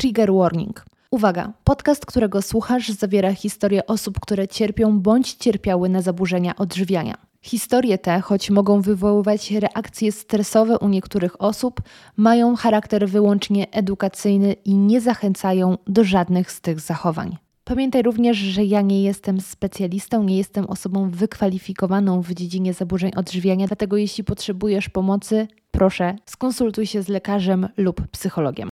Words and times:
Trigger 0.00 0.32
Warning. 0.32 0.84
Uwaga, 1.10 1.52
podcast, 1.64 2.06
którego 2.06 2.42
słuchasz, 2.42 2.88
zawiera 2.88 3.34
historie 3.34 3.86
osób, 3.86 4.20
które 4.20 4.48
cierpią 4.48 5.00
bądź 5.00 5.34
cierpiały 5.34 5.88
na 5.88 6.02
zaburzenia 6.02 6.56
odżywiania. 6.56 7.14
Historie 7.42 7.98
te, 7.98 8.20
choć 8.20 8.50
mogą 8.50 8.80
wywoływać 8.80 9.50
reakcje 9.50 10.12
stresowe 10.12 10.78
u 10.78 10.88
niektórych 10.88 11.42
osób, 11.42 11.80
mają 12.16 12.56
charakter 12.56 13.08
wyłącznie 13.08 13.70
edukacyjny 13.70 14.52
i 14.52 14.74
nie 14.74 15.00
zachęcają 15.00 15.78
do 15.86 16.04
żadnych 16.04 16.52
z 16.52 16.60
tych 16.60 16.80
zachowań. 16.80 17.36
Pamiętaj 17.64 18.02
również, 18.02 18.36
że 18.36 18.64
ja 18.64 18.80
nie 18.80 19.02
jestem 19.02 19.40
specjalistą, 19.40 20.22
nie 20.22 20.36
jestem 20.36 20.66
osobą 20.66 21.10
wykwalifikowaną 21.10 22.22
w 22.22 22.34
dziedzinie 22.34 22.74
zaburzeń 22.74 23.12
odżywiania, 23.16 23.66
dlatego 23.66 23.96
jeśli 23.96 24.24
potrzebujesz 24.24 24.88
pomocy, 24.88 25.48
proszę 25.70 26.16
skonsultuj 26.26 26.86
się 26.86 27.02
z 27.02 27.08
lekarzem 27.08 27.68
lub 27.76 28.08
psychologiem. 28.08 28.69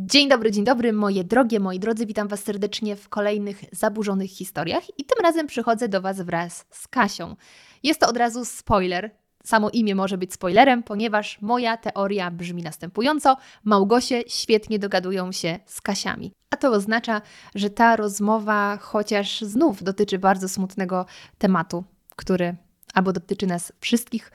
Dzień 0.00 0.28
dobry, 0.28 0.50
dzień 0.50 0.64
dobry, 0.64 0.92
moje 0.92 1.24
drogie, 1.24 1.60
moi 1.60 1.78
drodzy, 1.78 2.06
witam 2.06 2.28
Was 2.28 2.42
serdecznie 2.42 2.96
w 2.96 3.08
kolejnych 3.08 3.60
zaburzonych 3.72 4.30
historiach 4.30 4.98
i 4.98 5.04
tym 5.04 5.24
razem 5.24 5.46
przychodzę 5.46 5.88
do 5.88 6.00
Was 6.00 6.20
wraz 6.20 6.66
z 6.70 6.88
Kasią. 6.88 7.36
Jest 7.82 8.00
to 8.00 8.08
od 8.08 8.16
razu 8.16 8.44
spoiler. 8.44 9.10
Samo 9.44 9.70
imię 9.70 9.94
może 9.94 10.18
być 10.18 10.32
spoilerem, 10.32 10.82
ponieważ 10.82 11.40
moja 11.40 11.76
teoria 11.76 12.30
brzmi 12.30 12.62
następująco: 12.62 13.36
Małgosie 13.64 14.22
świetnie 14.26 14.78
dogadują 14.78 15.32
się 15.32 15.58
z 15.66 15.80
Kasiami. 15.80 16.32
A 16.50 16.56
to 16.56 16.70
oznacza, 16.70 17.22
że 17.54 17.70
ta 17.70 17.96
rozmowa, 17.96 18.78
chociaż 18.80 19.40
znów 19.40 19.82
dotyczy 19.82 20.18
bardzo 20.18 20.48
smutnego 20.48 21.06
tematu, 21.38 21.84
który 22.16 22.56
albo 22.98 23.12
dotyczy 23.12 23.46
nas 23.46 23.72
wszystkich 23.80 24.32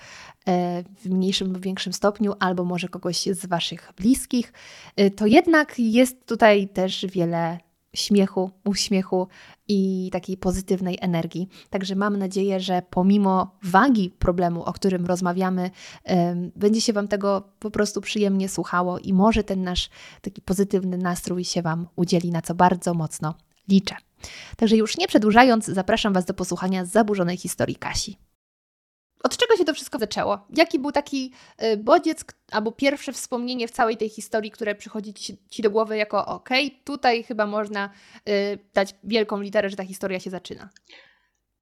e, 0.47 0.83
w 0.83 1.09
mniejszym 1.09 1.53
lub 1.53 1.61
większym 1.61 1.93
stopniu, 1.93 2.33
albo 2.39 2.63
może 2.63 2.87
kogoś 2.87 3.23
z 3.23 3.45
Waszych 3.45 3.93
bliskich, 3.97 4.53
e, 4.95 5.11
to 5.11 5.25
jednak 5.25 5.79
jest 5.79 6.25
tutaj 6.25 6.67
też 6.67 7.05
wiele 7.05 7.57
śmiechu, 7.95 8.51
uśmiechu 8.65 9.27
i 9.67 10.09
takiej 10.11 10.37
pozytywnej 10.37 10.97
energii. 11.01 11.47
Także 11.69 11.95
mam 11.95 12.17
nadzieję, 12.17 12.59
że 12.59 12.81
pomimo 12.89 13.57
wagi 13.63 14.09
problemu, 14.19 14.63
o 14.63 14.73
którym 14.73 15.05
rozmawiamy, 15.05 15.71
będzie 16.55 16.81
się 16.81 16.93
Wam 16.93 17.07
tego 17.07 17.49
po 17.59 17.71
prostu 17.71 18.01
przyjemnie 18.01 18.49
słuchało 18.49 18.99
i 18.99 19.13
może 19.13 19.43
ten 19.43 19.63
nasz 19.63 19.89
taki 20.21 20.41
pozytywny 20.41 20.97
nastrój 20.97 21.43
się 21.43 21.61
Wam 21.61 21.87
udzieli, 21.95 22.31
na 22.31 22.41
co 22.41 22.55
bardzo 22.55 22.93
mocno 22.93 23.35
liczę. 23.67 23.95
Także 24.57 24.77
już 24.77 24.97
nie 24.97 25.07
przedłużając, 25.07 25.65
zapraszam 25.65 26.13
Was 26.13 26.25
do 26.25 26.33
posłuchania 26.33 26.85
zaburzonej 26.85 27.37
historii 27.37 27.75
Kasi. 27.75 28.17
Od 29.23 29.37
czego 29.37 29.57
się 29.57 29.65
to 29.65 29.73
wszystko 29.73 29.99
zaczęło? 29.99 30.47
Jaki 30.49 30.79
był 30.79 30.91
taki 30.91 31.31
y, 31.63 31.77
bodziec 31.77 32.25
albo 32.51 32.71
pierwsze 32.71 33.13
wspomnienie 33.13 33.67
w 33.67 33.71
całej 33.71 33.97
tej 33.97 34.09
historii, 34.09 34.51
które 34.51 34.75
przychodzi 34.75 35.13
Ci, 35.49 35.61
do 35.61 35.71
głowy 35.71 35.97
jako 35.97 36.25
ok, 36.25 36.49
tutaj 36.83 37.23
chyba 37.23 37.45
można 37.45 37.89
y, 38.29 38.59
dać 38.73 38.95
wielką 39.03 39.41
literę, 39.41 39.69
że 39.69 39.75
ta 39.75 39.85
historia 39.85 40.19
się 40.19 40.29
zaczyna? 40.29 40.69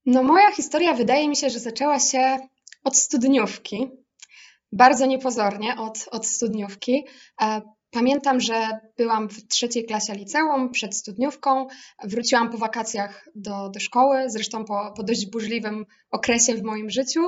No 0.06 0.24
moja 0.24 0.52
historia 0.52 0.94
wydaje 0.94 1.30
mi 1.30 1.36
się, 1.36 1.50
że 1.50 1.60
zaczęła 1.60 2.00
się 2.00 2.40
od 2.84 2.98
studniówki. 2.98 3.92
Bardzo 4.72 5.06
niepozornie 5.06 5.76
od, 5.78 6.08
od 6.12 6.26
studniówki. 6.26 7.06
Pamiętam, 7.92 8.40
że 8.40 8.80
byłam 8.98 9.30
w 9.30 9.48
trzeciej 9.48 9.86
klasie 9.86 10.14
liceum 10.14 10.70
przed 10.70 10.96
studniówką. 10.96 11.68
Wróciłam 12.04 12.52
po 12.52 12.58
wakacjach 12.58 13.30
do, 13.36 13.70
do 13.70 13.80
szkoły, 13.80 14.24
zresztą 14.28 14.66
po, 14.66 14.94
po 14.96 15.04
dość 15.04 15.26
burzliwym 15.26 15.86
okresie 16.12 16.56
w 16.56 16.64
moim 16.64 16.90
życiu. 16.90 17.22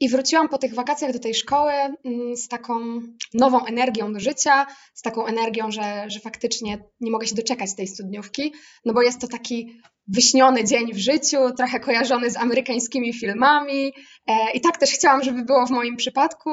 I 0.00 0.08
wróciłam 0.08 0.48
po 0.48 0.58
tych 0.58 0.74
wakacjach 0.74 1.12
do 1.12 1.18
tej 1.18 1.34
szkoły 1.34 1.72
mm, 1.72 2.36
z 2.36 2.48
taką 2.48 3.00
nową 3.34 3.64
energią 3.64 4.12
do 4.12 4.20
życia, 4.20 4.66
z 4.94 5.02
taką 5.02 5.26
energią, 5.26 5.70
że, 5.70 6.04
że 6.08 6.20
faktycznie 6.20 6.84
nie 7.00 7.10
mogę 7.10 7.26
się 7.26 7.34
doczekać 7.34 7.74
tej 7.74 7.86
studniówki, 7.86 8.52
no 8.84 8.92
bo 8.92 9.02
jest 9.02 9.20
to 9.20 9.28
taki 9.28 9.80
wyśniony 10.06 10.64
dzień 10.64 10.92
w 10.92 10.98
życiu, 10.98 11.38
trochę 11.56 11.80
kojarzony 11.80 12.30
z 12.30 12.36
amerykańskimi 12.36 13.12
filmami. 13.12 13.92
E, 14.26 14.52
I 14.54 14.60
tak 14.60 14.76
też 14.76 14.90
chciałam, 14.90 15.22
żeby 15.22 15.44
było 15.44 15.66
w 15.66 15.70
moim 15.70 15.96
przypadku. 15.96 16.50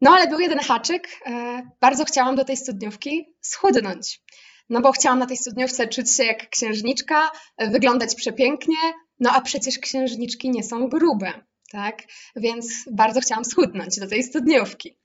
No 0.00 0.10
ale 0.10 0.28
był 0.28 0.40
jeden 0.40 0.58
haczyk. 0.58 1.08
E, 1.26 1.62
bardzo 1.80 2.04
chciałam 2.04 2.36
do 2.36 2.44
tej 2.44 2.56
studniówki 2.56 3.34
schudnąć. 3.40 4.22
No 4.68 4.80
bo 4.80 4.92
chciałam 4.92 5.18
na 5.18 5.26
tej 5.26 5.36
studniówce 5.36 5.88
czuć 5.88 6.10
się 6.10 6.24
jak 6.24 6.50
księżniczka, 6.50 7.30
e, 7.56 7.70
wyglądać 7.70 8.14
przepięknie, 8.14 8.76
no 9.20 9.30
a 9.32 9.40
przecież 9.40 9.78
księżniczki 9.78 10.50
nie 10.50 10.62
są 10.62 10.88
grube, 10.88 11.32
tak? 11.70 12.02
Więc 12.36 12.66
bardzo 12.92 13.20
chciałam 13.20 13.44
schudnąć 13.44 14.00
do 14.00 14.08
tej 14.08 14.22
studniówki. 14.22 14.98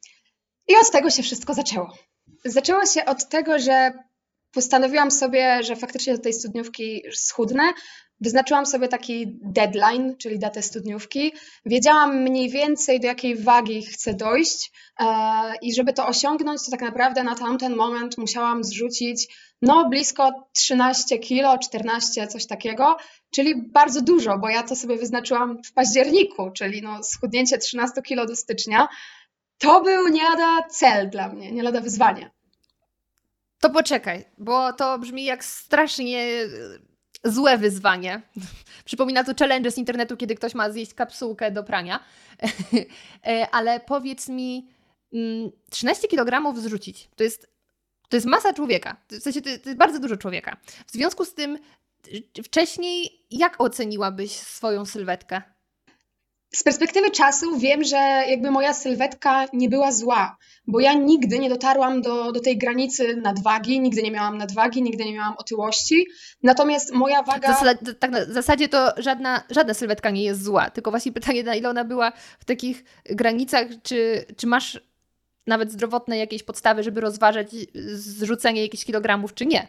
I 0.68 0.76
od 0.76 0.92
tego 0.92 1.10
się 1.10 1.24
wszystko 1.24 1.54
zaczęło. 1.54 1.98
Zaczęło 2.46 2.86
się 2.86 3.06
od 3.06 3.30
tego, 3.30 3.60
że 3.60 3.92
postanowiłam 4.56 5.12
sobie, 5.12 5.64
że 5.64 5.76
faktycznie 5.76 6.14
do 6.14 6.22
tej 6.22 6.34
studniówki 6.34 7.04
schudnę, 7.14 7.64
Wyznaczyłam 8.22 8.66
sobie 8.66 8.88
taki 8.88 9.40
deadline, 9.42 10.16
czyli 10.18 10.40
datę 10.40 10.62
studniówki. 10.62 11.34
Wiedziałam 11.66 12.22
mniej 12.22 12.50
więcej, 12.50 13.00
do 13.00 13.08
jakiej 13.08 13.36
wagi 13.36 13.86
chcę 13.86 14.14
dojść, 14.14 14.72
e, 15.00 15.06
i 15.62 15.74
żeby 15.74 15.94
to 15.94 16.08
osiągnąć, 16.08 16.66
to 16.66 16.72
tak 16.72 16.82
naprawdę 16.82 17.24
na 17.24 17.36
tamten 17.36 17.76
moment 17.76 18.18
musiałam 18.18 18.64
zrzucić 18.64 19.28
no 19.62 19.90
blisko 19.90 20.48
13 20.54 21.20
kilo, 21.20 21.58
14, 21.58 22.28
coś 22.28 22.48
takiego, 22.48 22.98
czyli 23.32 23.72
bardzo 23.72 24.02
dużo, 24.02 24.38
bo 24.38 24.50
ja 24.50 24.64
to 24.64 24.76
sobie 24.76 24.98
wyznaczyłam 24.98 25.64
w 25.64 25.74
październiku, 25.74 26.52
czyli 26.52 26.82
no 26.82 27.04
schudnięcie 27.04 27.58
13 27.58 28.02
kilo 28.02 28.26
do 28.26 28.36
stycznia. 28.36 28.88
To 29.58 29.82
był 29.82 30.08
nie 30.08 30.24
lada 30.24 30.68
cel 30.70 31.10
dla 31.10 31.30
mnie, 31.30 31.52
nie 31.52 31.64
lada 31.64 31.82
wyzwanie. 31.82 32.35
To 33.60 33.70
poczekaj, 33.70 34.26
bo 34.38 34.74
to 34.74 35.00
brzmi 35.00 35.26
jak 35.26 35.46
strasznie 35.46 36.48
złe 37.24 37.58
wyzwanie. 37.58 38.22
Przypomina 38.86 39.24
to 39.24 39.32
challenge 39.40 39.72
z 39.72 39.78
internetu, 39.78 40.18
kiedy 40.18 40.36
ktoś 40.36 40.56
ma 40.56 40.70
zjeść 40.70 40.94
kapsułkę 40.94 41.52
do 41.52 41.64
prania. 41.64 42.00
E, 43.28 43.50
ale 43.52 43.80
powiedz 43.80 44.30
mi, 44.30 44.68
13 45.70 46.08
mm, 46.12 46.26
kg 46.26 46.62
zrzucić 46.62 47.10
to 47.16 47.24
jest, 47.24 47.50
to 48.10 48.18
jest 48.18 48.28
masa 48.28 48.54
człowieka. 48.54 48.98
W 49.10 49.20
sensie 49.20 49.42
to 49.42 49.50
jest 49.50 49.76
bardzo 49.76 50.00
dużo 50.00 50.18
człowieka. 50.18 50.58
W 50.88 50.92
związku 50.92 51.26
z 51.26 51.34
tym, 51.34 51.60
wcześniej 52.44 53.26
jak 53.32 53.62
oceniłabyś 53.62 54.32
swoją 54.32 54.86
sylwetkę? 54.86 55.42
Z 56.52 56.64
perspektywy 56.64 57.12
czasu 57.12 57.58
wiem, 57.58 57.84
że 57.84 57.98
jakby 58.30 58.52
moja 58.52 58.74
sylwetka 58.74 59.46
nie 59.54 59.70
była 59.70 59.92
zła, 59.92 60.38
bo 60.68 60.80
ja 60.80 60.94
nigdy 60.94 61.40
nie 61.40 61.50
dotarłam 61.50 62.02
do, 62.02 62.32
do 62.32 62.40
tej 62.40 62.58
granicy 62.58 63.16
nadwagi, 63.16 63.80
nigdy 63.80 64.04
nie 64.04 64.12
miałam 64.12 64.38
nadwagi, 64.38 64.82
nigdy 64.82 65.06
nie 65.06 65.14
miałam 65.14 65.36
otyłości. 65.38 66.08
Natomiast 66.44 66.94
moja 66.94 67.24
waga. 67.24 67.48
Zasad, 67.48 67.78
tak, 68.00 68.12
w 68.28 68.34
zasadzie 68.34 68.70
to 68.70 68.94
żadna, 68.98 69.44
żadna 69.50 69.74
sylwetka 69.74 70.10
nie 70.10 70.24
jest 70.24 70.44
zła, 70.44 70.70
tylko 70.70 70.92
właśnie 70.92 71.12
pytanie, 71.12 71.44
na 71.44 71.56
ile 71.56 71.70
ona 71.70 71.84
była 71.84 72.12
w 72.40 72.46
takich 72.46 72.84
granicach, 73.06 73.68
czy, 73.84 74.26
czy 74.38 74.48
masz 74.48 74.80
nawet 75.48 75.72
zdrowotne 75.72 76.18
jakieś 76.18 76.44
podstawy, 76.44 76.84
żeby 76.84 77.02
rozważać 77.02 77.48
zrzucenie 77.94 78.62
jakichś 78.62 78.86
kilogramów, 78.86 79.34
czy 79.34 79.46
nie. 79.46 79.68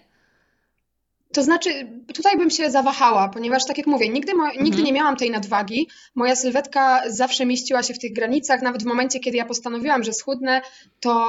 To 1.37 1.43
znaczy, 1.43 1.71
tutaj 2.15 2.37
bym 2.39 2.51
się 2.51 2.71
zawahała, 2.71 3.29
ponieważ 3.29 3.65
tak 3.67 3.79
jak 3.79 3.87
mówię, 3.87 4.09
nigdy, 4.09 4.35
mo- 4.35 4.49
nigdy 4.49 4.67
mhm. 4.67 4.85
nie 4.85 4.93
miałam 4.93 5.17
tej 5.17 5.31
nadwagi. 5.31 5.89
Moja 6.15 6.37
sylwetka 6.37 7.03
zawsze 7.07 7.47
mieściła 7.47 7.83
się 7.83 7.95
w 7.95 7.99
tych 7.99 8.13
granicach, 8.13 8.63
nawet 8.63 8.83
w 8.83 8.87
momencie, 8.87 9.21
kiedy 9.21 9.37
ja 9.37 9.45
postanowiłam, 9.45 10.05
że 10.05 10.13
schudnę, 10.13 10.63
to 11.01 11.27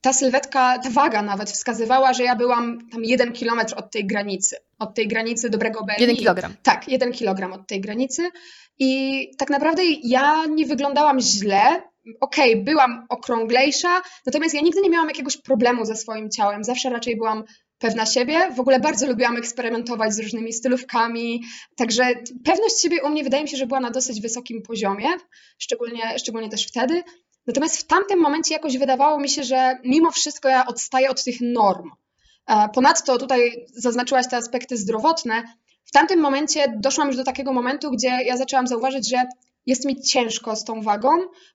ta 0.00 0.12
sylwetka, 0.12 0.78
ta 0.78 0.90
waga 0.90 1.22
nawet 1.22 1.50
wskazywała, 1.50 2.12
że 2.12 2.24
ja 2.24 2.36
byłam 2.36 2.88
tam 2.92 3.04
jeden 3.04 3.32
kilometr 3.32 3.74
od 3.76 3.90
tej 3.90 4.06
granicy, 4.06 4.56
od 4.78 4.94
tej 4.94 5.08
granicy 5.08 5.50
dobrego 5.50 5.84
BMI. 5.84 5.94
Jeden 5.98 6.16
kilogram. 6.16 6.54
Tak, 6.62 6.88
jeden 6.88 7.12
kilogram 7.12 7.52
od 7.52 7.66
tej 7.66 7.80
granicy. 7.80 8.22
I 8.78 9.30
tak 9.38 9.50
naprawdę 9.50 9.82
ja 10.02 10.46
nie 10.46 10.66
wyglądałam 10.66 11.20
źle. 11.20 11.82
Okej, 12.20 12.52
okay, 12.52 12.64
byłam 12.64 13.06
okrąglejsza, 13.08 14.02
natomiast 14.26 14.54
ja 14.54 14.60
nigdy 14.60 14.80
nie 14.80 14.90
miałam 14.90 15.08
jakiegoś 15.08 15.36
problemu 15.36 15.84
ze 15.84 15.96
swoim 15.96 16.30
ciałem. 16.30 16.64
Zawsze 16.64 16.90
raczej 16.90 17.16
byłam 17.16 17.44
pewna 17.78 18.06
siebie. 18.06 18.50
W 18.56 18.60
ogóle 18.60 18.80
bardzo 18.80 19.06
lubiłam 19.06 19.36
eksperymentować 19.36 20.14
z 20.14 20.18
różnymi 20.18 20.52
stylówkami, 20.52 21.42
także 21.76 22.04
pewność 22.44 22.82
siebie 22.82 23.02
u 23.02 23.08
mnie 23.08 23.24
wydaje 23.24 23.42
mi 23.42 23.48
się, 23.48 23.56
że 23.56 23.66
była 23.66 23.80
na 23.80 23.90
dosyć 23.90 24.20
wysokim 24.20 24.62
poziomie, 24.62 25.08
szczególnie, 25.58 26.18
szczególnie 26.18 26.48
też 26.48 26.66
wtedy. 26.66 27.02
Natomiast 27.46 27.76
w 27.76 27.84
tamtym 27.84 28.20
momencie 28.20 28.54
jakoś 28.54 28.78
wydawało 28.78 29.20
mi 29.20 29.28
się, 29.28 29.44
że 29.44 29.78
mimo 29.84 30.10
wszystko 30.10 30.48
ja 30.48 30.66
odstaję 30.66 31.10
od 31.10 31.24
tych 31.24 31.36
norm. 31.40 31.90
E, 32.46 32.68
ponadto 32.74 33.18
tutaj 33.18 33.66
zaznaczyłaś 33.74 34.28
te 34.30 34.36
aspekty 34.36 34.76
zdrowotne. 34.76 35.42
W 35.84 35.90
tamtym 35.90 36.20
momencie 36.20 36.74
doszłam 36.76 37.08
już 37.08 37.16
do 37.16 37.24
takiego 37.24 37.52
momentu, 37.52 37.90
gdzie 37.90 38.08
ja 38.08 38.36
zaczęłam 38.36 38.66
zauważyć, 38.66 39.10
że 39.10 39.24
jest 39.66 39.84
mi 39.84 40.02
ciężko 40.02 40.56
z 40.56 40.64
tą 40.64 40.82
wagą. 40.82 41.08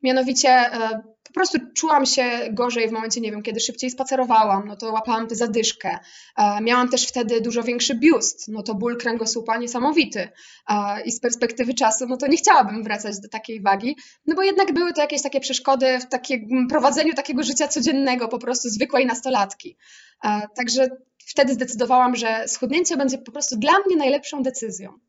Mianowicie 0.03 0.50
e, 0.50 1.01
po 1.23 1.33
prostu 1.33 1.57
czułam 1.75 2.06
się 2.06 2.23
gorzej 2.51 2.89
w 2.89 2.91
momencie, 2.91 3.21
nie 3.21 3.31
wiem, 3.31 3.41
kiedy 3.41 3.59
szybciej 3.59 3.89
spacerowałam, 3.89 4.67
no 4.67 4.75
to 4.75 4.91
łapałam 4.91 5.27
tę 5.27 5.35
zadyszkę. 5.35 6.00
E, 6.38 6.61
miałam 6.61 6.89
też 6.89 7.07
wtedy 7.07 7.41
dużo 7.41 7.63
większy 7.63 7.95
biust, 7.95 8.47
no 8.47 8.63
to 8.63 8.75
ból 8.75 8.97
kręgosłupa 8.97 9.57
niesamowity. 9.57 10.29
E, 10.69 11.01
I 11.06 11.11
z 11.11 11.19
perspektywy 11.19 11.73
czasu, 11.73 12.06
no 12.07 12.17
to 12.17 12.27
nie 12.27 12.38
chciałabym 12.38 12.83
wracać 12.83 13.19
do 13.19 13.29
takiej 13.29 13.61
wagi, 13.61 13.95
no 14.25 14.35
bo 14.35 14.44
jednak 14.44 14.73
były 14.73 14.94
to 14.94 15.01
jakieś 15.01 15.21
takie 15.21 15.39
przeszkody 15.39 16.00
w 16.00 16.09
takim 16.09 16.67
prowadzeniu 16.69 17.13
takiego 17.13 17.44
życia 17.44 17.67
codziennego, 17.67 18.27
po 18.27 18.39
prostu 18.39 18.69
zwykłej 18.69 19.05
nastolatki. 19.05 19.77
Także 20.55 20.89
wtedy 21.27 21.53
zdecydowałam, 21.53 22.15
że 22.15 22.47
schudnięcie 22.47 22.97
będzie 22.97 23.17
po 23.17 23.31
prostu 23.31 23.57
dla 23.57 23.73
mnie 23.85 23.95
najlepszą 23.95 24.44
decyzją. 24.44 25.00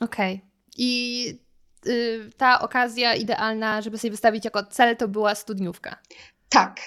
Okej. 0.00 0.34
Okay. 0.34 0.50
I 0.76 1.43
ta 2.36 2.60
okazja 2.60 3.14
idealna, 3.14 3.82
żeby 3.82 3.98
sobie 3.98 4.10
wystawić 4.10 4.44
jako 4.44 4.62
cel, 4.62 4.96
to 4.96 5.08
była 5.08 5.34
studniówka. 5.34 5.96
Tak. 6.48 6.80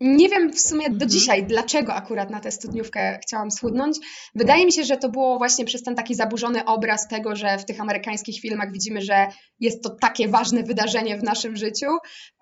Nie 0.00 0.28
wiem 0.28 0.52
w 0.52 0.60
sumie 0.60 0.86
do 0.86 0.92
mhm. 0.92 1.10
dzisiaj, 1.10 1.46
dlaczego 1.46 1.94
akurat 1.94 2.30
na 2.30 2.40
tę 2.40 2.50
studniówkę 2.50 3.18
chciałam 3.22 3.50
schudnąć. 3.50 3.96
Wydaje 4.34 4.66
mi 4.66 4.72
się, 4.72 4.84
że 4.84 4.96
to 4.96 5.08
było 5.08 5.38
właśnie 5.38 5.64
przez 5.64 5.82
ten 5.82 5.94
taki 5.94 6.14
zaburzony 6.14 6.64
obraz 6.64 7.08
tego, 7.08 7.36
że 7.36 7.58
w 7.58 7.64
tych 7.64 7.80
amerykańskich 7.80 8.40
filmach 8.40 8.72
widzimy, 8.72 9.00
że 9.00 9.26
jest 9.60 9.82
to 9.82 9.90
takie 9.90 10.28
ważne 10.28 10.62
wydarzenie 10.62 11.18
w 11.18 11.22
naszym 11.22 11.56
życiu 11.56 11.86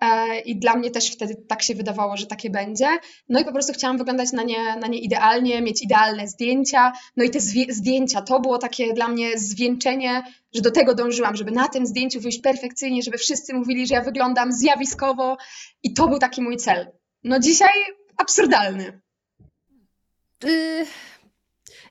e, 0.01 0.39
i 0.39 0.59
dla 0.59 0.75
mnie 0.75 0.91
też 0.91 1.11
wtedy 1.11 1.35
tak 1.47 1.61
się 1.61 1.75
wydawało, 1.75 2.17
że 2.17 2.25
takie 2.25 2.49
będzie. 2.49 2.87
No 3.29 3.39
i 3.39 3.45
po 3.45 3.51
prostu 3.51 3.73
chciałam 3.73 3.97
wyglądać 3.97 4.31
na 4.31 4.43
nie, 4.43 4.75
na 4.75 4.87
nie 4.87 4.99
idealnie, 4.99 5.61
mieć 5.61 5.83
idealne 5.83 6.27
zdjęcia. 6.27 6.91
No 7.15 7.23
i 7.23 7.29
te 7.29 7.39
zdjęcia 7.69 8.21
to 8.21 8.39
było 8.39 8.57
takie 8.57 8.93
dla 8.93 9.07
mnie 9.07 9.37
zwieńczenie, 9.39 10.23
że 10.55 10.61
do 10.61 10.71
tego 10.71 10.95
dążyłam, 10.95 11.35
żeby 11.35 11.51
na 11.51 11.67
tym 11.67 11.85
zdjęciu 11.85 12.19
wyjść 12.19 12.41
perfekcyjnie, 12.41 13.01
żeby 13.03 13.17
wszyscy 13.17 13.53
mówili, 13.53 13.87
że 13.87 13.95
ja 13.95 14.01
wyglądam 14.01 14.51
zjawiskowo 14.51 15.37
i 15.83 15.93
to 15.93 16.07
był 16.07 16.19
taki 16.19 16.41
mój 16.41 16.57
cel. 16.57 16.91
No 17.23 17.39
dzisiaj 17.39 17.73
absurdalny. 18.17 19.01
Yy, 20.43 20.85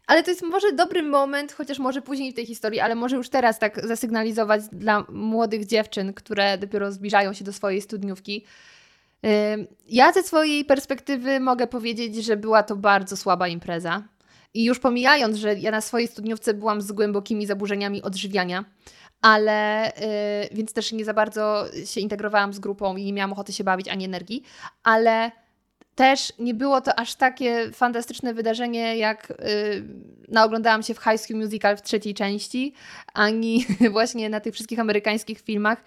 ale 0.07 0.23
to 0.23 0.31
jest 0.31 0.43
może 0.43 0.73
dobry 0.73 1.03
moment, 1.03 1.53
chociaż 1.53 1.79
może 1.79 2.03
później 2.03 2.33
w 2.33 2.35
tej 2.35 2.47
historii, 2.47 2.81
ale 2.81 2.95
może 2.95 3.17
już 3.17 3.29
teraz 3.29 3.59
tak 3.59 3.87
zasygnalizować 3.87 4.63
dla 4.73 5.05
młodych 5.09 5.67
dziewczyn, 5.67 6.13
które 6.15 6.59
dopiero 6.59 6.93
zbliżają 6.93 7.33
się 7.33 7.45
do 7.45 7.53
swojej 7.53 7.83
studniówki. 7.83 8.45
Yy, 9.23 9.31
ja 9.89 10.13
ze 10.13 10.23
swojej 10.23 10.65
perspektywy 10.65 11.41
mogę 11.41 11.67
powiedzieć, 11.67 12.25
że 12.25 12.37
była 12.37 12.63
to 12.63 12.77
bardzo 12.77 13.17
słaba 13.17 13.49
impreza. 13.49 14.03
I 14.55 14.65
już 14.65 14.79
pomijając, 14.79 15.37
że 15.37 15.55
ja 15.55 15.71
na 15.71 15.81
swojej 15.81 16.09
studniówce 16.09 16.55
byłam 16.55 16.83
z 16.83 16.93
głębokimi 16.93 17.47
zaburzeniami 17.47 18.03
odżywiania, 18.03 18.65
ale 19.27 19.93
yy, 20.51 20.57
więc 20.57 20.73
też 20.73 20.93
nie 20.93 21.05
za 21.05 21.15
bardzo 21.15 21.65
się 21.85 22.01
integrowałam 22.01 22.53
z 22.53 22.59
grupą 22.59 22.97
i 22.97 23.05
nie 23.05 23.13
miałam 23.13 23.33
ochoty 23.33 23.53
się 23.53 23.65
bawić 23.65 23.89
ani 23.89 24.05
energii, 24.05 24.43
ale 24.83 25.31
też 25.95 26.33
nie 26.39 26.55
było 26.55 26.81
to 26.81 26.99
aż 26.99 27.15
takie 27.15 27.71
fantastyczne 27.73 28.35
wydarzenie, 28.35 28.97
jak 28.97 29.29
yy, 29.29 29.37
naoglądałam 30.29 30.83
się 30.83 30.95
w 30.95 30.99
High 30.99 31.21
School 31.21 31.41
Musical 31.41 31.77
w 31.77 31.83
trzeciej 31.83 32.15
części, 32.15 32.73
ani 33.15 33.67
właśnie 33.93 34.29
na 34.29 34.41
tych 34.41 34.55
wszystkich 34.55 34.79
amerykańskich 34.79 35.41
filmach. 35.41 35.85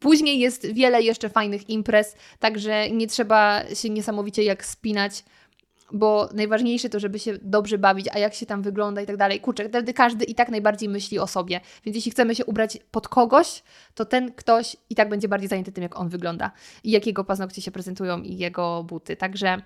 Później 0.00 0.38
jest 0.38 0.66
wiele 0.66 1.02
jeszcze 1.02 1.28
fajnych 1.28 1.70
imprez, 1.70 2.16
także 2.38 2.90
nie 2.90 3.06
trzeba 3.06 3.62
się 3.74 3.90
niesamowicie 3.90 4.42
jak 4.42 4.64
spinać 4.64 5.24
bo 5.92 6.28
najważniejsze 6.34 6.88
to, 6.88 7.00
żeby 7.00 7.18
się 7.18 7.38
dobrze 7.42 7.78
bawić, 7.78 8.08
a 8.12 8.18
jak 8.18 8.34
się 8.34 8.46
tam 8.46 8.62
wygląda 8.62 9.00
i 9.00 9.06
tak 9.06 9.16
dalej. 9.16 9.40
Kurczę, 9.40 9.68
wtedy 9.68 9.94
każdy 9.94 10.24
i 10.24 10.34
tak 10.34 10.48
najbardziej 10.48 10.88
myśli 10.88 11.18
o 11.18 11.26
sobie, 11.26 11.60
więc 11.84 11.94
jeśli 11.96 12.10
chcemy 12.10 12.34
się 12.34 12.44
ubrać 12.44 12.78
pod 12.90 13.08
kogoś, 13.08 13.62
to 13.94 14.04
ten 14.04 14.32
ktoś 14.32 14.76
i 14.90 14.94
tak 14.94 15.08
będzie 15.08 15.28
bardziej 15.28 15.48
zajęty 15.48 15.72
tym, 15.72 15.82
jak 15.82 15.98
on 15.98 16.08
wygląda 16.08 16.50
i 16.84 16.90
jakiego 16.90 17.24
paznokcie 17.24 17.62
się 17.62 17.70
prezentują 17.70 18.22
i 18.22 18.36
jego 18.36 18.84
buty. 18.84 19.16
Także 19.16 19.62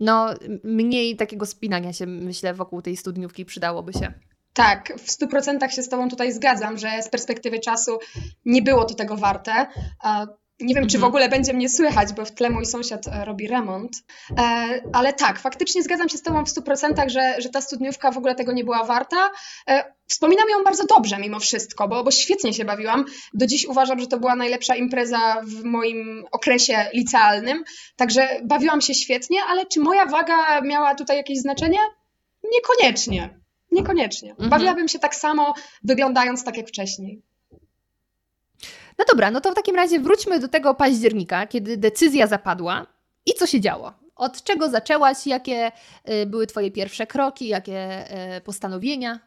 no, 0.00 0.34
mniej 0.64 1.16
takiego 1.16 1.46
spinania 1.46 1.92
się, 1.92 2.06
myślę, 2.06 2.54
wokół 2.54 2.82
tej 2.82 2.96
studniówki 2.96 3.44
przydałoby 3.44 3.92
się. 3.92 4.12
Tak, 4.52 4.92
w 4.98 5.06
100% 5.06 5.68
się 5.68 5.82
z 5.82 5.88
Tobą 5.88 6.08
tutaj 6.08 6.32
zgadzam, 6.32 6.78
że 6.78 7.02
z 7.02 7.08
perspektywy 7.08 7.58
czasu 7.58 7.98
nie 8.44 8.62
było 8.62 8.84
to 8.84 8.94
tego 8.94 9.16
warte. 9.16 9.66
Nie 10.60 10.74
wiem, 10.74 10.86
czy 10.86 10.92
w 10.92 10.94
mhm. 10.94 11.08
ogóle 11.08 11.28
będzie 11.28 11.52
mnie 11.52 11.68
słychać, 11.68 12.12
bo 12.12 12.24
w 12.24 12.32
tle 12.32 12.50
mój 12.50 12.66
sąsiad 12.66 13.06
e, 13.06 13.24
robi 13.24 13.48
remont. 13.48 13.92
E, 14.38 14.80
ale 14.92 15.12
tak, 15.12 15.38
faktycznie 15.38 15.82
zgadzam 15.82 16.08
się 16.08 16.18
z 16.18 16.22
Tobą 16.22 16.44
w 16.44 16.48
100%, 16.48 17.08
że, 17.08 17.34
że 17.38 17.48
ta 17.48 17.60
studniówka 17.60 18.10
w 18.10 18.18
ogóle 18.18 18.34
tego 18.34 18.52
nie 18.52 18.64
była 18.64 18.84
warta. 18.84 19.30
E, 19.68 19.94
wspominam 20.06 20.48
ją 20.50 20.64
bardzo 20.64 20.86
dobrze 20.86 21.18
mimo 21.18 21.40
wszystko, 21.40 21.88
bo, 21.88 22.04
bo 22.04 22.10
świetnie 22.10 22.52
się 22.52 22.64
bawiłam. 22.64 23.04
Do 23.34 23.46
dziś 23.46 23.66
uważam, 23.66 24.00
że 24.00 24.06
to 24.06 24.18
była 24.18 24.36
najlepsza 24.36 24.76
impreza 24.76 25.42
w 25.44 25.64
moim 25.64 26.24
okresie 26.30 26.90
licealnym. 26.94 27.64
Także 27.96 28.28
bawiłam 28.44 28.80
się 28.80 28.94
świetnie, 28.94 29.38
ale 29.48 29.66
czy 29.66 29.80
moja 29.80 30.06
waga 30.06 30.60
miała 30.60 30.94
tutaj 30.94 31.16
jakieś 31.16 31.38
znaczenie? 31.38 31.78
Niekoniecznie. 32.52 33.40
Niekoniecznie. 33.72 34.30
Mhm. 34.30 34.50
Bawiłabym 34.50 34.88
się 34.88 34.98
tak 34.98 35.14
samo, 35.14 35.54
wyglądając 35.84 36.44
tak 36.44 36.56
jak 36.56 36.68
wcześniej. 36.68 37.22
No 39.00 39.06
dobra, 39.08 39.30
no 39.30 39.40
to 39.40 39.52
w 39.52 39.54
takim 39.54 39.76
razie 39.76 40.00
wróćmy 40.00 40.38
do 40.38 40.48
tego 40.48 40.74
października, 40.74 41.46
kiedy 41.46 41.76
decyzja 41.76 42.26
zapadła 42.26 42.86
i 43.26 43.34
co 43.34 43.46
się 43.46 43.60
działo. 43.60 43.92
Od 44.16 44.42
czego 44.42 44.68
zaczęłaś? 44.68 45.26
Jakie 45.26 45.72
y, 46.10 46.26
były 46.26 46.46
Twoje 46.46 46.70
pierwsze 46.70 47.06
kroki? 47.06 47.48
Jakie 47.48 48.04
y, 48.36 48.40
postanowienia? 48.40 49.20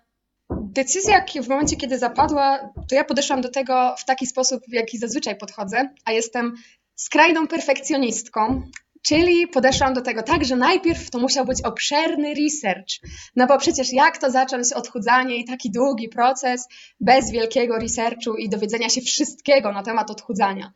Decyzja 0.50 1.25
w 1.44 1.50
momencie, 1.50 1.75
kiedy 1.75 1.98
zapadła, 1.98 2.74
to 2.90 2.96
ja 2.96 3.04
podeszłam 3.04 3.42
do 3.42 3.50
tego 3.50 3.96
w 3.98 4.06
taki 4.06 4.28
sposób, 4.28 4.64
w 4.68 4.74
jaki 4.74 4.98
zazwyczaj 4.98 5.38
podchodzę, 5.38 5.90
a 6.06 6.12
jestem 6.12 6.56
skrajną 6.96 7.48
perfekcjonistką, 7.48 8.62
Czyli 9.04 9.48
podeszłam 9.48 9.94
do 9.94 10.02
tego 10.02 10.24
tak, 10.24 10.46
że 10.46 10.56
najpierw 10.56 11.10
to 11.10 11.20
musiał 11.20 11.46
być 11.46 11.62
obszerny 11.62 12.34
research, 12.34 13.14
no 13.36 13.48
bo 13.48 13.58
przecież 13.58 13.94
jak 13.94 14.18
to 14.18 14.32
zacząć 14.32 14.74
odchudzanie 14.74 15.38
i 15.38 15.46
taki 15.46 15.72
długi 15.72 16.10
proces 16.10 16.68
bez 17.00 17.32
wielkiego 17.32 17.80
researchu 17.80 18.36
i 18.36 18.50
dowiedzenia 18.50 18.90
się 18.90 19.02
wszystkiego 19.02 19.72
na 19.72 19.84
temat 19.84 20.12
odchudzania. 20.12 20.74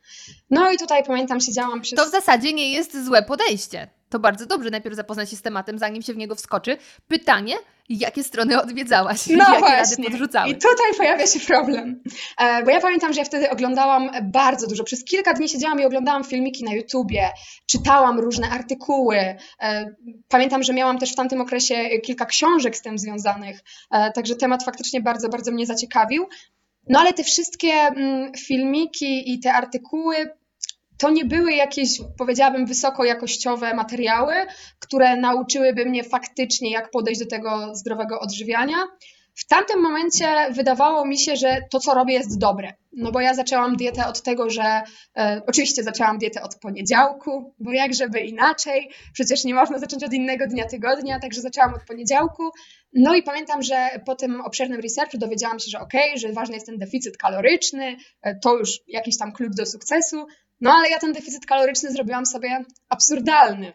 No 0.50 0.72
i 0.72 0.76
tutaj 0.76 1.04
pamiętam, 1.04 1.40
siedziałam 1.40 1.80
przez... 1.80 1.98
To 1.98 2.06
w 2.06 2.10
zasadzie 2.10 2.52
nie 2.52 2.72
jest 2.72 3.04
złe 3.04 3.22
podejście 3.22 3.97
to 4.10 4.18
bardzo 4.18 4.46
dobrze 4.46 4.70
najpierw 4.70 4.96
zapoznać 4.96 5.30
się 5.30 5.36
z 5.36 5.42
tematem, 5.42 5.78
zanim 5.78 6.02
się 6.02 6.12
w 6.12 6.16
niego 6.16 6.34
wskoczy. 6.34 6.76
Pytanie, 7.08 7.54
jakie 7.88 8.24
strony 8.24 8.62
odwiedzałaś? 8.62 9.26
No 9.26 9.44
jakie 9.44 9.58
właśnie. 9.58 10.04
rady? 10.04 10.50
I 10.50 10.54
tutaj 10.54 10.94
pojawia 10.96 11.26
się 11.26 11.40
problem. 11.40 12.02
E, 12.38 12.62
bo 12.62 12.70
ja 12.70 12.80
pamiętam, 12.80 13.12
że 13.12 13.18
ja 13.18 13.24
wtedy 13.24 13.50
oglądałam 13.50 14.10
bardzo 14.22 14.66
dużo. 14.66 14.84
Przez 14.84 15.04
kilka 15.04 15.34
dni 15.34 15.48
siedziałam 15.48 15.80
i 15.80 15.84
oglądałam 15.84 16.24
filmiki 16.24 16.64
na 16.64 16.74
YouTubie, 16.74 17.28
czytałam 17.66 18.20
różne 18.20 18.50
artykuły. 18.50 19.16
E, 19.16 19.94
pamiętam, 20.28 20.62
że 20.62 20.72
miałam 20.72 20.98
też 20.98 21.12
w 21.12 21.16
tamtym 21.16 21.40
okresie 21.40 21.88
kilka 22.02 22.26
książek 22.26 22.76
z 22.76 22.82
tym 22.82 22.98
związanych. 22.98 23.60
E, 23.90 24.12
także 24.12 24.36
temat 24.36 24.64
faktycznie 24.64 25.00
bardzo, 25.00 25.28
bardzo 25.28 25.52
mnie 25.52 25.66
zaciekawił. 25.66 26.28
No 26.88 27.00
ale 27.00 27.12
te 27.12 27.24
wszystkie 27.24 27.72
mm, 27.72 28.32
filmiki 28.34 29.32
i 29.34 29.40
te 29.40 29.52
artykuły 29.52 30.16
to 30.98 31.10
nie 31.10 31.24
były 31.24 31.52
jakieś, 31.52 32.00
powiedziałabym, 32.18 32.66
wysokojakościowe 32.66 33.74
materiały, 33.74 34.34
które 34.78 35.16
nauczyłyby 35.16 35.84
mnie 35.84 36.04
faktycznie, 36.04 36.70
jak 36.70 36.90
podejść 36.90 37.20
do 37.20 37.26
tego 37.26 37.74
zdrowego 37.74 38.20
odżywiania. 38.20 38.76
W 39.38 39.46
tamtym 39.46 39.82
momencie 39.82 40.26
wydawało 40.50 41.06
mi 41.06 41.18
się, 41.18 41.36
że 41.36 41.56
to, 41.70 41.80
co 41.80 41.94
robię, 41.94 42.14
jest 42.14 42.38
dobre. 42.38 42.74
No 42.92 43.12
bo 43.12 43.20
ja 43.20 43.34
zaczęłam 43.34 43.76
dietę 43.76 44.06
od 44.06 44.22
tego, 44.22 44.50
że 44.50 44.82
e, 45.16 45.42
oczywiście 45.46 45.82
zaczęłam 45.82 46.18
dietę 46.18 46.42
od 46.42 46.54
poniedziałku, 46.54 47.54
bo 47.58 47.72
jak 47.72 47.94
żeby 47.94 48.20
inaczej, 48.20 48.90
przecież 49.12 49.44
nie 49.44 49.54
można 49.54 49.78
zacząć 49.78 50.04
od 50.04 50.12
innego 50.12 50.46
dnia 50.46 50.66
tygodnia, 50.66 51.20
także 51.20 51.40
zaczęłam 51.40 51.74
od 51.74 51.84
poniedziałku. 51.84 52.42
No 52.92 53.14
i 53.14 53.22
pamiętam, 53.22 53.62
że 53.62 53.88
po 54.06 54.14
tym 54.14 54.40
obszernym 54.40 54.80
researchu 54.80 55.18
dowiedziałam 55.18 55.58
się, 55.58 55.70
że 55.70 55.80
ok, 55.80 55.92
że 56.14 56.32
ważny 56.32 56.54
jest 56.54 56.66
ten 56.66 56.78
deficyt 56.78 57.16
kaloryczny, 57.16 57.96
e, 58.22 58.34
to 58.34 58.56
już 58.56 58.80
jakiś 58.86 59.18
tam 59.18 59.32
klucz 59.32 59.56
do 59.56 59.66
sukcesu. 59.66 60.26
No 60.60 60.72
ale 60.72 60.90
ja 60.90 60.98
ten 60.98 61.12
deficyt 61.12 61.46
kaloryczny 61.46 61.92
zrobiłam 61.92 62.26
sobie 62.26 62.64
absurdalny. 62.88 63.72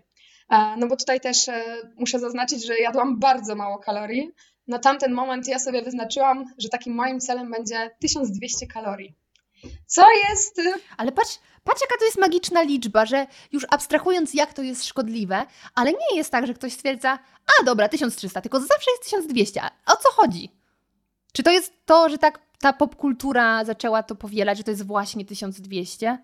E, 0.50 0.75
no 0.78 0.88
bo 0.88 0.96
tutaj 0.96 1.20
też 1.20 1.48
e, 1.48 1.63
muszę 1.96 2.20
zaznaczyć, 2.20 2.66
że 2.66 2.80
jadłam 2.80 3.20
bardzo 3.20 3.56
mało 3.56 3.78
kalorii. 3.78 4.32
Na 4.68 4.80
tamten 4.80 5.13
moment 5.13 5.48
ja 5.48 5.60
sobie 5.60 5.82
wyznaczyłam, 5.82 6.46
że 6.58 6.70
takim 6.70 6.96
moim 6.96 7.20
celem 7.20 7.52
będzie 7.52 7.92
1200 8.00 8.68
kalorii. 8.68 9.16
Co 9.86 10.06
jest. 10.30 10.62
Ale 10.98 11.12
patrz, 11.12 11.40
patrz, 11.63 11.82
jaka 11.82 11.98
to 12.00 12.06
jest 12.06 12.18
magiczna 12.18 12.62
liczba, 12.62 13.06
że 13.06 13.28
już 13.52 13.66
abstrahując, 13.70 14.34
jak 14.34 14.54
to 14.54 14.62
jest 14.62 14.86
szkodliwe, 14.86 15.46
ale 15.75 15.92
nie 15.92 16.18
jest 16.18 16.32
tak, 16.32 16.48
że 16.48 16.54
ktoś 16.54 16.74
stwierdza, 16.74 17.20
a 17.46 17.63
dobra, 17.66 17.90
1300, 17.90 18.42
tylko 18.42 18.60
zawsze 18.60 18.92
jest 18.92 19.04
1200. 19.04 19.62
A 19.62 19.94
o 19.94 19.96
co 19.96 20.12
chodzi? 20.12 20.52
Czy 21.34 21.44
to 21.44 21.52
jest 21.52 21.74
to, 21.86 22.10
że 22.10 22.18
tak 22.18 22.40
ta 22.60 22.74
popkultura 22.74 23.66
zaczęła 23.66 24.04
to 24.04 24.16
powielać, 24.16 24.58
że 24.58 24.63
to 24.63 24.72
jest 24.72 24.88
właśnie 24.88 25.25
1200? 25.25 26.18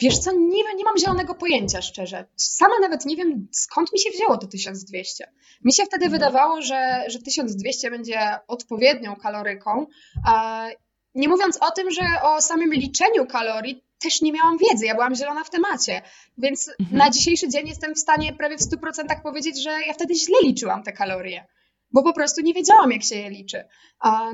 Wiesz 0.00 0.18
co, 0.18 0.32
nie, 0.32 0.74
nie 0.76 0.84
mam 0.84 0.98
zielonego 0.98 1.34
pojęcia, 1.34 1.82
szczerze. 1.82 2.26
Sama 2.36 2.74
nawet 2.80 3.06
nie 3.06 3.16
wiem, 3.16 3.48
skąd 3.52 3.92
mi 3.92 4.00
się 4.00 4.10
wzięło 4.10 4.38
to 4.38 4.46
1200. 4.46 5.32
Mi 5.64 5.72
się 5.72 5.84
wtedy 5.84 6.04
mhm. 6.04 6.12
wydawało, 6.12 6.62
że, 6.62 7.04
że 7.08 7.18
1200 7.18 7.90
będzie 7.90 8.20
odpowiednią 8.48 9.16
kaloryką, 9.16 9.86
Nie 11.14 11.28
mówiąc 11.28 11.58
o 11.60 11.70
tym, 11.70 11.90
że 11.90 12.02
o 12.22 12.40
samym 12.40 12.72
liczeniu 12.72 13.26
kalorii 13.26 13.84
też 13.98 14.22
nie 14.22 14.32
miałam 14.32 14.56
wiedzy, 14.58 14.86
ja 14.86 14.94
byłam 14.94 15.14
zielona 15.14 15.44
w 15.44 15.50
temacie, 15.50 16.02
więc 16.38 16.70
mhm. 16.80 16.98
na 16.98 17.10
dzisiejszy 17.10 17.48
dzień 17.48 17.68
jestem 17.68 17.94
w 17.94 17.98
stanie 17.98 18.32
prawie 18.32 18.56
w 18.56 18.60
100% 18.60 19.22
powiedzieć, 19.22 19.62
że 19.62 19.70
ja 19.86 19.92
wtedy 19.92 20.14
źle 20.14 20.36
liczyłam 20.42 20.82
te 20.82 20.92
kalorie 20.92 21.44
bo 21.90 22.02
po 22.02 22.12
prostu 22.12 22.40
nie 22.40 22.54
wiedziałam, 22.54 22.92
jak 22.92 23.02
się 23.02 23.14
je 23.14 23.30
liczy. 23.30 23.64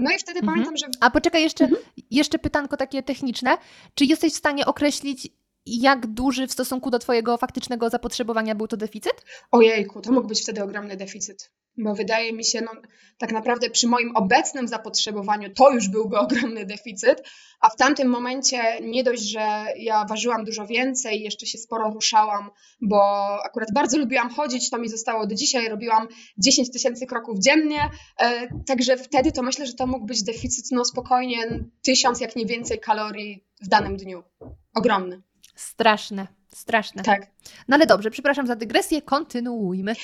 No 0.00 0.10
i 0.10 0.18
wtedy 0.18 0.38
mhm. 0.38 0.46
pamiętam, 0.46 0.76
że. 0.76 0.86
A 1.00 1.10
poczekaj, 1.10 1.42
jeszcze, 1.42 1.64
mhm. 1.64 1.82
jeszcze 2.10 2.38
pytanko 2.38 2.76
takie 2.76 3.02
techniczne. 3.02 3.58
Czy 3.94 4.04
jesteś 4.04 4.32
w 4.32 4.36
stanie 4.36 4.66
określić, 4.66 5.28
jak 5.66 6.06
duży 6.06 6.46
w 6.46 6.52
stosunku 6.52 6.90
do 6.90 6.98
Twojego 6.98 7.36
faktycznego 7.36 7.90
zapotrzebowania 7.90 8.54
był 8.54 8.68
to 8.68 8.76
deficyt? 8.76 9.24
Ojejku, 9.50 10.00
to 10.00 10.12
mógł 10.12 10.28
być 10.28 10.42
wtedy 10.42 10.62
ogromny 10.62 10.96
deficyt 10.96 11.50
bo 11.78 11.94
wydaje 11.94 12.32
mi 12.32 12.44
się, 12.44 12.60
no, 12.60 12.70
tak 13.18 13.32
naprawdę 13.32 13.70
przy 13.70 13.88
moim 13.88 14.16
obecnym 14.16 14.68
zapotrzebowaniu 14.68 15.50
to 15.54 15.70
już 15.70 15.88
byłby 15.88 16.18
ogromny 16.18 16.66
deficyt, 16.66 17.22
a 17.60 17.68
w 17.68 17.76
tamtym 17.76 18.08
momencie 18.08 18.80
nie 18.82 19.04
dość, 19.04 19.22
że 19.22 19.64
ja 19.76 20.04
ważyłam 20.04 20.44
dużo 20.44 20.66
więcej, 20.66 21.22
jeszcze 21.22 21.46
się 21.46 21.58
sporo 21.58 21.90
ruszałam, 21.90 22.50
bo 22.80 23.00
akurat 23.44 23.68
bardzo 23.74 23.98
lubiłam 23.98 24.30
chodzić, 24.30 24.70
to 24.70 24.78
mi 24.78 24.88
zostało 24.88 25.26
do 25.26 25.34
dzisiaj, 25.34 25.68
robiłam 25.68 26.08
10 26.38 26.72
tysięcy 26.72 27.06
kroków 27.06 27.38
dziennie, 27.38 27.90
e, 28.20 28.48
także 28.66 28.96
wtedy 28.96 29.32
to 29.32 29.42
myślę, 29.42 29.66
że 29.66 29.74
to 29.74 29.86
mógł 29.86 30.06
być 30.06 30.22
deficyt 30.22 30.64
no 30.70 30.84
spokojnie 30.84 31.64
tysiąc, 31.82 32.20
jak 32.20 32.36
nie 32.36 32.46
więcej 32.46 32.80
kalorii 32.80 33.44
w 33.62 33.68
danym 33.68 33.96
dniu. 33.96 34.22
Ogromny. 34.74 35.22
Straszne, 35.54 36.26
straszne. 36.48 37.02
Tak. 37.02 37.26
No 37.68 37.76
ale 37.76 37.86
dobrze, 37.86 38.10
przepraszam 38.10 38.46
za 38.46 38.56
dygresję, 38.56 39.02
kontynuujmy. 39.02 39.94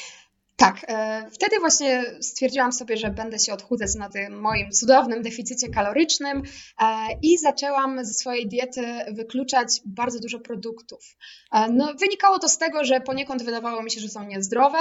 Tak, 0.61 0.85
e, 0.89 1.31
wtedy 1.31 1.61
właśnie 1.61 2.05
stwierdziłam 2.21 2.73
sobie, 2.73 2.97
że 2.97 3.11
będę 3.11 3.39
się 3.39 3.53
odchudzać 3.53 3.95
na 3.95 4.09
tym 4.09 4.41
moim 4.41 4.71
cudownym 4.71 5.23
deficycie 5.23 5.69
kalorycznym 5.69 6.43
e, 6.81 6.85
i 7.23 7.39
zaczęłam 7.39 8.05
ze 8.05 8.15
swojej 8.15 8.49
diety 8.49 8.83
wykluczać 9.13 9.81
bardzo 9.87 10.21
dużo 10.21 10.41
produktów. 10.41 11.17
E, 11.53 11.69
no, 11.73 11.95
wynikało 12.01 12.39
to 12.39 12.49
z 12.49 12.59
tego, 12.59 12.85
że 12.85 13.01
poniekąd 13.01 13.43
wydawało 13.43 13.83
mi 13.83 13.91
się, 13.91 14.01
że 14.01 14.09
są 14.09 14.27
niezdrowe. 14.27 14.79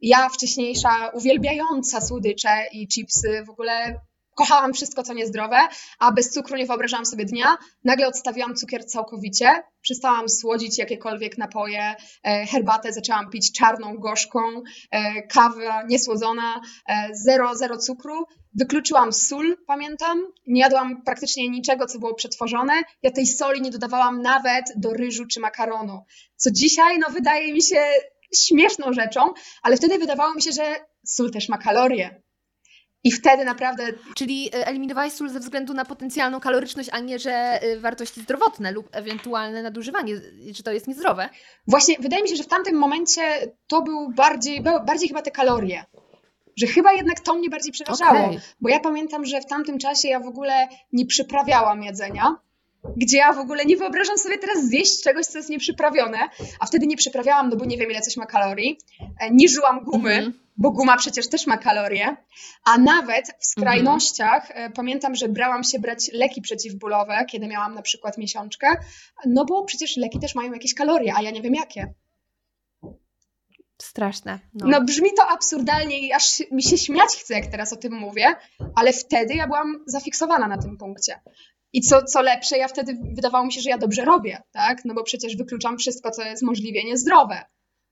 Ja 0.00 0.28
wcześniejsza, 0.28 1.10
uwielbiająca 1.14 2.00
słodycze 2.00 2.66
i 2.72 2.88
chipsy, 2.88 3.44
w 3.46 3.50
ogóle 3.50 4.00
kochałam 4.34 4.72
wszystko, 4.72 5.02
co 5.02 5.14
niezdrowe, 5.14 5.58
a 5.98 6.12
bez 6.12 6.30
cukru 6.30 6.56
nie 6.56 6.66
wyobrażałam 6.66 7.06
sobie 7.06 7.24
dnia. 7.24 7.58
Nagle 7.84 8.06
odstawiłam 8.06 8.54
cukier 8.54 8.86
całkowicie, 8.86 9.62
przestałam 9.80 10.28
słodzić 10.28 10.78
jakiekolwiek 10.78 11.38
napoje, 11.38 11.94
e, 12.24 12.46
herbatę 12.46 12.92
zaczęłam 12.92 13.30
pić 13.30 13.52
czarną, 13.52 13.98
gorzką, 13.98 14.40
e, 14.90 15.22
kawa 15.22 15.82
niesłodzona, 15.82 16.60
e, 16.88 17.08
zero, 17.12 17.54
zero 17.54 17.78
cukru. 17.78 18.24
Wykluczyłam 18.54 19.12
sól, 19.12 19.56
pamiętam. 19.66 20.18
Nie 20.46 20.60
jadłam 20.60 21.02
praktycznie 21.02 21.48
niczego, 21.48 21.86
co 21.86 21.98
było 21.98 22.14
przetworzone. 22.14 22.82
Ja 23.02 23.10
tej 23.10 23.26
soli 23.26 23.62
nie 23.62 23.70
dodawałam 23.70 24.22
nawet 24.22 24.64
do 24.76 24.92
ryżu 24.92 25.26
czy 25.26 25.40
makaronu. 25.40 26.04
Co 26.36 26.50
dzisiaj, 26.50 26.98
no 26.98 27.06
wydaje 27.10 27.52
mi 27.52 27.62
się 27.62 27.80
śmieszną 28.36 28.92
rzeczą, 28.92 29.20
ale 29.62 29.76
wtedy 29.76 29.98
wydawało 29.98 30.34
mi 30.34 30.42
się, 30.42 30.52
że 30.52 30.76
sól 31.06 31.30
też 31.30 31.48
ma 31.48 31.58
kalorie. 31.58 32.22
I 33.04 33.12
wtedy 33.12 33.44
naprawdę. 33.44 33.84
Czyli 34.14 34.50
e, 34.54 34.66
eliminowałeś 34.66 35.12
sól 35.12 35.28
ze 35.28 35.40
względu 35.40 35.74
na 35.74 35.84
potencjalną 35.84 36.40
kaloryczność, 36.40 36.88
a 36.92 37.00
nie, 37.00 37.18
że 37.18 37.32
e, 37.32 37.80
wartości 37.80 38.20
zdrowotne 38.20 38.72
lub 38.72 38.88
ewentualne 38.92 39.62
nadużywanie, 39.62 40.14
czy 40.56 40.62
to 40.62 40.72
jest 40.72 40.88
niezdrowe? 40.88 41.28
Właśnie, 41.66 41.96
wydaje 42.00 42.22
mi 42.22 42.28
się, 42.28 42.36
że 42.36 42.42
w 42.42 42.48
tamtym 42.48 42.76
momencie 42.76 43.22
to 43.66 43.82
był 43.82 44.12
bardziej, 44.12 44.62
bardziej 44.62 45.08
chyba 45.08 45.22
te 45.22 45.30
kalorie. 45.30 45.84
Że 46.56 46.66
chyba 46.66 46.92
jednak 46.92 47.20
to 47.20 47.34
mnie 47.34 47.50
bardziej 47.50 47.72
przeważało. 47.72 48.24
Okay. 48.24 48.40
Bo 48.60 48.68
ja 48.68 48.80
pamiętam, 48.80 49.24
że 49.24 49.40
w 49.40 49.46
tamtym 49.46 49.78
czasie 49.78 50.08
ja 50.08 50.20
w 50.20 50.26
ogóle 50.26 50.68
nie 50.92 51.06
przyprawiałam 51.06 51.82
jedzenia 51.82 52.36
gdzie 52.96 53.16
ja 53.16 53.32
w 53.32 53.38
ogóle 53.38 53.64
nie 53.64 53.76
wyobrażam 53.76 54.18
sobie 54.18 54.38
teraz 54.38 54.64
zjeść 54.64 55.02
czegoś, 55.02 55.26
co 55.26 55.38
jest 55.38 55.50
nieprzyprawione, 55.50 56.18
a 56.60 56.66
wtedy 56.66 56.86
nie 56.86 56.96
przyprawiałam, 56.96 57.48
no 57.48 57.56
bo 57.56 57.64
nie 57.64 57.78
wiem, 57.78 57.90
ile 57.90 58.00
coś 58.00 58.16
ma 58.16 58.26
kalorii, 58.26 58.78
e, 59.20 59.30
nie 59.30 59.48
żyłam 59.48 59.84
gumy, 59.84 60.12
mm 60.12 60.30
-hmm. 60.30 60.34
Bo 60.60 60.70
guma 60.70 60.96
przecież 60.96 61.28
też 61.28 61.46
ma 61.46 61.58
kalorie, 61.58 62.16
a 62.64 62.78
nawet 62.78 63.26
w 63.40 63.46
skrajnościach 63.46 64.50
mm 64.50 64.70
-hmm. 64.70 64.74
pamiętam, 64.74 65.14
że 65.14 65.28
brałam 65.28 65.64
się 65.64 65.78
brać 65.78 66.10
leki 66.12 66.42
przeciwbólowe, 66.42 67.24
kiedy 67.28 67.46
miałam 67.46 67.74
na 67.74 67.82
przykład 67.82 68.18
miesiączkę, 68.18 68.76
no 69.26 69.44
bo 69.44 69.64
przecież 69.64 69.96
leki 69.96 70.18
też 70.18 70.34
mają 70.34 70.52
jakieś 70.52 70.74
kalorie, 70.74 71.14
a 71.16 71.22
ja 71.22 71.30
nie 71.30 71.42
wiem 71.42 71.54
jakie. 71.54 71.94
Straszne. 73.82 74.38
No. 74.54 74.66
no. 74.68 74.84
brzmi 74.84 75.10
to 75.16 75.28
absurdalnie 75.28 75.98
i 75.98 76.12
aż 76.12 76.42
mi 76.50 76.62
się 76.62 76.78
śmiać 76.78 77.08
chce, 77.08 77.34
jak 77.34 77.46
teraz 77.46 77.72
o 77.72 77.76
tym 77.76 77.92
mówię, 77.92 78.26
ale 78.74 78.92
wtedy 78.92 79.34
ja 79.34 79.46
byłam 79.46 79.84
zafiksowana 79.86 80.48
na 80.48 80.58
tym 80.58 80.76
punkcie. 80.76 81.20
I 81.72 81.80
co, 81.80 82.02
co 82.02 82.22
lepsze, 82.22 82.58
ja 82.58 82.68
wtedy 82.68 82.98
wydawało 83.14 83.44
mi 83.44 83.52
się, 83.52 83.60
że 83.60 83.70
ja 83.70 83.78
dobrze 83.78 84.04
robię, 84.04 84.42
tak? 84.52 84.84
No 84.84 84.94
bo 84.94 85.02
przecież 85.02 85.36
wykluczam 85.36 85.78
wszystko, 85.78 86.10
co 86.10 86.22
jest 86.22 86.42
możliwie 86.42 86.84
niezdrowe. 86.84 87.44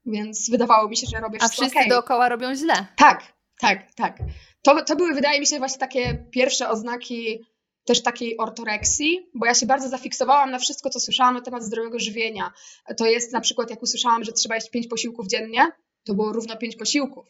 Więc 0.08 0.50
wydawało 0.50 0.88
mi 0.88 0.96
się, 0.96 1.06
że 1.06 1.20
robię 1.20 1.38
wszystko 1.38 1.62
A 1.62 1.64
wszyscy 1.64 1.78
okay. 1.78 1.88
dookoła 1.88 2.28
robią 2.28 2.54
źle. 2.54 2.86
Tak, 2.96 3.32
tak, 3.60 3.94
tak. 3.94 4.18
To, 4.62 4.84
to 4.84 4.96
były, 4.96 5.14
wydaje 5.14 5.40
mi 5.40 5.46
się, 5.46 5.58
właśnie 5.58 5.78
takie 5.78 6.24
pierwsze 6.30 6.68
oznaki 6.68 7.44
też 7.84 8.02
takiej 8.02 8.38
ortoreksji, 8.38 9.30
bo 9.34 9.46
ja 9.46 9.54
się 9.54 9.66
bardzo 9.66 9.88
zafiksowałam 9.88 10.50
na 10.50 10.58
wszystko, 10.58 10.90
co 10.90 11.00
słyszałam 11.00 11.34
na 11.34 11.40
temat 11.40 11.62
zdrowego 11.62 11.98
żywienia. 11.98 12.52
To 12.96 13.06
jest 13.06 13.32
na 13.32 13.40
przykład, 13.40 13.70
jak 13.70 13.82
usłyszałam, 13.82 14.24
że 14.24 14.32
trzeba 14.32 14.54
jeść 14.54 14.70
pięć 14.70 14.86
posiłków 14.86 15.26
dziennie, 15.26 15.66
to 16.04 16.14
było 16.14 16.32
równo 16.32 16.56
pięć 16.56 16.76
posiłków. 16.76 17.26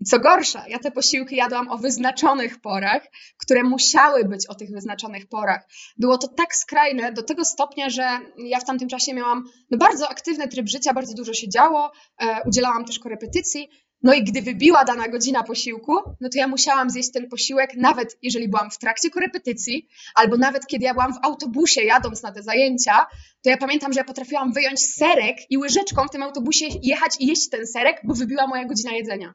I 0.00 0.04
co 0.04 0.18
gorsza, 0.20 0.64
ja 0.68 0.78
te 0.78 0.90
posiłki 0.90 1.36
jadłam 1.36 1.68
o 1.68 1.78
wyznaczonych 1.78 2.60
porach, 2.60 3.02
które 3.36 3.62
musiały 3.62 4.24
być 4.24 4.46
o 4.46 4.54
tych 4.54 4.70
wyznaczonych 4.70 5.26
porach. 5.26 5.68
Było 5.96 6.18
to 6.18 6.28
tak 6.28 6.54
skrajne 6.54 7.12
do 7.12 7.22
tego 7.22 7.44
stopnia, 7.44 7.90
że 7.90 8.18
ja 8.36 8.60
w 8.60 8.64
tamtym 8.64 8.88
czasie 8.88 9.14
miałam 9.14 9.44
no, 9.70 9.78
bardzo 9.78 10.08
aktywny 10.08 10.48
tryb 10.48 10.68
życia, 10.68 10.94
bardzo 10.94 11.14
dużo 11.14 11.34
się 11.34 11.48
działo, 11.48 11.92
e, 12.20 12.40
udzielałam 12.46 12.84
też 12.84 12.98
korepetycji. 12.98 13.68
No 14.02 14.14
i 14.14 14.24
gdy 14.24 14.42
wybiła 14.42 14.84
dana 14.84 15.08
godzina 15.08 15.42
posiłku, 15.42 15.92
no 16.20 16.28
to 16.28 16.38
ja 16.38 16.48
musiałam 16.48 16.90
zjeść 16.90 17.12
ten 17.12 17.28
posiłek, 17.28 17.70
nawet 17.76 18.18
jeżeli 18.22 18.48
byłam 18.48 18.70
w 18.70 18.78
trakcie 18.78 19.10
korepetycji, 19.10 19.88
albo 20.14 20.36
nawet 20.36 20.66
kiedy 20.66 20.84
ja 20.84 20.94
byłam 20.94 21.14
w 21.14 21.18
autobusie 21.22 21.82
jadąc 21.82 22.22
na 22.22 22.32
te 22.32 22.42
zajęcia, 22.42 23.06
to 23.42 23.50
ja 23.50 23.56
pamiętam, 23.56 23.92
że 23.92 24.00
ja 24.00 24.04
potrafiłam 24.04 24.52
wyjąć 24.52 24.80
serek 24.80 25.36
i 25.50 25.58
łyżeczką 25.58 26.04
w 26.04 26.10
tym 26.10 26.22
autobusie 26.22 26.66
jechać 26.82 27.12
i 27.20 27.26
jeść 27.26 27.48
ten 27.48 27.66
serek, 27.66 28.00
bo 28.04 28.14
wybiła 28.14 28.46
moja 28.46 28.64
godzina 28.64 28.92
jedzenia. 28.92 29.34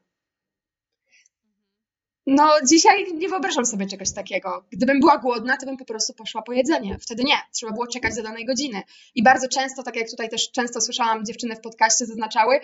No, 2.27 2.51
dzisiaj 2.69 3.13
nie 3.13 3.29
wyobrażam 3.29 3.65
sobie 3.65 3.85
czegoś 3.85 4.13
takiego. 4.13 4.65
Gdybym 4.71 4.99
była 4.99 5.17
głodna, 5.17 5.57
to 5.57 5.65
bym 5.65 5.77
po 5.77 5.85
prostu 5.85 6.13
poszła 6.13 6.41
po 6.41 6.53
jedzenie. 6.53 6.97
Wtedy 7.01 7.23
nie, 7.23 7.35
trzeba 7.51 7.71
było 7.71 7.87
czekać 7.87 8.15
do 8.15 8.23
danej 8.23 8.45
godziny. 8.45 8.81
I 9.15 9.23
bardzo 9.23 9.47
często, 9.47 9.83
tak 9.83 9.95
jak 9.95 10.09
tutaj 10.09 10.29
też 10.29 10.51
często 10.51 10.81
słyszałam, 10.81 11.25
dziewczyny 11.25 11.55
w 11.55 11.61
podcaście 11.61 12.05
zaznaczały, 12.05 12.59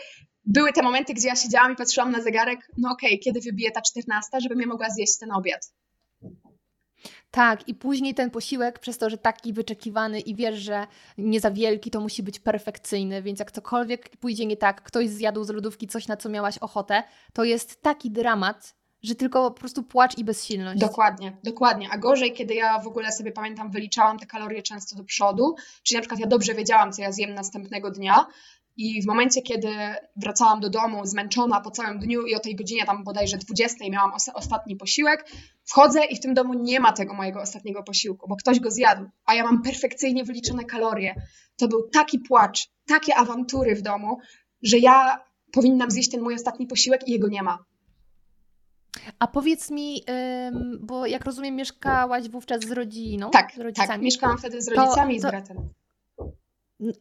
były 0.45 0.73
te 0.73 0.81
momenty, 0.81 1.13
gdzie 1.13 1.27
ja 1.27 1.35
siedziałam 1.35 1.73
i 1.73 1.75
patrzyłam 1.75 2.11
na 2.11 2.21
zegarek, 2.21 2.71
no 2.77 2.91
okej, 2.91 3.09
okay, 3.09 3.19
kiedy 3.19 3.39
wybije 3.41 3.71
ta 3.71 3.81
14, 3.81 4.29
żebym 4.41 4.59
ja 4.59 4.67
mogła 4.67 4.89
zjeść 4.89 5.17
ten 5.17 5.31
obiad. 5.31 5.71
Tak, 7.31 7.67
i 7.67 7.75
później 7.75 8.13
ten 8.13 8.31
posiłek, 8.31 8.79
przez 8.79 8.97
to, 8.97 9.09
że 9.09 9.17
taki 9.17 9.53
wyczekiwany 9.53 10.19
i 10.19 10.35
wiesz, 10.35 10.59
że 10.59 10.87
nie 11.17 11.39
za 11.39 11.51
wielki, 11.51 11.91
to 11.91 12.01
musi 12.01 12.23
być 12.23 12.39
perfekcyjny, 12.39 13.21
więc 13.21 13.39
jak 13.39 13.51
cokolwiek 13.51 14.17
pójdzie 14.17 14.45
nie 14.45 14.57
tak, 14.57 14.81
ktoś 14.83 15.09
zjadł 15.09 15.43
z 15.43 15.49
lodówki 15.49 15.87
coś, 15.87 16.07
na 16.07 16.17
co 16.17 16.29
miałaś 16.29 16.57
ochotę, 16.57 17.03
to 17.33 17.43
jest 17.43 17.81
taki 17.81 18.11
dramat, 18.11 18.78
że 19.03 19.15
tylko 19.15 19.51
po 19.51 19.59
prostu 19.59 19.83
płacz 19.83 20.17
i 20.17 20.23
bezsilność. 20.23 20.79
Dokładnie, 20.79 21.37
dokładnie. 21.43 21.89
A 21.91 21.97
gorzej, 21.97 22.33
kiedy 22.33 22.53
ja 22.53 22.79
w 22.79 22.87
ogóle 22.87 23.11
sobie 23.11 23.31
pamiętam, 23.31 23.71
wyliczałam 23.71 24.19
te 24.19 24.25
kalorie 24.25 24.63
często 24.63 24.95
do 24.95 25.03
przodu, 25.03 25.55
czyli 25.83 25.95
na 25.95 26.01
przykład 26.01 26.19
ja 26.19 26.27
dobrze 26.27 26.53
wiedziałam, 26.53 26.91
co 26.91 27.01
ja 27.01 27.11
zjem 27.11 27.33
następnego 27.33 27.91
dnia. 27.91 28.25
I 28.77 29.01
w 29.01 29.05
momencie, 29.05 29.41
kiedy 29.41 29.69
wracałam 30.15 30.59
do 30.59 30.69
domu 30.69 31.05
zmęczona 31.05 31.61
po 31.61 31.71
całym 31.71 31.99
dniu 31.99 32.25
i 32.25 32.35
o 32.35 32.39
tej 32.39 32.55
godzinie 32.55 32.85
tam 32.85 33.03
bodajże 33.03 33.37
20 33.37 33.77
miałam 33.91 34.13
os 34.13 34.29
ostatni 34.33 34.75
posiłek, 34.75 35.25
wchodzę 35.65 36.05
i 36.05 36.15
w 36.15 36.19
tym 36.19 36.33
domu 36.33 36.53
nie 36.53 36.79
ma 36.79 36.93
tego 36.93 37.13
mojego 37.13 37.41
ostatniego 37.41 37.83
posiłku, 37.83 38.29
bo 38.29 38.35
ktoś 38.35 38.59
go 38.59 38.71
zjadł, 38.71 39.09
a 39.25 39.35
ja 39.35 39.43
mam 39.43 39.61
perfekcyjnie 39.61 40.23
wyliczone 40.23 40.65
kalorie. 40.65 41.15
To 41.57 41.67
był 41.67 41.89
taki 41.89 42.19
płacz, 42.19 42.69
takie 42.87 43.15
awantury 43.15 43.75
w 43.75 43.81
domu, 43.81 44.17
że 44.63 44.77
ja 44.77 45.19
powinnam 45.51 45.91
zjeść 45.91 46.11
ten 46.11 46.21
mój 46.21 46.35
ostatni 46.35 46.67
posiłek 46.67 47.07
i 47.07 47.11
jego 47.11 47.27
nie 47.27 47.43
ma. 47.43 47.65
A 49.19 49.27
powiedz 49.27 49.71
mi, 49.71 50.03
bo 50.79 51.05
jak 51.05 51.25
rozumiem, 51.25 51.55
mieszkałaś 51.55 52.29
wówczas 52.29 52.61
z 52.61 52.71
rodziną? 52.71 53.29
Tak, 53.29 53.51
z 53.51 53.55
tak, 53.55 53.63
rodzicami. 53.63 53.87
tak. 53.87 54.01
Mieszkałam 54.01 54.37
wtedy 54.37 54.61
z 54.61 54.67
rodzicami 54.67 55.13
to, 55.13 55.17
i 55.17 55.19
z 55.19 55.31
bratem. 55.31 55.69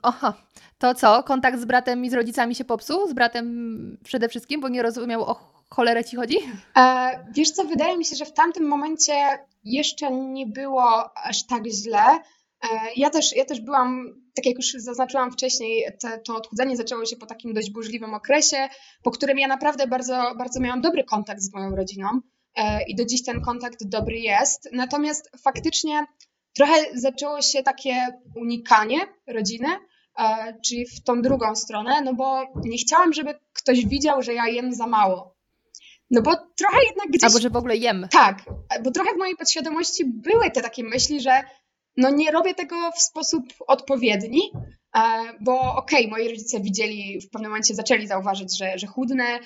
Aha, 0.02 0.34
to 0.78 0.94
co? 0.94 1.22
Kontakt 1.22 1.60
z 1.60 1.64
bratem 1.64 2.04
i 2.04 2.10
z 2.10 2.14
rodzicami 2.14 2.54
się 2.54 2.64
popsuł? 2.64 3.08
Z 3.08 3.12
bratem 3.12 3.98
przede 4.04 4.28
wszystkim, 4.28 4.60
bo 4.60 4.68
nie 4.68 4.82
rozumiał 4.82 5.22
o 5.22 5.34
cholerę 5.70 6.04
ci 6.04 6.16
chodzi? 6.16 6.36
E, 6.76 7.10
wiesz 7.32 7.50
co, 7.50 7.64
wydaje 7.64 7.98
mi 7.98 8.04
się, 8.04 8.16
że 8.16 8.24
w 8.24 8.32
tamtym 8.32 8.68
momencie 8.68 9.12
jeszcze 9.64 10.10
nie 10.10 10.46
było 10.46 11.16
aż 11.16 11.42
tak 11.42 11.66
źle. 11.66 12.02
E, 12.62 12.68
ja 12.96 13.10
też, 13.10 13.36
ja 13.36 13.44
też 13.44 13.60
byłam, 13.60 14.14
tak 14.34 14.46
jak 14.46 14.56
już 14.56 14.72
zaznaczyłam 14.72 15.32
wcześniej, 15.32 15.84
te, 16.00 16.18
to 16.18 16.36
odchudzanie 16.36 16.76
zaczęło 16.76 17.06
się 17.06 17.16
po 17.16 17.26
takim 17.26 17.54
dość 17.54 17.70
burzliwym 17.70 18.14
okresie, 18.14 18.68
po 19.02 19.10
którym 19.10 19.38
ja 19.38 19.48
naprawdę 19.48 19.86
bardzo, 19.86 20.34
bardzo 20.38 20.60
miałam 20.60 20.80
dobry 20.80 21.04
kontakt 21.04 21.40
z 21.40 21.54
moją 21.54 21.76
rodziną 21.76 22.08
e, 22.54 22.82
i 22.88 22.96
do 22.96 23.04
dziś 23.04 23.24
ten 23.24 23.40
kontakt 23.40 23.84
dobry 23.84 24.18
jest. 24.18 24.68
Natomiast 24.72 25.30
faktycznie 25.44 26.06
trochę 26.56 26.74
zaczęło 26.94 27.42
się 27.42 27.62
takie 27.62 28.06
unikanie 28.36 28.98
rodziny, 29.26 29.68
e, 30.18 30.54
czyli 30.66 30.86
w 30.86 31.04
tą 31.04 31.22
drugą 31.22 31.56
stronę, 31.56 32.02
no 32.04 32.14
bo 32.14 32.44
nie 32.64 32.78
chciałam, 32.78 33.12
żeby 33.12 33.34
ktoś 33.52 33.86
widział, 33.86 34.22
że 34.22 34.34
ja 34.34 34.48
jem 34.48 34.74
za 34.74 34.86
mało. 34.86 35.38
No 36.10 36.22
bo 36.22 36.36
trochę 36.56 36.78
jednak 36.86 37.08
gdzieś... 37.08 37.24
Albo 37.24 37.38
że 37.38 37.50
w 37.50 37.56
ogóle 37.56 37.76
jem. 37.76 38.08
Tak, 38.10 38.42
bo 38.84 38.90
trochę 38.90 39.14
w 39.14 39.18
mojej 39.18 39.36
podświadomości 39.36 40.04
były 40.04 40.50
te 40.50 40.62
takie 40.62 40.84
myśli, 40.84 41.20
że 41.20 41.42
no 41.98 42.10
nie 42.10 42.30
robię 42.30 42.54
tego 42.54 42.90
w 42.96 43.02
sposób 43.02 43.44
odpowiedni, 43.66 44.40
e, 44.96 45.00
bo 45.40 45.60
okej, 45.76 46.06
okay, 46.06 46.10
moi 46.10 46.28
rodzice 46.28 46.60
widzieli, 46.60 47.20
w 47.20 47.30
pewnym 47.30 47.50
momencie 47.50 47.74
zaczęli 47.74 48.06
zauważyć, 48.06 48.58
że, 48.58 48.78
że 48.78 48.86
chudnę, 48.86 49.38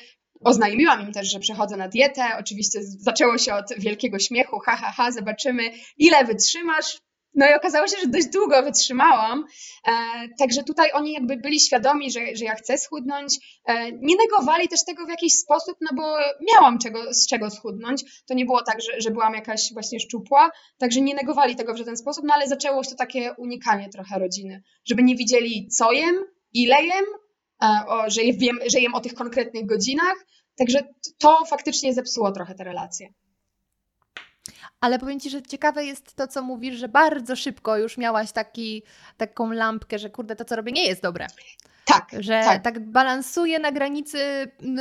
Oznajmiłam 0.44 1.00
im 1.00 1.12
też, 1.12 1.30
że 1.30 1.40
przechodzę 1.40 1.76
na 1.76 1.88
dietę. 1.88 2.23
Oczywiście 2.40 2.78
zaczęło 2.82 3.38
się 3.38 3.54
od 3.54 3.64
wielkiego 3.78 4.18
śmiechu, 4.18 4.59
ha, 4.59 4.76
ha, 4.76 4.92
ha, 4.97 5.12
zobaczymy, 5.12 5.62
ile 5.97 6.25
wytrzymasz. 6.25 6.99
No 7.34 7.50
i 7.50 7.54
okazało 7.54 7.88
się, 7.88 7.96
że 8.00 8.06
dość 8.06 8.26
długo 8.26 8.62
wytrzymałam. 8.62 9.44
E, 9.88 9.92
także 10.38 10.62
tutaj 10.62 10.92
oni 10.92 11.12
jakby 11.12 11.36
byli 11.36 11.60
świadomi, 11.60 12.10
że, 12.10 12.20
że 12.34 12.44
ja 12.44 12.54
chcę 12.54 12.78
schudnąć. 12.78 13.60
E, 13.66 13.92
nie 13.92 14.16
negowali 14.16 14.68
też 14.68 14.84
tego 14.84 15.06
w 15.06 15.08
jakiś 15.08 15.32
sposób, 15.32 15.76
no 15.80 15.90
bo 15.96 16.16
miałam 16.52 16.78
czego, 16.78 17.14
z 17.14 17.26
czego 17.26 17.50
schudnąć. 17.50 18.24
To 18.26 18.34
nie 18.34 18.44
było 18.44 18.62
tak, 18.62 18.80
że, 18.80 19.00
że 19.00 19.10
byłam 19.10 19.34
jakaś 19.34 19.72
właśnie 19.72 20.00
szczupła, 20.00 20.50
także 20.78 21.00
nie 21.00 21.14
negowali 21.14 21.56
tego 21.56 21.74
w 21.74 21.76
żaden 21.76 21.96
sposób, 21.96 22.24
no 22.24 22.34
ale 22.34 22.48
zaczęło 22.48 22.84
się 22.84 22.90
to 22.90 22.96
takie 22.96 23.34
unikanie 23.38 23.88
trochę 23.88 24.18
rodziny, 24.18 24.62
żeby 24.84 25.02
nie 25.02 25.16
widzieli 25.16 25.68
co 25.68 25.92
jem, 25.92 26.14
ile 26.52 26.84
jem, 26.84 27.04
e, 27.62 27.86
o, 27.86 28.10
że, 28.10 28.20
wiem, 28.34 28.58
że 28.66 28.80
jem 28.80 28.94
o 28.94 29.00
tych 29.00 29.14
konkretnych 29.14 29.66
godzinach. 29.66 30.26
Także 30.58 30.94
to 31.18 31.44
faktycznie 31.44 31.94
zepsuło 31.94 32.32
trochę 32.32 32.54
te 32.54 32.64
relacje. 32.64 33.08
Ale 34.82 34.98
powiem 34.98 35.20
Ci, 35.20 35.30
że 35.30 35.42
ciekawe 35.42 35.84
jest 35.84 36.14
to, 36.16 36.28
co 36.28 36.42
mówisz, 36.42 36.74
że 36.74 36.88
bardzo 36.88 37.36
szybko 37.36 37.76
już 37.76 37.98
miałaś 37.98 38.32
taki, 38.32 38.82
taką 39.16 39.52
lampkę, 39.52 39.98
że 39.98 40.10
kurde, 40.10 40.36
to 40.36 40.44
co 40.44 40.56
robię 40.56 40.72
nie 40.72 40.86
jest 40.86 41.02
dobre. 41.02 41.26
Tak. 41.84 42.10
Że 42.18 42.40
tak, 42.44 42.62
tak 42.62 42.80
balansuje 42.80 43.58
na 43.58 43.72
granicy 43.72 44.18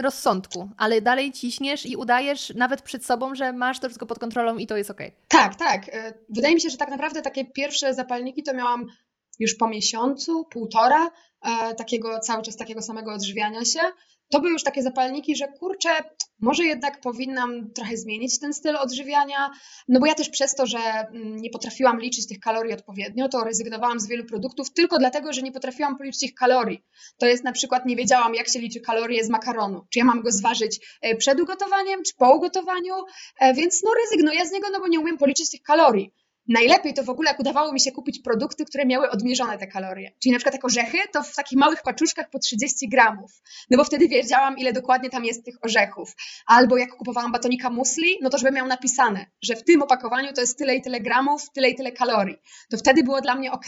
rozsądku, 0.02 0.70
ale 0.78 1.02
dalej 1.02 1.32
ciśniesz 1.32 1.86
i 1.86 1.96
udajesz 1.96 2.54
nawet 2.56 2.82
przed 2.82 3.06
sobą, 3.06 3.36
że 3.36 3.54
masz 3.54 3.80
to 3.80 3.88
wszystko 3.88 4.06
pod 4.06 4.20
kontrolą 4.20 4.58
i 4.58 4.68
to 4.68 4.78
jest 4.78 4.92
ok. 4.92 5.02
Tak, 5.28 5.56
tak. 5.56 5.90
E, 5.90 6.14
wydaje 6.30 6.56
mi 6.56 6.62
się, 6.62 6.70
że 6.70 6.78
tak 6.78 6.90
naprawdę 6.90 7.22
takie 7.22 7.46
pierwsze 7.46 7.94
zapalniki 7.94 8.44
to 8.44 8.54
miałam 8.54 8.88
już 9.40 9.56
po 9.56 9.68
miesiącu, 9.68 10.46
półtora, 10.46 11.12
e, 11.42 11.76
takiego 11.76 12.20
cały 12.20 12.44
czas 12.44 12.56
takiego 12.56 12.82
samego 12.82 13.14
odżywiania 13.14 13.66
się 13.66 13.80
to 14.32 14.40
były 14.40 14.52
już 14.52 14.64
takie 14.64 14.84
zapalniki, 14.84 15.36
że 15.36 15.48
kurczę, 15.48 15.90
może 16.40 16.66
jednak 16.66 17.02
powinnam 17.02 17.72
trochę 17.74 17.98
zmienić 17.98 18.40
ten 18.40 18.54
styl 18.54 18.76
odżywiania, 18.76 19.52
no 19.88 20.00
bo 20.00 20.06
ja 20.06 20.14
też 20.14 20.30
przez 20.30 20.56
to, 20.56 20.66
że 20.66 20.80
mm, 20.80 21.38
nie 21.38 21.50
potrafiłam 21.50 22.00
liczyć 22.00 22.28
tych 22.28 22.40
kalorii 22.40 22.74
odpowiednio, 22.74 23.30
to 23.30 23.44
rezygnowałam 23.44 24.00
z 24.00 24.08
wielu 24.08 24.26
produktów 24.26 24.74
tylko 24.74 24.98
dlatego, 24.98 25.34
że 25.34 25.42
nie 25.42 25.52
potrafiłam 25.52 25.98
policzyć 25.98 26.24
ich 26.24 26.34
kalorii. 26.34 26.84
To 27.18 27.26
jest 27.26 27.44
na 27.44 27.52
przykład 27.52 27.86
nie 27.86 27.96
wiedziałam, 27.96 28.36
jak 28.36 28.50
się 28.50 28.60
liczy 28.60 28.80
kalorie 28.80 29.24
z 29.24 29.30
makaronu. 29.30 29.88
Czy 29.90 30.00
ja 30.00 30.06
mam 30.06 30.22
go 30.22 30.32
zważyć 30.32 30.98
e, 31.02 31.16
przed 31.16 31.42
ugotowaniem, 31.42 32.04
czy 32.04 32.14
po 32.18 32.36
ugotowaniu, 32.36 32.96
e, 33.40 33.54
więc 33.54 33.84
no 33.84 33.92
rezygnuję 34.04 34.46
z 34.46 34.52
niego, 34.52 34.68
no 34.72 34.80
bo 34.80 34.88
nie 34.88 35.00
umiem 35.00 35.18
policzyć 35.18 35.52
tych 35.52 35.62
kalorii. 35.62 36.12
Najlepiej 36.48 36.94
to 36.94 37.04
w 37.04 37.10
ogóle, 37.10 37.30
jak 37.30 37.40
udawało 37.40 37.74
mi 37.74 37.80
się 37.80 37.92
kupić 37.92 38.20
produkty, 38.20 38.66
które 38.66 38.86
miały 38.86 39.10
odmierzone 39.10 39.58
te 39.58 39.68
kalorie. 39.68 40.12
Czyli 40.24 40.34
na 40.34 40.38
przykład 40.38 40.54
jak 40.54 40.66
orzechy, 40.66 40.98
to 41.14 41.24
w 41.24 41.36
takich 41.36 41.60
małych 41.60 41.82
paczuszkach 41.82 42.30
po 42.30 42.40
30 42.40 42.90
gramów. 42.90 43.32
No 43.70 43.78
bo 43.78 43.84
wtedy 43.84 44.08
wiedziałam, 44.08 44.58
ile 44.58 44.74
dokładnie 44.74 45.10
tam 45.10 45.26
jest 45.26 45.46
tych 45.46 45.56
orzechów. 45.62 46.16
Albo 46.46 46.78
jak 46.78 46.90
kupowałam 46.90 47.32
batonika 47.32 47.70
musli, 47.70 48.18
no 48.22 48.30
to 48.30 48.38
żeby 48.38 48.52
miał 48.52 48.68
napisane, 48.68 49.26
że 49.42 49.56
w 49.56 49.64
tym 49.64 49.82
opakowaniu 49.82 50.34
to 50.34 50.42
jest 50.42 50.58
tyle 50.58 50.76
i 50.76 50.82
tyle 50.82 51.00
gramów, 51.02 51.50
tyle 51.54 51.70
i 51.70 51.76
tyle 51.76 51.92
kalorii. 51.92 52.38
To 52.70 52.78
wtedy 52.78 53.04
było 53.04 53.22
dla 53.22 53.36
mnie 53.36 53.52
ok 53.52 53.68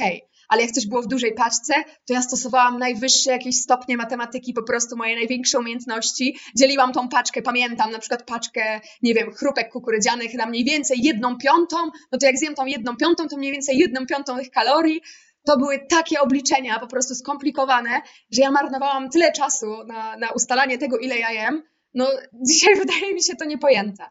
ale 0.50 0.62
jak 0.62 0.72
coś 0.72 0.88
było 0.88 1.02
w 1.02 1.08
dużej 1.08 1.34
paczce, 1.34 1.74
to 2.06 2.14
ja 2.14 2.22
stosowałam 2.22 2.80
najwyższe 2.80 3.32
jakieś 3.32 3.56
stopnie 3.56 3.98
matematyki, 3.98 4.54
po 4.54 4.64
prostu 4.64 4.98
moje 4.98 5.16
największe 5.16 5.60
umiejętności. 5.60 6.38
Dzieliłam 6.58 6.94
tą 6.94 7.10
paczkę, 7.10 7.42
pamiętam 7.42 7.92
na 7.92 8.00
przykład 8.00 8.24
paczkę, 8.24 8.82
nie 9.02 9.14
wiem, 9.14 9.32
chrupek 9.32 9.72
kukurydzianych 9.72 10.34
na 10.34 10.46
mniej 10.46 10.64
więcej 10.64 10.98
jedną 11.02 11.38
piątą, 11.38 11.78
no 12.12 12.18
to 12.20 12.26
jak 12.26 12.38
zjem 12.38 12.56
tą 12.56 12.66
jedną 12.66 12.98
piątą, 12.98 13.28
to 13.28 13.38
mniej 13.38 13.52
więcej 13.52 13.78
jedną 13.78 14.06
piątą 14.06 14.38
tych 14.38 14.52
kalorii. 14.52 15.02
To 15.46 15.58
były 15.58 15.80
takie 15.90 16.22
obliczenia, 16.22 16.80
po 16.80 16.88
prostu 16.88 17.16
skomplikowane, 17.16 18.02
że 18.32 18.42
ja 18.42 18.52
marnowałam 18.52 19.10
tyle 19.10 19.32
czasu 19.32 19.84
na, 19.88 20.18
na 20.18 20.32
ustalanie 20.32 20.78
tego, 20.78 20.98
ile 20.98 21.20
ja 21.20 21.32
jem. 21.32 21.64
No, 21.94 22.08
dzisiaj 22.34 22.76
wydaje 22.86 23.14
mi 23.14 23.24
się 23.24 23.36
to 23.36 23.46
niepojęte. 23.46 24.04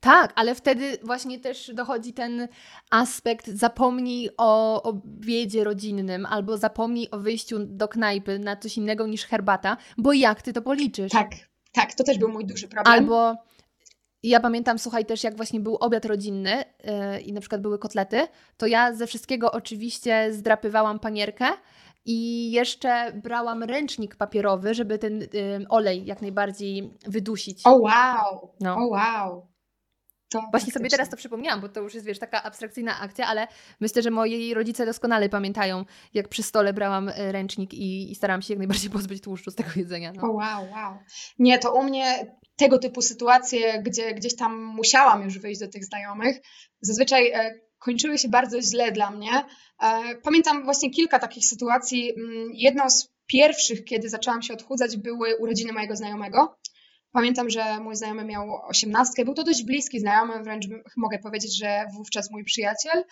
Tak, 0.00 0.32
ale 0.36 0.54
wtedy 0.54 0.98
właśnie 1.02 1.38
też 1.38 1.70
dochodzi 1.74 2.12
ten 2.12 2.48
aspekt 2.90 3.46
zapomnij 3.46 4.30
o 4.36 4.82
obiedzie 4.82 5.64
rodzinnym 5.64 6.26
albo 6.26 6.56
zapomnij 6.56 7.08
o 7.10 7.18
wyjściu 7.18 7.58
do 7.58 7.88
knajpy 7.88 8.38
na 8.38 8.56
coś 8.56 8.76
innego 8.76 9.06
niż 9.06 9.24
herbata, 9.24 9.76
bo 9.98 10.12
jak 10.12 10.42
ty 10.42 10.52
to 10.52 10.62
policzysz? 10.62 11.12
Tak, 11.12 11.30
tak, 11.72 11.94
to 11.94 12.04
też 12.04 12.18
był 12.18 12.28
mój 12.28 12.46
duży 12.46 12.68
problem. 12.68 12.94
Albo 12.94 13.36
ja 14.22 14.40
pamiętam, 14.40 14.78
słuchaj, 14.78 15.04
też 15.04 15.24
jak 15.24 15.36
właśnie 15.36 15.60
był 15.60 15.76
obiad 15.76 16.04
rodzinny 16.04 16.64
yy, 16.84 17.20
i 17.20 17.32
na 17.32 17.40
przykład 17.40 17.60
były 17.60 17.78
kotlety, 17.78 18.26
to 18.56 18.66
ja 18.66 18.94
ze 18.94 19.06
wszystkiego 19.06 19.52
oczywiście 19.52 20.32
zdrapywałam 20.32 20.98
panierkę 20.98 21.46
i 22.04 22.50
jeszcze 22.50 23.12
brałam 23.12 23.62
ręcznik 23.62 24.16
papierowy, 24.16 24.74
żeby 24.74 24.98
ten 24.98 25.20
yy, 25.20 25.66
olej 25.68 26.06
jak 26.06 26.22
najbardziej 26.22 26.94
wydusić. 27.06 27.60
O 27.64 27.76
wow! 27.76 28.50
No. 28.60 28.76
O 28.76 28.86
wow! 28.86 29.46
To 30.28 30.42
Właśnie 30.50 30.72
sobie 30.72 30.90
teraz 30.90 31.10
to 31.10 31.16
przypomniałam, 31.16 31.60
bo 31.60 31.68
to 31.68 31.80
już 31.80 31.94
jest, 31.94 32.06
wiesz, 32.06 32.18
taka 32.18 32.42
abstrakcyjna 32.42 33.00
akcja, 33.00 33.26
ale 33.26 33.48
myślę, 33.80 34.02
że 34.02 34.10
moi 34.10 34.54
rodzice 34.54 34.86
doskonale 34.86 35.28
pamiętają, 35.28 35.84
jak 36.14 36.28
przy 36.28 36.42
stole 36.42 36.72
brałam 36.72 37.08
e, 37.08 37.32
ręcznik 37.32 37.74
i, 37.74 38.12
i 38.12 38.14
starałam 38.14 38.42
się 38.42 38.52
jak 38.54 38.58
najbardziej 38.58 38.90
pozbyć 38.96 39.22
tłuszczu 39.22 39.50
z 39.50 39.54
tego 39.54 39.70
jedzenia. 39.76 40.12
No. 40.12 40.22
O 40.22 40.32
wow, 40.32 40.70
wow. 40.72 40.98
Nie, 41.38 41.58
to 41.58 41.74
u 41.74 41.82
mnie 41.82 42.36
tego 42.56 42.78
typu 42.78 43.02
sytuacje, 43.02 43.82
gdzie 43.82 44.14
gdzieś 44.14 44.36
tam 44.36 44.64
musiałam 44.64 45.22
już 45.22 45.38
wyjść 45.38 45.60
do 45.60 45.68
tych 45.68 45.84
znajomych, 45.84 46.36
zazwyczaj 46.80 47.30
e, 47.30 47.54
kończyły 47.78 48.18
się 48.18 48.28
bardzo 48.28 48.62
źle 48.62 48.92
dla 48.92 49.10
mnie. 49.10 49.30
E, 49.82 50.14
pamiętam 50.22 50.64
właśnie 50.64 50.90
kilka 50.90 51.18
takich 51.18 51.44
sytuacji. 51.44 52.12
Mm, 52.16 52.48
jedną 52.52 52.90
z 52.90 53.08
pierwszych, 53.26 53.84
kiedy 53.84 54.08
zaczęłam 54.08 54.42
się 54.42 54.54
odchudzać, 54.54 54.96
były 54.96 55.36
urodziny 55.36 55.72
mojego 55.72 55.96
znajomego. 55.96 56.56
Pamiętam, 57.16 57.50
że 57.50 57.80
mój 57.80 57.96
znajomy 57.96 58.24
miał 58.24 58.60
osiemnastkę. 58.68 59.24
Był 59.24 59.34
to 59.34 59.44
dość 59.44 59.64
bliski 59.64 60.00
znajomy, 60.00 60.42
wręcz 60.42 60.66
mogę 60.96 61.18
powiedzieć, 61.18 61.58
że 61.58 61.84
wówczas 61.94 62.30
mój 62.30 62.44
przyjaciel, 62.44 63.04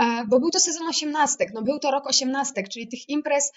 e, 0.00 0.24
bo 0.28 0.40
był 0.40 0.50
to 0.50 0.60
sezon 0.60 0.88
osiemnastek. 0.88 1.48
No 1.54 1.62
był 1.62 1.78
to 1.78 1.90
rok 1.90 2.06
osiemnastek, 2.06 2.68
czyli 2.68 2.88
tych 2.88 3.08
imprez, 3.08 3.52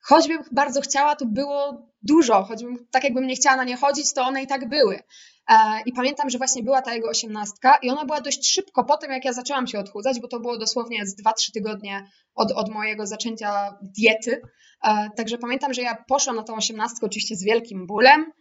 choćbym 0.00 0.38
bardzo 0.52 0.80
chciała, 0.80 1.16
to 1.16 1.26
było 1.26 1.86
dużo. 2.02 2.44
Choćbym 2.44 2.86
tak 2.90 3.04
jakbym 3.04 3.26
nie 3.26 3.36
chciała 3.36 3.56
na 3.56 3.64
nie 3.64 3.76
chodzić, 3.76 4.12
to 4.12 4.22
one 4.22 4.42
i 4.42 4.46
tak 4.46 4.68
były. 4.68 5.00
E, 5.48 5.54
I 5.86 5.92
pamiętam, 5.92 6.30
że 6.30 6.38
właśnie 6.38 6.62
była 6.62 6.82
ta 6.82 6.94
jego 6.94 7.08
osiemnastka 7.08 7.78
i 7.82 7.90
ona 7.90 8.04
była 8.04 8.20
dość 8.20 8.52
szybko 8.52 8.84
po 8.84 8.96
tym, 8.96 9.10
jak 9.10 9.24
ja 9.24 9.32
zaczęłam 9.32 9.66
się 9.66 9.78
odchudzać, 9.78 10.20
bo 10.20 10.28
to 10.28 10.40
było 10.40 10.58
dosłownie 10.58 11.06
z 11.06 11.22
2-3 11.22 11.52
tygodnie 11.54 12.10
od, 12.34 12.52
od 12.52 12.70
mojego 12.70 13.06
zaczęcia 13.06 13.78
diety. 13.82 14.42
E, 14.84 15.08
także 15.16 15.38
pamiętam, 15.38 15.74
że 15.74 15.82
ja 15.82 16.04
poszłam 16.08 16.36
na 16.36 16.42
tą 16.42 16.54
osiemnastkę 16.54 17.06
oczywiście 17.06 17.36
z 17.36 17.44
wielkim 17.44 17.86
bólem. 17.86 18.32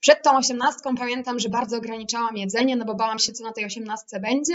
Przed 0.00 0.22
tą 0.22 0.36
osiemnastką 0.36 0.94
pamiętam, 0.96 1.38
że 1.38 1.48
bardzo 1.48 1.76
ograniczałam 1.76 2.36
jedzenie, 2.36 2.76
no 2.76 2.84
bo 2.84 2.94
bałam 2.94 3.18
się, 3.18 3.32
co 3.32 3.44
na 3.44 3.52
tej 3.52 3.64
osiemnastce 3.64 4.20
będzie. 4.20 4.54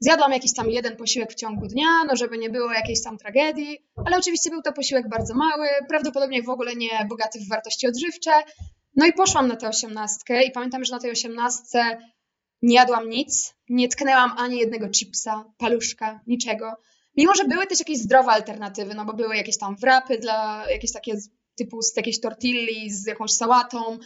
Zjadłam 0.00 0.32
jakiś 0.32 0.54
tam 0.54 0.70
jeden 0.70 0.96
posiłek 0.96 1.32
w 1.32 1.34
ciągu 1.34 1.66
dnia, 1.66 2.04
no 2.08 2.16
żeby 2.16 2.38
nie 2.38 2.50
było 2.50 2.72
jakiejś 2.72 3.02
tam 3.02 3.18
tragedii, 3.18 3.78
ale 4.06 4.16
oczywiście 4.16 4.50
był 4.50 4.62
to 4.62 4.72
posiłek 4.72 5.08
bardzo 5.08 5.34
mały, 5.34 5.68
prawdopodobnie 5.88 6.42
w 6.42 6.48
ogóle 6.48 6.76
nie 6.76 7.06
bogaty 7.08 7.38
w 7.40 7.48
wartości 7.48 7.86
odżywcze. 7.86 8.30
No 8.96 9.06
i 9.06 9.12
poszłam 9.12 9.48
na 9.48 9.56
tę 9.56 9.68
osiemnastkę 9.68 10.44
i 10.44 10.50
pamiętam, 10.50 10.84
że 10.84 10.92
na 10.92 11.00
tej 11.00 11.10
osiemnastce 11.10 11.98
nie 12.62 12.74
jadłam 12.74 13.08
nic, 13.08 13.54
nie 13.68 13.88
tknęłam 13.88 14.32
ani 14.38 14.58
jednego 14.58 14.88
chipsa, 14.88 15.44
paluszka, 15.58 16.20
niczego. 16.26 16.72
Mimo, 17.16 17.34
że 17.34 17.44
były 17.44 17.66
też 17.66 17.78
jakieś 17.78 17.98
zdrowe 17.98 18.30
alternatywy, 18.30 18.94
no 18.94 19.04
bo 19.04 19.12
były 19.12 19.36
jakieś 19.36 19.58
tam 19.58 19.76
wrapy 19.76 20.18
dla 20.18 20.64
jakieś 20.70 20.92
takie 20.92 21.12
typu 21.56 21.82
z 21.82 21.96
jakiejś 21.96 22.20
tortilli 22.20 22.90
z 22.90 23.06
jakąś 23.06 23.32
sałatą, 23.32 23.98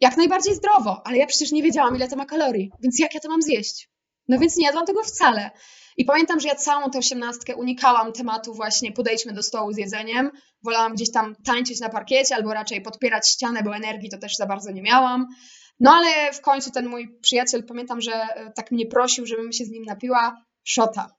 jak 0.00 0.16
najbardziej 0.16 0.54
zdrowo, 0.54 1.02
ale 1.04 1.16
ja 1.16 1.26
przecież 1.26 1.52
nie 1.52 1.62
wiedziałam, 1.62 1.96
ile 1.96 2.08
to 2.08 2.16
ma 2.16 2.26
kalorii, 2.26 2.70
więc 2.82 2.98
jak 2.98 3.14
ja 3.14 3.20
to 3.20 3.28
mam 3.28 3.42
zjeść? 3.42 3.90
No 4.28 4.38
więc 4.38 4.56
nie 4.56 4.66
jadłam 4.66 4.86
tego 4.86 5.02
wcale. 5.02 5.50
I 5.96 6.04
pamiętam, 6.04 6.40
że 6.40 6.48
ja 6.48 6.54
całą 6.54 6.90
tę 6.90 6.98
osiemnastkę 6.98 7.56
unikałam 7.56 8.12
tematu 8.12 8.54
właśnie 8.54 8.92
podejdźmy 8.92 9.32
do 9.32 9.42
stołu 9.42 9.72
z 9.72 9.78
jedzeniem. 9.78 10.30
Wolałam 10.62 10.94
gdzieś 10.94 11.12
tam 11.12 11.36
tańczyć 11.44 11.80
na 11.80 11.88
parkiecie 11.88 12.34
albo 12.34 12.54
raczej 12.54 12.82
podpierać 12.82 13.28
ścianę, 13.28 13.62
bo 13.62 13.76
energii 13.76 14.10
to 14.10 14.18
też 14.18 14.36
za 14.36 14.46
bardzo 14.46 14.70
nie 14.70 14.82
miałam. 14.82 15.26
No 15.80 15.92
ale 15.92 16.32
w 16.32 16.40
końcu 16.40 16.70
ten 16.70 16.88
mój 16.88 17.18
przyjaciel, 17.20 17.64
pamiętam, 17.64 18.00
że 18.00 18.12
e, 18.12 18.52
tak 18.56 18.70
mnie 18.70 18.86
prosił, 18.86 19.26
żebym 19.26 19.52
się 19.52 19.64
z 19.64 19.70
nim 19.70 19.84
napiła 19.84 20.44
szota. 20.64 21.10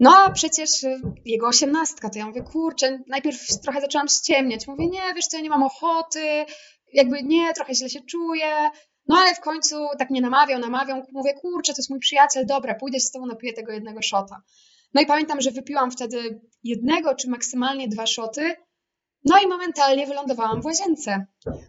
No 0.00 0.16
a 0.16 0.30
przecież 0.30 0.84
e, 0.84 1.00
jego 1.24 1.48
osiemnastka, 1.48 2.10
to 2.10 2.18
ja 2.18 2.26
mówię, 2.26 2.42
kurczę, 2.42 2.98
najpierw 3.06 3.60
trochę 3.62 3.80
zaczęłam 3.80 4.08
ściemniać. 4.08 4.66
Mówię, 4.66 4.86
nie, 4.86 5.14
wiesz 5.14 5.24
co, 5.24 5.36
ja 5.36 5.42
nie 5.42 5.50
mam 5.50 5.62
ochoty, 5.62 6.44
jakby 6.92 7.22
nie, 7.22 7.52
trochę 7.54 7.74
źle 7.74 7.90
się 7.90 8.00
czuję. 8.00 8.70
No 9.08 9.18
ale 9.18 9.34
w 9.34 9.40
końcu 9.40 9.76
tak 9.98 10.10
mnie 10.10 10.20
namawiał, 10.20 10.60
namawiał, 10.60 11.02
mówię, 11.12 11.34
kurczę, 11.34 11.72
to 11.72 11.78
jest 11.78 11.90
mój 11.90 11.98
przyjaciel, 11.98 12.46
dobra, 12.46 12.74
pójdę 12.74 13.00
z 13.00 13.10
tobą, 13.10 13.26
napiję 13.26 13.52
tego 13.52 13.72
jednego 13.72 14.02
szota. 14.02 14.42
No 14.94 15.00
i 15.00 15.06
pamiętam, 15.06 15.40
że 15.40 15.50
wypiłam 15.50 15.90
wtedy 15.90 16.40
jednego 16.64 17.14
czy 17.14 17.30
maksymalnie 17.30 17.88
dwa 17.88 18.06
szoty, 18.06 18.56
no 19.24 19.36
i 19.44 19.48
momentalnie 19.48 20.06
wylądowałam 20.06 20.62
w 20.62 20.64
łazience, 20.64 21.26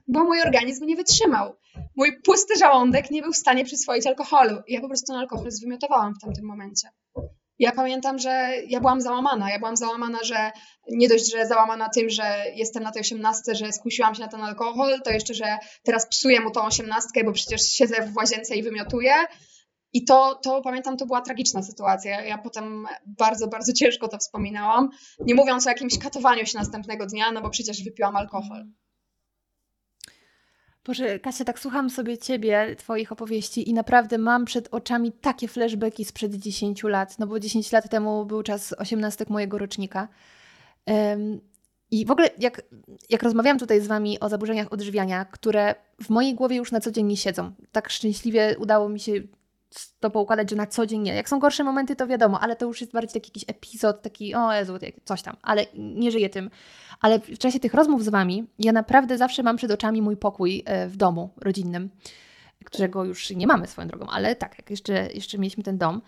bo 0.08 0.24
mój 0.24 0.42
organizm 0.42 0.86
nie 0.86 0.96
wytrzymał. 0.96 1.56
Mój 1.96 2.22
pusty 2.22 2.54
żołądek 2.60 3.12
nie 3.12 3.22
był 3.22 3.34
w 3.34 3.38
stanie 3.38 3.66
przyswoić 3.66 4.08
alkoholu. 4.08 4.62
Ja 4.68 4.82
po 4.82 4.88
prostu 4.88 5.14
na 5.14 5.20
alkohol 5.20 5.52
zwymiotowałam 5.52 6.14
w 6.16 6.22
tamtym 6.22 6.46
momencie. 6.46 6.90
Ja 7.62 7.72
pamiętam, 7.72 8.20
że 8.20 8.52
ja 8.68 8.80
byłam 8.80 9.02
załamana. 9.02 9.52
Ja 9.52 9.60
byłam 9.60 9.78
załamana, 9.78 10.20
że 10.24 10.52
nie 10.92 11.10
dość, 11.10 11.32
że 11.32 11.48
załamana 11.48 11.90
tym, 11.90 12.10
że 12.10 12.44
jestem 12.56 12.84
na 12.84 12.92
tej 12.92 13.00
osiemnastce, 13.00 13.56
że 13.56 13.72
skusiłam 13.72 14.16
się 14.16 14.22
na 14.22 14.28
ten 14.28 14.42
alkohol, 14.42 15.02
to 15.04 15.12
jeszcze, 15.12 15.34
że 15.34 15.58
teraz 15.84 16.08
psuję 16.08 16.40
mu 16.40 16.52
tą 16.52 16.62
osiemnastkę, 16.62 17.24
bo 17.24 17.32
przecież 17.32 17.62
siedzę 17.62 18.08
w 18.08 18.16
łazience 18.18 18.56
i 18.56 18.64
wymiotuję. 18.64 19.14
I 19.94 20.06
to, 20.06 20.40
to 20.44 20.62
pamiętam, 20.62 20.98
to 20.98 21.06
była 21.06 21.22
tragiczna 21.22 21.64
sytuacja. 21.64 22.22
Ja 22.22 22.38
potem 22.38 22.88
bardzo, 23.06 23.48
bardzo 23.48 23.74
ciężko 23.74 24.08
to 24.08 24.18
wspominałam. 24.18 24.90
Nie 25.20 25.36
mówiąc 25.36 25.68
o 25.68 25.70
jakimś 25.70 26.00
katowaniu 26.00 26.46
się 26.46 26.58
następnego 26.58 27.06
dnia, 27.06 27.32
no 27.32 27.42
bo 27.42 27.50
przecież 27.50 27.84
wypiłam 27.84 28.16
alkohol. 28.16 28.66
Boże, 30.86 31.20
Kasia, 31.20 31.46
tak 31.46 31.60
słucham 31.60 31.90
sobie 31.90 32.18
Ciebie, 32.18 32.76
Twoich 32.76 33.12
opowieści 33.12 33.70
i 33.70 33.74
naprawdę 33.74 34.18
mam 34.18 34.46
przed 34.46 34.68
oczami 34.72 35.12
takie 35.12 35.48
flashbacki 35.48 36.06
sprzed 36.06 36.36
10 36.36 36.84
lat, 36.84 37.20
no 37.20 37.28
bo 37.28 37.40
10 37.40 37.72
lat 37.72 37.90
temu 37.90 38.26
był 38.26 38.44
czas 38.44 38.74
18 38.74 39.26
mojego 39.30 39.58
rocznika. 39.58 40.08
Um, 40.86 41.42
I 41.92 42.06
w 42.06 42.12
ogóle 42.12 42.30
jak, 42.40 42.62
jak 43.10 43.24
rozmawiałam 43.24 43.60
tutaj 43.60 43.82
z 43.82 43.88
Wami 43.88 44.20
o 44.20 44.30
zaburzeniach 44.30 44.74
odżywiania, 44.74 45.26
które 45.26 45.76
w 46.04 46.10
mojej 46.10 46.36
głowie 46.36 46.56
już 46.56 46.72
na 46.72 46.80
co 46.80 46.92
dzień 46.92 47.06
nie 47.06 47.18
siedzą, 47.18 47.52
tak 47.72 47.90
szczęśliwie 47.90 48.56
udało 48.60 48.90
mi 48.90 49.00
się 49.00 49.14
to 50.00 50.10
poukładać, 50.10 50.50
że 50.50 50.56
na 50.56 50.68
co 50.68 50.86
dzień 50.86 51.02
nie. 51.02 51.16
Jak 51.16 51.30
są 51.30 51.40
gorsze 51.40 51.64
momenty, 51.64 51.96
to 51.96 52.08
wiadomo, 52.08 52.40
ale 52.40 52.56
to 52.56 52.66
już 52.66 52.82
jest 52.82 52.94
bardziej 52.94 53.22
taki 53.22 53.30
jakiś 53.30 53.44
epizod, 53.48 54.02
taki 54.02 54.36
o 54.36 54.54
Jezu, 54.54 54.74
coś 55.06 55.22
tam, 55.22 55.36
ale 55.42 55.66
nie 55.74 56.12
żyję 56.12 56.30
tym. 56.30 56.50
Ale 57.02 57.20
w 57.20 57.38
czasie 57.38 57.60
tych 57.60 57.74
rozmów 57.74 58.04
z 58.04 58.10
Wami, 58.10 58.48
ja 58.60 58.72
naprawdę 58.72 59.18
zawsze 59.18 59.44
mam 59.44 59.58
przed 59.58 59.72
oczami 59.72 60.02
mój 60.02 60.18
pokój 60.18 60.64
e, 60.66 60.88
w 60.88 60.98
domu 60.98 61.30
rodzinnym, 61.38 61.90
którego 62.66 63.06
już 63.06 63.30
nie 63.30 63.48
mamy 63.48 63.68
swoją 63.68 63.88
drogą, 63.88 64.08
ale 64.08 64.36
tak, 64.36 64.58
jak 64.58 64.70
jeszcze, 64.70 65.08
jeszcze 65.14 65.38
mieliśmy 65.38 65.64
ten 65.64 65.78
dom. 65.78 66.02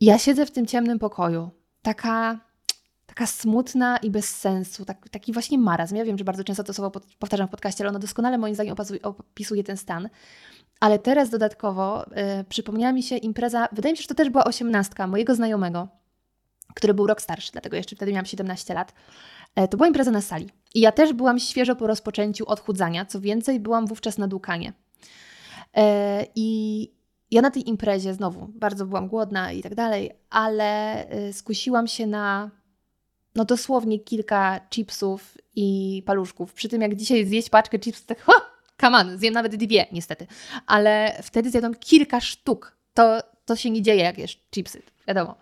Ja 0.00 0.18
siedzę 0.18 0.46
w 0.46 0.50
tym 0.50 0.66
ciemnym 0.66 0.98
pokoju, 0.98 1.50
taka, 1.82 2.40
taka 3.06 3.26
smutna 3.26 3.96
i 3.96 4.10
bez 4.10 4.36
sensu, 4.36 4.84
tak, 4.84 5.08
taki 5.08 5.32
właśnie 5.32 5.58
marazm. 5.58 5.96
Ja 5.96 6.04
wiem, 6.04 6.18
że 6.18 6.24
bardzo 6.24 6.44
często 6.44 6.64
to 6.64 6.74
słowo 6.74 7.00
powtarzam 7.18 7.48
w 7.48 7.50
podcaście, 7.50 7.84
ale 7.84 7.90
ono 7.90 7.98
doskonale 7.98 8.38
moim 8.38 8.54
zdaniem 8.54 8.74
opisuje 9.02 9.64
ten 9.64 9.76
stan. 9.76 10.08
Ale 10.82 10.98
teraz 10.98 11.30
dodatkowo 11.30 12.06
y, 12.06 12.44
przypomniała 12.48 12.92
mi 12.92 13.02
się 13.02 13.16
impreza, 13.16 13.68
wydaje 13.72 13.92
mi 13.92 13.96
się, 13.96 14.02
że 14.02 14.08
to 14.08 14.14
też 14.14 14.30
była 14.30 14.44
osiemnastka 14.44 15.06
mojego 15.06 15.34
znajomego, 15.34 15.88
który 16.74 16.94
był 16.94 17.06
rok 17.06 17.22
starszy, 17.22 17.52
dlatego 17.52 17.76
jeszcze 17.76 17.96
wtedy 17.96 18.12
miałam 18.12 18.26
17 18.26 18.74
lat. 18.74 18.92
E, 19.54 19.68
to 19.68 19.76
była 19.76 19.86
impreza 19.86 20.10
na 20.10 20.20
sali. 20.20 20.48
I 20.74 20.80
ja 20.80 20.92
też 20.92 21.12
byłam 21.12 21.38
świeżo 21.38 21.76
po 21.76 21.86
rozpoczęciu 21.86 22.46
odchudzania, 22.46 23.04
co 23.04 23.20
więcej, 23.20 23.60
byłam 23.60 23.86
wówczas 23.86 24.18
na 24.18 24.28
dłukanie. 24.28 24.72
E, 25.76 26.26
I 26.34 26.90
ja 27.30 27.42
na 27.42 27.50
tej 27.50 27.68
imprezie 27.68 28.14
znowu 28.14 28.48
bardzo 28.54 28.86
byłam 28.86 29.08
głodna 29.08 29.52
i 29.52 29.62
tak 29.62 29.74
dalej, 29.74 30.10
ale 30.30 31.04
y, 31.28 31.32
skusiłam 31.32 31.86
się 31.86 32.06
na 32.06 32.50
no 33.34 33.44
dosłownie 33.44 33.98
kilka 33.98 34.60
chipsów 34.70 35.38
i 35.56 36.02
paluszków. 36.06 36.52
Przy 36.52 36.68
tym 36.68 36.82
jak 36.82 36.96
dzisiaj 36.96 37.26
zjeść 37.26 37.50
paczkę 37.50 37.78
chipsów, 37.78 38.06
tak 38.06 38.20
ha, 38.20 38.51
come 38.82 38.98
on, 38.98 39.18
zjem 39.18 39.34
nawet 39.34 39.56
dwie 39.56 39.86
niestety. 39.92 40.26
Ale 40.66 41.20
wtedy 41.22 41.50
zjadłam 41.50 41.74
kilka 41.74 42.20
sztuk. 42.20 42.76
To, 42.94 43.20
to 43.44 43.56
się 43.56 43.70
nie 43.70 43.82
dzieje 43.82 44.02
jak 44.02 44.18
jesz 44.18 44.40
chipsy, 44.50 44.82
wiadomo. 45.08 45.36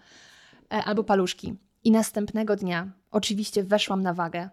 E, 0.73 0.85
albo 0.85 1.05
paluszki. 1.05 1.55
I 1.85 1.91
następnego 1.91 2.57
dnia 2.57 2.89
oczywiście 3.11 3.65
weszłam 3.65 4.03
na 4.03 4.15
wagę 4.15 4.51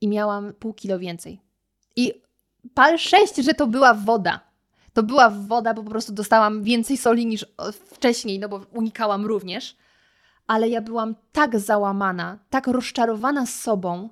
i 0.00 0.08
miałam 0.08 0.52
pół 0.52 0.74
kilo 0.74 0.98
więcej. 0.98 1.40
I 1.96 2.22
pal 2.74 2.98
sześć, 2.98 3.36
że 3.36 3.54
to 3.54 3.66
była 3.66 3.94
woda. 3.94 4.40
To 4.92 5.02
była 5.02 5.30
woda, 5.30 5.74
bo 5.74 5.82
po 5.82 5.90
prostu 5.90 6.12
dostałam 6.12 6.62
więcej 6.62 6.96
soli 6.96 7.26
niż 7.26 7.46
wcześniej, 7.94 8.38
no 8.38 8.48
bo 8.48 8.60
unikałam 8.72 9.26
również. 9.26 9.76
Ale 10.46 10.68
ja 10.68 10.80
byłam 10.80 11.14
tak 11.32 11.58
załamana, 11.58 12.38
tak 12.50 12.66
rozczarowana 12.66 13.46
sobą, 13.46 14.08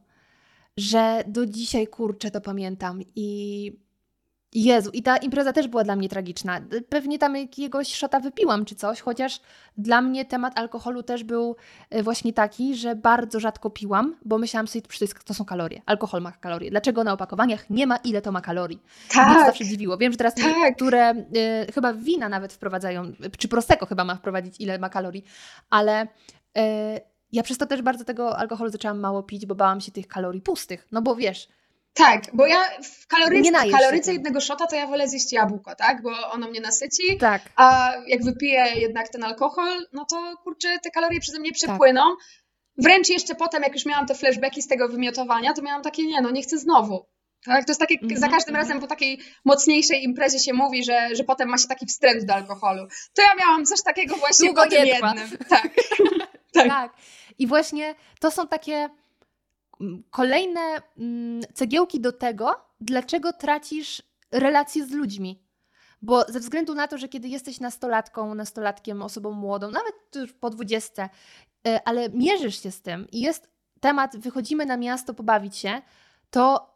że 0.77 1.25
do 1.27 1.47
dzisiaj 1.47 1.87
kurczę 1.87 2.31
to 2.31 2.41
pamiętam. 2.41 3.01
I 3.17 3.86
Jezu, 4.65 4.91
i 4.91 5.03
ta 5.03 5.17
impreza 5.17 5.53
też 5.53 5.69
była 5.69 5.85
dla 5.85 5.97
mnie 5.97 6.09
tragiczna. 6.09 6.61
Pewnie 6.89 7.19
tam 7.19 7.37
jakiegoś 7.37 7.95
szota 7.95 8.21
wypiłam 8.21 8.65
czy 8.65 8.75
coś, 8.75 9.01
chociaż 9.01 9.41
dla 9.79 10.01
mnie 10.01 10.25
temat 10.25 10.59
alkoholu 10.59 11.03
też 11.03 11.25
był 11.25 11.57
e, 11.91 12.03
właśnie 12.03 12.33
taki, 12.33 12.77
że 12.77 12.95
bardzo 12.95 13.41
rzadko 13.41 13.71
piłam, 13.71 14.17
bo 14.25 14.39
myślałam 14.39 14.69
sobie, 14.69 14.83
że 14.91 15.07
to 15.25 15.35
są 15.35 15.45
kalorie. 15.45 15.83
Alkohol 15.87 16.23
ma 16.23 16.33
kalorie. 16.33 16.71
Dlaczego 16.71 17.05
na 17.05 17.13
opakowaniach 17.13 17.71
nie 17.71 17.87
ma 17.87 17.97
ile 17.97 18.23
to 18.23 18.33
ma 18.33 18.41
kalorii? 18.41 18.83
Tak. 19.15 19.29
Mnie 19.29 19.37
to 19.37 19.47
zawsze 19.47 19.65
dziwiło. 19.65 19.99
Wiem, 19.99 20.13
że 20.13 20.19
teraz 20.19 20.35
tak. 20.35 20.45
niektóre 20.57 21.15
y, 21.15 21.73
chyba 21.75 21.93
wina 21.93 22.29
nawet 22.29 22.53
wprowadzają, 22.53 23.13
czy 23.39 23.49
Prosecco 23.49 23.87
chyba 23.87 24.05
ma 24.05 24.15
wprowadzić 24.15 24.61
ile 24.61 24.79
ma 24.79 24.89
kalorii, 24.89 25.25
ale 25.71 26.03
y, 26.05 26.09
ja 27.33 27.43
przez 27.43 27.59
to 27.59 27.67
też 27.67 27.83
bardzo 27.83 28.05
tego 28.05 28.39
alkoholu 28.39 28.71
zaczęłam 28.71 29.01
mało 29.01 29.23
pić, 29.23 29.47
bo 29.47 29.55
bałam 29.55 29.81
się 29.81 29.93
tych 29.93 30.09
kalorii 30.09 30.41
pustych. 30.41 30.87
No 30.93 31.03
bo 31.03 31.17
wiesz, 31.17 31.49
tak, 31.97 32.23
bo 32.33 32.47
ja 32.47 32.65
w 32.83 33.07
kaloryce, 33.07 33.53
kaloryce 33.71 34.13
jednego 34.13 34.41
szota 34.41 34.67
to 34.67 34.77
ja 34.77 34.87
wolę 34.87 35.09
zjeść 35.09 35.33
jabłko, 35.33 35.75
tak? 35.75 36.03
Bo 36.03 36.31
ono 36.31 36.49
mnie 36.49 36.61
nasyci. 36.61 37.17
Tak. 37.21 37.43
A 37.57 37.93
jak 38.07 38.25
wypiję 38.25 38.65
jednak 38.77 39.09
ten 39.09 39.25
alkohol, 39.25 39.87
no 39.93 40.05
to 40.05 40.37
kurczę, 40.45 40.79
te 40.83 40.91
kalorie 40.91 41.21
przeze 41.21 41.39
mnie 41.39 41.53
przepłyną. 41.53 42.03
Tak. 42.03 42.27
Wręcz 42.79 43.09
jeszcze 43.09 43.35
potem, 43.35 43.63
jak 43.63 43.75
już 43.75 43.87
miałam 43.87 44.07
te 44.07 44.15
flashbacki 44.15 44.63
z 44.63 44.69
tego 44.69 44.89
wymiotowania, 44.89 45.53
to 45.53 45.63
miałam 45.63 45.83
takie, 45.83 46.07
nie 46.07 46.21
no, 46.21 46.31
nie 46.31 46.43
chcę 46.43 46.59
znowu. 46.59 47.07
Tak? 47.45 47.65
To 47.65 47.71
jest 47.71 47.81
takie, 47.81 47.99
mm 48.03 48.17
-hmm. 48.17 48.19
za 48.19 48.29
każdym 48.29 48.57
razem 48.57 48.81
po 48.81 48.87
takiej 48.87 49.21
mocniejszej 49.45 50.05
imprezie 50.05 50.39
się 50.39 50.53
mówi, 50.53 50.85
że, 50.85 51.09
że 51.13 51.25
potem 51.25 51.49
ma 51.49 51.59
się 51.59 51.69
taki 51.69 51.87
wstręt 51.87 52.25
do 52.25 52.35
alkoholu. 52.35 52.87
To 53.15 53.23
ja 53.23 53.35
miałam 53.35 53.65
coś 53.65 53.83
takiego 53.83 54.17
właśnie 54.17 54.47
Długo 54.47 54.63
po 54.63 54.71
tym 54.71 54.87
jednym. 54.87 55.39
Tak. 55.49 55.69
tak. 56.55 56.69
tak. 56.69 56.93
I 57.39 57.47
właśnie 57.47 57.95
to 58.21 58.31
są 58.31 58.49
takie 58.49 58.89
kolejne 60.11 60.61
cegiełki 61.55 62.01
do 62.01 62.13
tego, 62.13 62.55
dlaczego 62.81 63.33
tracisz 63.33 64.03
relacje 64.33 64.87
z 64.87 64.91
ludźmi. 64.91 65.47
Bo 66.03 66.25
ze 66.29 66.41
względu 66.41 66.75
na 66.75 66.89
to, 66.89 66.99
że 66.99 67.09
kiedy 67.09 67.29
jesteś 67.29 67.61
nastolatką, 67.61 68.35
nastolatkiem, 68.35 69.03
osobą 69.03 69.33
młodą, 69.33 69.71
nawet 69.71 69.95
już 70.15 70.33
po 70.33 70.51
dwudziestce, 70.51 71.09
y, 71.69 71.85
ale 71.85 72.09
mierzysz 72.09 72.63
się 72.63 72.71
z 72.71 72.83
tym 72.83 73.07
i 73.13 73.21
jest 73.21 73.51
temat, 73.81 74.17
wychodzimy 74.17 74.67
na 74.67 74.77
miasto 74.77 75.15
pobawić 75.15 75.57
się, 75.57 75.83
to 76.31 76.75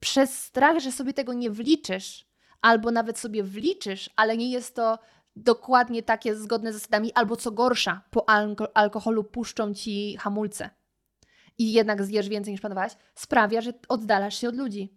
przez 0.00 0.38
strach, 0.38 0.78
że 0.78 0.92
sobie 0.92 1.12
tego 1.12 1.32
nie 1.32 1.50
wliczysz, 1.50 2.26
albo 2.60 2.90
nawet 2.90 3.18
sobie 3.18 3.42
wliczysz, 3.42 4.10
ale 4.16 4.36
nie 4.36 4.50
jest 4.50 4.74
to 4.74 4.98
dokładnie 5.36 6.02
takie 6.02 6.36
zgodne 6.36 6.72
z 6.72 6.74
zasadami, 6.74 7.12
albo 7.12 7.36
co 7.36 7.50
gorsza, 7.50 8.02
po 8.10 8.28
alkoholu 8.74 9.24
puszczą 9.24 9.74
ci 9.74 10.16
hamulce 10.16 10.70
i 11.58 11.72
jednak 11.72 12.04
zjesz 12.04 12.28
więcej 12.28 12.52
niż 12.52 12.60
planowałaś, 12.60 12.92
sprawia, 13.14 13.60
że 13.60 13.72
oddalasz 13.88 14.40
się 14.40 14.48
od 14.48 14.56
ludzi. 14.56 14.92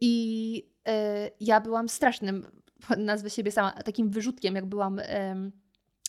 I 0.00 0.54
yy, 0.86 0.92
ja 1.40 1.60
byłam 1.60 1.88
strasznym, 1.88 2.46
nazwę 2.98 3.30
siebie 3.30 3.52
sama, 3.52 3.72
takim 3.72 4.10
wyrzutkiem, 4.10 4.54
jak 4.54 4.66
byłam 4.66 5.00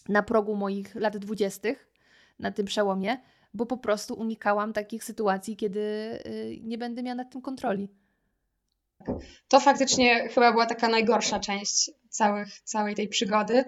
na 0.09 0.23
progu 0.23 0.55
moich 0.55 0.95
lat 0.95 1.17
dwudziestych, 1.17 1.87
na 2.39 2.51
tym 2.51 2.65
przełomie, 2.65 3.17
bo 3.53 3.65
po 3.65 3.77
prostu 3.77 4.13
unikałam 4.13 4.73
takich 4.73 5.03
sytuacji, 5.03 5.55
kiedy 5.55 5.79
yy, 6.25 6.59
nie 6.63 6.77
będę 6.77 7.03
miała 7.03 7.15
nad 7.15 7.31
tym 7.31 7.41
kontroli. 7.41 7.89
To 9.47 9.59
faktycznie 9.59 10.29
chyba 10.29 10.51
była 10.51 10.65
taka 10.65 10.87
najgorsza 10.87 11.39
część 11.39 11.91
całych, 12.09 12.61
całej 12.61 12.95
tej 12.95 13.07
przygody, 13.07 13.65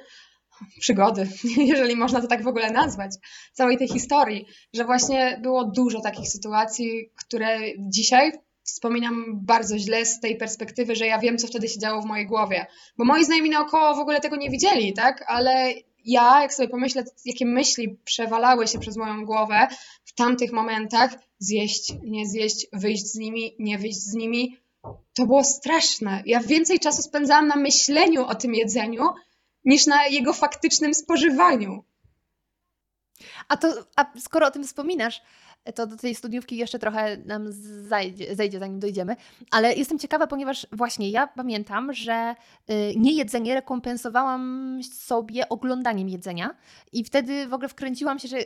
przygody, 0.79 1.27
jeżeli 1.73 1.95
można 1.95 2.21
to 2.21 2.27
tak 2.27 2.43
w 2.43 2.47
ogóle 2.47 2.71
nazwać, 2.71 3.11
całej 3.53 3.77
tej 3.77 3.87
historii, 3.87 4.45
że 4.73 4.85
właśnie 4.85 5.39
było 5.41 5.63
dużo 5.63 6.01
takich 6.01 6.29
sytuacji, 6.29 7.09
które 7.15 7.59
dzisiaj 7.77 8.31
wspominam 8.63 9.25
bardzo 9.45 9.77
źle 9.77 10.05
z 10.05 10.19
tej 10.19 10.37
perspektywy, 10.37 10.95
że 10.95 11.07
ja 11.07 11.19
wiem, 11.19 11.37
co 11.37 11.47
wtedy 11.47 11.67
się 11.67 11.79
działo 11.79 12.01
w 12.01 12.05
mojej 12.05 12.27
głowie. 12.27 12.65
Bo 12.97 13.05
moi 13.05 13.25
znajomi 13.25 13.49
naokoło 13.49 13.95
w 13.95 13.99
ogóle 13.99 14.19
tego 14.19 14.35
nie 14.35 14.49
widzieli, 14.49 14.93
tak? 14.93 15.23
Ale 15.27 15.73
ja, 16.05 16.41
jak 16.41 16.53
sobie 16.53 16.69
pomyślę, 16.69 17.03
jakie 17.25 17.45
myśli 17.45 17.97
przewalały 18.05 18.67
się 18.67 18.79
przez 18.79 18.97
moją 18.97 19.25
głowę 19.25 19.67
w 20.05 20.13
tamtych 20.13 20.51
momentach, 20.51 21.11
zjeść, 21.39 21.93
nie 22.03 22.25
zjeść, 22.25 22.67
wyjść 22.73 23.05
z 23.05 23.15
nimi, 23.15 23.55
nie 23.59 23.77
wyjść 23.77 23.99
z 23.99 24.13
nimi, 24.13 24.57
to 25.13 25.25
było 25.25 25.43
straszne. 25.43 26.23
Ja 26.25 26.39
więcej 26.39 26.79
czasu 26.79 27.01
spędzałam 27.01 27.47
na 27.47 27.55
myśleniu 27.55 28.25
o 28.25 28.35
tym 28.35 28.55
jedzeniu, 28.55 29.03
niż 29.65 29.85
na 29.87 30.07
jego 30.07 30.33
faktycznym 30.33 30.93
spożywaniu. 30.93 31.83
A 33.47 33.57
to, 33.57 33.85
a 33.95 34.05
skoro 34.19 34.47
o 34.47 34.51
tym 34.51 34.63
wspominasz, 34.63 35.21
to 35.73 35.87
do 35.87 35.97
tej 35.97 36.15
studniówki 36.15 36.57
jeszcze 36.57 36.79
trochę 36.79 37.17
nam 37.17 37.45
zajdzie, 37.87 38.35
zejdzie, 38.35 38.59
zanim 38.59 38.79
dojdziemy. 38.79 39.15
Ale 39.51 39.73
jestem 39.73 39.99
ciekawa, 39.99 40.27
ponieważ 40.27 40.67
właśnie 40.71 41.09
ja 41.09 41.27
pamiętam, 41.27 41.93
że 41.93 42.35
y, 42.69 42.93
nie 42.97 43.13
jedzenie 43.13 43.55
rekompensowałam 43.55 44.79
sobie 44.93 45.49
oglądaniem 45.49 46.09
jedzenia 46.09 46.55
i 46.93 47.03
wtedy 47.03 47.47
w 47.47 47.53
ogóle 47.53 47.69
wkręciłam 47.69 48.19
się, 48.19 48.27
że 48.27 48.37
y, 48.37 48.45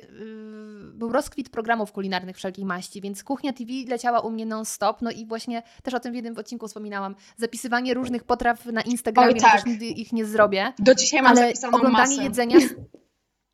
był 0.93 1.09
rozkwit 1.12 1.49
programów 1.49 1.91
kulinarnych 1.91 2.38
wszelkiej 2.38 2.65
maści, 2.65 3.01
więc 3.01 3.23
kuchnia 3.23 3.53
TV 3.53 3.71
leciała 3.88 4.19
u 4.19 4.31
mnie 4.31 4.45
non-stop. 4.45 5.01
No 5.01 5.12
i 5.12 5.25
właśnie 5.25 5.63
też 5.83 5.93
o 5.93 5.99
tym 5.99 6.12
w 6.12 6.15
jednym 6.15 6.38
odcinku 6.38 6.67
wspominałam. 6.67 7.15
Zapisywanie 7.38 7.93
różnych 7.93 8.23
potraw 8.23 8.65
na 8.65 8.81
Instagramie, 8.81 9.33
Oj, 9.33 9.39
tak. 9.39 9.65
nigdy 9.65 9.86
ich 9.86 10.13
nie 10.13 10.25
zrobię. 10.25 10.73
Do 10.79 10.95
dzisiaj 10.95 11.21
mam 11.21 11.38
ale 11.38 11.53
oglądanie 11.71 11.91
masę. 12.15 12.23
jedzenia 12.23 12.57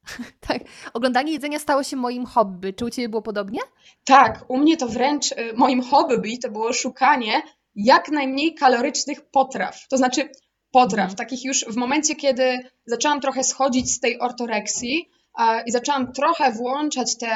Tak. 0.48 0.62
Oglądanie 0.94 1.32
jedzenia 1.32 1.60
stało 1.60 1.84
się 1.84 1.96
moim 1.96 2.26
hobby. 2.26 2.74
Czy 2.74 2.86
u 2.86 2.90
Ciebie 2.90 3.10
było 3.10 3.22
podobnie? 3.22 3.60
Tak, 4.04 4.46
u 4.48 4.58
mnie 4.58 4.78
to 4.78 4.88
wręcz 4.88 5.32
y, 5.32 5.54
moim 5.56 5.82
hobby 5.82 6.40
to 6.40 6.52
było 6.52 6.74
szukanie 6.74 7.42
jak 7.76 8.10
najmniej 8.10 8.56
kalorycznych 8.56 9.22
potraw. 9.32 9.88
To 9.88 9.98
znaczy 9.98 10.30
potraw, 10.72 11.06
mm. 11.06 11.16
takich 11.16 11.44
już 11.44 11.66
w 11.66 11.76
momencie, 11.76 12.16
kiedy 12.16 12.60
zaczęłam 12.86 13.22
trochę 13.22 13.44
schodzić 13.44 13.92
z 13.92 14.00
tej 14.00 14.20
ortoreksji 14.20 15.10
i 15.66 15.72
zaczęłam 15.72 16.14
trochę 16.14 16.52
włączać 16.52 17.18
te, 17.18 17.28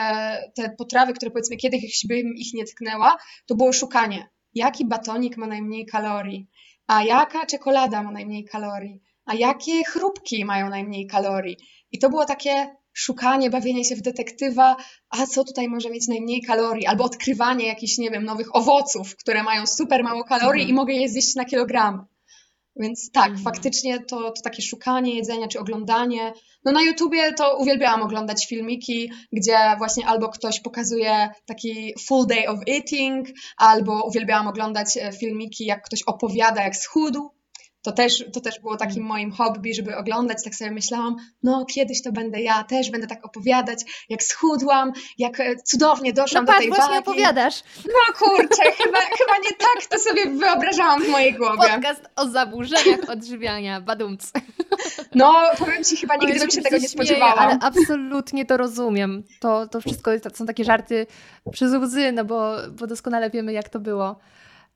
te 0.55 0.69
potrawy, 0.69 1.13
które 1.13 1.31
powiedzmy 1.31 1.57
kiedyś 1.57 2.05
bym 2.07 2.35
ich 2.35 2.53
nie 2.53 2.65
tknęła, 2.65 3.17
to 3.45 3.55
było 3.55 3.73
szukanie, 3.73 4.29
jaki 4.53 4.85
batonik 4.85 5.37
ma 5.37 5.47
najmniej 5.47 5.85
kalorii, 5.85 6.47
a 6.87 7.03
jaka 7.03 7.45
czekolada 7.45 8.03
ma 8.03 8.11
najmniej 8.11 8.45
kalorii, 8.45 9.01
a 9.25 9.35
jakie 9.35 9.83
chrupki 9.83 10.45
mają 10.45 10.69
najmniej 10.69 11.07
kalorii. 11.07 11.57
I 11.93 11.99
to 11.99 12.09
było 12.09 12.25
takie 12.25 12.75
szukanie, 12.93 13.49
bawienie 13.49 13.85
się 13.85 13.95
w 13.95 14.01
detektywa, 14.01 14.75
a 15.09 15.27
co 15.27 15.43
tutaj 15.43 15.67
może 15.67 15.89
mieć 15.89 16.07
najmniej 16.07 16.41
kalorii, 16.41 16.85
albo 16.85 17.03
odkrywanie 17.03 17.67
jakichś, 17.67 17.97
nie 17.97 18.11
wiem, 18.11 18.25
nowych 18.25 18.55
owoców, 18.55 19.15
które 19.15 19.43
mają 19.43 19.67
super 19.67 20.03
mało 20.03 20.23
kalorii 20.23 20.61
mhm. 20.61 20.69
i 20.69 20.73
mogę 20.73 20.93
je 20.93 21.09
zjeść 21.09 21.35
na 21.35 21.45
kilogram. 21.45 22.05
Więc 22.75 23.11
tak, 23.11 23.29
mhm. 23.29 23.43
faktycznie 23.43 23.99
to, 23.99 24.31
to 24.31 24.41
takie 24.41 24.61
szukanie 24.61 25.15
jedzenia 25.15 25.47
czy 25.47 25.59
oglądanie. 25.59 26.33
No 26.65 26.71
na 26.71 26.81
YouTubie 26.81 27.33
to 27.33 27.57
uwielbiałam 27.57 28.01
oglądać 28.01 28.47
filmiki, 28.47 29.11
gdzie 29.31 29.57
właśnie 29.77 30.07
albo 30.07 30.29
ktoś 30.29 30.59
pokazuje 30.59 31.29
taki 31.45 31.93
full 31.99 32.27
day 32.27 32.47
of 32.47 32.59
eating, 32.67 33.27
albo 33.57 34.03
uwielbiałam 34.03 34.47
oglądać 34.47 34.97
e, 34.97 35.11
filmiki, 35.11 35.65
jak 35.65 35.85
ktoś 35.85 36.03
opowiada, 36.03 36.63
jak 36.63 36.75
schudł 36.75 37.29
to 37.83 37.91
też, 37.91 38.25
to 38.33 38.41
też 38.41 38.59
było 38.59 38.77
takim 38.77 38.97
mm. 38.97 39.07
moim 39.07 39.31
hobby, 39.31 39.73
żeby 39.73 39.97
oglądać. 39.97 40.37
Tak 40.43 40.55
sobie 40.55 40.71
myślałam, 40.71 41.15
no 41.43 41.65
kiedyś 41.65 42.03
to 42.03 42.11
będę 42.11 42.41
ja, 42.41 42.63
też 42.63 42.91
będę 42.91 43.07
tak 43.07 43.25
opowiadać, 43.25 43.79
jak 44.09 44.23
schudłam, 44.23 44.91
jak 45.17 45.39
e, 45.39 45.55
cudownie 45.55 46.13
doszłam 46.13 46.45
no, 46.45 46.53
do 46.53 46.59
tej 46.59 46.67
właśnie 46.67 46.85
wagi. 46.85 46.99
opowiadasz. 46.99 47.63
No 47.85 48.13
kurczę, 48.17 48.71
chyba, 48.83 48.99
chyba 48.99 49.33
nie 49.43 49.57
tak 49.57 49.85
to 49.89 49.99
sobie 49.99 50.25
wyobrażałam 50.25 51.03
w 51.03 51.09
mojej 51.09 51.33
głowie. 51.33 51.69
Podcast 51.69 52.09
o 52.15 52.27
zaburzeniach 52.27 53.09
odżywiania, 53.09 53.81
badumc. 53.81 54.31
No, 55.15 55.33
powiem 55.57 55.83
Ci, 55.83 55.97
chyba 55.97 56.15
nigdy 56.15 56.39
bym 56.39 56.51
się 56.51 56.61
tego 56.61 56.77
nie 56.77 56.89
spodziewała. 56.89 57.35
Ale 57.35 57.59
absolutnie 57.61 58.45
to 58.45 58.57
rozumiem. 58.57 59.23
To, 59.39 59.67
to 59.67 59.81
wszystko 59.81 60.11
są 60.33 60.45
takie 60.45 60.63
żarty 60.63 61.07
przez 61.51 61.73
łzy, 61.73 62.11
no 62.11 62.25
bo, 62.25 62.55
bo 62.79 62.87
doskonale 62.87 63.29
wiemy, 63.29 63.53
jak 63.53 63.69
to 63.69 63.79
było. 63.79 64.19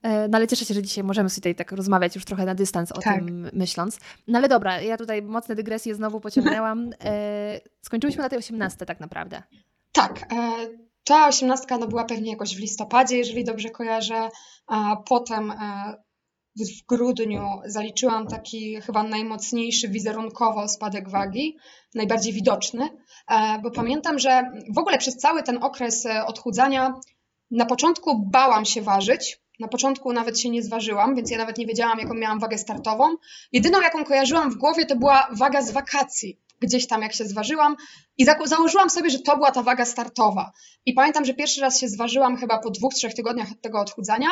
E, 0.02 0.28
no 0.28 0.36
ale 0.36 0.46
cieszę 0.46 0.64
się, 0.64 0.74
że 0.74 0.82
dzisiaj 0.82 1.04
możemy 1.04 1.30
sobie 1.30 1.40
tutaj 1.40 1.54
tak 1.54 1.72
rozmawiać 1.72 2.14
już 2.14 2.24
trochę 2.24 2.44
na 2.44 2.54
dystans 2.54 2.92
o 2.92 3.00
tak. 3.00 3.14
tym 3.14 3.50
myśląc. 3.52 3.98
No 4.26 4.38
ale 4.38 4.48
dobra, 4.48 4.80
ja 4.80 4.96
tutaj 4.96 5.22
mocne 5.22 5.54
dygresje 5.54 5.94
znowu 5.94 6.20
pociągnęłam. 6.20 6.90
E, 7.04 7.60
skończyłyśmy 7.82 8.22
na 8.22 8.28
tej 8.28 8.38
18 8.38 8.86
tak 8.86 9.00
naprawdę. 9.00 9.42
Tak. 9.92 10.32
E, 10.32 10.52
ta 11.04 11.28
18 11.28 11.78
no 11.80 11.88
była 11.88 12.04
pewnie 12.04 12.30
jakoś 12.30 12.56
w 12.56 12.60
listopadzie, 12.60 13.16
jeżeli 13.16 13.44
dobrze 13.44 13.70
kojarzę. 13.70 14.28
A 14.66 14.96
potem 14.96 15.52
w 16.56 16.86
grudniu 16.86 17.42
zaliczyłam 17.64 18.26
taki 18.26 18.80
chyba 18.80 19.02
najmocniejszy 19.02 19.88
wizerunkowo 19.88 20.68
spadek 20.68 21.08
wagi, 21.08 21.56
najbardziej 21.94 22.32
widoczny, 22.32 22.88
bo 23.62 23.70
pamiętam, 23.70 24.18
że 24.18 24.52
w 24.74 24.78
ogóle 24.78 24.98
przez 24.98 25.16
cały 25.16 25.42
ten 25.42 25.64
okres 25.64 26.06
odchudzania 26.26 27.00
na 27.50 27.66
początku 27.66 28.26
bałam 28.30 28.64
się 28.64 28.82
ważyć, 28.82 29.40
na 29.58 29.68
początku 29.68 30.12
nawet 30.12 30.40
się 30.40 30.50
nie 30.50 30.62
zważyłam, 30.62 31.14
więc 31.14 31.30
ja 31.30 31.38
nawet 31.38 31.58
nie 31.58 31.66
wiedziałam, 31.66 31.98
jaką 31.98 32.14
miałam 32.14 32.40
wagę 32.40 32.58
startową. 32.58 33.04
Jedyną, 33.52 33.80
jaką 33.80 34.04
kojarzyłam 34.04 34.50
w 34.50 34.56
głowie, 34.56 34.86
to 34.86 34.96
była 34.96 35.28
waga 35.32 35.62
z 35.62 35.70
wakacji. 35.70 36.40
Gdzieś 36.60 36.86
tam, 36.86 37.02
jak 37.02 37.14
się 37.14 37.24
zważyłam, 37.24 37.76
i 38.18 38.24
za 38.24 38.36
założyłam 38.44 38.90
sobie, 38.90 39.10
że 39.10 39.18
to 39.18 39.36
była 39.36 39.50
ta 39.50 39.62
waga 39.62 39.84
startowa. 39.84 40.52
I 40.86 40.92
pamiętam, 40.92 41.24
że 41.24 41.34
pierwszy 41.34 41.60
raz 41.60 41.80
się 41.80 41.88
zważyłam 41.88 42.36
chyba 42.36 42.58
po 42.58 42.70
dwóch, 42.70 42.94
trzech 42.94 43.14
tygodniach 43.14 43.52
od 43.52 43.60
tego 43.60 43.80
odchudzania. 43.80 44.28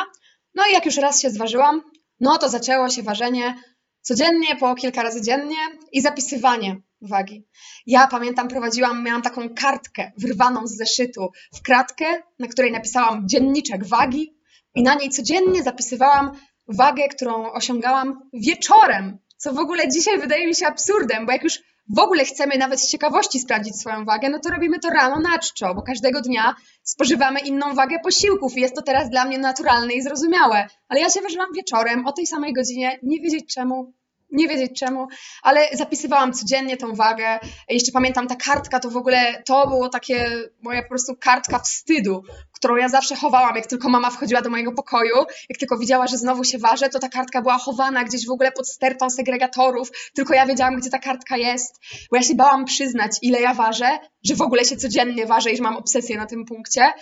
No 0.55 0.63
i 0.69 0.73
jak 0.73 0.85
już 0.85 0.97
raz 0.97 1.21
się 1.21 1.29
zważyłam, 1.29 1.81
no 2.19 2.37
to 2.37 2.49
zaczęło 2.49 2.89
się 2.89 3.03
ważenie 3.03 3.55
codziennie, 4.01 4.55
po 4.55 4.75
kilka 4.75 5.03
razy 5.03 5.21
dziennie 5.21 5.57
i 5.91 6.01
zapisywanie 6.01 6.81
wagi. 7.01 7.47
Ja 7.85 8.07
pamiętam, 8.07 8.47
prowadziłam, 8.47 9.03
miałam 9.03 9.21
taką 9.21 9.49
kartkę 9.55 10.11
wyrwaną 10.17 10.67
z 10.67 10.75
zeszytu 10.75 11.31
w 11.53 11.61
kratkę, 11.61 12.05
na 12.39 12.47
której 12.47 12.71
napisałam 12.71 13.29
dzienniczek 13.29 13.85
wagi 13.85 14.36
i 14.77 14.83
na 14.83 14.95
niej 14.95 15.09
codziennie 15.09 15.63
zapisywałam 15.63 16.31
wagę, 16.67 17.07
którą 17.07 17.51
osiągałam 17.51 18.29
wieczorem, 18.33 19.17
co 19.37 19.53
w 19.53 19.59
ogóle 19.59 19.89
dzisiaj 19.89 20.19
wydaje 20.19 20.47
mi 20.47 20.55
się 20.55 20.67
absurdem, 20.67 21.25
bo 21.25 21.31
jak 21.31 21.43
już 21.43 21.59
w 21.89 21.99
ogóle 21.99 22.25
chcemy 22.25 22.57
nawet 22.57 22.81
z 22.81 22.89
ciekawości 22.89 23.39
sprawdzić 23.39 23.75
swoją 23.75 24.05
wagę, 24.05 24.29
no 24.29 24.39
to 24.39 24.49
robimy 24.49 24.79
to 24.79 24.89
rano 24.89 25.19
na 25.19 25.39
czczo, 25.39 25.75
bo 25.75 25.81
każdego 25.81 26.21
dnia 26.21 26.55
spożywamy 26.83 27.39
inną 27.39 27.73
wagę 27.73 27.99
posiłków 28.03 28.57
i 28.57 28.61
jest 28.61 28.75
to 28.75 28.81
teraz 28.81 29.09
dla 29.09 29.25
mnie 29.25 29.37
naturalne 29.37 29.93
i 29.93 30.01
zrozumiałe. 30.01 30.67
Ale 30.89 30.99
ja 31.01 31.09
się 31.09 31.21
ważyłam 31.21 31.47
wieczorem 31.55 32.07
o 32.07 32.11
tej 32.11 32.27
samej 32.27 32.53
godzinie, 32.53 32.99
nie 33.03 33.19
wiedzieć 33.19 33.53
czemu, 33.53 33.93
nie 34.31 34.47
wiedzieć 34.47 34.79
czemu, 34.79 35.07
ale 35.43 35.67
zapisywałam 35.73 36.33
codziennie 36.33 36.77
tą 36.77 36.95
wagę. 36.95 37.39
Jeszcze 37.69 37.91
pamiętam, 37.91 38.27
ta 38.27 38.35
kartka 38.35 38.79
to 38.79 38.89
w 38.89 38.97
ogóle, 38.97 39.43
to 39.45 39.67
było 39.67 39.89
takie 39.89 40.29
moja 40.63 40.81
po 40.81 40.89
prostu 40.89 41.15
kartka 41.15 41.59
wstydu, 41.59 42.23
którą 42.51 42.75
ja 42.75 42.89
zawsze 42.89 43.15
chowałam, 43.15 43.55
jak 43.55 43.67
tylko 43.67 43.89
mama 43.89 44.09
wchodziła 44.09 44.41
do 44.41 44.49
mojego 44.49 44.71
pokoju, 44.71 45.15
jak 45.49 45.59
tylko 45.59 45.77
widziała, 45.77 46.07
że 46.07 46.17
znowu 46.17 46.43
się 46.43 46.57
ważę, 46.57 46.89
to 46.89 46.99
ta 46.99 47.09
kartka 47.09 47.41
była 47.41 47.57
chowana 47.57 48.03
gdzieś 48.03 48.27
w 48.27 48.31
ogóle 48.31 48.51
pod 48.51 48.69
stertą 48.69 49.09
segregatorów, 49.09 49.91
tylko 50.15 50.33
ja 50.33 50.45
wiedziałam, 50.45 50.75
gdzie 50.75 50.89
ta 50.89 50.99
kartka 50.99 51.37
jest, 51.37 51.79
bo 52.11 52.17
ja 52.17 52.23
się 52.23 52.35
bałam 52.35 52.65
przyznać, 52.65 53.11
ile 53.21 53.41
ja 53.41 53.53
ważę, 53.53 53.99
że 54.23 54.35
w 54.35 54.41
ogóle 54.41 54.65
się 54.65 54.77
codziennie 54.77 55.25
ważę 55.25 55.51
i 55.51 55.57
że 55.57 55.63
mam 55.63 55.77
obsesję 55.77 56.17
na 56.17 56.25
tym 56.25 56.45
punkcie, 56.45 56.93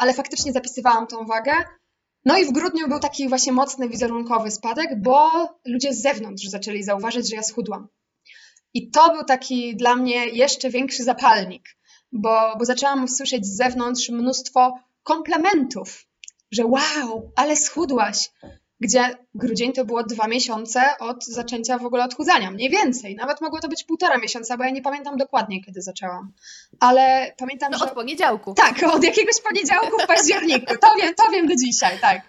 ale 0.00 0.14
faktycznie 0.14 0.52
zapisywałam 0.52 1.06
tą 1.06 1.26
wagę. 1.26 1.52
No 2.24 2.38
i 2.38 2.44
w 2.44 2.52
grudniu 2.52 2.88
był 2.88 2.98
taki 2.98 3.28
właśnie 3.28 3.52
mocny 3.52 3.88
wizerunkowy 3.88 4.50
spadek, 4.50 5.02
bo 5.02 5.30
ludzie 5.64 5.94
z 5.94 6.02
zewnątrz 6.02 6.46
zaczęli 6.46 6.82
zauważyć, 6.82 7.30
że 7.30 7.36
ja 7.36 7.42
schudłam. 7.42 7.88
I 8.74 8.90
to 8.90 9.12
był 9.12 9.24
taki 9.24 9.76
dla 9.76 9.96
mnie 9.96 10.26
jeszcze 10.26 10.70
większy 10.70 11.04
zapalnik, 11.04 11.62
bo, 12.12 12.56
bo 12.58 12.64
zaczęłam 12.64 13.08
słyszeć 13.08 13.46
z 13.46 13.56
zewnątrz 13.56 14.08
mnóstwo 14.08 14.74
komplementów, 15.02 16.06
że 16.50 16.66
wow, 16.66 17.32
ale 17.36 17.56
schudłaś, 17.56 18.30
gdzie 18.80 19.18
grudzień 19.34 19.72
to 19.72 19.84
było 19.84 20.02
dwa 20.02 20.28
miesiące 20.28 20.80
od 20.98 21.24
zaczęcia 21.24 21.78
w 21.78 21.86
ogóle 21.86 22.04
odchudzania, 22.04 22.50
mniej 22.50 22.70
więcej. 22.70 23.16
Nawet 23.16 23.40
mogło 23.40 23.60
to 23.60 23.68
być 23.68 23.84
półtora 23.84 24.18
miesiąca, 24.18 24.56
bo 24.56 24.64
ja 24.64 24.70
nie 24.70 24.82
pamiętam 24.82 25.16
dokładnie, 25.16 25.64
kiedy 25.64 25.82
zaczęłam. 25.82 26.32
Ale 26.80 27.32
pamiętam, 27.38 27.72
no, 27.72 27.78
że... 27.78 27.84
od 27.84 27.92
poniedziałku. 27.92 28.54
Tak, 28.54 28.82
od 28.82 29.04
jakiegoś 29.04 29.40
poniedziałku 29.40 29.98
w 30.02 30.06
październiku. 30.06 30.74
To 30.80 30.88
wiem, 31.02 31.14
to 31.14 31.32
wiem 31.32 31.46
do 31.46 31.56
dzisiaj, 31.56 31.98
tak 32.00 32.22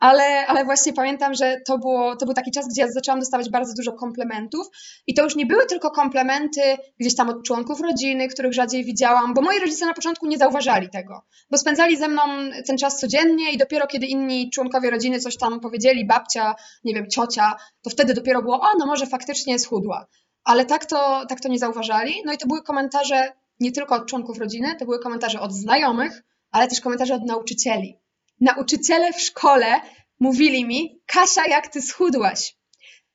ale, 0.00 0.46
ale 0.46 0.64
właśnie 0.64 0.92
pamiętam, 0.92 1.34
że 1.34 1.60
to, 1.66 1.78
było, 1.78 2.16
to 2.16 2.26
był 2.26 2.34
taki 2.34 2.50
czas, 2.50 2.68
gdzie 2.68 2.82
ja 2.82 2.88
zaczęłam 2.90 3.20
dostawać 3.20 3.50
bardzo 3.50 3.74
dużo 3.74 3.92
komplementów 3.92 4.66
i 5.06 5.14
to 5.14 5.24
już 5.24 5.36
nie 5.36 5.46
były 5.46 5.66
tylko 5.66 5.90
komplementy 5.90 6.60
gdzieś 7.00 7.16
tam 7.16 7.28
od 7.28 7.44
członków 7.44 7.80
rodziny, 7.80 8.28
których 8.28 8.52
rzadziej 8.52 8.84
widziałam, 8.84 9.34
bo 9.34 9.42
moi 9.42 9.58
rodzice 9.58 9.86
na 9.86 9.94
początku 9.94 10.26
nie 10.26 10.38
zauważali 10.38 10.88
tego, 10.90 11.22
bo 11.50 11.58
spędzali 11.58 11.96
ze 11.96 12.08
mną 12.08 12.22
ten 12.66 12.78
czas 12.78 13.00
codziennie 13.00 13.52
i 13.52 13.58
dopiero 13.58 13.86
kiedy 13.86 14.06
inni 14.06 14.50
członkowie 14.50 14.90
rodziny 14.90 15.20
coś 15.20 15.36
tam 15.36 15.60
powiedzieli, 15.60 15.97
babcia, 16.04 16.54
nie 16.84 16.94
wiem, 16.94 17.10
ciocia, 17.10 17.56
to 17.82 17.90
wtedy 17.90 18.14
dopiero 18.14 18.42
było, 18.42 18.60
o, 18.60 18.68
no 18.78 18.86
może 18.86 19.06
faktycznie 19.06 19.58
schudła. 19.58 20.06
Ale 20.44 20.64
tak 20.64 20.86
to, 20.86 21.26
tak 21.28 21.40
to 21.40 21.48
nie 21.48 21.58
zauważali. 21.58 22.22
No 22.24 22.32
i 22.32 22.38
to 22.38 22.46
były 22.46 22.62
komentarze 22.62 23.32
nie 23.60 23.72
tylko 23.72 23.94
od 23.94 24.06
członków 24.06 24.38
rodziny, 24.38 24.76
to 24.78 24.84
były 24.84 24.98
komentarze 24.98 25.40
od 25.40 25.52
znajomych, 25.52 26.22
ale 26.50 26.68
też 26.68 26.80
komentarze 26.80 27.14
od 27.14 27.26
nauczycieli 27.26 27.98
nauczyciele 28.40 29.12
w 29.12 29.20
szkole 29.20 29.80
mówili 30.20 30.64
mi, 30.64 31.00
Kasia, 31.06 31.46
jak 31.48 31.68
ty 31.68 31.82
schudłaś. 31.82 32.56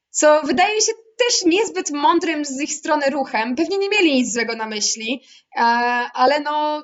Co 0.10 0.42
wydaje 0.44 0.76
mi 0.76 0.82
się 0.82 0.92
też 1.18 1.46
niezbyt 1.46 1.92
mądrym 1.92 2.46
z 2.46 2.62
ich 2.62 2.74
strony 2.74 3.10
ruchem. 3.10 3.56
Pewnie 3.56 3.78
nie 3.78 3.90
mieli 3.90 4.14
nic 4.14 4.34
złego 4.34 4.56
na 4.56 4.66
myśli, 4.66 5.24
e, 5.56 5.62
ale 6.14 6.40
no 6.40 6.84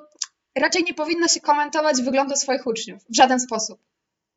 raczej 0.56 0.84
nie 0.84 0.94
powinno 0.94 1.28
się 1.28 1.40
komentować 1.40 2.02
wyglądu 2.02 2.36
swoich 2.36 2.68
uczniów 2.68 3.04
w 3.10 3.16
żaden 3.16 3.40
sposób. 3.40 3.80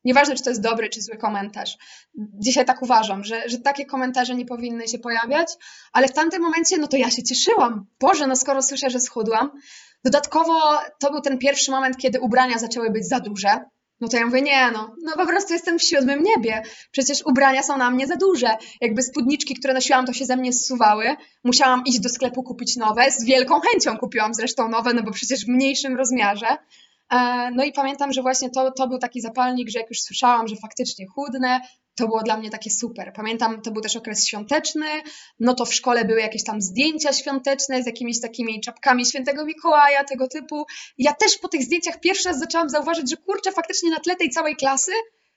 Nieważne, 0.04 0.34
czy 0.34 0.42
to 0.42 0.50
jest 0.50 0.62
dobry, 0.62 0.88
czy 0.88 1.02
zły 1.02 1.16
komentarz. 1.16 1.76
Dzisiaj 2.18 2.64
tak 2.64 2.82
uważam, 2.82 3.24
że, 3.24 3.48
że 3.48 3.58
takie 3.58 3.86
komentarze 3.86 4.34
nie 4.34 4.46
powinny 4.46 4.88
się 4.88 4.98
pojawiać, 4.98 5.48
ale 5.92 6.08
w 6.08 6.12
tamtym 6.12 6.42
momencie, 6.42 6.78
no 6.78 6.88
to 6.88 6.96
ja 6.96 7.10
się 7.10 7.22
cieszyłam. 7.22 7.86
Boże, 8.00 8.26
no 8.26 8.36
skoro 8.36 8.62
słyszę, 8.62 8.90
że 8.90 9.00
schudłam, 9.00 9.50
Dodatkowo 10.04 10.60
to 11.00 11.10
był 11.10 11.20
ten 11.20 11.38
pierwszy 11.38 11.70
moment, 11.70 11.96
kiedy 11.96 12.20
ubrania 12.20 12.58
zaczęły 12.58 12.90
być 12.90 13.08
za 13.08 13.20
duże. 13.20 13.60
No 14.00 14.08
to 14.08 14.16
ja 14.16 14.26
mówię, 14.26 14.42
nie 14.42 14.70
no, 14.70 14.94
no 15.02 15.12
po 15.16 15.26
prostu 15.26 15.52
jestem 15.52 15.78
w 15.78 15.82
siódmym 15.82 16.22
niebie. 16.22 16.62
Przecież 16.90 17.22
ubrania 17.26 17.62
są 17.62 17.76
na 17.76 17.90
mnie 17.90 18.06
za 18.06 18.16
duże. 18.16 18.56
Jakby 18.80 19.02
spódniczki, 19.02 19.54
które 19.54 19.74
nosiłam, 19.74 20.06
to 20.06 20.12
się 20.12 20.24
ze 20.24 20.36
mnie 20.36 20.52
zsuwały. 20.52 21.16
Musiałam 21.44 21.82
iść 21.86 22.00
do 22.00 22.08
sklepu 22.08 22.42
kupić 22.42 22.76
nowe. 22.76 23.10
Z 23.10 23.24
wielką 23.24 23.60
chęcią 23.60 23.98
kupiłam 23.98 24.34
zresztą 24.34 24.68
nowe, 24.68 24.94
no 24.94 25.02
bo 25.02 25.10
przecież 25.10 25.44
w 25.44 25.48
mniejszym 25.48 25.96
rozmiarze. 25.96 26.46
E, 27.12 27.51
no 27.51 27.64
i 27.64 27.72
pamiętam, 27.72 28.12
że 28.12 28.22
właśnie 28.22 28.51
to, 28.51 28.70
to 28.70 28.88
był 28.88 28.98
taki 28.98 29.20
zapalnik, 29.20 29.70
że 29.70 29.79
jak 29.79 29.90
już 29.90 30.03
słyszałam, 30.03 30.48
że 30.48 30.57
faktycznie 30.57 31.07
chudnę, 31.07 31.61
to 31.94 32.07
było 32.07 32.22
dla 32.22 32.37
mnie 32.37 32.51
takie 32.51 32.70
super. 32.70 33.12
Pamiętam, 33.16 33.62
to 33.62 33.70
był 33.70 33.83
też 33.83 33.96
okres 33.96 34.27
świąteczny, 34.27 34.87
no 35.40 35.55
to 35.55 35.64
w 35.64 35.75
szkole 35.75 36.05
były 36.05 36.20
jakieś 36.20 36.44
tam 36.44 36.62
zdjęcia 36.62 37.12
świąteczne 37.12 37.83
z 37.83 37.87
jakimiś 37.87 38.20
takimi 38.20 38.61
czapkami 38.61 39.07
świętego 39.07 39.44
Mikołaja, 39.44 40.05
tego 40.05 40.29
typu. 40.29 40.64
Ja 40.98 41.12
też 41.12 41.38
po 41.38 41.48
tych 41.48 41.62
zdjęciach 41.62 42.01
pierwszy 42.01 42.29
raz 42.29 42.38
zaczęłam 42.38 42.68
zauważyć, 42.68 43.11
że 43.11 43.16
kurczę, 43.16 43.53
faktycznie 43.53 43.90
na 43.90 44.01
tle 44.01 44.16
tej 44.16 44.31
całej 44.31 44.57
klasy 44.57 44.92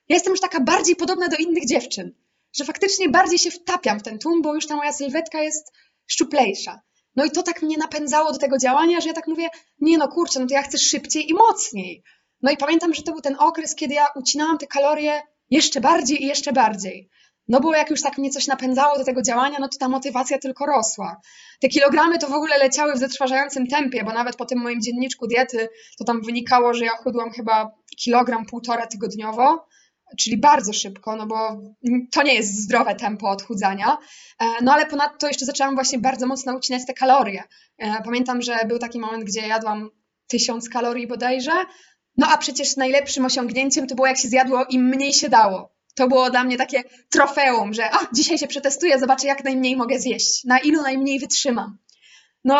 ja 0.09 0.15
jestem 0.15 0.31
już 0.31 0.41
taka 0.41 0.59
bardziej 0.59 0.95
podobna 0.95 1.27
do 1.27 1.35
innych 1.35 1.65
dziewczyn. 1.65 2.11
Że 2.53 2.65
faktycznie 2.65 3.09
bardziej 3.09 3.39
się 3.39 3.51
wtapiam 3.51 3.99
w 3.99 4.03
ten 4.03 4.19
tłum, 4.19 4.41
bo 4.41 4.55
już 4.55 4.67
ta 4.67 4.75
moja 4.75 4.93
sylwetka 4.93 5.41
jest 5.41 5.71
szczuplejsza. 6.07 6.81
No 7.15 7.25
i 7.25 7.31
to 7.31 7.43
tak 7.43 7.61
mnie 7.61 7.77
napędzało 7.77 8.31
do 8.31 8.39
tego 8.39 8.57
działania, 8.57 9.01
że 9.01 9.07
ja 9.07 9.13
tak 9.13 9.27
mówię, 9.27 9.47
nie 9.79 9.97
no 9.97 10.07
kurczę, 10.07 10.39
no 10.39 10.47
to 10.47 10.53
ja 10.53 10.61
chcę 10.61 10.77
szybciej 10.77 11.29
i 11.29 11.33
mocniej. 11.33 12.03
No 12.41 12.51
i 12.51 12.57
pamiętam, 12.57 12.93
że 12.93 13.03
to 13.03 13.11
był 13.11 13.21
ten 13.21 13.35
okres, 13.39 13.75
kiedy 13.75 13.93
ja 13.93 14.07
ucinałam 14.15 14.57
te 14.57 14.67
kalorie 14.67 15.21
jeszcze 15.49 15.81
bardziej 15.81 16.23
i 16.23 16.27
jeszcze 16.27 16.53
bardziej. 16.53 17.09
No 17.47 17.59
bo 17.59 17.75
jak 17.75 17.89
już 17.89 18.01
tak 18.01 18.17
mnie 18.17 18.29
coś 18.29 18.47
napędzało 18.47 18.97
do 18.97 19.05
tego 19.05 19.21
działania, 19.21 19.57
no 19.59 19.69
to 19.69 19.77
ta 19.77 19.89
motywacja 19.89 20.39
tylko 20.39 20.65
rosła. 20.65 21.21
Te 21.61 21.67
kilogramy 21.67 22.19
to 22.19 22.27
w 22.27 22.33
ogóle 22.33 22.57
leciały 22.57 22.93
w 22.93 22.97
zatrważającym 22.97 23.67
tempie, 23.67 24.03
bo 24.03 24.13
nawet 24.13 24.35
po 24.35 24.45
tym 24.45 24.59
moim 24.59 24.81
dzienniczku 24.81 25.27
diety 25.27 25.69
to 25.97 26.03
tam 26.03 26.21
wynikało, 26.21 26.73
że 26.73 26.85
ja 26.85 26.91
chudłam 26.91 27.31
chyba 27.31 27.71
kilogram, 27.97 28.45
półtora 28.45 28.87
tygodniowo, 28.87 29.67
czyli 30.15 30.37
bardzo 30.37 30.73
szybko, 30.73 31.15
no 31.15 31.27
bo 31.27 31.61
to 32.11 32.23
nie 32.23 32.33
jest 32.33 32.63
zdrowe 32.63 32.95
tempo 32.95 33.29
odchudzania. 33.29 33.97
E, 34.39 34.45
no 34.61 34.73
ale 34.73 34.85
ponadto 34.85 35.27
jeszcze 35.27 35.45
zaczęłam 35.45 35.75
właśnie 35.75 35.99
bardzo 35.99 36.27
mocno 36.27 36.55
ucinać 36.55 36.85
te 36.85 36.93
kalorie. 36.93 37.43
E, 37.77 38.03
pamiętam, 38.03 38.41
że 38.41 38.57
był 38.67 38.79
taki 38.79 38.99
moment, 38.99 39.23
gdzie 39.23 39.47
jadłam 39.47 39.89
tysiąc 40.27 40.69
kalorii 40.69 41.07
bodajże, 41.07 41.51
no 42.17 42.27
a 42.31 42.37
przecież 42.37 42.77
najlepszym 42.77 43.25
osiągnięciem 43.25 43.87
to 43.87 43.95
było 43.95 44.07
jak 44.07 44.17
się 44.17 44.27
zjadło 44.27 44.65
im 44.69 44.85
mniej 44.85 45.13
się 45.13 45.29
dało. 45.29 45.75
To 45.95 46.07
było 46.07 46.29
dla 46.29 46.43
mnie 46.43 46.57
takie 46.57 46.83
trofeum, 47.09 47.73
że 47.73 47.91
a, 47.93 47.99
dzisiaj 48.13 48.37
się 48.37 48.47
przetestuję, 48.47 48.99
zobaczę 48.99 49.27
jak 49.27 49.43
najmniej 49.43 49.75
mogę 49.75 49.99
zjeść, 49.99 50.43
na 50.43 50.59
ilu 50.59 50.81
najmniej 50.81 51.19
wytrzymam. 51.19 51.77
No 52.43 52.59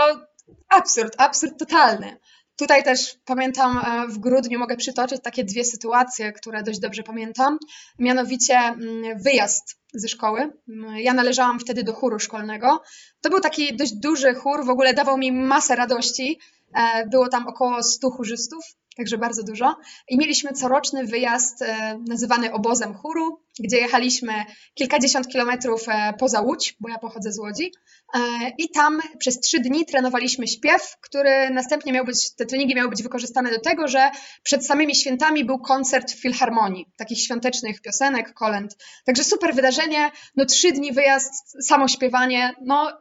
absurd, 0.70 1.16
absurd 1.18 1.60
totalny. 1.60 2.18
Tutaj 2.58 2.84
też 2.84 3.18
pamiętam 3.26 3.78
e, 3.78 4.08
w 4.08 4.18
grudniu 4.18 4.60
mogę 4.60 4.78
przytoczyć 4.78 5.22
takie 5.22 5.44
dwie 5.44 5.64
sytuacje, 5.64 6.34
które 6.34 6.64
dość 6.64 6.80
dobrze 6.80 7.04
pamiętam. 7.04 7.58
Mianowicie 8.00 8.58
mm, 8.58 9.20
wyjazd 9.20 9.80
ze 9.94 10.08
szkoły. 10.08 10.54
Mm, 10.70 10.98
ja 10.98 11.14
należałam 11.14 11.60
wtedy 11.60 11.84
do 11.84 11.94
chóru 11.94 12.20
szkolnego. 12.20 12.82
To 13.22 13.30
był 13.30 13.40
taki 13.40 13.76
dość 13.76 13.94
duży 13.94 14.36
chór, 14.36 14.66
w 14.66 14.70
ogóle 14.70 14.94
dawał 14.94 15.18
mi 15.18 15.32
masę 15.32 15.76
radości. 15.76 16.40
E, 16.76 17.08
było 17.08 17.30
tam 17.30 17.48
około 17.48 17.84
100 17.84 18.10
chórzystów, 18.10 18.66
także 18.98 19.18
bardzo 19.18 19.44
dużo. 19.44 19.76
I 20.10 20.18
mieliśmy 20.18 20.54
coroczny 20.54 21.06
wyjazd 21.06 21.62
e, 21.62 22.00
nazywany 22.08 22.54
obozem 22.54 22.94
chóru, 22.94 23.40
gdzie 23.60 23.78
jechaliśmy 23.78 24.34
kilkadziesiąt 24.74 25.28
kilometrów 25.28 25.90
e, 25.90 26.14
poza 26.20 26.42
Łódź, 26.42 26.76
bo 26.80 26.90
ja 26.90 26.98
pochodzę 26.98 27.32
z 27.32 27.40
Łodzi. 27.40 27.72
E, 28.14 28.20
I 28.58 28.70
tam 28.70 29.00
przez 29.18 29.40
trzy 29.40 29.60
dni 29.60 29.86
trenowaliśmy 29.86 30.48
śpiew, 30.48 30.98
który 31.02 31.50
następnie 31.50 31.94
miał 31.94 32.06
być, 32.06 32.36
te 32.36 32.46
treningi 32.46 32.76
miały 32.76 32.90
być 32.90 33.04
wykorzystane 33.04 33.52
do 33.52 33.60
tego, 33.60 33.88
że 33.88 34.12
przed 34.44 34.66
samymi 34.66 34.96
świętami 34.96 35.46
był 35.46 35.60
koncert 35.60 36.12
w 36.12 36.22
Filharmonii, 36.22 36.86
takich 36.98 37.20
świątecznych 37.20 37.82
piosenek, 37.82 38.34
kolęd. 38.34 38.78
Także 39.06 39.24
super 39.24 39.56
wydarzenie, 39.56 40.12
no 40.36 40.46
trzy 40.46 40.72
dni 40.72 40.94
wyjazd, 40.94 41.68
samo 41.68 41.88
śpiewanie, 41.88 42.54
no 42.62 42.92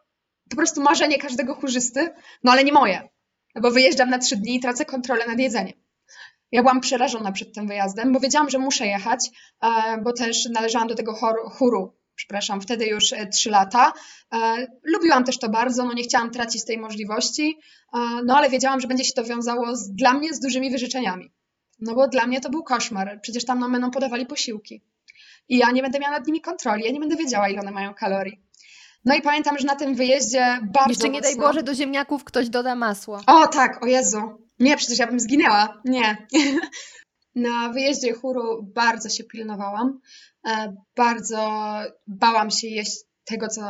po 0.50 0.56
prostu 0.56 0.82
marzenie 0.82 1.18
każdego 1.18 1.54
chórzysty, 1.54 2.10
no 2.44 2.52
ale 2.52 2.64
nie 2.64 2.72
moje, 2.72 3.08
bo 3.62 3.70
wyjeżdżam 3.70 4.10
na 4.10 4.18
trzy 4.18 4.36
dni 4.36 4.56
i 4.56 4.60
tracę 4.60 4.84
kontrolę 4.84 5.26
nad 5.26 5.38
jedzeniem. 5.38 5.83
Ja 6.54 6.62
byłam 6.62 6.80
przerażona 6.80 7.32
przed 7.32 7.54
tym 7.54 7.66
wyjazdem, 7.66 8.12
bo 8.12 8.20
wiedziałam, 8.20 8.50
że 8.50 8.58
muszę 8.58 8.86
jechać, 8.86 9.30
e, 9.62 9.68
bo 10.02 10.12
też 10.12 10.48
należałam 10.50 10.88
do 10.88 10.94
tego 10.94 11.14
chóru, 11.50 11.92
przepraszam, 12.14 12.60
wtedy 12.60 12.86
już 12.86 13.12
e, 13.12 13.26
trzy 13.26 13.50
lata. 13.50 13.92
E, 14.34 14.66
lubiłam 14.84 15.24
też 15.24 15.38
to 15.38 15.48
bardzo, 15.48 15.84
no 15.84 15.92
nie 15.92 16.02
chciałam 16.02 16.30
tracić 16.30 16.64
tej 16.64 16.78
możliwości, 16.78 17.58
no 18.24 18.36
ale 18.36 18.50
wiedziałam, 18.50 18.80
że 18.80 18.88
będzie 18.88 19.04
się 19.04 19.12
to 19.12 19.24
wiązało 19.24 19.76
z, 19.76 19.90
dla 19.90 20.12
mnie 20.12 20.34
z 20.34 20.40
dużymi 20.40 20.70
wyrzeczeniami. 20.70 21.32
No 21.80 21.94
bo 21.94 22.08
dla 22.08 22.26
mnie 22.26 22.40
to 22.40 22.50
był 22.50 22.62
koszmar, 22.62 23.18
przecież 23.22 23.44
tam 23.44 23.58
nam 23.58 23.72
będą 23.72 23.90
podawali 23.90 24.26
posiłki. 24.26 24.82
I 25.48 25.58
ja 25.58 25.70
nie 25.70 25.82
będę 25.82 25.98
miała 25.98 26.18
nad 26.18 26.26
nimi 26.26 26.40
kontroli, 26.40 26.84
ja 26.84 26.92
nie 26.92 27.00
będę 27.00 27.16
wiedziała, 27.16 27.48
ile 27.48 27.60
one 27.60 27.70
mają 27.70 27.94
kalorii. 27.94 28.40
No 29.04 29.14
i 29.14 29.22
pamiętam, 29.22 29.58
że 29.58 29.66
na 29.66 29.76
tym 29.76 29.94
wyjeździe 29.94 30.58
bardzo 30.62 30.88
Jeszcze 30.88 31.08
nie 31.08 31.20
mocno... 31.20 31.36
daj 31.36 31.48
Boże, 31.48 31.62
do 31.62 31.74
ziemniaków 31.74 32.24
ktoś 32.24 32.48
doda 32.48 32.74
masło. 32.74 33.20
O 33.26 33.46
tak, 33.46 33.82
o 33.82 33.86
Jezu. 33.86 34.43
Nie, 34.64 34.76
przecież 34.76 34.98
ja 34.98 35.06
bym 35.06 35.20
zginęła. 35.20 35.80
Nie. 35.84 36.26
Na 37.34 37.68
wyjeździe 37.68 38.12
chóru 38.12 38.62
bardzo 38.74 39.08
się 39.08 39.24
pilnowałam. 39.24 40.00
E, 40.46 40.76
bardzo 40.96 41.70
bałam 42.06 42.50
się 42.50 42.68
jeść 42.68 43.00
tego, 43.24 43.48
co 43.48 43.60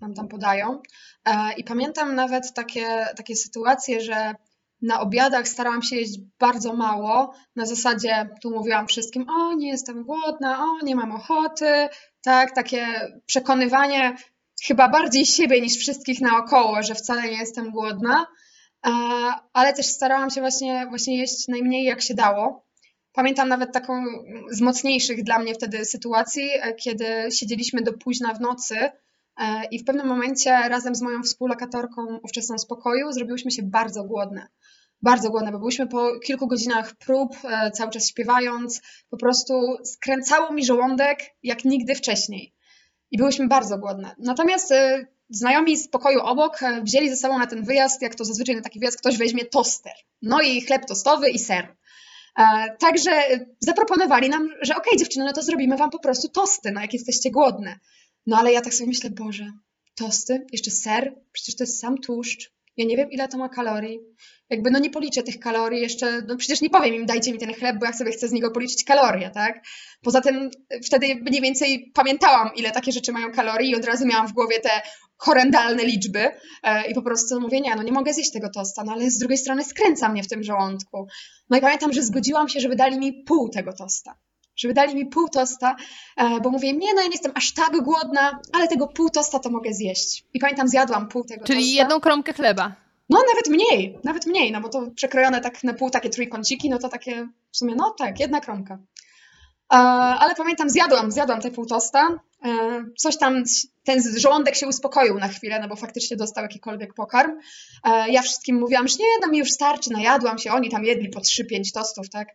nam 0.00 0.14
tam 0.14 0.28
podają. 0.28 0.82
E, 1.24 1.52
I 1.56 1.64
pamiętam 1.64 2.14
nawet 2.14 2.54
takie, 2.54 3.06
takie 3.16 3.36
sytuacje, 3.36 4.00
że 4.00 4.34
na 4.82 5.00
obiadach 5.00 5.48
starałam 5.48 5.82
się 5.82 5.96
jeść 5.96 6.20
bardzo 6.38 6.72
mało. 6.72 7.34
Na 7.56 7.66
zasadzie 7.66 8.28
tu 8.42 8.50
mówiłam 8.50 8.86
wszystkim: 8.86 9.26
O, 9.30 9.54
nie 9.54 9.68
jestem 9.68 10.04
głodna, 10.04 10.64
o, 10.64 10.84
nie 10.84 10.96
mam 10.96 11.12
ochoty. 11.12 11.88
Tak, 12.22 12.54
takie 12.54 12.86
przekonywanie 13.26 14.16
chyba 14.66 14.88
bardziej 14.88 15.26
siebie 15.26 15.60
niż 15.60 15.76
wszystkich 15.76 16.20
naokoło, 16.20 16.82
że 16.82 16.94
wcale 16.94 17.22
nie 17.22 17.38
jestem 17.38 17.70
głodna 17.70 18.26
ale 19.52 19.72
też 19.74 19.86
starałam 19.86 20.30
się 20.30 20.40
właśnie, 20.40 20.86
właśnie 20.88 21.18
jeść 21.18 21.48
najmniej 21.48 21.84
jak 21.84 22.02
się 22.02 22.14
dało. 22.14 22.70
Pamiętam 23.12 23.48
nawet 23.48 23.72
taką 23.72 24.04
z 24.50 24.60
mocniejszych 24.60 25.24
dla 25.24 25.38
mnie 25.38 25.54
wtedy 25.54 25.84
sytuacji, 25.84 26.50
e, 26.52 26.74
kiedy 26.74 27.04
siedzieliśmy 27.32 27.82
do 27.82 27.92
późna 27.92 28.34
w 28.34 28.40
nocy 28.40 28.76
e, 28.76 28.90
i 29.70 29.78
w 29.78 29.84
pewnym 29.84 30.06
momencie 30.06 30.50
razem 30.50 30.94
z 30.94 31.02
moją 31.02 31.22
współlokatorką 31.22 32.18
ówczesną 32.22 32.58
z 32.58 32.66
pokoju 32.66 33.12
zrobiłyśmy 33.12 33.50
się 33.50 33.62
bardzo 33.62 34.04
głodne. 34.04 34.48
Bardzo 35.02 35.30
głodne, 35.30 35.52
bo 35.52 35.58
byliśmy 35.58 35.86
po 35.86 36.18
kilku 36.18 36.46
godzinach 36.46 36.94
prób, 36.94 37.36
e, 37.44 37.70
cały 37.70 37.90
czas 37.90 38.08
śpiewając, 38.08 38.80
po 39.10 39.16
prostu 39.16 39.76
skręcało 39.84 40.52
mi 40.52 40.64
żołądek 40.64 41.18
jak 41.42 41.64
nigdy 41.64 41.94
wcześniej. 41.94 42.54
I 43.10 43.18
byłyśmy 43.18 43.48
bardzo 43.48 43.78
głodne. 43.78 44.14
Natomiast 44.18 44.74
znajomi 45.30 45.76
z 45.76 45.88
pokoju 45.88 46.20
obok 46.20 46.62
e, 46.62 46.82
wzięli 46.82 47.08
ze 47.08 47.16
sobą 47.16 47.38
na 47.38 47.46
ten 47.46 47.64
wyjazd, 47.64 48.02
jak 48.02 48.14
to 48.14 48.24
zazwyczaj 48.24 48.56
na 48.56 48.62
taki 48.62 48.78
wyjazd 48.78 48.98
ktoś 48.98 49.18
weźmie 49.18 49.44
toster. 49.44 49.92
No 50.22 50.40
i 50.40 50.60
chleb 50.60 50.86
tostowy 50.86 51.30
i 51.30 51.38
ser. 51.38 51.76
E, 52.38 52.76
także 52.78 53.10
zaproponowali 53.58 54.28
nam, 54.28 54.48
że 54.60 54.72
okej 54.76 54.90
okay, 54.90 54.98
dziewczyny, 54.98 55.24
no 55.24 55.32
to 55.32 55.42
zrobimy 55.42 55.76
wam 55.76 55.90
po 55.90 55.98
prostu 55.98 56.28
tosty, 56.28 56.70
no 56.72 56.80
jak 56.80 56.92
jesteście 56.92 57.30
głodne. 57.30 57.78
No 58.26 58.38
ale 58.38 58.52
ja 58.52 58.60
tak 58.60 58.74
sobie 58.74 58.88
myślę, 58.88 59.10
Boże, 59.10 59.52
tosty, 59.94 60.46
jeszcze 60.52 60.70
ser, 60.70 61.14
przecież 61.32 61.56
to 61.56 61.64
jest 61.64 61.80
sam 61.80 61.98
tłuszcz, 61.98 62.52
ja 62.76 62.86
nie 62.86 62.96
wiem 62.96 63.10
ile 63.10 63.28
to 63.28 63.38
ma 63.38 63.48
kalorii, 63.48 64.00
jakby 64.50 64.70
no 64.70 64.78
nie 64.78 64.90
policzę 64.90 65.22
tych 65.22 65.38
kalorii 65.38 65.80
jeszcze, 65.82 66.22
no 66.28 66.36
przecież 66.36 66.60
nie 66.60 66.70
powiem 66.70 66.94
im 66.94 67.06
dajcie 67.06 67.32
mi 67.32 67.38
ten 67.38 67.54
chleb, 67.54 67.76
bo 67.78 67.86
ja 67.86 67.92
sobie 67.92 68.12
chcę 68.12 68.28
z 68.28 68.32
niego 68.32 68.50
policzyć 68.50 68.84
kalorie, 68.84 69.30
tak? 69.30 69.64
Poza 70.02 70.20
tym 70.20 70.50
wtedy 70.84 71.06
mniej 71.14 71.40
więcej 71.40 71.90
pamiętałam 71.94 72.50
ile 72.56 72.70
takie 72.70 72.92
rzeczy 72.92 73.12
mają 73.12 73.32
kalorii 73.32 73.70
i 73.70 73.76
od 73.76 73.84
razu 73.84 74.06
miałam 74.06 74.28
w 74.28 74.32
głowie 74.32 74.60
te 74.60 74.70
horrendalne 75.20 75.84
liczby 75.84 76.30
e, 76.62 76.90
i 76.90 76.94
po 76.94 77.02
prostu 77.02 77.40
mówię, 77.40 77.60
nie, 77.60 77.74
no 77.76 77.82
nie 77.82 77.92
mogę 77.92 78.14
zjeść 78.14 78.32
tego 78.32 78.50
tosta, 78.50 78.84
no 78.84 78.92
ale 78.92 79.10
z 79.10 79.18
drugiej 79.18 79.38
strony 79.38 79.64
skręca 79.64 80.08
mnie 80.08 80.22
w 80.22 80.28
tym 80.28 80.42
żołądku. 80.42 81.06
No 81.50 81.58
i 81.58 81.60
pamiętam, 81.60 81.92
że 81.92 82.02
zgodziłam 82.02 82.48
się, 82.48 82.60
żeby 82.60 82.76
dali 82.76 82.98
mi 82.98 83.24
pół 83.24 83.48
tego 83.48 83.72
tosta. 83.72 84.14
Żeby 84.56 84.74
dali 84.74 84.94
mi 84.94 85.06
pół 85.06 85.28
tosta, 85.28 85.76
e, 86.16 86.40
bo 86.40 86.50
mówię, 86.50 86.72
nie, 86.72 86.94
no 86.94 87.00
ja 87.00 87.06
nie 87.06 87.12
jestem 87.12 87.32
aż 87.34 87.54
tak 87.54 87.80
głodna, 87.82 88.40
ale 88.52 88.68
tego 88.68 88.88
pół 88.88 89.10
tosta 89.10 89.38
to 89.38 89.50
mogę 89.50 89.74
zjeść. 89.74 90.24
I 90.34 90.40
pamiętam, 90.40 90.68
zjadłam 90.68 91.08
pół 91.08 91.24
tego 91.24 91.44
Czyli 91.44 91.58
tosta. 91.58 91.68
Czyli 91.68 91.72
jedną 91.72 92.00
kromkę 92.00 92.32
chleba. 92.32 92.72
No 93.08 93.18
nawet 93.34 93.48
mniej, 93.48 93.98
nawet 94.04 94.26
mniej, 94.26 94.52
no 94.52 94.60
bo 94.60 94.68
to 94.68 94.90
przekrojone 94.90 95.40
tak 95.40 95.64
na 95.64 95.74
pół 95.74 95.90
takie 95.90 96.10
trójkąciki, 96.10 96.70
no 96.70 96.78
to 96.78 96.88
takie 96.88 97.28
w 97.52 97.56
sumie, 97.56 97.74
no 97.74 97.94
tak, 97.98 98.20
jedna 98.20 98.40
kromka. 98.40 98.78
E, 99.72 99.76
ale 100.18 100.34
pamiętam, 100.34 100.70
zjadłam, 100.70 101.12
zjadłam 101.12 101.40
te 101.40 101.50
pół 101.50 101.66
tosta. 101.66 102.20
E, 102.44 102.84
coś 102.98 103.18
tam, 103.18 103.42
ten 103.84 104.18
żołądek 104.18 104.54
się 104.54 104.66
uspokoił 104.66 105.18
na 105.18 105.28
chwilę, 105.28 105.60
no 105.60 105.68
bo 105.68 105.76
faktycznie 105.76 106.16
dostał 106.16 106.44
jakikolwiek 106.44 106.94
pokarm. 106.94 107.30
E, 107.84 108.10
ja 108.10 108.22
wszystkim 108.22 108.56
mówiłam, 108.56 108.88
że 108.88 108.96
nie, 108.98 109.06
no 109.22 109.28
mi 109.28 109.38
już 109.38 109.50
starczy, 109.50 109.92
najadłam 109.92 110.38
się, 110.38 110.52
oni 110.52 110.70
tam 110.70 110.84
jedli 110.84 111.08
po 111.08 111.20
3-5 111.20 111.72
tostów, 111.74 112.10
tak? 112.10 112.28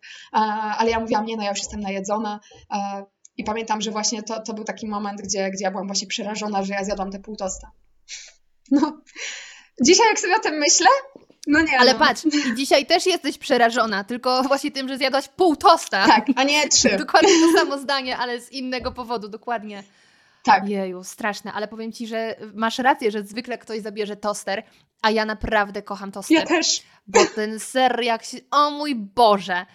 Ale 0.77 0.91
ja 0.91 0.99
mówiłam, 0.99 1.25
nie, 1.25 1.37
no 1.37 1.43
ja 1.43 1.49
już 1.49 1.59
jestem 1.59 1.79
najedzona. 1.79 2.39
I 3.37 3.43
pamiętam, 3.43 3.81
że 3.81 3.91
właśnie 3.91 4.23
to, 4.23 4.41
to 4.41 4.53
był 4.53 4.63
taki 4.63 4.87
moment, 4.87 5.21
gdzie, 5.21 5.51
gdzie 5.51 5.63
ja 5.63 5.71
byłam 5.71 5.87
właśnie 5.87 6.07
przerażona, 6.07 6.63
że 6.63 6.73
ja 6.73 6.83
zjadłam 6.83 7.11
te 7.11 7.19
pół 7.19 7.35
tosta. 7.35 7.71
No, 8.71 9.01
dzisiaj 9.81 10.07
jak 10.07 10.19
sobie 10.19 10.35
o 10.35 10.39
tym 10.39 10.57
myślę, 10.57 10.87
No 11.47 11.61
nie. 11.61 11.79
Ale 11.79 11.93
no. 11.93 11.99
patrz, 11.99 12.25
i 12.25 12.55
dzisiaj 12.55 12.85
też 12.85 13.05
jesteś 13.05 13.37
przerażona, 13.37 14.03
tylko 14.03 14.43
właśnie 14.43 14.71
tym, 14.71 14.87
że 14.87 14.97
zjadłaś 14.97 15.27
pół 15.27 15.55
tosta. 15.55 16.07
Tak, 16.07 16.25
a 16.35 16.43
nie 16.43 16.69
trzy. 16.69 16.97
Dokładnie 16.97 17.29
to 17.29 17.59
samo 17.59 17.77
zdanie, 17.77 18.17
ale 18.17 18.41
z 18.41 18.51
innego 18.51 18.91
powodu, 18.91 19.27
dokładnie. 19.27 19.83
Tak. 20.43 20.69
Jeju, 20.69 21.03
straszne, 21.03 21.53
ale 21.53 21.67
powiem 21.67 21.91
Ci, 21.91 22.07
że 22.07 22.35
masz 22.53 22.79
rację, 22.79 23.11
że 23.11 23.23
zwykle 23.23 23.57
ktoś 23.57 23.81
zabierze 23.81 24.15
toster, 24.15 24.63
a 25.01 25.11
ja 25.11 25.25
naprawdę 25.25 25.81
kocham 25.81 26.11
toster. 26.11 26.37
Ja 26.37 26.45
też. 26.45 26.81
Bo 27.07 27.25
ten 27.25 27.59
ser 27.59 28.03
jak 28.03 28.23
się, 28.23 28.37
o 28.51 28.71
mój 28.71 28.95
Boże, 28.95 29.65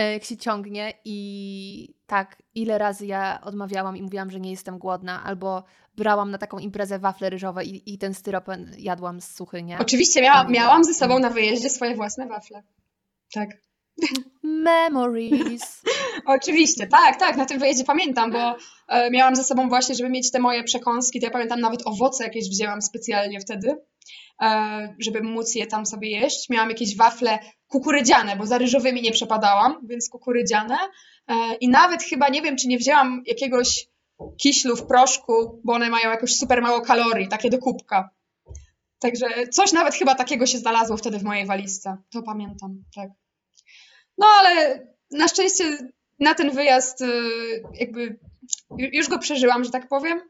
jak 0.00 0.24
się 0.24 0.36
ciągnie 0.36 0.92
i 1.04 1.94
tak, 2.06 2.42
ile 2.54 2.78
razy 2.78 3.06
ja 3.06 3.40
odmawiałam 3.42 3.96
i 3.96 4.02
mówiłam, 4.02 4.30
że 4.30 4.40
nie 4.40 4.50
jestem 4.50 4.78
głodna, 4.78 5.24
albo 5.24 5.64
brałam 5.96 6.30
na 6.30 6.38
taką 6.38 6.58
imprezę 6.58 6.98
wafle 6.98 7.30
ryżowe 7.30 7.64
i, 7.64 7.94
i 7.94 7.98
ten 7.98 8.14
styropen 8.14 8.74
jadłam 8.78 9.20
z 9.20 9.34
suchy, 9.34 9.62
nie? 9.62 9.78
Oczywiście 9.78 10.22
miała, 10.22 10.44
miałam 10.44 10.84
ze 10.84 10.94
sobą 10.94 11.18
na 11.18 11.30
wyjeździe 11.30 11.70
swoje 11.70 11.94
własne 11.94 12.26
wafle. 12.26 12.62
Tak. 13.34 13.48
Memories. 14.42 15.82
Oczywiście, 16.26 16.86
tak, 16.86 17.18
tak, 17.18 17.36
na 17.36 17.46
tym 17.46 17.58
wyjeździe 17.58 17.84
pamiętam, 17.84 18.32
bo 18.32 18.56
e, 18.88 19.10
miałam 19.10 19.36
ze 19.36 19.44
sobą 19.44 19.68
właśnie, 19.68 19.94
żeby 19.94 20.10
mieć 20.10 20.30
te 20.30 20.38
moje 20.38 20.64
przekąski, 20.64 21.20
to 21.20 21.26
ja 21.26 21.32
pamiętam 21.32 21.60
nawet 21.60 21.86
owoce 21.86 22.24
jakieś 22.24 22.48
wzięłam 22.48 22.82
specjalnie 22.82 23.40
wtedy, 23.40 23.76
e, 24.42 24.94
żeby 24.98 25.22
móc 25.22 25.54
je 25.54 25.66
tam 25.66 25.86
sobie 25.86 26.10
jeść. 26.10 26.48
Miałam 26.50 26.68
jakieś 26.68 26.96
wafle 26.96 27.38
kukurydziane, 27.72 28.36
bo 28.36 28.46
za 28.46 28.58
ryżowymi 28.58 29.02
nie 29.02 29.12
przepadałam, 29.12 29.86
więc 29.86 30.08
kukurydziane. 30.08 30.78
E, 31.28 31.54
I 31.60 31.68
nawet 31.68 32.02
chyba 32.02 32.28
nie 32.28 32.42
wiem, 32.42 32.56
czy 32.56 32.68
nie 32.68 32.78
wzięłam 32.78 33.22
jakiegoś 33.26 33.88
kiślu 34.38 34.76
w 34.76 34.86
proszku, 34.86 35.60
bo 35.64 35.72
one 35.72 35.90
mają 35.90 36.10
jakoś 36.10 36.34
super 36.34 36.62
mało 36.62 36.80
kalorii, 36.80 37.28
takie 37.28 37.50
do 37.50 37.58
kubka. 37.58 38.10
Także 38.98 39.26
coś 39.50 39.72
nawet 39.72 39.94
chyba 39.94 40.14
takiego 40.14 40.46
się 40.46 40.58
znalazło 40.58 40.96
wtedy 40.96 41.18
w 41.18 41.22
mojej 41.22 41.46
walizce. 41.46 41.96
To 42.12 42.22
pamiętam, 42.22 42.84
tak. 42.96 43.08
No 44.18 44.26
ale 44.40 44.86
na 45.10 45.28
szczęście 45.28 45.64
na 46.20 46.34
ten 46.34 46.50
wyjazd 46.50 47.00
y, 47.00 47.06
jakby 47.80 48.18
ju- 48.70 48.88
już 48.92 49.08
go 49.08 49.18
przeżyłam, 49.18 49.64
że 49.64 49.70
tak 49.70 49.88
powiem. 49.88 50.20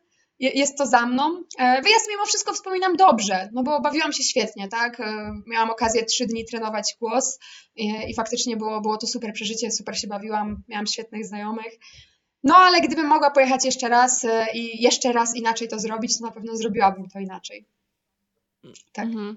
Je- 0.42 0.50
Jest 0.50 0.78
to 0.78 0.86
za 0.86 1.06
mną. 1.06 1.42
E, 1.58 1.82
Wyjazd 1.82 2.08
mimo 2.10 2.26
wszystko 2.26 2.52
wspominam 2.52 2.96
dobrze, 2.96 3.48
no 3.52 3.62
bo 3.62 3.80
bawiłam 3.80 4.12
się 4.12 4.22
świetnie, 4.22 4.68
tak? 4.68 5.00
E, 5.00 5.32
Miałam 5.46 5.70
okazję 5.70 6.04
trzy 6.04 6.26
dni 6.26 6.44
trenować 6.44 6.96
głos 7.00 7.38
i, 7.76 8.14
faktycznie 8.14 8.56
było, 8.56 8.80
było 8.80 8.96
to 8.96 9.06
super 9.06 9.32
przeżycie, 9.32 9.70
super 9.70 9.98
się 9.98 10.06
bawiłam, 10.08 10.62
miałam 10.68 10.86
świetnych 10.86 11.26
znajomych. 11.26 11.72
No 12.44 12.56
ale 12.56 12.80
gdybym 12.80 13.06
mogła 13.06 13.30
pojechać 13.30 13.64
jeszcze 13.64 13.88
raz 13.88 14.24
e, 14.24 14.46
i 14.54 14.82
jeszcze 14.82 15.12
raz 15.12 15.36
inaczej 15.36 15.68
to 15.68 15.78
zrobić, 15.78 16.18
to 16.18 16.24
na 16.26 16.30
pewno 16.32 16.56
zrobiłabym 16.56 17.08
to 17.08 17.18
inaczej. 17.18 17.66
Tak. 18.92 19.04
Mhm. 19.04 19.36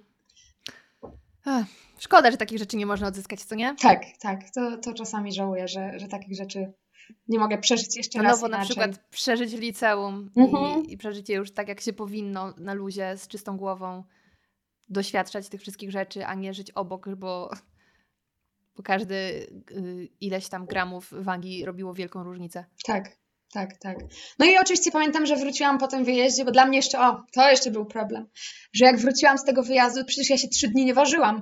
Ech, 1.48 1.66
szkoda, 2.00 2.32
że 2.32 2.38
takich 2.38 2.58
rzeczy 2.60 2.78
nie 2.78 2.86
można 2.86 3.08
odzyskać, 3.08 3.42
co 3.44 3.56
nie? 3.56 3.76
Tak, 3.82 4.02
tak. 4.20 4.40
To, 4.50 4.78
to 4.78 4.94
czasami 4.94 5.34
żałuję, 5.34 5.68
że, 5.68 6.00
że 6.00 6.08
takich 6.08 6.38
rzeczy 6.38 6.74
nie 7.28 7.40
mogę 7.40 7.58
przeżyć 7.58 7.98
jeszcze 7.98 8.18
Na 8.18 8.24
raz 8.24 8.38
nowo 8.42 8.48
na 8.48 8.58
inaczej. 8.58 8.76
przykład 8.76 9.10
przeżyć 9.10 9.54
liceum 9.54 10.32
Mhm. 10.38 10.86
i, 10.86 10.94
i 10.94 10.98
przeżyć 10.98 11.30
je 11.30 11.36
już 11.36 11.52
tak, 11.52 11.68
jak 11.68 11.82
się 11.82 11.94
powinno, 11.94 12.54
na 12.58 12.74
luzie, 12.74 13.18
z 13.18 13.28
czystą 13.28 13.58
głową, 13.58 14.04
doświadczać 14.90 15.50
tych 15.50 15.62
wszystkich 15.62 15.92
rzeczy, 15.92 16.26
a 16.26 16.34
nie 16.36 16.54
żyć 16.54 16.72
obok, 16.72 17.10
bo, 17.16 17.50
bo 18.76 18.84
każdy 18.84 19.16
y, 19.16 20.10
ileś 20.22 20.50
tam 20.50 20.66
gramów 20.66 21.10
wagi 21.12 21.66
robiło 21.66 21.94
wielką 21.94 22.24
różnicę. 22.24 22.66
Tak, 22.86 23.18
tak, 23.54 23.78
tak. 23.78 23.98
No 24.40 24.46
i 24.46 24.58
oczywiście 24.58 24.92
pamiętam, 24.92 25.26
że 25.26 25.36
wróciłam 25.36 25.78
po 25.78 25.88
tym 25.88 26.06
wyjeździe, 26.06 26.46
bo 26.46 26.52
dla 26.52 26.66
mnie 26.66 26.78
jeszcze, 26.78 27.00
o, 27.00 27.24
to 27.34 27.50
jeszcze 27.50 27.72
był 27.72 27.86
problem, 27.86 28.28
że 28.74 28.86
jak 28.86 28.98
wróciłam 28.98 29.38
z 29.38 29.44
tego 29.44 29.64
wyjazdu, 29.64 30.06
przecież 30.06 30.30
ja 30.30 30.38
się 30.38 30.48
trzy 30.48 30.68
dni 30.68 30.86
nie 30.86 30.94
ważyłam. 30.94 31.42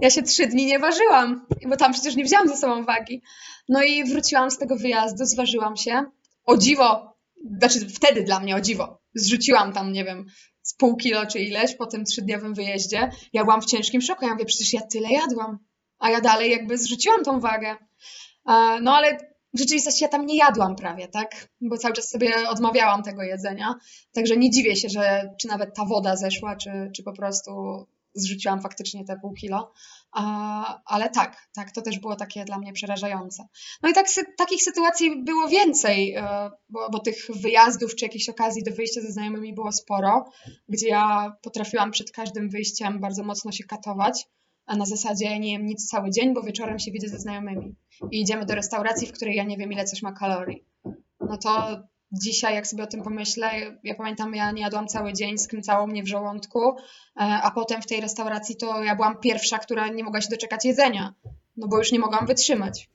Ja 0.00 0.10
się 0.10 0.22
trzy 0.22 0.46
dni 0.46 0.66
nie 0.66 0.78
ważyłam, 0.78 1.46
bo 1.68 1.76
tam 1.76 1.92
przecież 1.92 2.16
nie 2.16 2.24
wzięłam 2.24 2.48
ze 2.48 2.56
sobą 2.56 2.84
wagi. 2.84 3.22
No 3.68 3.82
i 3.82 4.04
wróciłam 4.04 4.50
z 4.50 4.58
tego 4.58 4.76
wyjazdu, 4.76 5.24
zważyłam 5.24 5.76
się. 5.76 6.04
O 6.44 6.56
dziwo, 6.56 7.14
znaczy 7.58 7.88
wtedy 7.88 8.22
dla 8.22 8.40
mnie 8.40 8.56
o 8.56 8.60
dziwo, 8.60 8.98
zrzuciłam 9.14 9.72
tam, 9.72 9.92
nie 9.92 10.04
wiem, 10.04 10.26
z 10.62 10.74
pół 10.74 10.96
kilo 10.96 11.26
czy 11.26 11.38
ileś 11.40 11.74
po 11.76 11.86
tym 11.86 12.04
trzydniowym 12.04 12.54
wyjeździe. 12.54 13.10
Ja 13.32 13.44
byłam 13.44 13.62
w 13.62 13.66
ciężkim 13.66 14.00
szoku, 14.00 14.24
ja 14.26 14.32
mówię, 14.32 14.44
przecież 14.44 14.72
ja 14.72 14.80
tyle 14.80 15.08
jadłam, 15.10 15.58
a 15.98 16.10
ja 16.10 16.20
dalej 16.20 16.50
jakby 16.50 16.78
zrzuciłam 16.78 17.24
tą 17.24 17.40
wagę. 17.40 17.76
E, 18.48 18.80
No 18.80 18.96
ale 18.96 19.18
w 19.54 19.58
rzeczywistości 19.58 20.04
ja 20.04 20.08
tam 20.08 20.26
nie 20.26 20.36
jadłam 20.36 20.76
prawie, 20.76 21.08
tak? 21.08 21.48
Bo 21.60 21.78
cały 21.78 21.94
czas 21.94 22.10
sobie 22.10 22.48
odmawiałam 22.48 23.02
tego 23.02 23.22
jedzenia. 23.22 23.74
Także 24.12 24.36
nie 24.36 24.50
dziwię 24.50 24.76
się, 24.76 24.88
że 24.88 25.30
czy 25.40 25.48
nawet 25.48 25.74
ta 25.76 25.84
woda 25.84 26.16
zeszła, 26.16 26.56
czy, 26.56 26.70
czy 26.96 27.02
po 27.02 27.12
prostu 27.12 27.50
zrzuciłam 28.14 28.60
faktycznie 28.60 29.04
te 29.04 29.18
pół 29.20 29.32
kilo. 29.32 29.72
Ale 30.86 31.10
tak, 31.10 31.48
tak, 31.54 31.72
to 31.72 31.82
też 31.82 31.98
było 31.98 32.16
takie 32.16 32.44
dla 32.44 32.58
mnie 32.58 32.72
przerażające. 32.72 33.46
No 33.82 33.88
i 33.88 33.92
tak, 33.92 34.06
takich 34.36 34.62
sytuacji 34.62 35.24
było 35.24 35.48
więcej, 35.48 36.14
e, 36.14 36.50
bo, 36.68 36.90
bo 36.90 36.98
tych 36.98 37.16
wyjazdów 37.34 37.94
czy 37.94 38.04
jakichś 38.04 38.28
okazji 38.28 38.62
do 38.62 38.72
wyjścia 38.72 39.00
ze 39.00 39.12
znajomymi 39.12 39.54
było 39.54 39.72
sporo, 39.72 40.24
gdzie 40.68 40.88
ja 40.88 41.36
potrafiłam 41.42 41.90
przed 41.90 42.10
każdym 42.10 42.50
wyjściem 42.50 43.00
bardzo 43.00 43.24
mocno 43.24 43.52
się 43.52 43.64
katować. 43.64 44.26
A 44.66 44.76
na 44.76 44.86
zasadzie 44.86 45.38
nie 45.38 45.52
jem 45.52 45.66
nic 45.66 45.88
cały 45.88 46.10
dzień, 46.10 46.34
bo 46.34 46.42
wieczorem 46.42 46.78
się 46.78 46.90
widzę 46.90 47.08
ze 47.08 47.18
znajomymi 47.18 47.74
i 48.10 48.20
idziemy 48.20 48.46
do 48.46 48.54
restauracji, 48.54 49.06
w 49.06 49.12
której 49.12 49.36
ja 49.36 49.44
nie 49.44 49.56
wiem, 49.56 49.72
ile 49.72 49.84
coś 49.84 50.02
ma 50.02 50.12
kalorii. 50.12 50.64
No 51.20 51.38
to 51.38 51.82
dzisiaj, 52.22 52.54
jak 52.54 52.66
sobie 52.66 52.82
o 52.82 52.86
tym 52.86 53.02
pomyślę, 53.02 53.50
ja 53.84 53.94
pamiętam, 53.94 54.34
ja 54.34 54.50
nie 54.50 54.62
jadłam 54.62 54.88
cały 54.88 55.12
dzień, 55.12 55.38
skręcało 55.38 55.86
mnie 55.86 56.02
w 56.02 56.08
żołądku, 56.08 56.70
e, 56.70 56.76
a 57.16 57.50
potem 57.50 57.82
w 57.82 57.86
tej 57.86 58.00
restauracji 58.00 58.56
to 58.56 58.82
ja 58.82 58.96
byłam 58.96 59.20
pierwsza, 59.20 59.58
która 59.58 59.88
nie 59.88 60.04
mogła 60.04 60.20
się 60.20 60.28
doczekać 60.28 60.64
jedzenia, 60.64 61.14
no 61.56 61.68
bo 61.68 61.78
już 61.78 61.92
nie 61.92 61.98
mogłam 61.98 62.26
wytrzymać. 62.26 62.90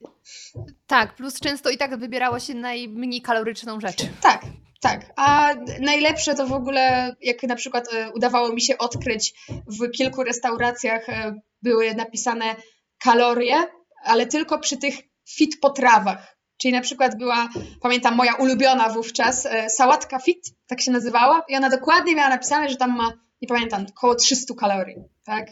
Tak, 0.88 1.16
plus 1.16 1.40
często 1.40 1.70
i 1.70 1.78
tak 1.78 1.98
wybierało 1.98 2.40
się 2.40 2.54
najmniej 2.54 3.22
kaloryczną 3.22 3.80
rzecz. 3.80 4.06
Tak, 4.22 4.46
tak. 4.82 5.14
A 5.16 5.54
najlepsze 5.80 6.36
to 6.36 6.48
w 6.48 6.54
ogóle, 6.54 7.16
jak 7.22 7.44
na 7.44 7.56
przykład 7.56 7.94
e, 7.94 8.12
udawało 8.12 8.54
mi 8.54 8.62
się 8.62 8.78
odkryć 8.78 9.34
w 9.68 9.92
kilku 9.92 10.24
restauracjach 10.24 11.10
e, 11.10 11.40
były 11.62 11.96
napisane 11.96 12.56
kalorie, 13.00 13.56
ale 14.04 14.26
tylko 14.26 14.60
przy 14.60 14.78
tych 14.78 14.96
fit 15.30 15.60
potrawach. 15.60 16.39
Czyli 16.60 16.74
na 16.74 16.82
przykład 16.82 17.18
była, 17.18 17.50
pamiętam, 17.82 18.16
moja 18.16 18.36
ulubiona 18.36 18.90
wówczas 18.90 19.46
e, 19.46 19.70
sałatka 19.70 20.20
fit, 20.20 20.54
tak 20.68 20.82
się 20.82 20.92
nazywała, 20.92 21.42
i 21.48 21.56
ona 21.56 21.70
dokładnie 21.70 22.16
miała 22.16 22.30
napisane, 22.30 22.70
że 22.70 22.76
tam 22.76 22.98
ma, 22.98 23.12
nie 23.42 23.48
pamiętam, 23.48 23.86
około 23.98 24.16
300 24.16 24.54
kalorii, 24.54 24.96
tak? 25.24 25.48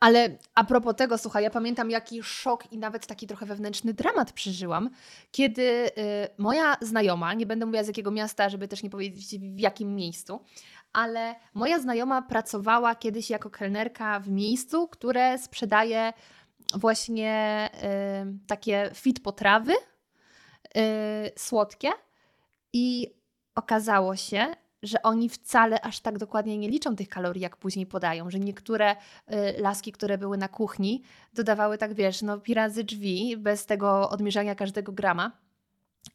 Ale 0.00 0.38
a 0.54 0.64
propos 0.64 0.96
tego, 0.96 1.18
słuchaj, 1.18 1.42
ja 1.42 1.50
pamiętam 1.50 1.90
jaki 1.90 2.22
szok 2.22 2.72
i 2.72 2.78
nawet 2.78 3.06
taki 3.06 3.26
trochę 3.26 3.46
wewnętrzny 3.46 3.94
dramat 3.94 4.32
przeżyłam, 4.32 4.90
kiedy 5.30 5.62
y, 5.62 5.90
moja 6.38 6.76
znajoma, 6.80 7.34
nie 7.34 7.46
będę 7.46 7.66
mówiła 7.66 7.84
z 7.84 7.86
jakiego 7.86 8.10
miasta, 8.10 8.48
żeby 8.48 8.68
też 8.68 8.82
nie 8.82 8.90
powiedzieć 8.90 9.38
w 9.38 9.58
jakim 9.58 9.94
miejscu, 9.94 10.40
ale 10.92 11.34
moja 11.54 11.78
znajoma 11.78 12.22
pracowała 12.22 12.94
kiedyś 12.94 13.30
jako 13.30 13.50
kelnerka 13.50 14.20
w 14.20 14.28
miejscu, 14.28 14.88
które 14.88 15.38
sprzedaje 15.38 16.12
właśnie 16.74 17.70
y, 18.34 18.46
takie 18.46 18.90
fit 18.94 19.20
potrawy 19.20 19.72
y, 20.76 20.80
słodkie 21.36 21.88
i 22.72 23.14
okazało 23.54 24.16
się, 24.16 24.46
że 24.82 25.02
oni 25.02 25.28
wcale 25.28 25.80
aż 25.80 26.00
tak 26.00 26.18
dokładnie 26.18 26.58
nie 26.58 26.68
liczą 26.68 26.96
tych 26.96 27.08
kalorii, 27.08 27.42
jak 27.42 27.56
później 27.56 27.86
podają, 27.86 28.30
że 28.30 28.38
niektóre 28.40 28.92
y, 28.92 28.96
laski, 29.58 29.92
które 29.92 30.18
były 30.18 30.38
na 30.38 30.48
kuchni, 30.48 31.02
dodawały 31.32 31.78
tak, 31.78 31.94
wiesz, 31.94 32.22
no 32.22 32.38
pi 32.40 32.54
razy 32.54 32.84
drzwi, 32.84 33.36
bez 33.36 33.66
tego 33.66 34.10
odmierzania 34.10 34.54
każdego 34.54 34.92
grama. 34.92 35.43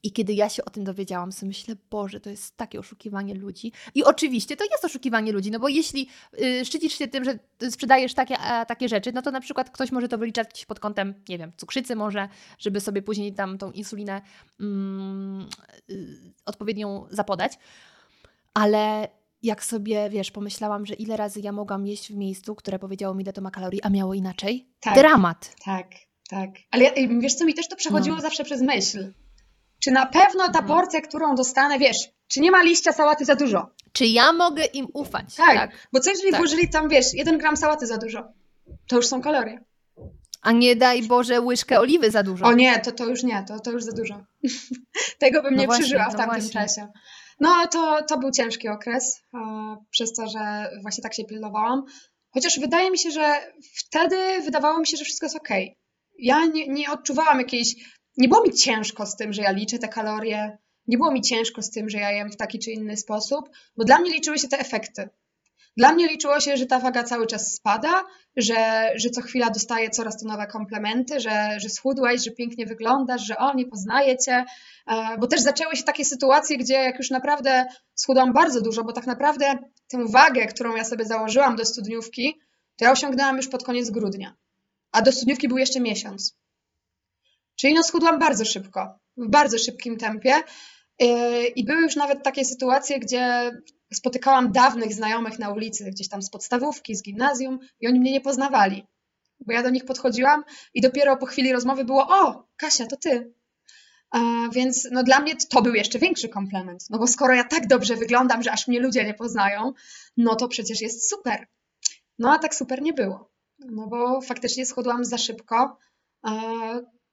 I 0.03 0.11
kiedy 0.11 0.33
ja 0.33 0.49
się 0.49 0.65
o 0.65 0.69
tym 0.69 0.83
dowiedziałam, 0.83 1.31
sobie 1.31 1.47
myślę, 1.47 1.75
Boże, 1.89 2.19
to 2.19 2.29
jest 2.29 2.57
takie 2.57 2.79
oszukiwanie 2.79 3.33
ludzi. 3.33 3.71
I 3.95 4.03
oczywiście 4.03 4.57
to 4.57 4.63
jest 4.71 4.85
oszukiwanie 4.85 5.31
ludzi, 5.31 5.51
no 5.51 5.59
bo 5.59 5.67
jeśli 5.67 6.09
y, 6.41 6.65
szczycisz 6.65 6.93
się 6.93 7.07
tym, 7.07 7.23
że 7.23 7.39
sprzedajesz 7.69 8.13
takie, 8.13 8.37
a, 8.37 8.65
takie 8.65 8.89
rzeczy, 8.89 9.11
no 9.13 9.21
to 9.21 9.31
na 9.31 9.41
przykład 9.41 9.69
ktoś 9.69 9.91
może 9.91 10.07
to 10.07 10.17
wyliczać 10.17 10.65
pod 10.65 10.79
kątem, 10.79 11.13
nie 11.29 11.37
wiem, 11.37 11.51
cukrzycy 11.57 11.95
może, 11.95 12.29
żeby 12.59 12.81
sobie 12.81 13.01
później 13.01 13.33
tam 13.33 13.57
tą 13.57 13.71
insulinę 13.71 14.21
mm, 14.59 15.49
y, 15.89 16.33
odpowiednią 16.45 17.05
zapodać. 17.09 17.53
Ale 18.53 19.07
jak 19.43 19.63
sobie, 19.63 20.09
wiesz, 20.09 20.31
pomyślałam, 20.31 20.85
że 20.85 20.93
ile 20.93 21.17
razy 21.17 21.39
ja 21.39 21.51
mogłam 21.51 21.87
jeść 21.87 22.11
w 22.11 22.15
miejscu, 22.15 22.55
które 22.55 22.79
powiedziało 22.79 23.15
mi, 23.15 23.23
ile 23.23 23.33
to 23.33 23.41
ma 23.41 23.51
kalorii, 23.51 23.81
a 23.81 23.89
miało 23.89 24.13
inaczej? 24.13 24.69
Tak. 24.79 24.95
Dramat. 24.95 25.55
Tak, 25.65 25.87
tak. 26.29 26.49
Ale 26.71 26.83
ja, 26.83 26.91
wiesz 27.19 27.35
co, 27.35 27.45
mi 27.45 27.53
też 27.53 27.67
to 27.67 27.75
przechodziło 27.75 28.15
No. 28.15 28.21
zawsze 28.21 28.43
przez 28.43 28.61
myśl. 28.61 29.13
Czy 29.83 29.91
na 29.91 30.05
pewno 30.05 30.43
ta 30.43 30.59
Mhm. 30.59 30.67
porcja, 30.67 31.01
którą 31.01 31.35
dostanę, 31.35 31.79
wiesz, 31.79 31.97
czy 32.27 32.39
nie 32.39 32.51
ma 32.51 32.61
liścia 32.63 32.91
sałaty 32.93 33.25
za 33.25 33.35
dużo? 33.35 33.67
Czy 33.93 34.05
ja 34.05 34.33
mogę 34.33 34.65
im 34.65 34.87
ufać? 34.93 35.35
Tak. 35.35 35.71
Bo 35.93 35.99
co 35.99 36.09
jeżeli 36.09 36.31
Tak. 36.31 36.39
włożyli 36.39 36.69
tam, 36.69 36.89
wiesz, 36.89 37.13
jeden 37.13 37.37
gram 37.37 37.57
sałaty 37.57 37.87
za 37.87 37.97
dużo? 37.97 38.23
To 38.87 38.95
już 38.95 39.07
są 39.07 39.21
kalorie. 39.21 39.63
A 40.41 40.51
nie 40.51 40.75
daj 40.75 41.03
Boże 41.03 41.41
łyżkę 41.41 41.79
oliwy 41.79 42.11
za 42.11 42.23
dużo. 42.23 42.45
O 42.45 42.53
nie, 42.53 42.79
to, 42.79 42.91
to 42.91 43.05
już 43.05 43.23
nie, 43.23 43.45
to, 43.47 43.59
to 43.59 43.71
już 43.71 43.83
za 43.83 43.91
dużo. 43.91 44.23
Tego 45.19 45.41
bym 45.41 45.53
No 45.55 45.59
nie 45.61 45.65
właśnie, 45.67 45.83
przeżyła 45.83 46.09
w 46.09 46.11
no 46.13 46.17
tamtym 46.17 46.41
właśnie. 46.41 46.61
czasie. 46.61 46.87
No 47.39 47.67
to, 47.71 48.03
to 48.07 48.17
był 48.17 48.31
ciężki 48.31 48.67
okres, 48.69 49.21
e, 49.33 49.39
przez 49.91 50.13
to, 50.13 50.27
że 50.27 50.69
właśnie 50.81 51.01
tak 51.03 51.13
się 51.13 51.23
pilnowałam. 51.23 51.83
Chociaż 52.33 52.59
wydaje 52.59 52.91
mi 52.91 52.97
się, 52.99 53.11
że 53.11 53.35
wtedy 53.75 54.41
wydawało 54.41 54.79
mi 54.79 54.87
się, 54.87 54.97
że 54.97 55.03
wszystko 55.05 55.25
jest 55.25 55.35
ok. 55.35 55.49
Ja 56.19 56.45
nie, 56.45 56.67
nie 56.67 56.91
odczuwałam 56.91 57.39
jakiejś. 57.39 57.75
Nie 58.19 58.27
było 58.27 58.43
mi 58.43 58.53
ciężko 58.53 59.05
z 59.05 59.15
tym, 59.15 59.33
że 59.33 59.41
ja 59.41 59.51
liczę 59.51 59.79
te 59.79 59.87
kalorie, 59.87 60.57
nie 60.87 60.97
było 60.97 61.11
mi 61.11 61.21
ciężko 61.21 61.61
z 61.61 61.69
tym, 61.69 61.89
że 61.89 61.97
ja 61.97 62.11
jem 62.11 62.31
w 62.31 62.35
taki 62.35 62.59
czy 62.59 62.71
inny 62.71 62.97
sposób, 62.97 63.49
bo 63.77 63.83
dla 63.83 63.99
mnie 63.99 64.11
liczyły 64.11 64.39
się 64.39 64.47
te 64.47 64.59
efekty. 64.59 65.09
Dla 65.77 65.93
mnie 65.93 66.07
liczyło 66.07 66.39
się, 66.39 66.57
że 66.57 66.65
ta 66.65 66.79
waga 66.79 67.03
cały 67.03 67.27
czas 67.27 67.53
spada, 67.53 68.03
że, 68.35 68.91
że 68.95 69.09
co 69.09 69.21
chwila 69.21 69.49
dostaję 69.49 69.89
coraz 69.89 70.17
to 70.17 70.27
nowe 70.27 70.47
komplementy, 70.47 71.19
że, 71.19 71.59
że 71.59 71.69
schudłeś, 71.69 72.23
że 72.23 72.31
pięknie 72.31 72.65
wyglądasz, 72.65 73.21
że 73.25 73.37
o, 73.37 73.53
nie 73.53 73.65
poznaję 73.65 74.17
cię. 74.17 74.45
E, 74.87 75.17
bo 75.19 75.27
też 75.27 75.41
zaczęły 75.41 75.75
się 75.75 75.83
takie 75.83 76.05
sytuacje, 76.05 76.57
gdzie 76.57 76.73
jak 76.73 76.97
już 76.97 77.09
naprawdę 77.09 77.65
schudłam 77.95 78.33
bardzo 78.33 78.61
dużo, 78.61 78.83
bo 78.83 78.93
tak 78.93 79.07
naprawdę 79.07 79.57
tę 79.87 80.05
wagę, 80.05 80.45
którą 80.45 80.75
ja 80.75 80.83
sobie 80.83 81.05
założyłam 81.05 81.55
do 81.55 81.65
studniówki, 81.65 82.39
to 82.75 82.85
ja 82.85 82.91
osiągnęłam 82.91 83.37
już 83.37 83.47
pod 83.47 83.63
koniec 83.63 83.89
grudnia. 83.89 84.35
A 84.91 85.01
do 85.01 85.11
studniówki 85.11 85.47
był 85.47 85.57
jeszcze 85.57 85.79
miesiąc. 85.79 86.38
Czyli 87.59 87.73
no 87.73 87.83
schudłam 87.83 88.19
bardzo 88.19 88.45
szybko, 88.45 88.99
w 89.17 89.29
bardzo 89.29 89.57
szybkim 89.57 89.97
tempie. 89.97 90.33
E, 90.99 91.45
I 91.47 91.65
były 91.65 91.81
już 91.81 91.95
nawet 91.95 92.23
takie 92.23 92.45
sytuacje, 92.45 92.99
gdzie 92.99 93.51
spotykałam 93.93 94.51
dawnych 94.51 94.93
znajomych 94.93 95.39
na 95.39 95.49
ulicy, 95.49 95.91
gdzieś 95.91 96.09
tam 96.09 96.21
z 96.21 96.29
podstawówki, 96.29 96.95
z 96.95 97.03
gimnazjum 97.03 97.59
i 97.79 97.87
oni 97.87 97.99
mnie 97.99 98.11
nie 98.11 98.21
poznawali. 98.21 98.87
Bo 99.39 99.53
ja 99.53 99.63
do 99.63 99.69
nich 99.69 99.85
podchodziłam 99.85 100.43
i 100.73 100.81
dopiero 100.81 101.17
po 101.17 101.25
chwili 101.25 101.53
rozmowy 101.53 101.85
było: 101.85 102.07
O, 102.09 102.47
Kasia, 102.55 102.85
to 102.87 102.97
ty. 102.97 103.33
Więc 104.51 104.87
no, 104.91 105.03
dla 105.03 105.19
mnie 105.19 105.33
to 105.49 105.61
był 105.61 105.73
jeszcze 105.73 105.99
większy 105.99 106.29
komplement. 106.29 106.85
No 106.89 106.99
bo 106.99 107.07
skoro 107.07 107.33
ja 107.33 107.43
tak 107.43 107.67
dobrze 107.67 107.95
wyglądam, 107.95 108.43
że 108.43 108.51
aż 108.51 108.67
mnie 108.67 108.79
ludzie 108.79 109.05
nie 109.05 109.13
poznają, 109.13 109.73
no 110.17 110.35
to 110.35 110.47
przecież 110.47 110.81
jest 110.81 111.09
super. 111.09 111.47
No 112.19 112.33
a 112.33 112.39
tak 112.39 112.55
super 112.55 112.81
nie 112.81 112.93
było. 112.93 113.31
No 113.59 113.87
bo 113.87 114.21
faktycznie 114.21 114.65
schudłam 114.65 115.05
za 115.05 115.17
szybko. 115.17 115.77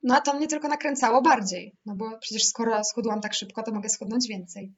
No 0.07 0.17
a 0.17 0.21
to 0.21 0.37
mnie 0.37 0.47
tylko 0.47 0.69
nakręcało 0.69 1.23
bardziej. 1.23 1.73
No 1.87 1.95
bo 1.97 2.19
przecież 2.19 2.45
skoro 2.45 2.85
schudłam 2.85 3.21
tak 3.21 3.35
szybko, 3.35 3.63
to 3.63 3.73
mogę 3.73 3.89
schudnąć 3.89 4.29
więcej. 4.29 4.73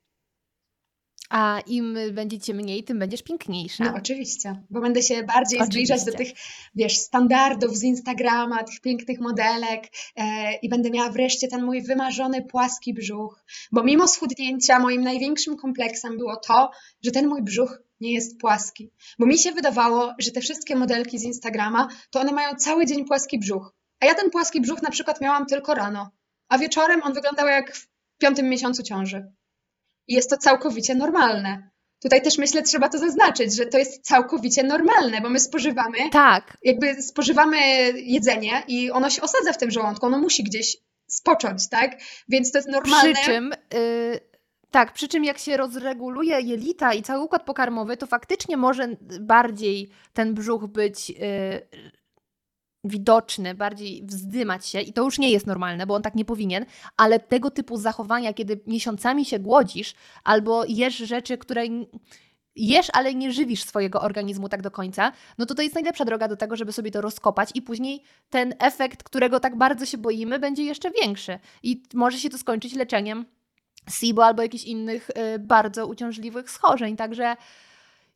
A 1.30 1.60
im 1.66 1.98
będziecie 2.12 2.54
mniej, 2.54 2.84
tym 2.84 2.98
będziesz 2.98 3.22
piękniejsza. 3.22 3.84
No 3.84 3.94
oczywiście, 3.96 4.62
bo 4.70 4.80
będę 4.80 5.02
się 5.02 5.22
bardziej 5.22 5.60
oczywiście. 5.60 5.64
zbliżać 5.64 6.04
do 6.04 6.12
tych, 6.12 6.28
wiesz, 6.74 6.96
standardów 6.96 7.76
z 7.76 7.82
Instagrama, 7.82 8.64
tych 8.64 8.80
pięknych 8.80 9.20
modelek 9.20 9.84
e, 10.16 10.54
i 10.62 10.68
będę 10.68 10.90
miała 10.90 11.10
wreszcie 11.10 11.48
ten 11.48 11.64
mój 11.64 11.82
wymarzony 11.82 12.42
płaski 12.42 12.94
brzuch, 12.94 13.44
bo 13.72 13.82
mimo 13.82 14.08
schudnięcia 14.08 14.78
moim 14.78 15.02
największym 15.02 15.56
kompleksem 15.56 16.18
było 16.18 16.36
to, 16.36 16.70
że 17.04 17.10
ten 17.10 17.28
mój 17.28 17.42
brzuch 17.42 17.82
nie 18.00 18.12
jest 18.12 18.40
płaski, 18.40 18.90
bo 19.18 19.26
mi 19.26 19.38
się 19.38 19.52
wydawało, 19.52 20.14
że 20.18 20.30
te 20.30 20.40
wszystkie 20.40 20.76
modelki 20.76 21.18
z 21.18 21.22
Instagrama, 21.22 21.88
to 22.10 22.20
one 22.20 22.32
mają 22.32 22.54
cały 22.56 22.86
dzień 22.86 23.04
płaski 23.04 23.38
brzuch, 23.38 23.77
a 24.00 24.06
ja 24.06 24.14
ten 24.14 24.30
płaski 24.30 24.60
brzuch 24.60 24.82
na 24.82 24.90
przykład 24.90 25.20
miałam 25.20 25.46
tylko 25.46 25.74
rano, 25.74 26.10
a 26.48 26.58
wieczorem 26.58 27.02
on 27.02 27.12
wyglądał 27.12 27.46
jak 27.46 27.74
w 27.74 27.88
piątym 28.18 28.48
miesiącu 28.48 28.82
ciąży. 28.82 29.32
I 30.06 30.14
jest 30.14 30.30
to 30.30 30.36
całkowicie 30.36 30.94
normalne. 30.94 31.70
Tutaj 32.02 32.22
też 32.22 32.38
myślę, 32.38 32.62
trzeba 32.62 32.88
to 32.88 32.98
zaznaczyć, 32.98 33.56
że 33.56 33.66
to 33.66 33.78
jest 33.78 34.02
całkowicie 34.02 34.62
normalne, 34.62 35.20
bo 35.20 35.30
my 35.30 35.40
spożywamy. 35.40 35.98
Tak. 36.12 36.56
Jakby 36.62 37.02
spożywamy 37.02 37.56
jedzenie 37.92 38.62
i 38.68 38.90
ono 38.90 39.10
się 39.10 39.22
osadza 39.22 39.52
w 39.52 39.58
tym 39.58 39.70
żołądku, 39.70 40.06
ono 40.06 40.18
musi 40.18 40.44
gdzieś 40.44 40.76
spocząć, 41.06 41.68
tak? 41.68 42.00
Więc 42.28 42.52
to 42.52 42.58
jest 42.58 42.68
normalne. 42.68 43.12
Przy 43.12 43.24
czym. 43.24 43.50
Yy... 43.72 44.28
Tak, 44.70 44.92
przy 44.92 45.08
czym 45.08 45.24
jak 45.24 45.38
się 45.38 45.56
rozreguluje 45.56 46.40
jelita 46.40 46.94
i 46.94 47.02
cały 47.02 47.24
układ 47.24 47.44
pokarmowy, 47.44 47.96
to 47.96 48.06
faktycznie 48.06 48.56
może 48.56 48.88
bardziej 49.20 49.90
ten 50.12 50.34
brzuch 50.34 50.66
być 50.66 51.10
yy, 51.10 51.16
widoczny, 52.84 53.54
bardziej 53.54 54.02
wzdymać 54.06 54.66
się 54.66 54.80
i 54.80 54.92
to 54.92 55.04
już 55.04 55.18
nie 55.18 55.30
jest 55.30 55.46
normalne, 55.46 55.86
bo 55.86 55.94
on 55.94 56.02
tak 56.02 56.14
nie 56.14 56.24
powinien, 56.24 56.66
ale 56.96 57.20
tego 57.20 57.50
typu 57.50 57.76
zachowania, 57.76 58.32
kiedy 58.32 58.60
miesiącami 58.66 59.24
się 59.24 59.38
głodzisz 59.38 59.94
albo 60.24 60.64
jesz 60.64 60.96
rzeczy, 60.96 61.38
które 61.38 61.62
jesz, 62.56 62.88
ale 62.92 63.14
nie 63.14 63.32
żywisz 63.32 63.62
swojego 63.62 64.00
organizmu 64.00 64.48
tak 64.48 64.62
do 64.62 64.70
końca, 64.70 65.12
no 65.38 65.46
to 65.46 65.54
to 65.54 65.62
jest 65.62 65.74
najlepsza 65.74 66.04
droga 66.04 66.28
do 66.28 66.36
tego, 66.36 66.56
żeby 66.56 66.72
sobie 66.72 66.90
to 66.90 67.00
rozkopać 67.00 67.50
i 67.54 67.62
później 67.62 68.02
ten 68.30 68.54
efekt, 68.58 69.02
którego 69.02 69.40
tak 69.40 69.56
bardzo 69.56 69.86
się 69.86 69.98
boimy, 69.98 70.38
będzie 70.38 70.62
jeszcze 70.62 70.90
większy. 70.90 71.38
I 71.62 71.82
może 71.94 72.18
się 72.18 72.30
to 72.30 72.38
skończyć 72.38 72.74
leczeniem 72.74 73.24
SIBO 73.90 74.24
albo 74.24 74.42
jakichś 74.42 74.64
innych 74.64 75.10
y, 75.10 75.38
bardzo 75.38 75.86
uciążliwych 75.86 76.50
schorzeń, 76.50 76.96
także 76.96 77.36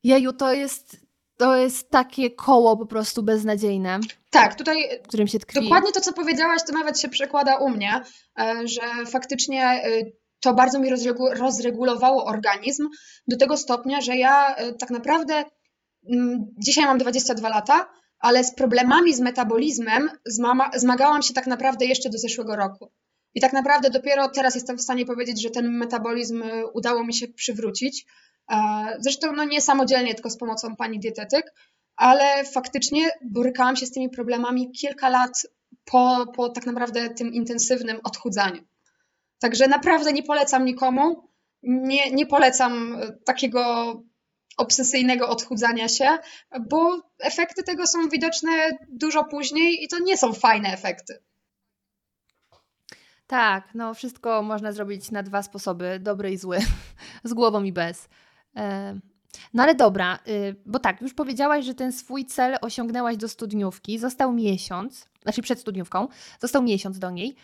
jeju, 0.04 0.32
to 0.32 0.52
jest 0.52 1.11
to 1.42 1.56
jest 1.56 1.90
takie 1.90 2.30
koło 2.30 2.76
po 2.76 2.86
prostu 2.86 3.22
beznadziejne. 3.22 4.00
Tak, 4.30 4.54
tutaj 4.54 5.00
którym 5.08 5.26
się 5.26 5.38
tkwi. 5.38 5.60
dokładnie 5.62 5.92
to, 5.92 6.00
co 6.00 6.12
powiedziałaś, 6.12 6.60
to 6.66 6.72
nawet 6.72 7.00
się 7.00 7.08
przekłada 7.08 7.56
u 7.56 7.68
mnie, 7.68 8.00
e, 8.40 8.54
że 8.64 9.06
faktycznie 9.06 9.64
e, 9.64 10.02
to 10.40 10.54
bardzo 10.54 10.78
mi 10.78 10.90
rozregulowało 11.34 12.24
organizm 12.24 12.88
do 13.28 13.36
tego 13.36 13.56
stopnia, 13.56 14.00
że 14.00 14.16
ja 14.16 14.54
e, 14.54 14.72
tak 14.72 14.90
naprawdę 14.90 15.44
mm, 16.12 16.46
dzisiaj 16.58 16.84
mam 16.84 16.98
22 16.98 17.48
lata, 17.48 17.88
ale 18.18 18.44
z 18.44 18.54
problemami 18.54 19.14
z 19.14 19.20
metabolizmem 19.20 20.10
zmagałam 20.74 21.22
się 21.22 21.34
tak 21.34 21.46
naprawdę 21.46 21.86
jeszcze 21.86 22.10
do 22.10 22.18
zeszłego 22.18 22.56
roku. 22.56 22.92
I 23.34 23.40
tak 23.40 23.52
naprawdę 23.52 23.90
dopiero 23.90 24.28
teraz 24.28 24.54
jestem 24.54 24.78
w 24.78 24.82
stanie 24.82 25.06
powiedzieć, 25.06 25.42
że 25.42 25.50
ten 25.50 25.78
metabolizm 25.78 26.44
udało 26.74 27.04
mi 27.04 27.14
się 27.14 27.28
przywrócić. 27.28 28.06
Zresztą 28.98 29.32
no 29.32 29.44
nie 29.44 29.60
samodzielnie, 29.60 30.14
tylko 30.14 30.30
z 30.30 30.36
pomocą 30.36 30.76
pani 30.76 30.98
dietetyk, 30.98 31.54
ale 31.96 32.44
faktycznie 32.44 33.10
borykałam 33.24 33.76
się 33.76 33.86
z 33.86 33.92
tymi 33.92 34.10
problemami 34.10 34.72
kilka 34.72 35.08
lat 35.08 35.46
po, 35.84 36.26
po 36.36 36.48
tak 36.48 36.66
naprawdę 36.66 37.10
tym 37.10 37.32
intensywnym 37.32 38.00
odchudzaniu. 38.04 38.62
Także 39.38 39.68
naprawdę 39.68 40.12
nie 40.12 40.22
polecam 40.22 40.64
nikomu. 40.64 41.28
Nie, 41.62 42.10
nie 42.10 42.26
polecam 42.26 42.98
takiego 43.24 43.94
obsesyjnego 44.56 45.28
odchudzania 45.28 45.88
się, 45.88 46.18
bo 46.68 47.00
efekty 47.18 47.62
tego 47.62 47.86
są 47.86 48.08
widoczne 48.08 48.50
dużo 48.88 49.24
później 49.24 49.84
i 49.84 49.88
to 49.88 49.98
nie 49.98 50.16
są 50.16 50.32
fajne 50.32 50.68
efekty. 50.68 51.22
Tak, 53.26 53.74
no 53.74 53.94
wszystko 53.94 54.42
można 54.42 54.72
zrobić 54.72 55.10
na 55.10 55.22
dwa 55.22 55.42
sposoby, 55.42 55.98
dobry 56.00 56.30
i 56.30 56.36
zły, 56.36 56.58
z 57.24 57.34
głową 57.34 57.62
i 57.64 57.72
bez. 57.72 58.08
No 59.54 59.62
ale 59.62 59.74
dobra, 59.74 60.18
y, 60.28 60.56
bo 60.66 60.78
tak, 60.78 61.00
już 61.00 61.14
powiedziałaś, 61.14 61.64
że 61.64 61.74
ten 61.74 61.92
swój 61.92 62.26
cel 62.26 62.56
osiągnęłaś 62.60 63.16
do 63.16 63.28
studniówki, 63.28 63.98
został 63.98 64.32
miesiąc, 64.32 65.08
znaczy 65.22 65.42
przed 65.42 65.60
studniówką, 65.60 66.08
został 66.40 66.62
miesiąc 66.62 66.98
do 66.98 67.10
niej. 67.10 67.36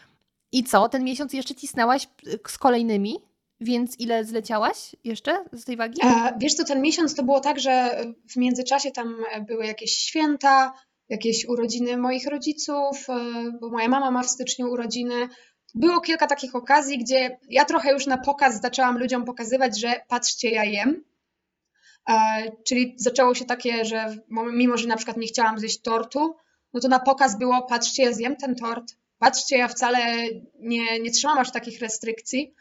I 0.53 0.65
co, 0.65 0.89
ten 0.89 1.05
miesiąc 1.05 1.33
jeszcze 1.33 1.55
cisnęłaś 1.55 2.09
y, 2.27 2.39
z 2.49 2.59
kolejnymi? 2.59 3.17
Więc 3.61 4.01
ile 4.01 4.25
zleciałaś 4.25 4.97
jeszcze 5.05 5.45
z 5.53 5.65
tej 5.65 5.77
wagi? 5.77 6.01
E, 6.05 6.39
wiesz 6.41 6.55
co, 6.55 6.65
ten 6.65 6.83
miesiąc 6.83 7.15
to 7.15 7.23
było 7.23 7.41
tak, 7.41 7.61
że 7.61 8.05
w 8.31 8.37
międzyczasie 8.37 8.91
tam 8.91 9.17
były 9.47 9.67
jakieś 9.67 9.91
święta, 9.91 10.73
jakieś 11.09 11.49
urodziny 11.49 11.97
moich 11.97 12.27
rodziców, 12.27 13.07
e, 13.09 13.15
bo 13.61 13.71
moja 13.71 13.89
mama 13.89 14.11
ma 14.11 14.23
w 14.23 14.31
styczniu 14.31 14.71
urodziny. 14.71 15.29
Było 15.75 16.01
kilka 16.01 16.27
takich 16.27 16.55
okazji, 16.55 16.99
gdzie 16.99 17.39
ja 17.49 17.65
trochę 17.65 17.93
już 17.93 18.07
na 18.07 18.19
pokaz 18.19 18.61
zaczęłam 18.61 18.99
ludziom 18.99 19.25
pokazywać, 19.25 19.81
że 19.81 20.01
patrzcie, 20.09 20.51
ja 20.51 20.65
jem. 20.65 21.05
E, 22.09 22.15
czyli 22.65 22.95
zaczęło 22.97 23.35
się 23.35 23.45
takie, 23.45 23.85
że 23.85 24.17
mimo, 24.53 24.77
że 24.77 24.89
na 24.89 24.97
przykład 24.97 25.17
nie 25.17 25.27
chciałam 25.27 25.59
zjeść 25.59 25.81
tortu, 25.81 26.37
no 26.75 26.81
to 26.81 26.89
na 26.89 26.99
pokaz 26.99 27.39
było, 27.39 27.63
patrzcie, 27.63 28.03
ja 28.03 28.13
zjem 28.13 28.37
ten 28.37 28.55
tort, 28.55 28.97
patrzcie, 29.19 29.59
ja 29.59 29.69
wcale 29.69 29.99
nie, 30.61 31.01
nie 31.01 31.11
trzymam 31.11 31.39
aż 31.39 31.53
takich 31.53 31.81
restrykcji, 31.81 32.55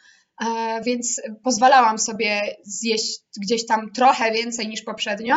e, 0.45 0.81
więc 0.83 1.21
pozwalałam 1.43 1.97
sobie 1.97 2.57
zjeść 2.63 3.19
gdzieś 3.41 3.65
tam 3.65 3.91
trochę 3.91 4.31
więcej 4.31 4.67
niż 4.67 4.81
poprzednio. 4.81 5.35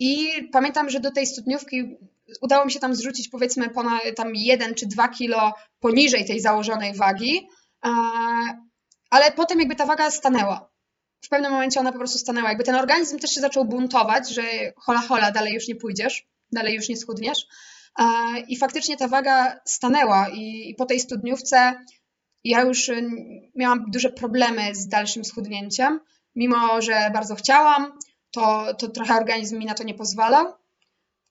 E, 0.00 0.04
I 0.04 0.48
pamiętam, 0.52 0.90
że 0.90 1.00
do 1.00 1.10
tej 1.10 1.26
studniówki 1.26 1.96
udało 2.40 2.64
mi 2.64 2.72
się 2.72 2.80
tam 2.80 2.94
zrzucić 2.94 3.28
powiedzmy 3.28 3.70
ponad 3.70 4.00
tam 4.16 4.34
jeden 4.34 4.74
czy 4.74 4.86
dwa 4.86 5.08
kilo 5.08 5.52
poniżej 5.80 6.24
tej 6.24 6.40
założonej 6.40 6.94
wagi, 6.94 7.48
ale 9.10 9.32
potem 9.32 9.58
jakby 9.58 9.76
ta 9.76 9.86
waga 9.86 10.10
stanęła. 10.10 10.70
W 11.24 11.28
pewnym 11.28 11.52
momencie 11.52 11.80
ona 11.80 11.92
po 11.92 11.98
prostu 11.98 12.18
stanęła. 12.18 12.48
Jakby 12.48 12.64
ten 12.64 12.74
organizm 12.74 13.18
też 13.18 13.30
się 13.30 13.40
zaczął 13.40 13.64
buntować, 13.64 14.30
że 14.30 14.42
hola 14.76 15.00
hola, 15.00 15.30
dalej 15.30 15.54
już 15.54 15.68
nie 15.68 15.76
pójdziesz, 15.76 16.26
dalej 16.52 16.74
już 16.74 16.88
nie 16.88 16.96
schudniesz. 16.96 17.46
I 18.48 18.56
faktycznie 18.56 18.96
ta 18.96 19.08
waga 19.08 19.60
stanęła 19.64 20.28
i 20.28 20.74
po 20.78 20.86
tej 20.86 21.00
studniówce 21.00 21.74
ja 22.44 22.62
już 22.62 22.88
y, 22.88 23.10
miałam 23.54 23.84
duże 23.90 24.10
problemy 24.10 24.74
z 24.74 24.88
dalszym 24.88 25.24
schudnięciem. 25.24 26.00
Mimo, 26.34 26.82
że 26.82 27.10
bardzo 27.12 27.34
chciałam, 27.34 27.98
to, 28.34 28.74
to 28.74 28.88
trochę 28.88 29.14
organizm 29.14 29.58
mi 29.58 29.66
na 29.66 29.74
to 29.74 29.84
nie 29.84 29.94
pozwalał. 29.94 30.52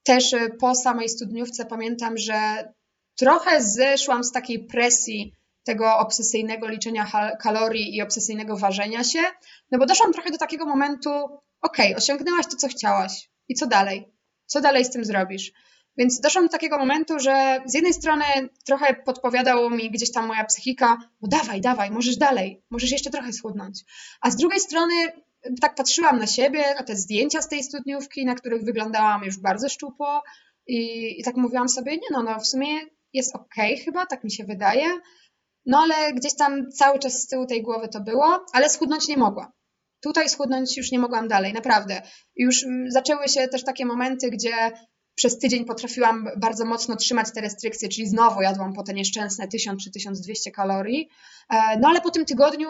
Też 0.03 0.33
y, 0.33 0.49
po 0.59 0.75
samej 0.75 1.09
studniówce 1.09 1.65
pamiętam, 1.65 2.17
że 2.17 2.33
trochę 3.15 3.61
zeszłam 3.61 4.23
z 4.23 4.31
takiej 4.31 4.65
presji 4.65 5.33
tego 5.63 5.97
obsesyjnego 5.97 6.67
liczenia 6.67 7.11
kalorii 7.39 7.95
i 7.95 8.01
obsesyjnego 8.01 8.57
ważenia 8.57 9.03
się, 9.03 9.19
no 9.71 9.79
bo 9.79 9.85
doszłam 9.85 10.13
trochę 10.13 10.31
do 10.31 10.37
takiego 10.37 10.65
momentu, 10.65 11.09
ok, 11.61 11.77
osiągnęłaś 11.97 12.45
to, 12.47 12.57
co 12.57 12.67
chciałaś. 12.67 13.29
I 13.47 13.55
co 13.55 13.67
dalej? 13.67 14.13
Co 14.45 14.61
dalej 14.61 14.85
z 14.85 14.89
tym 14.89 15.05
zrobisz? 15.05 15.51
Więc 15.97 16.19
doszłam 16.19 16.45
do 16.45 16.51
takiego 16.51 16.77
momentu, 16.77 17.19
że 17.19 17.61
z 17.65 17.73
jednej 17.73 17.93
strony 17.93 18.23
trochę 18.65 18.93
podpowiadało 18.93 19.69
mi 19.69 19.91
gdzieś 19.91 20.11
tam 20.11 20.27
moja 20.27 20.43
psychika, 20.43 20.97
no 21.21 21.27
dawaj, 21.27 21.61
dawaj, 21.61 21.91
możesz 21.91 22.17
dalej, 22.17 22.63
możesz 22.71 22.91
jeszcze 22.91 23.09
trochę 23.09 23.33
schudnąć. 23.33 23.79
A 24.21 24.31
z 24.31 24.35
drugiej 24.35 24.59
strony 24.59 24.93
tak 25.61 25.75
patrzyłam 25.75 26.19
na 26.19 26.27
siebie, 26.27 26.75
na 26.75 26.83
te 26.83 26.95
zdjęcia 26.95 27.41
z 27.41 27.47
tej 27.47 27.63
studniówki, 27.63 28.25
na 28.25 28.35
których 28.35 28.63
wyglądałam 28.63 29.23
już 29.23 29.37
bardzo 29.37 29.69
szczupło 29.69 30.23
i, 30.67 30.79
i 31.19 31.23
tak 31.23 31.37
mówiłam 31.37 31.69
sobie, 31.69 31.91
nie 31.91 32.07
no, 32.11 32.23
no 32.23 32.39
w 32.39 32.47
sumie 32.47 32.67
jest 33.13 33.35
okej 33.35 33.73
okay 33.73 33.85
chyba, 33.85 34.05
tak 34.05 34.23
mi 34.23 34.31
się 34.31 34.43
wydaje. 34.43 34.85
No 35.65 35.79
ale 35.79 36.13
gdzieś 36.13 36.35
tam 36.35 36.71
cały 36.71 36.99
czas 36.99 37.21
z 37.21 37.27
tyłu 37.27 37.45
tej 37.45 37.61
głowy 37.61 37.87
to 37.87 38.01
było, 38.01 38.45
ale 38.53 38.69
schudnąć 38.69 39.07
nie 39.07 39.17
mogłam. 39.17 39.51
Tutaj 40.01 40.29
schudnąć 40.29 40.77
już 40.77 40.91
nie 40.91 40.99
mogłam 40.99 41.27
dalej, 41.27 41.53
naprawdę. 41.53 42.01
Już 42.35 42.63
mm, 42.63 42.91
zaczęły 42.91 43.27
się 43.27 43.47
też 43.47 43.63
takie 43.63 43.85
momenty, 43.85 44.29
gdzie 44.29 44.71
przez 45.15 45.39
tydzień 45.39 45.65
potrafiłam 45.65 46.29
bardzo 46.37 46.65
mocno 46.65 46.95
trzymać 46.95 47.27
te 47.33 47.41
restrykcje, 47.41 47.89
czyli 47.89 48.07
znowu 48.07 48.41
jadłam 48.41 48.73
po 48.73 48.83
te 48.83 48.93
nieszczęsne 48.93 49.47
1000 49.47 49.83
czy 49.83 49.91
1200 49.91 50.51
kalorii. 50.51 51.09
E, 51.49 51.79
no 51.79 51.89
ale 51.89 52.01
po 52.01 52.11
tym 52.11 52.25
tygodniu 52.25 52.69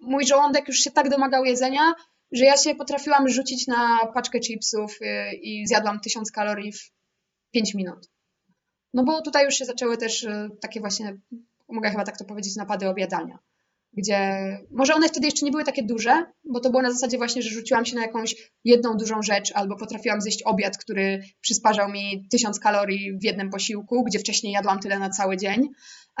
mój 0.00 0.26
żołądek 0.26 0.68
już 0.68 0.76
się 0.76 0.90
tak 0.90 1.08
domagał 1.08 1.44
jedzenia, 1.44 1.94
że 2.32 2.44
ja 2.44 2.56
się 2.56 2.74
potrafiłam 2.74 3.28
rzucić 3.28 3.66
na 3.66 4.06
paczkę 4.14 4.40
chipsów 4.40 4.98
y, 5.02 5.34
i 5.36 5.66
zjadłam 5.66 6.00
1000 6.00 6.30
kalorii 6.30 6.72
w 6.72 6.92
5 7.50 7.74
minut. 7.74 8.10
No 8.94 9.04
bo 9.04 9.22
tutaj 9.22 9.44
już 9.44 9.54
się 9.54 9.64
zaczęły 9.64 9.96
też 9.96 10.22
y, 10.24 10.50
takie 10.60 10.80
właśnie, 10.80 11.16
mogę 11.68 11.90
chyba 11.90 12.04
tak 12.04 12.18
to 12.18 12.24
powiedzieć, 12.24 12.56
napady 12.56 12.88
obiadania 12.88 13.38
gdzie 13.92 14.58
może 14.70 14.94
one 14.94 15.08
wtedy 15.08 15.26
jeszcze 15.26 15.46
nie 15.46 15.52
były 15.52 15.64
takie 15.64 15.82
duże, 15.82 16.24
bo 16.44 16.60
to 16.60 16.70
było 16.70 16.82
na 16.82 16.92
zasadzie 16.92 17.18
właśnie, 17.18 17.42
że 17.42 17.50
rzuciłam 17.50 17.84
się 17.84 17.96
na 17.96 18.02
jakąś 18.02 18.52
jedną 18.64 18.96
dużą 18.96 19.22
rzecz, 19.22 19.52
albo 19.54 19.76
potrafiłam 19.76 20.20
zjeść 20.20 20.42
obiad, 20.42 20.78
który 20.78 21.22
przysparzał 21.40 21.90
mi 21.90 22.28
tysiąc 22.30 22.60
kalorii 22.60 23.18
w 23.18 23.24
jednym 23.24 23.50
posiłku, 23.50 24.04
gdzie 24.04 24.18
wcześniej 24.18 24.52
jadłam 24.52 24.78
tyle 24.80 24.98
na 24.98 25.10
cały 25.10 25.36
dzień, 25.36 25.68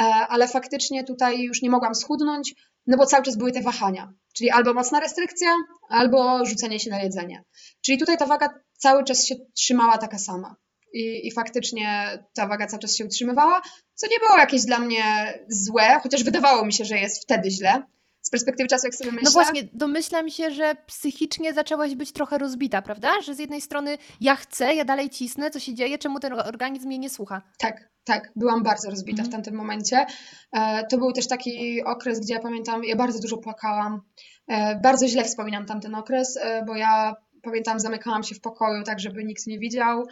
e, 0.00 0.04
ale 0.04 0.48
faktycznie 0.48 1.04
tutaj 1.04 1.42
już 1.42 1.62
nie 1.62 1.70
mogłam 1.70 1.94
schudnąć, 1.94 2.54
no 2.86 2.96
bo 2.96 3.06
cały 3.06 3.24
czas 3.24 3.36
były 3.36 3.52
te 3.52 3.62
wahania, 3.62 4.12
czyli 4.34 4.50
albo 4.50 4.74
mocna 4.74 5.00
restrykcja, 5.00 5.48
albo 5.88 6.46
rzucenie 6.46 6.80
się 6.80 6.90
na 6.90 7.02
jedzenie. 7.02 7.44
Czyli 7.84 7.98
tutaj 7.98 8.16
ta 8.16 8.26
waga 8.26 8.48
cały 8.78 9.04
czas 9.04 9.26
się 9.26 9.34
trzymała 9.54 9.98
taka 9.98 10.18
sama 10.18 10.56
i, 10.92 11.26
i 11.26 11.32
faktycznie 11.32 12.18
ta 12.34 12.46
waga 12.46 12.66
cały 12.66 12.80
czas 12.80 12.96
się 12.96 13.04
utrzymywała, 13.04 13.62
co 13.94 14.06
nie 14.06 14.18
było 14.18 14.38
jakieś 14.38 14.64
dla 14.64 14.78
mnie 14.78 15.04
złe, 15.48 16.00
chociaż 16.02 16.24
wydawało 16.24 16.64
mi 16.64 16.72
się, 16.72 16.84
że 16.84 16.98
jest 16.98 17.22
wtedy 17.22 17.50
źle. 17.50 17.82
Z 18.22 18.30
perspektywy 18.30 18.68
czasu, 18.68 18.86
jak 18.86 18.94
sobie 18.94 19.10
no 19.10 19.14
myślę. 19.14 19.24
No 19.24 19.30
właśnie, 19.30 19.68
domyślam 19.72 20.30
się, 20.30 20.50
że 20.50 20.74
psychicznie 20.86 21.54
zaczęłaś 21.54 21.94
być 21.94 22.12
trochę 22.12 22.38
rozbita, 22.38 22.82
prawda? 22.82 23.20
Że 23.20 23.34
z 23.34 23.38
jednej 23.38 23.60
strony 23.60 23.98
ja 24.20 24.36
chcę, 24.36 24.74
ja 24.74 24.84
dalej 24.84 25.10
cisnę, 25.10 25.50
co 25.50 25.60
się 25.60 25.74
dzieje, 25.74 25.98
czemu 25.98 26.20
ten 26.20 26.32
organizm 26.32 26.86
mnie 26.86 26.98
nie 26.98 27.10
słucha. 27.10 27.42
Tak, 27.58 27.91
tak, 28.04 28.32
byłam 28.36 28.62
bardzo 28.62 28.90
rozbita 28.90 29.22
w 29.22 29.26
mhm. 29.26 29.32
tamtym 29.32 29.54
momencie. 29.54 30.06
E, 30.52 30.86
to 30.86 30.98
był 30.98 31.12
też 31.12 31.28
taki 31.28 31.84
okres, 31.84 32.20
gdzie 32.20 32.34
ja 32.34 32.40
pamiętam, 32.40 32.84
ja 32.84 32.96
bardzo 32.96 33.20
dużo 33.20 33.38
płakałam. 33.38 34.00
E, 34.48 34.80
bardzo 34.80 35.08
źle 35.08 35.24
wspominam 35.24 35.66
tamten 35.66 35.94
okres, 35.94 36.36
e, 36.36 36.64
bo 36.64 36.76
ja 36.76 37.16
pamiętam, 37.42 37.80
zamykałam 37.80 38.22
się 38.22 38.34
w 38.34 38.40
pokoju, 38.40 38.82
tak 38.82 39.00
żeby 39.00 39.24
nikt 39.24 39.46
nie 39.46 39.58
widział. 39.58 40.06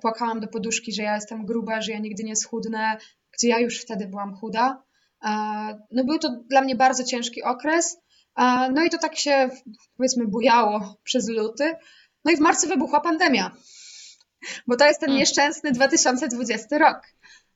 Płakałam 0.00 0.40
do 0.40 0.48
poduszki, 0.48 0.92
że 0.92 1.02
ja 1.02 1.14
jestem 1.14 1.46
gruba, 1.46 1.80
że 1.80 1.92
ja 1.92 1.98
nigdy 1.98 2.24
nie 2.24 2.36
schudnę, 2.36 2.96
gdzie 3.32 3.48
ja 3.48 3.58
już 3.58 3.80
wtedy 3.80 4.06
byłam 4.06 4.34
chuda. 4.34 4.82
No 5.90 6.04
był 6.04 6.18
to 6.18 6.28
dla 6.50 6.60
mnie 6.60 6.76
bardzo 6.76 7.04
ciężki 7.04 7.42
okres. 7.42 8.00
No 8.74 8.84
i 8.84 8.90
to 8.90 8.98
tak 8.98 9.16
się, 9.16 9.48
powiedzmy, 9.96 10.26
bujało 10.26 10.96
przez 11.04 11.28
luty. 11.28 11.74
No 12.24 12.32
i 12.32 12.36
w 12.36 12.40
marcu 12.40 12.68
wybuchła 12.68 13.00
pandemia, 13.00 13.56
bo 14.66 14.76
to 14.76 14.86
jest 14.86 15.00
ten 15.00 15.08
mm. 15.08 15.18
nieszczęsny 15.18 15.72
2020 15.72 16.78
rok. 16.78 17.02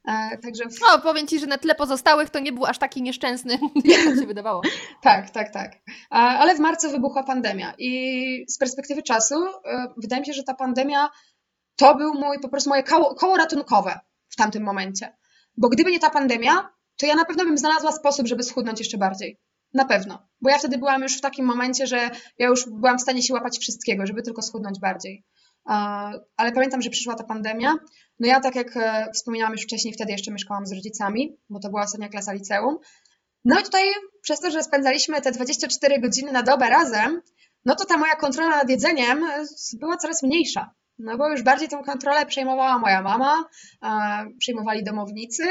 E, 0.09 0.39
także 0.39 0.65
w... 0.65 0.81
No, 0.81 0.99
powiem 0.99 1.27
Ci, 1.27 1.39
że 1.39 1.47
na 1.47 1.59
tle 1.59 1.75
pozostałych 1.75 2.31
to 2.31 2.39
nie 2.39 2.53
był 2.53 2.67
aż 2.67 2.79
taki 2.79 3.03
nieszczęsny, 3.03 3.59
jak 3.85 4.19
się 4.19 4.27
wydawało. 4.27 4.63
tak, 5.03 5.31
tak, 5.31 5.53
tak. 5.53 5.73
E, 5.75 5.81
ale 6.11 6.55
w 6.55 6.59
marcu 6.59 6.91
wybuchła 6.91 7.23
pandemia 7.23 7.75
i 7.79 8.45
z 8.49 8.59
perspektywy 8.59 9.03
czasu 9.03 9.35
e, 9.65 9.87
wydaje 9.97 10.21
mi 10.21 10.27
się, 10.27 10.33
że 10.33 10.43
ta 10.43 10.55
pandemia 10.55 11.11
to 11.77 11.95
był 11.95 12.15
mój, 12.15 12.41
po 12.41 12.49
prostu 12.49 12.71
moje 12.71 12.83
koło, 12.83 13.15
koło 13.15 13.37
ratunkowe 13.37 14.01
w 14.29 14.37
tamtym 14.37 14.63
momencie. 14.63 15.17
Bo 15.57 15.69
gdyby 15.69 15.91
nie 15.91 16.01
ta 16.01 16.11
pandemia, 16.11 16.69
to 16.97 17.07
ja 17.07 17.15
na 17.15 17.25
pewno 17.25 17.45
bym 17.45 17.59
znalazła 17.59 17.93
sposób, 17.93 18.27
żeby 18.27 18.43
schudnąć 18.43 18.79
jeszcze 18.79 18.99
bardziej. 18.99 19.41
Na 19.75 19.85
pewno. 19.85 20.29
Bo 20.41 20.51
ja 20.51 20.59
wtedy 20.59 20.79
byłam 20.79 21.03
już 21.03 21.19
w 21.19 21.21
takim 21.21 21.47
momencie, 21.47 21.87
że 21.87 22.11
ja 22.39 22.47
już 22.47 22.71
byłam 22.71 22.99
w 22.99 23.03
stanie 23.03 23.23
się 23.23 23.35
łapać 23.35 23.59
wszystkiego, 23.59 24.07
żeby 24.07 24.23
tylko 24.23 24.43
schudnąć 24.43 24.81
bardziej. 24.81 25.25
Ale 25.65 26.53
pamiętam, 26.55 26.83
że 26.83 26.91
przyszła 26.91 27.15
ta 27.15 27.25
pandemia 27.25 27.75
no 28.23 28.29
ja, 28.29 28.41
tak 28.41 28.55
jak 28.55 28.77
e, 28.77 29.11
wspominałam 29.15 29.53
już 29.53 29.63
wcześniej, 29.63 29.95
wtedy 29.95 30.13
jeszcze 30.13 30.33
mieszkałam 30.33 30.67
z 30.67 30.73
rodzicami, 30.73 31.37
bo 31.51 31.61
to 31.61 31.69
była 31.69 31.83
ostatnia 31.83 32.09
klasa 32.09 32.33
liceum. 32.33 32.79
No 33.45 33.61
i 33.61 33.63
tutaj 33.63 33.85
przez 34.23 34.41
to, 34.41 34.51
że 34.51 34.63
spędzaliśmy 34.63 35.21
te 35.21 35.33
24 35.33 36.01
godziny 36.01 36.33
na 36.33 36.43
dobę 36.43 36.69
razem, 36.69 37.23
no 37.65 37.75
to 37.75 37.85
ta 37.85 37.97
moja 37.97 38.17
kontrola 38.17 38.57
nad 38.57 38.71
jedzeniem 38.71 39.25
e, 39.25 39.45
była 39.81 39.97
coraz 39.97 40.23
mniejsza. 40.23 40.75
No 40.99 41.19
bo 41.19 41.31
już 41.31 41.43
bardziej 41.43 41.69
tę 41.69 41.83
kontrolę 41.87 42.27
przejmowała 42.27 42.79
moja 42.79 43.03
mama, 43.03 43.45
przejmowali 44.39 44.85
domownicy 44.85 45.45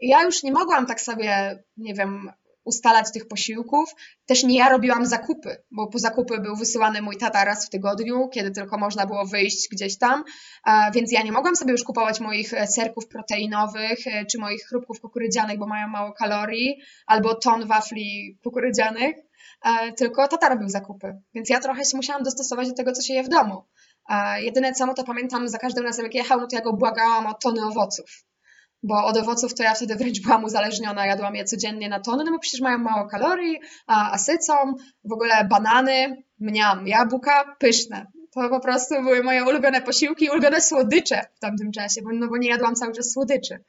i 0.00 0.08
ja 0.08 0.22
już 0.22 0.42
nie 0.42 0.52
mogłam 0.52 0.86
tak 0.86 1.00
sobie, 1.00 1.62
nie 1.76 1.94
wiem, 1.94 2.32
ustalać 2.68 3.12
tych 3.12 3.28
posiłków. 3.28 3.94
Też 4.26 4.44
nie 4.44 4.58
ja 4.58 4.68
robiłam 4.68 5.06
zakupy, 5.06 5.56
bo 5.70 5.86
po 5.86 5.98
zakupy 5.98 6.40
był 6.40 6.56
wysyłany 6.56 7.02
mój 7.02 7.16
tata 7.16 7.44
raz 7.44 7.66
w 7.66 7.70
tygodniu, 7.70 8.28
kiedy 8.28 8.50
tylko 8.50 8.78
można 8.78 9.06
było 9.06 9.26
wyjść 9.26 9.68
gdzieś 9.72 9.98
tam, 9.98 10.24
więc 10.94 11.12
ja 11.12 11.22
nie 11.22 11.32
mogłam 11.32 11.56
sobie 11.56 11.72
już 11.72 11.84
kupować 11.84 12.20
moich 12.20 12.54
e, 12.54 12.66
serków 12.66 13.08
proteinowych 13.08 14.06
e, 14.06 14.26
czy 14.26 14.38
moich 14.38 14.62
chrupków 14.68 15.00
kukurydzianych, 15.00 15.58
bo 15.58 15.66
mają 15.66 15.88
mało 15.88 16.12
kalorii, 16.12 16.80
albo 17.06 17.34
ton 17.34 17.66
wafli 17.66 18.38
kukurydzianych, 18.44 19.16
e, 19.64 19.92
tylko 19.92 20.28
tata 20.28 20.48
robił 20.48 20.68
zakupy, 20.68 21.20
więc 21.34 21.50
ja 21.50 21.60
trochę 21.60 21.84
się 21.84 21.96
musiałam 21.96 22.22
dostosować 22.22 22.68
do 22.68 22.74
tego, 22.74 22.92
co 22.92 23.02
się 23.02 23.14
je 23.14 23.22
w 23.22 23.28
domu. 23.28 23.64
Jedyne 24.38 24.72
co, 24.72 24.86
no 24.86 24.94
to 24.94 25.04
pamiętam 25.04 25.48
za 25.48 25.58
każdym 25.58 25.84
razem 25.84 26.04
jak 26.04 26.14
jechał, 26.14 26.40
no 26.40 26.46
to 26.46 26.56
ja 26.56 26.62
go 26.62 26.72
błagałam 26.72 27.26
o 27.26 27.34
tony 27.34 27.66
owoców 27.66 28.27
bo 28.82 29.04
od 29.04 29.16
owoców 29.16 29.54
to 29.54 29.62
ja 29.62 29.74
wtedy 29.74 29.94
wręcz 29.96 30.22
byłam 30.22 30.44
uzależniona, 30.44 31.06
jadłam 31.06 31.36
je 31.36 31.44
codziennie 31.44 31.88
na 31.88 32.00
tony, 32.00 32.24
no 32.24 32.32
bo 32.32 32.38
przecież 32.38 32.60
mają 32.60 32.78
mało 32.78 33.08
kalorii, 33.08 33.58
a, 33.86 34.12
a 34.12 34.18
sycą, 34.18 34.54
w 35.04 35.12
ogóle 35.12 35.44
banany, 35.44 36.22
mniam, 36.40 36.86
jabłka, 36.86 37.56
pyszne. 37.58 38.06
To 38.30 38.48
po 38.48 38.60
prostu 38.60 38.94
były 38.94 39.22
moje 39.22 39.44
ulubione 39.44 39.82
posiłki, 39.82 40.30
ulubione 40.30 40.60
słodycze 40.60 41.22
w 41.34 41.40
tamtym 41.40 41.72
czasie, 41.72 42.02
bo, 42.02 42.10
no 42.12 42.28
bo 42.28 42.36
nie 42.36 42.48
jadłam 42.48 42.74
cały 42.74 42.92
czas 42.92 43.12
słodyczy. 43.12 43.64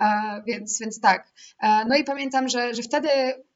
E, 0.00 0.06
więc, 0.46 0.80
więc 0.80 1.00
tak. 1.00 1.28
E, 1.62 1.84
no 1.88 1.96
i 1.96 2.04
pamiętam, 2.04 2.48
że, 2.48 2.74
że 2.74 2.82
wtedy 2.82 3.08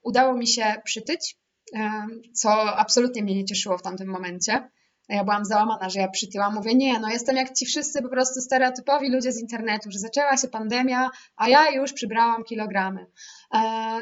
udało 0.03 0.35
mi 0.35 0.47
się 0.47 0.75
przytyć, 0.85 1.37
e, 1.77 2.07
co 2.33 2.77
absolutnie 2.77 3.23
mnie 3.23 3.35
nie 3.35 3.45
cieszyło 3.45 3.79
w 3.79 3.83
tamtym 3.83 4.09
momencie 4.09 4.71
ja 5.09 5.25
byłam 5.25 5.45
załamana, 5.45 5.91
że 5.91 6.01
ja 6.01 6.09
przytyłam. 6.09 6.55
Mówię, 6.55 6.75
nie, 6.75 6.99
no 6.99 7.09
jestem 7.09 7.37
jak 7.37 7.55
ci 7.55 7.67
wszyscy 7.67 8.03
po 8.03 8.09
prostu 8.09 8.41
stereotypowi 8.41 9.11
ludzie 9.11 9.33
z 9.33 9.41
internetu, 9.41 9.91
że 9.91 9.99
zaczęła 9.99 10.37
się 10.37 10.49
pandemia, 10.49 11.11
a 11.37 11.49
ja 11.49 11.71
już 11.71 11.93
przybrałam 11.93 12.45
kilogramy. 12.45 13.07
E, 13.55 13.59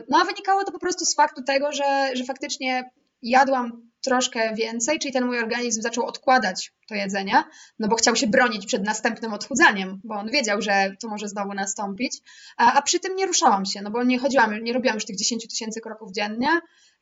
no 0.09 0.19
a 0.23 0.25
wynikało 0.25 0.65
to 0.65 0.73
po 0.73 0.79
prostu 0.79 1.05
z 1.05 1.15
faktu 1.15 1.43
tego, 1.43 1.73
że, 1.73 2.11
że 2.15 2.25
faktycznie 2.25 2.91
jadłam 3.31 3.87
troszkę 4.05 4.55
więcej, 4.55 4.99
czyli 4.99 5.13
ten 5.13 5.25
mój 5.27 5.39
organizm 5.39 5.83
zaczął 5.83 6.07
odkładać 6.07 6.73
to 6.89 6.95
jedzenie, 6.95 7.45
no 7.79 7.89
bo 7.89 7.97
chciał 7.97 8.17
się 8.17 8.27
bronić 8.27 8.67
przed 8.67 8.85
następnym 8.85 9.33
odchudzaniem, 9.33 10.01
bo 10.05 10.15
on 10.15 10.31
wiedział, 10.31 10.63
że 10.63 10.97
to 11.01 11.09
może 11.09 11.29
znowu 11.29 11.55
nastąpić, 11.55 12.19
a, 12.57 12.73
a 12.73 12.83
przy 12.83 13.01
tym 13.01 13.17
nie 13.17 13.27
ruszałam 13.27 13.65
się, 13.65 13.83
no 13.83 13.91
bo 13.91 14.05
nie 14.05 14.19
chodziłam, 14.19 14.65
nie 14.65 14.73
robiłam 14.73 14.95
już 14.95 15.05
tych 15.05 15.17
10 15.17 15.49
tysięcy 15.49 15.81
kroków 15.81 16.13
dziennie. 16.13 16.49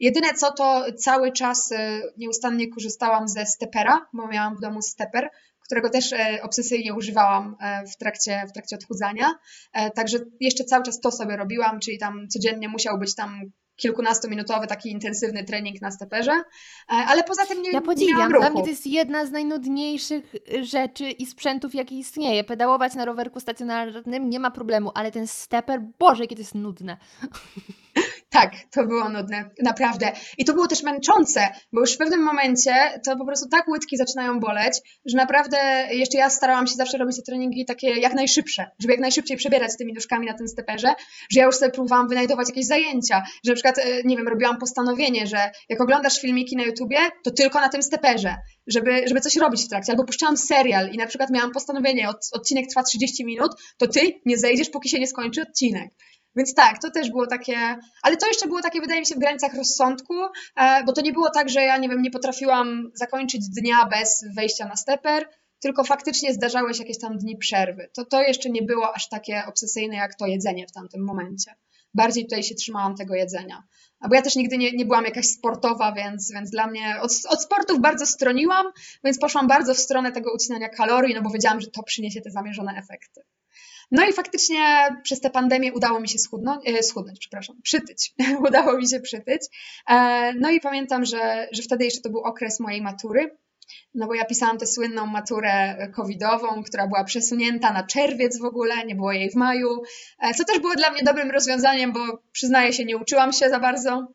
Jedyne 0.00 0.34
co, 0.34 0.52
to 0.52 0.84
cały 0.98 1.32
czas 1.32 1.72
y, 1.72 1.76
nieustannie 2.16 2.68
korzystałam 2.68 3.28
ze 3.28 3.46
stepera, 3.46 4.06
bo 4.12 4.28
miałam 4.28 4.56
w 4.56 4.60
domu 4.60 4.82
steper, 4.82 5.30
którego 5.64 5.90
też 5.90 6.12
e, 6.12 6.38
obsesyjnie 6.42 6.94
używałam 6.94 7.56
e, 7.60 7.86
w 7.86 7.96
trakcie, 7.96 8.42
w 8.48 8.52
trakcie 8.52 8.76
odchudzania. 8.76 9.34
E, 9.72 9.90
także 9.90 10.18
jeszcze 10.40 10.64
cały 10.64 10.84
czas 10.84 11.00
to 11.00 11.10
sobie 11.10 11.36
robiłam, 11.36 11.80
czyli 11.80 11.98
tam 11.98 12.28
codziennie 12.28 12.68
musiał 12.68 12.98
być 12.98 13.14
tam 13.14 13.40
kilkunastominutowy 13.76 14.66
taki 14.66 14.90
intensywny 14.90 15.44
trening 15.44 15.82
na 15.82 15.90
steperze, 15.90 16.32
ale 16.86 17.22
poza 17.22 17.46
tym 17.46 17.62
nie 17.62 17.72
Ja 17.72 17.80
podziwiam, 17.80 18.32
dla 18.32 18.50
mnie 18.50 18.62
to 18.62 18.68
jest 18.68 18.86
jedna 18.86 19.26
z 19.26 19.30
najnudniejszych 19.30 20.34
rzeczy 20.62 21.10
i 21.10 21.26
sprzętów, 21.26 21.74
jakie 21.74 21.98
istnieje. 21.98 22.44
Pedałować 22.44 22.94
na 22.94 23.04
rowerku 23.04 23.40
stacjonarnym 23.40 24.30
nie 24.30 24.40
ma 24.40 24.50
problemu, 24.50 24.90
ale 24.94 25.12
ten 25.12 25.26
steper, 25.26 25.80
Boże, 25.98 26.22
jakie 26.22 26.36
to 26.36 26.42
jest 26.42 26.54
nudne. 26.54 26.96
Tak, 28.34 28.52
to 28.70 28.86
było 28.86 29.08
nudne, 29.08 29.50
naprawdę. 29.62 30.12
I 30.38 30.44
to 30.44 30.54
było 30.54 30.66
też 30.66 30.82
męczące, 30.82 31.48
bo 31.72 31.80
już 31.80 31.94
w 31.94 31.98
pewnym 31.98 32.22
momencie 32.22 32.72
to 33.06 33.16
po 33.16 33.26
prostu 33.26 33.48
tak 33.48 33.68
łydki 33.68 33.96
zaczynają 33.96 34.40
boleć, 34.40 34.80
że 35.06 35.16
naprawdę 35.16 35.58
jeszcze 35.90 36.18
ja 36.18 36.30
starałam 36.30 36.66
się 36.66 36.74
zawsze 36.74 36.98
robić 36.98 37.16
te 37.16 37.22
treningi 37.22 37.64
takie 37.64 38.00
jak 38.00 38.14
najszybsze, 38.14 38.70
żeby 38.80 38.92
jak 38.92 39.00
najszybciej 39.00 39.36
przebierać 39.36 39.76
tymi 39.78 39.92
nóżkami 39.92 40.26
na 40.26 40.34
tym 40.34 40.48
steperze, 40.48 40.88
że 41.30 41.40
ja 41.40 41.46
już 41.46 41.56
sobie 41.56 41.70
próbowałam 41.70 42.08
wynajdować 42.08 42.48
jakieś 42.48 42.66
zajęcia, 42.66 43.22
że 43.44 43.52
na 43.52 43.54
przykład, 43.54 43.78
e, 43.78 44.02
nie 44.04 44.16
wiem, 44.16 44.28
robiłam 44.28 44.58
postanowienie, 44.58 45.26
że 45.26 45.50
jak 45.68 45.80
oglądasz 45.80 46.20
filmiki 46.20 46.56
na 46.56 46.64
YouTubie, 46.64 46.98
to 47.24 47.30
tylko 47.30 47.60
na 47.60 47.68
tym 47.68 47.82
steperze, 47.82 48.36
żeby, 48.66 49.04
żeby 49.08 49.20
coś 49.20 49.36
robić 49.36 49.64
w 49.64 49.68
trakcie, 49.68 49.92
albo 49.92 50.04
puszczałam 50.04 50.36
serial 50.36 50.90
i 50.92 50.96
na 50.96 51.06
przykład 51.06 51.30
miałam 51.30 51.52
postanowienie, 51.52 52.08
od, 52.08 52.16
odcinek 52.32 52.66
trwa 52.66 52.82
30 52.82 53.24
minut, 53.24 53.52
to 53.78 53.86
ty 53.86 54.20
nie 54.26 54.38
zejdziesz, 54.38 54.70
póki 54.70 54.88
się 54.88 55.00
nie 55.00 55.06
skończy 55.06 55.42
odcinek. 55.42 55.90
Więc 56.36 56.54
tak, 56.54 56.82
to 56.82 56.90
też 56.90 57.10
było 57.10 57.26
takie, 57.26 57.76
ale 58.02 58.16
to 58.16 58.26
jeszcze 58.26 58.46
było 58.46 58.62
takie, 58.62 58.80
wydaje 58.80 59.00
mi 59.00 59.06
się, 59.06 59.14
w 59.14 59.18
granicach 59.18 59.54
rozsądku, 59.54 60.14
e, 60.56 60.84
bo 60.84 60.92
to 60.92 61.00
nie 61.00 61.12
było 61.12 61.30
tak, 61.30 61.48
że 61.48 61.62
ja, 61.62 61.76
nie 61.76 61.88
wiem, 61.88 62.02
nie 62.02 62.10
potrafiłam 62.10 62.90
zakończyć 62.94 63.48
dnia 63.48 63.86
bez 63.90 64.24
wejścia 64.36 64.66
na 64.66 64.76
steper, 64.76 65.28
tylko 65.60 65.84
faktycznie 65.84 66.34
zdarzały 66.34 66.74
się 66.74 66.82
jakieś 66.82 66.98
tam 66.98 67.18
dni 67.18 67.36
przerwy. 67.36 67.90
To 67.94 68.04
to 68.04 68.22
jeszcze 68.22 68.50
nie 68.50 68.62
było 68.62 68.94
aż 68.94 69.08
takie 69.08 69.42
obsesyjne 69.46 69.96
jak 69.96 70.14
to 70.14 70.26
jedzenie 70.26 70.66
w 70.66 70.72
tamtym 70.72 71.04
momencie. 71.04 71.54
Bardziej 71.94 72.24
tutaj 72.24 72.42
się 72.42 72.54
trzymałam 72.54 72.96
tego 72.96 73.14
jedzenia. 73.14 73.62
Bo 74.08 74.14
ja 74.14 74.22
też 74.22 74.36
nigdy 74.36 74.58
nie, 74.58 74.72
nie 74.72 74.84
byłam 74.84 75.04
jakaś 75.04 75.26
sportowa, 75.26 75.92
więc, 75.92 76.32
więc 76.32 76.50
dla 76.50 76.66
mnie 76.66 76.96
od, 77.00 77.12
od 77.28 77.42
sportów 77.42 77.80
bardzo 77.80 78.06
stroniłam, 78.06 78.66
więc 79.04 79.18
poszłam 79.18 79.48
bardzo 79.48 79.74
w 79.74 79.78
stronę 79.78 80.12
tego 80.12 80.34
ucinania 80.34 80.68
kalorii, 80.68 81.14
no 81.14 81.22
bo 81.22 81.30
wiedziałam, 81.30 81.60
że 81.60 81.66
to 81.66 81.82
przyniesie 81.82 82.20
te 82.20 82.30
zamierzone 82.30 82.72
efekty. 82.72 83.20
No 83.94 84.06
i 84.06 84.12
faktycznie 84.12 84.88
przez 85.02 85.20
tę 85.20 85.30
pandemię 85.30 85.72
udało 85.72 86.00
mi 86.00 86.08
się 86.08 86.18
schudnąć, 86.18 86.68
e, 86.68 86.82
schudnąć, 86.82 87.18
przepraszam, 87.18 87.62
przytyć. 87.62 88.14
udało 88.48 88.78
mi 88.78 88.88
się 88.88 89.00
przytyć. 89.00 89.42
E, 89.90 90.32
no 90.34 90.50
i 90.50 90.60
pamiętam, 90.60 91.04
że, 91.04 91.48
że 91.52 91.62
wtedy 91.62 91.84
jeszcze 91.84 92.00
to 92.00 92.10
był 92.10 92.20
okres 92.20 92.60
mojej 92.60 92.82
matury. 92.82 93.38
No 93.94 94.06
bo 94.06 94.14
ja 94.14 94.24
pisałam 94.24 94.58
tę 94.58 94.66
słynną 94.66 95.06
maturę 95.06 95.76
covidową, 95.96 96.62
która 96.62 96.86
była 96.86 97.04
przesunięta 97.04 97.72
na 97.72 97.86
czerwiec 97.86 98.40
w 98.40 98.44
ogóle, 98.44 98.86
nie 98.86 98.94
było 98.94 99.12
jej 99.12 99.30
w 99.30 99.34
maju, 99.34 99.82
e, 100.22 100.34
co 100.34 100.44
też 100.44 100.58
było 100.58 100.74
dla 100.74 100.90
mnie 100.90 101.02
dobrym 101.02 101.30
rozwiązaniem, 101.30 101.92
bo 101.92 102.00
przyznaję 102.32 102.72
się, 102.72 102.84
nie 102.84 102.96
uczyłam 102.96 103.32
się 103.32 103.50
za 103.50 103.60
bardzo, 103.60 104.06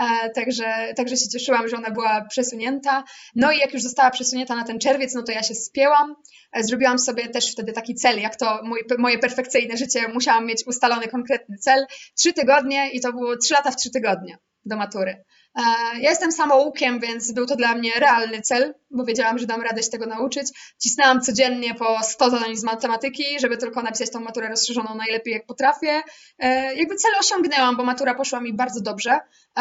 e, 0.00 0.30
także, 0.30 0.94
także 0.96 1.16
się 1.16 1.28
cieszyłam, 1.28 1.68
że 1.68 1.76
ona 1.76 1.90
była 1.90 2.24
przesunięta. 2.30 3.04
No 3.34 3.52
i 3.52 3.58
jak 3.58 3.74
już 3.74 3.82
została 3.82 4.10
przesunięta 4.10 4.56
na 4.56 4.64
ten 4.64 4.78
czerwiec, 4.78 5.14
no 5.14 5.22
to 5.22 5.32
ja 5.32 5.42
się 5.42 5.54
spięłam. 5.54 6.14
E, 6.52 6.64
zrobiłam 6.64 6.98
sobie 6.98 7.28
też 7.28 7.52
wtedy 7.52 7.72
taki 7.72 7.94
cel, 7.94 8.20
jak 8.20 8.36
to 8.36 8.60
moje 8.98 9.18
perfekcyjne 9.18 9.76
życie, 9.76 10.08
musiałam 10.08 10.46
mieć 10.46 10.66
ustalony 10.66 11.08
konkretny 11.08 11.58
cel. 11.58 11.86
Trzy 12.18 12.32
tygodnie 12.32 12.90
i 12.90 13.00
to 13.00 13.12
było 13.12 13.36
trzy 13.36 13.54
lata 13.54 13.70
w 13.70 13.76
trzy 13.76 13.90
tygodnie 13.90 14.38
do 14.64 14.76
matury. 14.76 15.24
E, 15.54 15.62
ja 16.00 16.10
jestem 16.10 16.32
samoukiem, 16.32 17.00
więc 17.00 17.32
był 17.32 17.46
to 17.46 17.56
dla 17.56 17.74
mnie 17.74 17.90
realny 17.96 18.40
cel, 18.40 18.74
bo 18.90 19.04
wiedziałam, 19.04 19.38
że 19.38 19.46
dam 19.46 19.62
radę 19.62 19.82
się 19.82 19.90
tego 19.90 20.06
nauczyć. 20.06 20.74
Cisnęłam 20.82 21.20
codziennie 21.20 21.74
po 21.74 22.02
100 22.02 22.30
zadań 22.30 22.56
z 22.56 22.64
matematyki, 22.64 23.24
żeby 23.40 23.56
tylko 23.56 23.82
napisać 23.82 24.10
tą 24.10 24.20
maturę 24.20 24.48
rozszerzoną 24.48 24.94
najlepiej 24.94 25.34
jak 25.34 25.46
potrafię. 25.46 26.02
E, 26.38 26.74
jakby 26.74 26.94
cel 26.96 27.12
osiągnęłam, 27.20 27.76
bo 27.76 27.84
matura 27.84 28.14
poszła 28.14 28.40
mi 28.40 28.54
bardzo 28.54 28.80
dobrze, 28.80 29.12
e, 29.58 29.60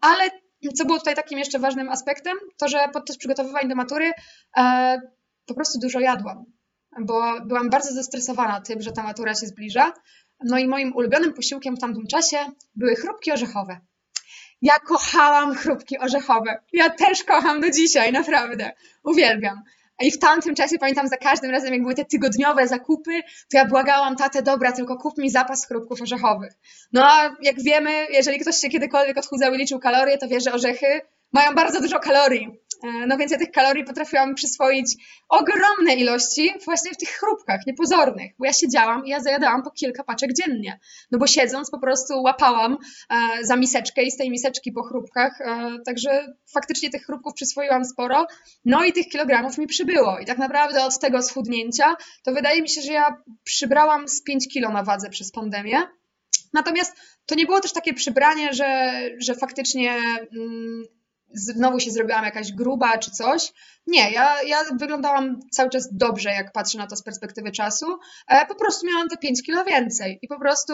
ale 0.00 0.30
co 0.74 0.84
było 0.84 0.98
tutaj 0.98 1.14
takim 1.14 1.38
jeszcze 1.38 1.58
ważnym 1.58 1.88
aspektem, 1.88 2.36
to 2.56 2.68
że 2.68 2.78
podczas 2.92 3.16
przygotowywań 3.16 3.68
do 3.68 3.74
matury 3.74 4.12
po 5.46 5.54
prostu 5.54 5.78
dużo 5.78 6.00
jadłam, 6.00 6.44
bo 7.00 7.40
byłam 7.46 7.70
bardzo 7.70 7.92
zestresowana 7.92 8.60
tym, 8.60 8.82
że 8.82 8.92
ta 8.92 9.02
matura 9.02 9.34
się 9.34 9.46
zbliża. 9.46 9.92
No 10.44 10.58
i 10.58 10.68
moim 10.68 10.96
ulubionym 10.96 11.32
posiłkiem 11.32 11.76
w 11.76 11.80
tamtym 11.80 12.06
czasie 12.06 12.36
były 12.74 12.94
chrupki 12.94 13.32
orzechowe. 13.32 13.80
Ja 14.62 14.78
kochałam 14.78 15.54
chrupki 15.54 15.98
orzechowe. 15.98 16.58
Ja 16.72 16.90
też 16.90 17.24
kocham 17.24 17.60
do 17.60 17.70
dzisiaj, 17.70 18.12
naprawdę. 18.12 18.72
Uwielbiam. 19.04 19.62
I 20.00 20.10
w 20.10 20.18
tamtym 20.18 20.54
czasie 20.54 20.78
pamiętam 20.78 21.08
za 21.08 21.16
każdym 21.16 21.50
razem, 21.50 21.72
jak 21.72 21.82
były 21.82 21.94
te 21.94 22.04
tygodniowe 22.04 22.68
zakupy, 22.68 23.22
to 23.22 23.56
ja 23.58 23.64
błagałam 23.64 24.16
tatę, 24.16 24.42
dobra, 24.42 24.72
tylko 24.72 24.96
kup 24.96 25.18
mi 25.18 25.30
zapas 25.30 25.66
chrupków 25.66 26.02
orzechowych. 26.02 26.52
No 26.92 27.12
a 27.12 27.36
jak 27.42 27.62
wiemy, 27.62 28.06
jeżeli 28.10 28.38
ktoś 28.38 28.56
się 28.56 28.68
kiedykolwiek 28.68 29.18
odchudzał 29.18 29.54
i 29.54 29.58
liczył 29.58 29.78
kalorie, 29.78 30.18
to 30.18 30.28
wie, 30.28 30.40
że 30.40 30.52
orzechy 30.52 31.00
mają 31.32 31.54
bardzo 31.54 31.80
dużo 31.80 31.98
kalorii. 31.98 32.60
E, 32.84 33.06
no 33.06 33.16
więc 33.16 33.32
ja 33.32 33.38
tych 33.38 33.50
kalorii 33.50 33.84
potrafiłam 33.84 34.34
przyswoić 34.34 34.94
ogromne 35.28 35.94
ilości 35.94 36.50
właśnie 36.64 36.90
w 36.90 36.96
tych 36.96 37.08
chrupkach, 37.08 37.60
niepozornych, 37.66 38.32
bo 38.38 38.44
ja 38.44 38.52
siedziałam 38.52 39.06
i 39.06 39.10
ja 39.10 39.20
zajadałam 39.20 39.62
po 39.62 39.70
kilka 39.70 40.04
paczek 40.04 40.32
dziennie, 40.32 40.80
no 41.10 41.18
bo 41.18 41.26
siedząc 41.26 41.70
po 41.70 41.78
prostu 41.78 42.22
łapałam 42.22 42.78
e, 43.10 43.44
za 43.44 43.56
miseczkę 43.56 44.02
i 44.02 44.10
z 44.10 44.16
tej 44.16 44.30
miseczki 44.30 44.72
po 44.72 44.82
chrupkach, 44.82 45.40
e, 45.40 45.78
także 45.84 46.34
faktycznie 46.52 46.90
tych 46.90 47.06
chrupków 47.06 47.34
przyswoiłam 47.34 47.84
sporo, 47.84 48.26
no 48.64 48.84
i 48.84 48.92
tych 48.92 49.08
kilogramów 49.08 49.58
mi 49.58 49.66
przybyło. 49.66 50.18
I 50.18 50.26
tak 50.26 50.38
naprawdę 50.38 50.84
od 50.84 50.98
tego 50.98 51.22
schudnięcia 51.22 51.96
to 52.24 52.32
wydaje 52.32 52.62
mi 52.62 52.68
się, 52.68 52.82
że 52.82 52.92
ja 52.92 53.22
przybrałam 53.44 54.08
z 54.08 54.22
5 54.22 54.48
kilo 54.48 54.70
na 54.70 54.82
wadze 54.82 55.10
przez 55.10 55.32
pandemię, 55.32 55.82
Natomiast 56.52 56.96
to 57.26 57.34
nie 57.34 57.46
było 57.46 57.60
też 57.60 57.72
takie 57.72 57.94
przybranie, 57.94 58.52
że, 58.52 59.00
że 59.18 59.34
faktycznie 59.34 59.92
mm, 60.36 60.84
znowu 61.34 61.80
się 61.80 61.90
zrobiłam 61.90 62.24
jakaś 62.24 62.52
gruba 62.52 62.98
czy 62.98 63.10
coś. 63.10 63.52
Nie, 63.86 64.10
ja, 64.10 64.42
ja 64.42 64.58
wyglądałam 64.78 65.40
cały 65.50 65.70
czas 65.70 65.88
dobrze, 65.92 66.30
jak 66.30 66.52
patrzę 66.52 66.78
na 66.78 66.86
to 66.86 66.96
z 66.96 67.02
perspektywy 67.02 67.52
czasu. 67.52 67.86
E, 68.28 68.46
po 68.46 68.54
prostu 68.54 68.86
miałam 68.86 69.08
te 69.08 69.16
5 69.16 69.42
kilo 69.42 69.64
więcej 69.64 70.18
i 70.22 70.28
po 70.28 70.38
prostu, 70.38 70.72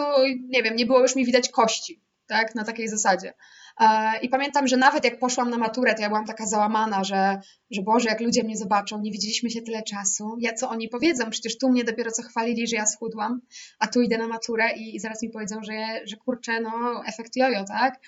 nie 0.49 0.63
wiem, 0.63 0.75
nie 0.75 0.85
było 0.85 0.99
już 0.99 1.15
mi 1.15 1.25
widać 1.25 1.49
kości, 1.49 2.01
tak, 2.27 2.55
na 2.55 2.63
takiej 2.63 2.87
zasadzie. 2.87 3.33
E, 3.79 4.19
I 4.21 4.29
pamiętam, 4.29 4.67
że 4.67 4.77
nawet 4.77 5.03
jak 5.05 5.19
poszłam 5.19 5.49
na 5.49 5.57
maturę, 5.57 5.95
to 5.95 6.01
ja 6.01 6.07
byłam 6.07 6.25
taka 6.25 6.45
załamana, 6.45 7.03
że, 7.03 7.39
że 7.71 7.81
Boże, 7.81 8.09
jak 8.09 8.21
ludzie 8.21 8.43
mnie 8.43 8.57
zobaczą, 8.57 9.01
nie 9.01 9.11
widzieliśmy 9.11 9.49
się 9.49 9.61
tyle 9.61 9.83
czasu. 9.83 10.35
Ja 10.39 10.53
co 10.53 10.69
oni 10.69 10.89
powiedzą? 10.89 11.29
Przecież 11.29 11.57
tu 11.57 11.69
mnie 11.69 11.83
dopiero 11.83 12.11
co 12.11 12.23
chwalili, 12.23 12.67
że 12.67 12.75
ja 12.75 12.85
schudłam, 12.85 13.41
a 13.79 13.87
tu 13.87 14.01
idę 14.01 14.17
na 14.17 14.27
maturę 14.27 14.73
i, 14.75 14.95
i 14.95 14.99
zaraz 14.99 15.21
mi 15.21 15.29
powiedzą, 15.29 15.63
że, 15.63 15.99
że 16.05 16.15
kurczę, 16.17 16.61
no 16.61 17.03
efekt 17.05 17.35
jojo, 17.35 17.63
tak? 17.63 17.99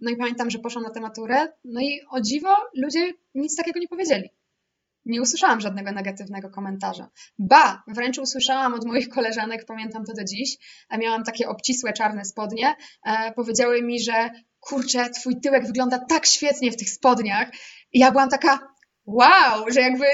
No 0.00 0.10
i 0.10 0.16
pamiętam, 0.16 0.50
że 0.50 0.58
poszłam 0.58 0.84
na 0.84 0.90
tę 0.90 1.00
maturę, 1.00 1.48
no 1.64 1.80
i 1.80 2.00
o 2.10 2.20
dziwo 2.20 2.56
ludzie 2.74 3.12
nic 3.34 3.56
takiego 3.56 3.80
nie 3.80 3.88
powiedzieli. 3.88 4.30
Nie 5.06 5.22
usłyszałam 5.22 5.60
żadnego 5.60 5.92
negatywnego 5.92 6.50
komentarza. 6.50 7.10
Ba, 7.38 7.82
wręcz 7.86 8.18
usłyszałam 8.18 8.74
od 8.74 8.84
moich 8.84 9.08
koleżanek, 9.08 9.64
pamiętam 9.64 10.04
to 10.04 10.12
do 10.12 10.24
dziś, 10.24 10.56
miałam 10.98 11.24
takie 11.24 11.48
obcisłe 11.48 11.92
czarne 11.92 12.24
spodnie, 12.24 12.74
e, 13.06 13.32
powiedziały 13.32 13.82
mi, 13.82 14.00
że 14.00 14.30
kurczę, 14.60 15.10
twój 15.10 15.40
tyłek 15.40 15.66
wygląda 15.66 15.98
tak 15.98 16.26
świetnie 16.26 16.72
w 16.72 16.76
tych 16.76 16.90
spodniach. 16.90 17.50
I 17.92 17.98
ja 17.98 18.10
byłam 18.10 18.28
taka, 18.28 18.74
wow, 19.06 19.70
że 19.70 19.80
jakby 19.80 20.04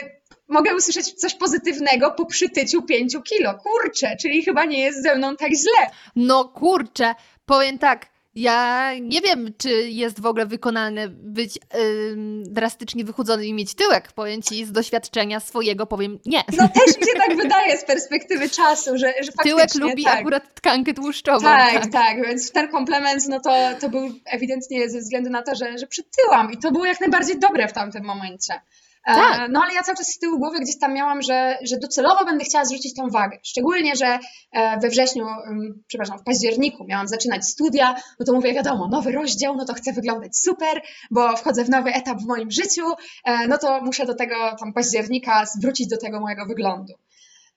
mogę 0.49 0.77
usłyszeć 0.77 1.13
coś 1.13 1.35
pozytywnego 1.35 2.11
po 2.11 2.27
przytyciu 2.27 2.83
5 2.83 3.17
kilo. 3.25 3.55
Kurczę, 3.55 4.17
czyli 4.21 4.45
chyba 4.45 4.65
nie 4.65 4.79
jest 4.81 5.03
ze 5.03 5.15
mną 5.15 5.37
tak 5.37 5.51
źle. 5.51 5.91
No 6.17 6.45
kurczę, 6.45 7.15
powiem 7.47 7.79
tak, 7.79 8.07
ja 8.35 8.91
nie 9.01 9.21
wiem, 9.21 9.55
czy 9.59 9.71
jest 9.91 10.21
w 10.21 10.27
ogóle 10.27 10.47
wykonalne 10.47 11.09
być 11.09 11.57
yy, 11.57 12.17
drastycznie 12.47 13.05
wychudzony 13.05 13.47
i 13.47 13.55
mieć 13.55 13.75
tyłek. 13.75 14.13
Powiem 14.13 14.43
Ci 14.43 14.65
z 14.65 14.73
doświadczenia 14.73 15.41
swojego, 15.41 15.87
powiem 15.87 16.19
nie. 16.27 16.45
No 16.59 16.69
też 16.69 16.99
mi 16.99 17.07
się 17.07 17.13
tak 17.27 17.37
wydaje 17.37 17.79
z 17.79 17.85
perspektywy 17.85 18.51
czasu, 18.51 18.99
że, 18.99 19.15
że 19.23 19.33
Tyłek 19.43 19.75
lubi 19.75 20.05
tak. 20.05 20.21
akurat 20.21 20.55
tkankę 20.55 20.95
tłuszczową. 20.95 21.41
Tak, 21.41 21.73
tak, 21.73 21.93
tak, 21.93 22.27
więc 22.27 22.53
ten 22.53 22.69
komplement, 22.69 23.29
no 23.29 23.41
to, 23.41 23.51
to 23.81 23.89
był 23.89 24.11
ewidentnie 24.25 24.91
ze 24.91 24.99
względu 24.99 25.31
na 25.31 25.43
to, 25.43 25.55
że, 25.55 25.79
że 25.79 25.87
przytyłam 25.87 26.53
i 26.53 26.59
to 26.59 26.71
było 26.71 26.85
jak 26.85 27.01
najbardziej 27.01 27.39
dobre 27.39 27.69
w 27.69 27.73
tamtym 27.73 28.05
momencie. 28.05 28.61
E, 29.07 29.15
tak. 29.15 29.51
No 29.51 29.61
ale 29.63 29.75
ja 29.75 29.83
cały 29.83 29.97
czas 29.97 30.07
z 30.07 30.19
tyłu 30.19 30.39
głowy 30.39 30.61
gdzieś 30.61 30.79
tam 30.79 30.95
miałam, 30.95 31.23
że, 31.23 31.59
że 31.63 31.77
docelowo 31.79 32.25
będę 32.25 32.45
chciała 32.45 32.65
zwrócić 32.65 32.95
tą 32.95 33.09
wagę. 33.09 33.39
Szczególnie, 33.43 33.97
że 33.97 34.19
e, 34.53 34.81
we 34.81 34.89
wrześniu, 34.89 35.27
przepraszam, 35.87 36.19
w 36.19 36.23
październiku 36.23 36.85
miałam 36.85 37.09
zaczynać 37.09 37.45
studia, 37.45 37.95
no 38.21 38.27
to 38.27 38.33
mówię, 38.33 38.53
wiadomo, 38.55 38.89
nowy 38.89 39.13
rozdział, 39.13 39.57
no 39.57 39.65
to 39.65 39.75
chcę 39.75 39.93
wyglądać 39.93 40.39
super, 40.39 40.83
bo 41.11 41.37
wchodzę 41.37 41.65
w 41.65 41.71
nowy 41.71 41.91
etap 41.91 42.19
w 42.19 42.27
moim 42.27 42.51
życiu, 42.51 42.85
e, 43.25 43.47
no 43.49 43.59
to 43.59 43.81
muszę 43.81 44.07
do 44.07 44.15
tego 44.15 44.35
tam 44.61 44.73
października 44.73 45.47
zwrócić 45.47 45.89
do 45.89 45.99
tego 45.99 46.21
mojego 46.21 46.47
wyglądu. 46.47 46.93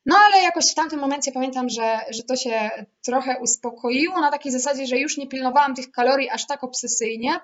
No 0.06 0.16
ale 0.18 0.44
jakoś 0.44 0.72
w 0.72 0.76
tamtym 0.76 1.00
momencie 1.00 1.32
pamiętam, 1.32 1.70
że, 1.70 2.00
że 2.10 2.24
to 2.24 2.36
się 2.36 2.70
trochę 3.06 3.40
uspokoiło 3.42 4.22
na 4.22 4.32
takiej 4.32 4.52
zasadzie, 4.52 4.88
że 4.88 4.98
już 4.98 5.18
nie 5.18 5.28
pilnowałam 5.28 5.76
tych 5.76 5.92
kalorii 5.92 6.30
aż 6.30 6.48
tak 6.48 6.64
obsesyjnie, 6.64 7.40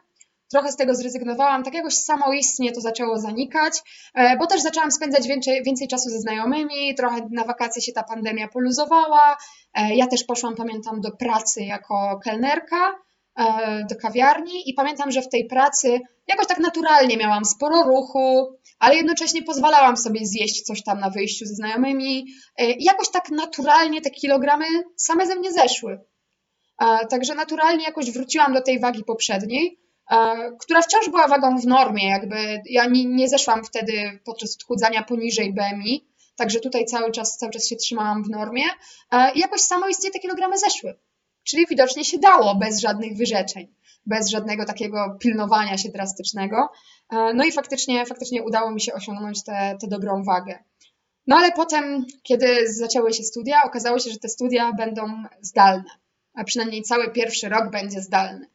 trochę 0.50 0.72
z 0.72 0.76
tego 0.76 0.96
zrezygnowałam, 0.96 1.64
tak 1.64 1.74
jakoś 1.74 1.94
samoistnie 1.94 2.72
to 2.72 2.82
zaczęło 2.82 3.20
zanikać, 3.20 3.74
e, 4.14 4.38
bo 4.38 4.48
też 4.48 4.62
zaczęłam 4.62 4.92
spędzać 4.92 5.28
więcej, 5.28 5.64
więcej 5.64 5.88
czasu 5.88 6.10
ze 6.10 6.20
znajomymi, 6.20 6.96
trochę 6.96 7.28
na 7.32 7.44
wakacje 7.44 7.82
się 7.82 7.92
ta 7.92 8.04
pandemia 8.04 8.48
poluzowała. 8.48 9.38
E, 9.74 9.96
ja 9.96 10.08
też 10.08 10.24
poszłam, 10.24 10.56
pamiętam, 10.56 11.02
do 11.02 11.12
pracy 11.12 11.64
jako 11.64 12.20
kelnerka, 12.24 12.96
e, 13.40 13.86
do 13.90 13.96
kawiarni 13.96 14.70
i 14.70 14.74
pamiętam, 14.74 15.12
że 15.12 15.22
w 15.22 15.30
tej 15.30 15.46
pracy 15.48 16.00
jakoś 16.28 16.48
tak 16.48 16.60
naturalnie 16.60 17.18
miałam 17.18 17.46
sporo 17.46 17.84
ruchu, 17.84 18.58
ale 18.80 18.96
jednocześnie 18.96 19.44
pozwalałam 19.44 19.98
sobie 19.98 20.26
zjeść 20.26 20.62
coś 20.62 20.84
tam 20.84 21.00
na 21.00 21.10
wyjściu 21.10 21.46
ze 21.46 21.56
znajomymi. 21.56 22.26
I 22.60 22.84
jakoś 22.84 23.10
tak 23.10 23.30
naturalnie 23.30 24.02
te 24.02 24.10
kilogramy 24.10 24.66
same 24.96 25.28
ze 25.28 25.36
mnie 25.36 25.52
zeszły. 25.52 26.00
Także 27.10 27.36
naturalnie 27.36 27.84
jakoś 27.84 28.12
wróciłam 28.12 28.54
do 28.54 28.62
tej 28.62 28.80
wagi 28.80 29.04
poprzedniej, 29.04 29.80
która 30.60 30.82
wciąż 30.82 31.10
była 31.10 31.28
wagą 31.28 31.58
w 31.58 31.66
normie, 31.66 32.10
jakby 32.10 32.62
ja 32.66 32.86
nie, 32.86 33.06
nie 33.06 33.28
zeszłam 33.30 33.64
wtedy 33.64 34.20
podczas 34.26 34.56
odchudzania 34.56 35.04
poniżej 35.04 35.54
BMI, 35.54 36.10
także 36.36 36.60
tutaj 36.60 36.86
cały 36.86 37.12
czas, 37.12 37.38
cały 37.38 37.52
czas 37.52 37.68
się 37.68 37.76
trzymałam 37.76 38.24
w 38.24 38.30
normie 38.30 38.64
i 39.36 39.40
jakoś 39.40 39.62
samoistnie 39.62 40.12
te 40.12 40.20
kilogramy 40.20 40.58
zeszły. 40.58 40.96
Czyli 41.44 41.66
widocznie 41.70 42.06
się 42.06 42.20
dało 42.20 42.56
bez 42.56 42.80
żadnych 42.80 43.18
wyrzeczeń, 43.18 43.76
bez 44.06 44.30
żadnego 44.30 44.66
takiego 44.66 45.18
pilnowania 45.20 45.78
się 45.78 45.90
drastycznego. 45.90 46.70
No 47.12 47.46
i 47.46 47.52
faktycznie, 47.52 48.06
faktycznie 48.06 48.44
udało 48.44 48.72
mi 48.72 48.82
się 48.82 48.94
osiągnąć 48.94 49.44
tę 49.44 49.78
dobrą 49.82 50.24
wagę. 50.24 50.64
No 51.28 51.36
ale 51.38 51.52
potem, 51.52 52.06
kiedy 52.24 52.74
zaczęły 52.74 53.14
się 53.14 53.24
studia, 53.24 53.58
okazało 53.66 54.00
się, 54.00 54.12
że 54.12 54.20
te 54.20 54.30
studia 54.30 54.72
będą 54.78 55.24
zdalne, 55.42 55.90
a 56.34 56.44
przynajmniej 56.44 56.82
cały 56.82 57.12
pierwszy 57.12 57.50
rok 57.50 57.72
będzie 57.72 58.02
zdalny. 58.02 58.50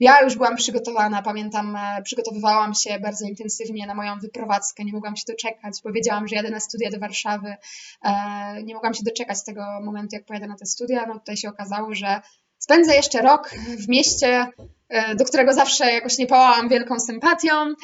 Ja 0.00 0.22
już 0.22 0.36
byłam 0.36 0.56
przygotowana, 0.56 1.22
pamiętam, 1.22 1.76
e, 1.76 2.02
przygotowywałam 2.02 2.74
się 2.74 2.98
bardzo 3.00 3.26
intensywnie 3.26 3.86
na 3.86 3.94
moją 3.94 4.18
wyprowadzkę, 4.18 4.84
nie 4.84 4.92
mogłam 4.92 5.16
się 5.16 5.24
doczekać, 5.28 5.74
powiedziałam, 5.82 6.28
że 6.28 6.36
jadę 6.36 6.50
na 6.50 6.60
studia 6.60 6.90
do 6.90 6.98
Warszawy, 6.98 7.56
e, 8.04 8.62
nie 8.62 8.74
mogłam 8.74 8.94
się 8.94 9.02
doczekać 9.04 9.44
tego 9.44 9.62
momentu, 9.82 10.16
jak 10.16 10.24
pojadę 10.24 10.46
na 10.46 10.56
te 10.56 10.66
studia, 10.66 11.06
no 11.06 11.18
tutaj 11.18 11.36
się 11.36 11.48
okazało, 11.48 11.94
że 11.94 12.20
spędzę 12.58 12.94
jeszcze 12.94 13.22
rok 13.22 13.50
w 13.78 13.88
mieście, 13.88 14.46
e, 14.88 15.14
do 15.14 15.24
którego 15.24 15.52
zawsze 15.52 15.92
jakoś 15.92 16.18
nie 16.18 16.26
pałałam 16.26 16.68
wielką 16.68 17.00
sympatią. 17.00 17.74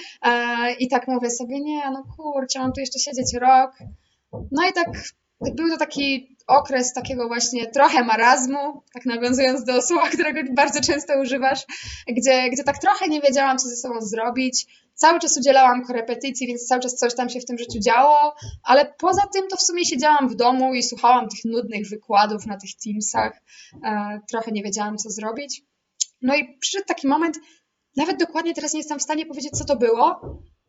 I 0.78 0.88
tak 0.88 1.08
mówię 1.08 1.30
sobie, 1.30 1.60
nie, 1.60 1.90
no 1.90 2.04
kurczę, 2.16 2.58
mam 2.58 2.72
tu 2.72 2.80
jeszcze 2.80 2.98
siedzieć 2.98 3.34
rok, 3.34 3.78
no 4.32 4.68
i 4.70 4.72
tak 4.72 4.86
był 5.40 5.68
to 5.68 5.76
taki 5.76 6.36
okres 6.46 6.92
takiego 6.92 7.28
właśnie 7.28 7.66
trochę 7.66 8.04
marazmu, 8.04 8.82
tak 8.94 9.06
nawiązując 9.06 9.64
do 9.64 9.82
słowa, 9.82 10.08
którego 10.08 10.40
bardzo 10.54 10.80
często 10.80 11.20
używasz, 11.20 11.64
gdzie, 12.08 12.50
gdzie 12.50 12.64
tak 12.64 12.78
trochę 12.78 13.08
nie 13.08 13.20
wiedziałam, 13.20 13.58
co 13.58 13.68
ze 13.68 13.76
sobą 13.76 14.00
zrobić. 14.00 14.66
Cały 14.94 15.20
czas 15.20 15.36
udzielałam 15.36 15.84
korepetycji, 15.84 16.46
więc 16.46 16.66
cały 16.66 16.80
czas 16.80 16.94
coś 16.94 17.14
tam 17.14 17.28
się 17.28 17.40
w 17.40 17.44
tym 17.44 17.58
życiu 17.58 17.78
działo, 17.78 18.34
ale 18.64 18.94
poza 18.98 19.22
tym 19.32 19.48
to 19.48 19.56
w 19.56 19.62
sumie 19.62 19.84
siedziałam 19.84 20.28
w 20.28 20.34
domu 20.34 20.74
i 20.74 20.82
słuchałam 20.82 21.28
tych 21.28 21.44
nudnych 21.44 21.88
wykładów 21.88 22.46
na 22.46 22.56
tych 22.56 22.70
Teamsach. 22.84 23.42
E, 23.84 24.20
trochę 24.28 24.52
nie 24.52 24.62
wiedziałam, 24.62 24.96
co 24.96 25.10
zrobić. 25.10 25.62
No 26.22 26.36
i 26.36 26.58
przyszedł 26.58 26.84
taki 26.86 27.08
moment, 27.08 27.38
nawet 27.96 28.18
dokładnie 28.18 28.54
teraz 28.54 28.72
nie 28.72 28.80
jestem 28.80 28.98
w 28.98 29.02
stanie 29.02 29.26
powiedzieć, 29.26 29.52
co 29.52 29.64
to 29.64 29.76
było, 29.76 30.20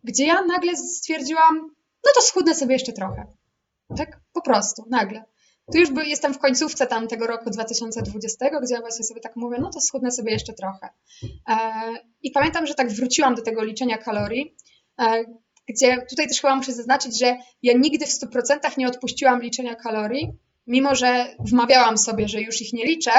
gdzie 0.03 0.25
ja 0.25 0.41
nagle 0.41 0.75
stwierdziłam, 0.77 1.55
no 2.05 2.11
to 2.15 2.21
schudnę 2.21 2.55
sobie 2.55 2.73
jeszcze 2.73 2.93
trochę. 2.93 3.40
Tak 3.97 4.19
po 4.33 4.41
prostu, 4.41 4.85
nagle. 4.89 5.23
Tu 5.71 5.77
już 5.77 5.89
jestem 6.05 6.33
w 6.33 6.39
końcówce 6.39 6.87
tam 6.87 7.07
tego 7.07 7.27
roku 7.27 7.49
2020, 7.49 8.45
gdzie 8.63 8.73
ja 8.73 8.81
właśnie 8.81 9.05
sobie 9.05 9.21
tak 9.21 9.35
mówię, 9.35 9.57
no 9.61 9.69
to 9.69 9.81
schudnę 9.81 10.11
sobie 10.11 10.31
jeszcze 10.31 10.53
trochę. 10.53 10.89
E, 11.49 11.57
I 12.21 12.31
pamiętam, 12.31 12.67
że 12.67 12.75
tak 12.75 12.91
wróciłam 12.91 13.35
do 13.35 13.41
tego 13.41 13.63
liczenia 13.63 13.97
kalorii, 13.97 14.55
e, 15.01 15.23
gdzie 15.67 16.05
tutaj 16.09 16.27
też 16.27 16.41
chyba 16.41 16.55
muszę 16.55 16.73
zaznaczyć, 16.73 17.19
że 17.19 17.37
ja 17.63 17.73
nigdy 17.77 18.05
w 18.05 18.09
100% 18.09 18.77
nie 18.77 18.87
odpuściłam 18.87 19.41
liczenia 19.41 19.75
kalorii, 19.75 20.31
mimo 20.67 20.95
że 20.95 21.35
wmawiałam 21.39 21.97
sobie, 21.97 22.27
że 22.27 22.41
już 22.41 22.61
ich 22.61 22.73
nie 22.73 22.85
liczę, 22.85 23.11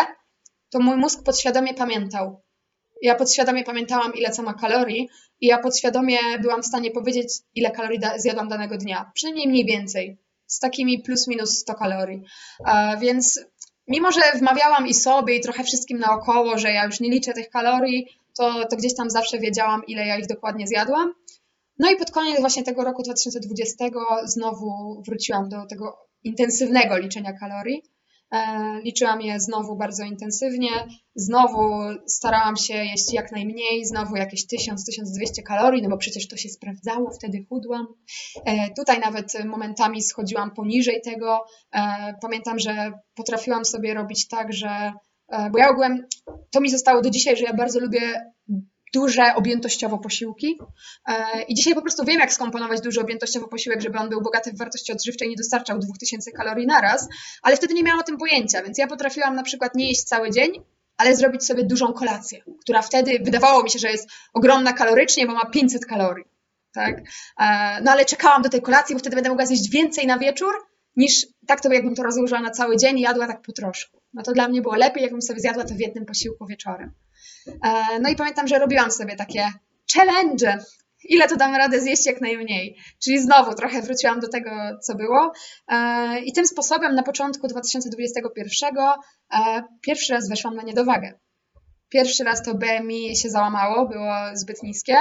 to 0.71 0.81
mój 0.81 0.97
mózg 0.97 1.23
podświadomie 1.25 1.75
pamiętał. 1.75 2.43
Ja 3.03 3.15
podświadomie 3.15 3.65
pamiętałam, 3.65 4.15
ile 4.15 4.31
co 4.31 4.43
ma 4.43 4.55
kalorii, 4.55 5.09
i 5.41 5.47
ja 5.47 5.59
podświadomie 5.59 6.19
byłam 6.41 6.63
w 6.63 6.67
stanie 6.67 6.91
powiedzieć, 6.91 7.29
ile 7.55 7.71
kalorii 7.71 8.01
zjadłam 8.17 8.49
danego 8.49 8.79
dnia. 8.79 9.11
Przynajmniej 9.15 9.49
mniej 9.49 9.65
więcej 9.65 10.19
z 10.53 10.59
takimi 10.59 11.03
plus 11.03 11.29
minus 11.29 11.59
100 11.59 11.75
kalorii. 11.75 12.23
Więc 13.01 13.41
mimo, 13.89 14.13
że 14.13 14.21
wmawiałam 14.39 14.87
i 14.87 14.95
sobie, 14.95 15.37
i 15.37 15.41
trochę 15.41 15.65
wszystkim 15.65 15.99
naokoło, 15.99 16.59
że 16.59 16.73
ja 16.73 16.85
już 16.85 17.01
nie 17.01 17.11
liczę 17.11 17.33
tych 17.33 17.51
kalorii, 17.51 18.07
to, 18.39 18.67
to 18.67 18.77
gdzieś 18.77 18.95
tam 18.95 19.11
zawsze 19.11 19.39
wiedziałam, 19.39 19.87
ile 19.87 20.07
ja 20.07 20.17
ich 20.17 20.27
dokładnie 20.27 20.67
zjadłam. 20.67 21.15
No 21.79 21.91
i 21.91 21.97
pod 21.97 22.11
koniec 22.11 22.41
właśnie 22.41 22.63
tego 22.63 22.85
roku 22.85 23.03
2020 23.03 23.85
znowu 24.25 25.03
wróciłam 25.07 25.49
do 25.49 25.67
tego 25.67 25.99
intensywnego 26.25 26.99
liczenia 26.99 27.33
kalorii. 27.33 27.83
E, 28.33 28.81
liczyłam 28.85 29.21
je 29.21 29.41
znowu 29.41 29.77
bardzo 29.77 30.05
intensywnie, 30.05 30.71
znowu 31.15 31.71
starałam 32.07 32.57
się 32.57 32.75
jeść 32.75 33.13
jak 33.13 33.33
najmniej, 33.33 33.85
znowu 33.85 34.17
jakieś 34.17 34.47
1000-1200 34.47 35.43
kalorii, 35.47 35.83
no 35.83 35.89
bo 35.89 35.97
przecież 35.97 36.29
to 36.29 36.37
się 36.37 36.49
sprawdzało, 36.49 37.11
wtedy 37.11 37.45
chudłam. 37.49 37.87
E, 38.45 38.75
tutaj 38.75 39.01
nawet 39.01 39.45
momentami 39.45 40.03
schodziłam 40.03 40.51
poniżej 40.51 41.01
tego. 41.05 41.45
E, 41.73 42.15
pamiętam, 42.23 42.59
że 42.59 42.93
potrafiłam 43.15 43.65
sobie 43.65 43.95
robić 43.95 44.29
tak, 44.29 44.53
że 44.53 44.93
bo 45.53 45.59
ja 45.59 45.71
ogółem, 45.71 46.07
to 46.51 46.61
mi 46.61 46.71
zostało 46.71 47.03
do 47.03 47.11
dzisiaj, 47.11 47.37
że 47.37 47.45
ja 47.45 47.55
bardzo 47.55 47.81
lubię 47.81 48.33
duże 48.93 49.35
objętościowo 49.35 49.99
posiłki. 49.99 50.59
E, 51.09 51.43
I 51.43 51.55
dzisiaj 51.55 51.75
po 51.75 51.83
prostu 51.83 52.05
wiem, 52.05 52.21
jak 52.21 52.33
skomponować 52.33 52.81
duży 52.81 53.01
objętościowo 53.01 53.49
posiłek, 53.49 53.81
żeby 53.81 53.99
on 53.99 54.09
był 54.09 54.23
bogaty 54.23 54.53
w 54.53 54.59
wartości 54.59 54.93
odżywcze 54.93 55.25
i 55.25 55.29
nie 55.29 55.37
dostarczał 55.37 55.79
2000 55.79 56.33
kalorii 56.33 56.67
naraz, 56.67 57.09
ale 57.43 57.57
wtedy 57.57 57.75
nie 57.75 57.83
miałam 57.83 58.01
o 58.01 58.03
tym 58.03 58.17
pojęcia, 58.17 58.63
więc 58.63 58.79
ja 58.79 58.87
potrafiłam 58.87 59.35
na 59.35 59.43
przykład 59.43 59.75
nie 59.75 59.89
jeść 59.89 60.03
cały 60.03 60.31
dzień, 60.31 60.51
ale 60.97 61.17
zrobić 61.17 61.45
sobie 61.45 61.65
dużą 61.65 61.93
kolację, 61.93 62.43
która 62.61 62.83
wtedy 62.83 63.19
wydawało 63.23 63.63
mi 63.63 63.71
się, 63.71 63.79
że 63.79 63.91
jest 63.91 64.09
ogromna 64.35 64.73
kalorycznie, 64.73 65.27
bo 65.27 65.33
ma 65.33 65.45
500 65.51 65.87
kalorii. 65.87 66.25
Tak? 66.75 66.99
E, 67.41 67.81
no 67.83 67.93
ale 67.93 68.05
czekałam 68.05 68.43
do 68.43 68.49
tej 68.49 68.63
kolacji, 68.63 68.95
bo 68.95 68.99
wtedy 68.99 69.17
będę 69.17 69.31
mogła 69.31 69.47
zjeść 69.47 69.71
więcej 69.71 70.07
na 70.07 70.19
wieczór, 70.19 70.55
niż 70.97 71.27
tak 71.47 71.61
to 71.61 71.73
jakbym 71.73 71.95
to 71.95 72.03
rozłożyła 72.03 72.41
na 72.41 72.51
cały 72.51 72.77
dzień 72.77 72.99
i 72.99 73.03
jadła 73.03 73.27
tak 73.27 73.43
po 73.43 73.53
troszku. 73.53 74.03
No 74.15 74.23
to 74.23 74.33
dla 74.33 74.49
mnie 74.49 74.63
było 74.63 74.77
lepiej, 74.77 75.03
jakbym 75.03 75.23
sobie 75.23 75.41
zjadła 75.41 75.65
to 75.65 75.75
w 75.75 75.81
jednym 75.81 76.07
posiłku 76.07 76.47
wieczorem. 76.47 76.93
E, 77.47 78.01
no 78.01 78.09
i 78.09 78.17
pamiętam, 78.17 78.49
że 78.49 78.59
robiłam 78.59 78.91
sobie 78.91 79.17
takie 79.17 79.49
challenge, 79.95 80.59
ile 81.05 81.29
to 81.29 81.37
dam 81.37 81.55
radę 81.55 81.81
zjeść 81.81 82.07
jak 82.07 82.21
najmniej. 82.21 82.77
Czyli 83.05 83.19
znowu 83.19 83.55
trochę 83.55 83.83
wróciłam 83.83 84.21
do 84.21 84.29
tego, 84.29 84.51
co 84.83 84.95
było. 84.95 85.33
E, 85.69 86.21
I 86.21 86.33
tym 86.33 86.47
sposobem 86.47 86.95
na 86.95 87.03
początku 87.03 87.49
2021 87.49 88.77
e, 88.79 89.63
pierwszy 89.81 90.13
raz 90.13 90.29
weszłam 90.29 90.55
na 90.55 90.63
niedowagę. 90.63 91.19
Pierwszy 91.89 92.25
raz 92.25 92.43
to 92.43 92.55
BMI 92.55 93.17
się 93.17 93.31
załamało, 93.31 93.89
było 93.89 94.15
zbyt 94.35 94.63
niskie. 94.63 94.97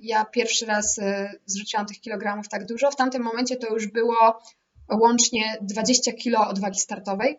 Ja 0.00 0.24
pierwszy 0.24 0.66
raz 0.66 1.00
zrzuciłam 1.46 1.86
tych 1.86 2.00
kilogramów 2.00 2.48
tak 2.48 2.66
dużo. 2.66 2.90
W 2.90 2.96
tamtym 2.96 3.22
momencie 3.22 3.56
to 3.56 3.74
już 3.74 3.86
było 3.86 4.42
łącznie 4.90 5.56
20 5.62 6.12
kilo 6.12 6.48
odwagi 6.48 6.80
startowej, 6.80 7.38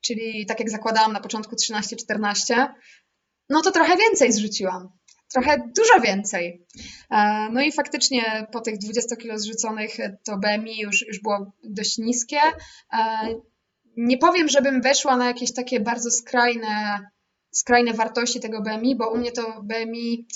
czyli 0.00 0.46
tak 0.46 0.60
jak 0.60 0.70
zakładałam 0.70 1.12
na 1.12 1.20
początku 1.20 1.56
13-14, 1.56 2.66
no 3.48 3.60
to 3.60 3.70
trochę 3.70 3.96
więcej 3.96 4.32
zrzuciłam. 4.32 4.88
Trochę 5.34 5.58
dużo 5.58 6.00
więcej. 6.02 6.66
E, 7.10 7.48
no 7.52 7.62
i 7.62 7.72
faktycznie 7.72 8.46
po 8.52 8.60
tych 8.60 8.78
20 8.78 9.16
kilo 9.16 9.38
zrzuconych 9.38 9.96
to 10.24 10.36
BMI 10.38 10.78
już, 10.78 11.06
już 11.06 11.20
było 11.22 11.52
dość 11.64 11.98
niskie. 11.98 12.40
E, 12.92 12.98
nie 13.96 14.18
powiem, 14.18 14.48
żebym 14.48 14.82
weszła 14.82 15.16
na 15.16 15.26
jakieś 15.26 15.52
takie 15.52 15.80
bardzo 15.80 16.10
skrajne, 16.10 17.00
skrajne 17.50 17.92
wartości 17.92 18.40
tego 18.40 18.62
BMI, 18.62 18.96
bo 18.96 19.10
u 19.10 19.18
mnie 19.18 19.32
to 19.32 19.62
BMI 19.62 20.26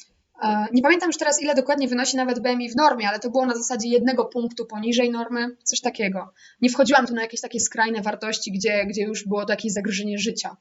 e, 0.43 0.67
nie 0.73 0.83
pamiętam 0.83 1.09
już 1.09 1.19
teraz, 1.19 1.43
ile 1.43 1.55
dokładnie 1.55 1.89
wynosi 1.89 2.17
nawet 2.17 2.41
BMI 2.41 2.71
w 2.71 2.77
normie, 2.77 3.09
ale 3.09 3.19
to 3.19 3.31
było 3.31 3.47
na 3.47 3.55
zasadzie 3.55 3.89
jednego 3.89 4.25
punktu 4.25 4.67
poniżej 4.67 5.11
normy, 5.11 5.57
coś 5.65 5.81
takiego. 5.81 6.33
Nie 6.61 6.71
wchodziłam 6.71 7.07
tu 7.07 7.15
na 7.15 7.23
jakieś 7.23 7.41
takie 7.41 7.61
skrajne 7.61 8.03
wartości, 8.03 8.53
gdzie, 8.53 8.87
gdzie 8.87 9.03
już 9.03 9.29
było 9.29 9.45
to 9.45 9.53
jakieś 9.53 9.73
zagrożenie 9.73 10.19
życia. 10.19 10.57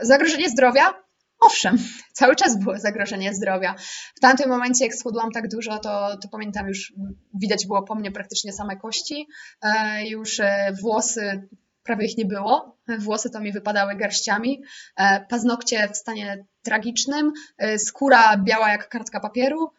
Zagrożenie 0.00 0.48
zdrowia 0.48 1.09
Owszem, 1.40 1.76
cały 2.12 2.36
czas 2.36 2.58
było 2.58 2.78
zagrożenie 2.78 3.34
zdrowia. 3.34 3.74
W 4.16 4.20
tamtym 4.20 4.48
momencie, 4.48 4.84
jak 4.84 4.94
schudłam 4.94 5.30
tak 5.30 5.48
dużo, 5.48 5.78
to, 5.78 6.16
to 6.22 6.28
pamiętam 6.28 6.68
już, 6.68 6.92
widać 7.34 7.66
było 7.66 7.82
po 7.82 7.94
mnie 7.94 8.12
praktycznie 8.12 8.52
same 8.52 8.76
kości, 8.76 9.26
e, 9.62 10.06
już 10.08 10.40
e, 10.40 10.72
włosy, 10.82 11.48
prawie 11.82 12.06
ich 12.06 12.18
nie 12.18 12.24
było, 12.24 12.78
włosy 12.98 13.30
to 13.30 13.40
mi 13.40 13.52
wypadały 13.52 13.96
garściami, 13.96 14.62
e, 14.96 15.26
paznokcie 15.28 15.88
w 15.88 15.96
stanie 15.96 16.44
tragicznym, 16.62 17.32
skóra 17.78 18.36
biała 18.36 18.70
jak 18.70 18.88
kartka 18.88 19.20
papieru, 19.20 19.70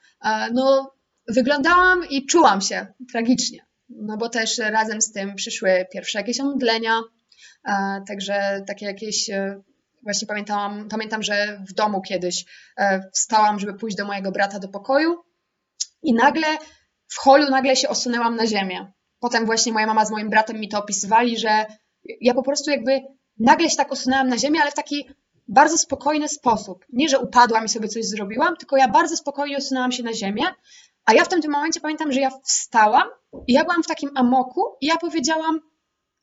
no 0.54 0.94
wyglądałam 1.28 2.10
i 2.10 2.26
czułam 2.26 2.62
się 2.62 2.88
tragicznie, 3.12 3.66
no 3.90 4.18
bo 4.18 4.30
też 4.30 4.58
razem 4.58 5.02
z 5.02 5.12
tym 5.12 5.36
przyszły 5.36 5.86
pierwsze 5.94 6.20
jakieś 6.20 6.40
omdlenia, 6.40 7.02
także 8.08 8.64
takie 8.68 8.86
jakieś 8.86 9.30
Właśnie 10.04 10.28
pamiętałam, 10.28 10.90
pamiętam, 10.90 11.24
że 11.24 11.64
w 11.70 11.74
domu 11.74 12.02
kiedyś 12.02 12.46
e, 12.78 13.10
wstałam, 13.14 13.60
żeby 13.60 13.74
pójść 13.74 13.98
do 13.98 14.06
mojego 14.06 14.32
brata 14.32 14.60
do 14.60 14.68
pokoju 14.68 15.24
i 16.04 16.14
nagle 16.14 16.48
w 17.08 17.18
holu 17.18 17.50
nagle 17.50 17.76
się 17.76 17.90
osunęłam 17.90 18.36
na 18.36 18.48
ziemię. 18.48 18.92
Potem 19.20 19.46
właśnie 19.46 19.74
moja 19.74 19.88
mama 19.88 20.06
z 20.06 20.12
moim 20.12 20.30
bratem 20.30 20.60
mi 20.60 20.70
to 20.70 20.80
opisywali, 20.80 21.38
że 21.38 21.66
ja 22.22 22.34
po 22.34 22.44
prostu 22.44 22.72
jakby 22.72 23.02
nagle 23.40 23.70
się 23.70 23.78
tak 23.78 23.92
osunęłam 23.92 24.28
na 24.28 24.38
ziemię, 24.38 24.60
ale 24.62 24.72
w 24.72 24.74
taki 24.74 25.10
bardzo 25.48 25.78
spokojny 25.78 26.28
sposób. 26.28 26.86
Nie, 26.94 27.10
że 27.10 27.20
upadłam 27.20 27.66
i 27.66 27.70
sobie 27.70 27.88
coś 27.88 28.06
zrobiłam, 28.06 28.58
tylko 28.58 28.78
ja 28.78 28.88
bardzo 28.88 29.18
spokojnie 29.18 29.58
osunęłam 29.58 29.92
się 29.92 30.04
na 30.04 30.14
ziemię, 30.14 30.44
a 31.06 31.14
ja 31.14 31.26
w 31.26 31.28
tym 31.28 31.42
momencie 31.52 31.80
pamiętam, 31.80 32.12
że 32.12 32.20
ja 32.20 32.30
wstałam 32.44 33.08
i 33.48 33.54
ja 33.54 33.64
byłam 33.64 33.84
w 33.84 33.88
takim 33.88 34.10
amoku 34.16 34.62
i 34.82 34.86
ja 34.86 34.98
powiedziałam, 34.98 35.60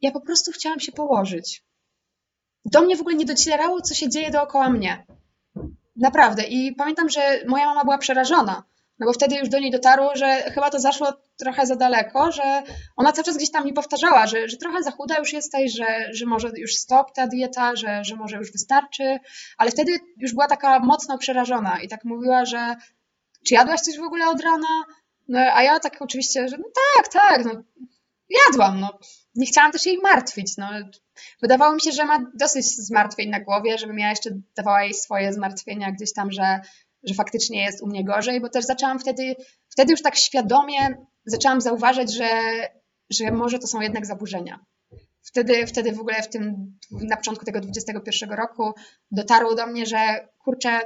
ja 0.01 0.11
po 0.12 0.20
prostu 0.20 0.53
chciałam 0.53 0.81
się 0.81 0.93
położyć. 0.93 1.68
Do 2.73 2.81
mnie 2.81 2.97
w 2.97 3.01
ogóle 3.01 3.16
nie 3.16 3.25
docierało, 3.25 3.81
co 3.81 3.95
się 3.95 4.09
dzieje 4.09 4.31
dookoła 4.31 4.71
mnie. 4.71 5.07
Naprawdę. 5.97 6.43
I 6.43 6.73
pamiętam, 6.73 7.09
że 7.09 7.21
moja 7.47 7.66
mama 7.66 7.85
była 7.85 7.99
przerażona, 7.99 8.64
no 8.99 9.07
bo 9.07 9.12
wtedy 9.12 9.37
już 9.37 9.49
do 9.49 9.59
niej 9.59 9.71
dotarło, 9.71 10.16
że 10.16 10.27
chyba 10.27 10.71
to 10.71 10.81
zaszło 10.81 11.12
trochę 11.39 11.66
za 11.66 11.77
daleko, 11.77 12.33
że 12.33 12.62
ona 12.97 13.12
cały 13.12 13.25
czas 13.25 13.37
gdzieś 13.37 13.51
tam 13.51 13.64
mi 13.64 13.73
powtarzała, 13.73 14.27
że, 14.27 14.49
że 14.49 14.57
trochę 14.57 14.83
za 14.83 14.91
chuda 14.91 15.19
już 15.19 15.33
jesteś, 15.33 15.73
że, 15.73 16.14
że 16.14 16.27
może 16.27 16.51
już 16.57 16.75
stop 16.75 17.12
ta 17.12 17.27
dieta, 17.27 17.77
że, 17.77 18.05
że 18.05 18.16
może 18.16 18.37
już 18.37 18.53
wystarczy, 18.53 19.19
ale 19.59 19.71
wtedy 19.71 19.93
już 20.16 20.33
była 20.33 20.47
taka 20.47 20.79
mocno 20.79 21.19
przerażona 21.19 21.81
i 21.81 21.89
tak 21.89 22.05
mówiła, 22.05 22.45
że 22.45 22.77
czy 23.47 23.55
jadłaś 23.55 23.81
coś 23.81 23.99
w 23.99 24.03
ogóle 24.03 24.29
od 24.29 24.41
rana? 24.41 24.85
No, 25.29 25.39
a 25.39 25.62
ja 25.62 25.81
tak 25.81 25.97
oczywiście, 26.01 26.49
że 26.49 26.59
no 26.59 26.64
tak, 26.97 27.09
tak, 27.09 27.45
no, 27.45 27.62
jadłam, 28.31 28.81
no. 28.81 28.99
Nie 29.35 29.47
chciałam 29.47 29.72
też 29.72 29.87
jej 29.87 29.99
martwić, 29.99 30.57
no. 30.57 30.68
Wydawało 31.43 31.74
mi 31.74 31.81
się, 31.81 31.93
że 31.93 32.05
ma 32.05 32.18
dosyć 32.35 32.66
zmartwień 32.66 33.31
na 33.31 33.41
głowie, 33.41 33.79
żebym 33.79 33.99
ja 33.99 34.11
jeszcze 34.11 34.31
dawała 34.57 34.83
jej 34.83 34.95
swoje 34.95 35.33
zmartwienia 35.33 35.93
gdzieś 35.93 36.12
tam, 36.12 36.33
że, 36.33 36.61
że 37.03 37.14
faktycznie 37.14 37.62
jest 37.62 37.83
u 37.83 37.87
mnie 37.87 38.05
gorzej, 38.05 38.41
bo 38.41 38.49
też 38.49 38.64
zaczęłam 38.64 38.99
wtedy, 38.99 39.37
wtedy 39.68 39.93
już 39.93 40.03
tak 40.03 40.16
świadomie 40.16 40.97
zaczęłam 41.24 41.61
zauważać, 41.61 42.14
że, 42.14 42.29
że 43.11 43.31
może 43.31 43.59
to 43.59 43.66
są 43.66 43.81
jednak 43.81 44.07
zaburzenia. 44.07 44.64
Wtedy, 45.22 45.66
wtedy 45.66 45.93
w 45.93 46.01
ogóle 46.01 46.22
w 46.22 46.29
tym, 46.29 46.79
na 46.91 47.16
początku 47.16 47.45
tego 47.45 47.61
21 47.61 48.31
roku 48.31 48.74
dotarło 49.11 49.55
do 49.55 49.66
mnie, 49.66 49.87
że 49.87 50.29
kurczę, 50.39 50.81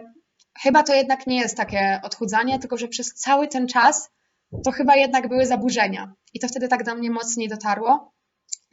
chyba 0.63 0.83
to 0.83 0.95
jednak 0.95 1.27
nie 1.27 1.37
jest 1.37 1.57
takie 1.57 2.01
odchudzanie, 2.03 2.59
tylko 2.59 2.77
że 2.77 2.89
przez 2.89 3.15
cały 3.15 3.49
ten 3.49 3.67
czas 3.67 4.11
to 4.65 4.71
chyba 4.71 4.97
jednak 4.97 5.29
były 5.29 5.47
zaburzenia. 5.47 6.15
I 6.35 6.41
to 6.41 6.49
wtedy 6.49 6.69
tak 6.69 6.85
do 6.85 6.95
mnie 6.95 7.11
mocniej 7.11 7.49
dotarło. 7.49 8.13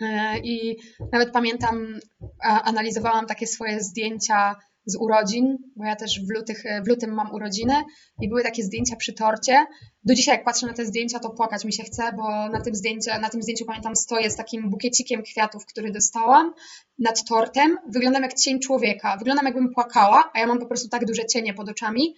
E, 0.01 0.39
I 0.39 0.77
nawet 1.11 1.31
pamiętam, 1.31 1.99
analizowałam 2.41 3.25
takie 3.25 3.47
swoje 3.47 3.83
zdjęcia 3.83 4.55
z 4.85 4.95
urodzin, 4.95 5.57
bo 5.75 5.85
ja 5.85 5.95
też 5.95 6.21
w, 6.25 6.29
lutych, 6.29 6.63
w 6.85 6.87
lutym 6.87 7.13
mam 7.13 7.31
urodziny 7.31 7.73
i 8.21 8.29
były 8.29 8.43
takie 8.43 8.63
zdjęcia 8.63 8.95
przy 8.95 9.13
torcie. 9.13 9.65
Do 10.03 10.13
dzisiaj 10.13 10.35
jak 10.35 10.45
patrzę 10.45 10.67
na 10.67 10.73
te 10.73 10.85
zdjęcia, 10.85 11.19
to 11.19 11.29
płakać 11.29 11.65
mi 11.65 11.73
się 11.73 11.83
chce, 11.83 12.03
bo 12.17 12.49
na 12.49 12.61
tym, 12.61 12.75
zdjęciu, 12.75 13.09
na 13.21 13.29
tym 13.29 13.41
zdjęciu 13.41 13.65
pamiętam 13.65 13.95
stoję 13.95 14.29
z 14.29 14.35
takim 14.35 14.69
bukiecikiem 14.69 15.23
kwiatów, 15.23 15.65
który 15.65 15.91
dostałam 15.91 16.53
nad 16.99 17.23
tortem. 17.23 17.77
Wyglądam 17.93 18.23
jak 18.23 18.33
cień 18.33 18.59
człowieka, 18.59 19.17
wyglądam 19.17 19.45
jakbym 19.45 19.73
płakała, 19.73 20.31
a 20.33 20.39
ja 20.39 20.47
mam 20.47 20.59
po 20.59 20.65
prostu 20.65 20.89
tak 20.89 21.05
duże 21.05 21.25
cienie 21.25 21.53
pod 21.53 21.69
oczami 21.69 22.15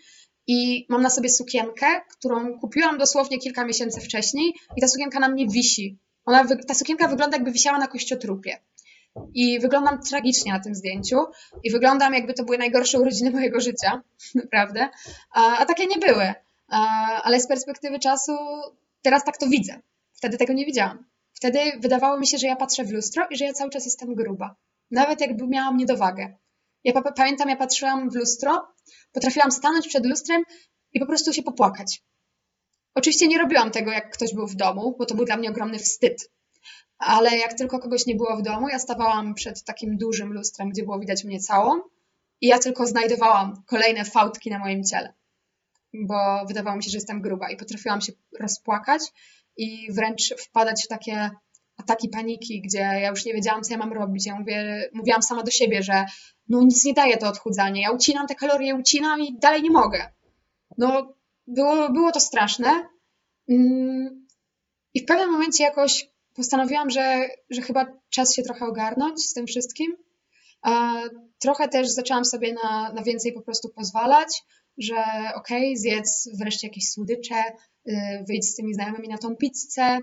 i 0.47 0.85
mam 0.89 1.01
na 1.01 1.09
sobie 1.09 1.29
sukienkę, 1.29 1.87
którą 2.09 2.59
kupiłam 2.59 2.97
dosłownie 2.97 3.39
kilka 3.39 3.65
miesięcy 3.65 4.01
wcześniej 4.01 4.53
i 4.77 4.81
ta 4.81 4.87
sukienka 4.87 5.19
na 5.19 5.29
mnie 5.29 5.47
wisi. 5.47 5.99
Ona, 6.25 6.45
ta 6.67 6.73
sukienka 6.73 7.07
wygląda 7.07 7.37
jakby 7.37 7.51
wisiała 7.51 7.77
na 7.77 7.87
kościotrupie. 7.87 8.57
I 9.33 9.59
wyglądam 9.59 10.01
tragicznie 10.01 10.53
na 10.53 10.59
tym 10.59 10.75
zdjęciu 10.75 11.17
i 11.63 11.71
wyglądam 11.71 12.13
jakby 12.13 12.33
to 12.33 12.43
były 12.43 12.57
najgorsze 12.57 12.99
urodziny 12.99 13.31
mojego 13.39 13.59
życia, 13.59 14.01
naprawdę. 14.35 14.89
A, 15.31 15.57
a 15.57 15.65
takie 15.65 15.85
nie 15.85 15.97
były. 15.97 16.33
A, 16.67 17.05
ale 17.23 17.39
z 17.39 17.47
perspektywy 17.47 17.99
czasu 17.99 18.31
teraz 19.01 19.23
tak 19.23 19.37
to 19.37 19.47
widzę. 19.47 19.79
Wtedy 20.13 20.37
tego 20.37 20.53
nie 20.53 20.65
widziałam. 20.65 21.05
Wtedy 21.33 21.59
wydawało 21.79 22.19
mi 22.19 22.27
się, 22.27 22.37
że 22.37 22.47
ja 22.47 22.55
patrzę 22.55 22.83
w 22.83 22.91
lustro 22.91 23.27
i 23.29 23.37
że 23.37 23.45
ja 23.45 23.53
cały 23.53 23.69
czas 23.69 23.85
jestem 23.85 24.15
gruba. 24.15 24.55
Nawet 24.91 25.21
jakby 25.21 25.47
miałam 25.47 25.77
niedowagę. 25.77 26.33
Ja 26.83 27.01
pamiętam, 27.01 27.49
ja 27.49 27.55
patrzyłam 27.55 28.09
w 28.09 28.15
lustro, 28.15 28.67
potrafiłam 29.11 29.51
stanąć 29.51 29.87
przed 29.87 30.05
lustrem 30.05 30.43
i 30.93 30.99
po 30.99 31.05
prostu 31.05 31.33
się 31.33 31.43
popłakać. 31.43 32.03
Oczywiście 32.95 33.27
nie 33.27 33.37
robiłam 33.37 33.71
tego, 33.71 33.91
jak 33.91 34.13
ktoś 34.13 34.33
był 34.33 34.47
w 34.47 34.55
domu, 34.55 34.95
bo 34.99 35.05
to 35.05 35.15
był 35.15 35.25
dla 35.25 35.37
mnie 35.37 35.49
ogromny 35.49 35.79
wstyd 35.79 36.29
ale 37.01 37.37
jak 37.37 37.53
tylko 37.53 37.79
kogoś 37.79 38.05
nie 38.05 38.15
było 38.15 38.37
w 38.37 38.41
domu, 38.41 38.69
ja 38.69 38.79
stawałam 38.79 39.33
przed 39.33 39.63
takim 39.63 39.97
dużym 39.97 40.33
lustrem, 40.33 40.69
gdzie 40.69 40.83
było 40.83 40.99
widać 40.99 41.23
mnie 41.23 41.39
całą 41.39 41.81
i 42.41 42.47
ja 42.47 42.59
tylko 42.59 42.85
znajdowałam 42.85 43.63
kolejne 43.65 44.05
fałdki 44.05 44.49
na 44.49 44.59
moim 44.59 44.83
ciele, 44.83 45.13
bo 45.93 46.45
wydawało 46.47 46.77
mi 46.77 46.83
się, 46.83 46.89
że 46.89 46.97
jestem 46.97 47.21
gruba 47.21 47.51
i 47.51 47.57
potrafiłam 47.57 48.01
się 48.01 48.11
rozpłakać 48.39 49.01
i 49.57 49.93
wręcz 49.93 50.33
wpadać 50.37 50.83
w 50.85 50.87
takie 50.87 51.29
ataki 51.81 52.09
paniki, 52.09 52.61
gdzie 52.61 52.79
ja 52.79 53.09
już 53.09 53.25
nie 53.25 53.33
wiedziałam, 53.33 53.61
co 53.61 53.73
ja 53.73 53.77
mam 53.77 53.93
robić. 53.93 54.25
Ja 54.25 54.39
mówię, 54.39 54.89
mówiłam 54.93 55.21
sama 55.21 55.43
do 55.43 55.51
siebie, 55.51 55.83
że 55.83 56.05
no 56.49 56.61
nic 56.61 56.85
nie 56.85 56.93
daje 56.93 57.17
to 57.17 57.27
odchudzanie. 57.27 57.81
Ja 57.81 57.91
ucinam 57.91 58.27
te 58.27 58.35
kalorie, 58.35 58.75
ucinam 58.75 59.21
i 59.21 59.39
dalej 59.39 59.61
nie 59.61 59.71
mogę. 59.71 60.09
No, 60.77 61.13
było, 61.47 61.89
było 61.89 62.11
to 62.11 62.19
straszne. 62.19 62.87
Mm, 63.49 64.27
I 64.93 65.01
w 65.01 65.05
pewnym 65.05 65.31
momencie 65.31 65.63
jakoś 65.63 66.09
postanowiłam, 66.33 66.89
że, 66.89 67.29
że 67.49 67.61
chyba 67.61 67.85
czas 68.09 68.35
się 68.35 68.43
trochę 68.43 68.65
ogarnąć 68.65 69.21
z 69.21 69.33
tym 69.33 69.47
wszystkim. 69.47 69.97
Trochę 71.39 71.67
też 71.67 71.89
zaczęłam 71.89 72.25
sobie 72.25 72.53
na, 72.63 72.93
na 72.93 73.03
więcej 73.03 73.33
po 73.33 73.41
prostu 73.41 73.69
pozwalać, 73.69 74.43
że 74.77 74.95
okej, 75.35 75.67
okay, 75.67 75.77
zjedz 75.77 76.29
wreszcie 76.39 76.67
jakieś 76.67 76.89
słodycze, 76.89 77.43
y, 77.87 77.93
wyjdź 78.27 78.45
z 78.45 78.55
tymi 78.55 78.73
znajomymi 78.73 79.07
na 79.07 79.17
tą 79.17 79.35
pizzę. 79.35 79.99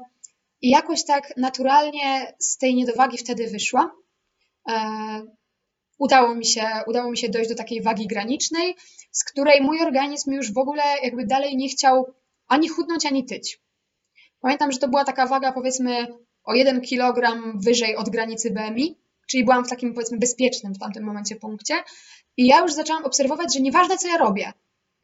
I 0.63 0.71
jakoś 0.71 1.05
tak 1.05 1.37
naturalnie 1.37 2.35
z 2.39 2.59
tej 2.59 2.75
niedowagi 2.75 3.19
wtedy 3.19 3.51
wyszłam. 3.51 3.91
Udało 5.99 6.35
mi 6.35 6.47
się, 6.47 6.67
udało 6.87 7.11
mi 7.11 7.19
się 7.19 7.29
dojść 7.29 7.49
do 7.51 7.57
takiej 7.57 7.83
wagi 7.83 8.07
granicznej, 8.07 8.77
z 9.11 9.25
której 9.25 9.63
mój 9.63 9.83
organizm 9.83 10.33
już 10.33 10.53
w 10.53 10.59
ogóle 10.59 10.83
jakby 11.03 11.27
dalej 11.27 11.57
nie 11.57 11.69
chciał 11.69 12.15
ani 12.49 12.69
chudnąć, 12.69 13.07
ani 13.07 13.25
tyć. 13.25 13.61
Pamiętam, 14.41 14.73
że 14.73 14.79
to 14.79 14.89
była 14.89 15.05
taka 15.05 15.27
waga 15.27 15.53
powiedzmy 15.53 16.07
o 16.45 16.55
1 16.55 16.81
kg 16.81 17.43
wyżej 17.65 17.97
od 17.97 18.09
granicy 18.09 18.51
BMI, 18.51 18.99
czyli 19.31 19.45
byłam 19.45 19.65
w 19.65 19.71
takim 19.71 19.95
powiedzmy 19.95 20.19
bezpiecznym 20.19 20.75
w 20.75 20.79
tamtym 20.79 21.05
momencie 21.05 21.37
punkcie 21.37 21.75
i 22.37 22.47
ja 22.47 22.61
już 22.61 22.73
zaczęłam 22.73 23.05
obserwować, 23.05 23.55
że 23.55 23.61
nieważne 23.61 23.97
co 23.97 24.09
ja 24.09 24.19
robię, 24.19 24.53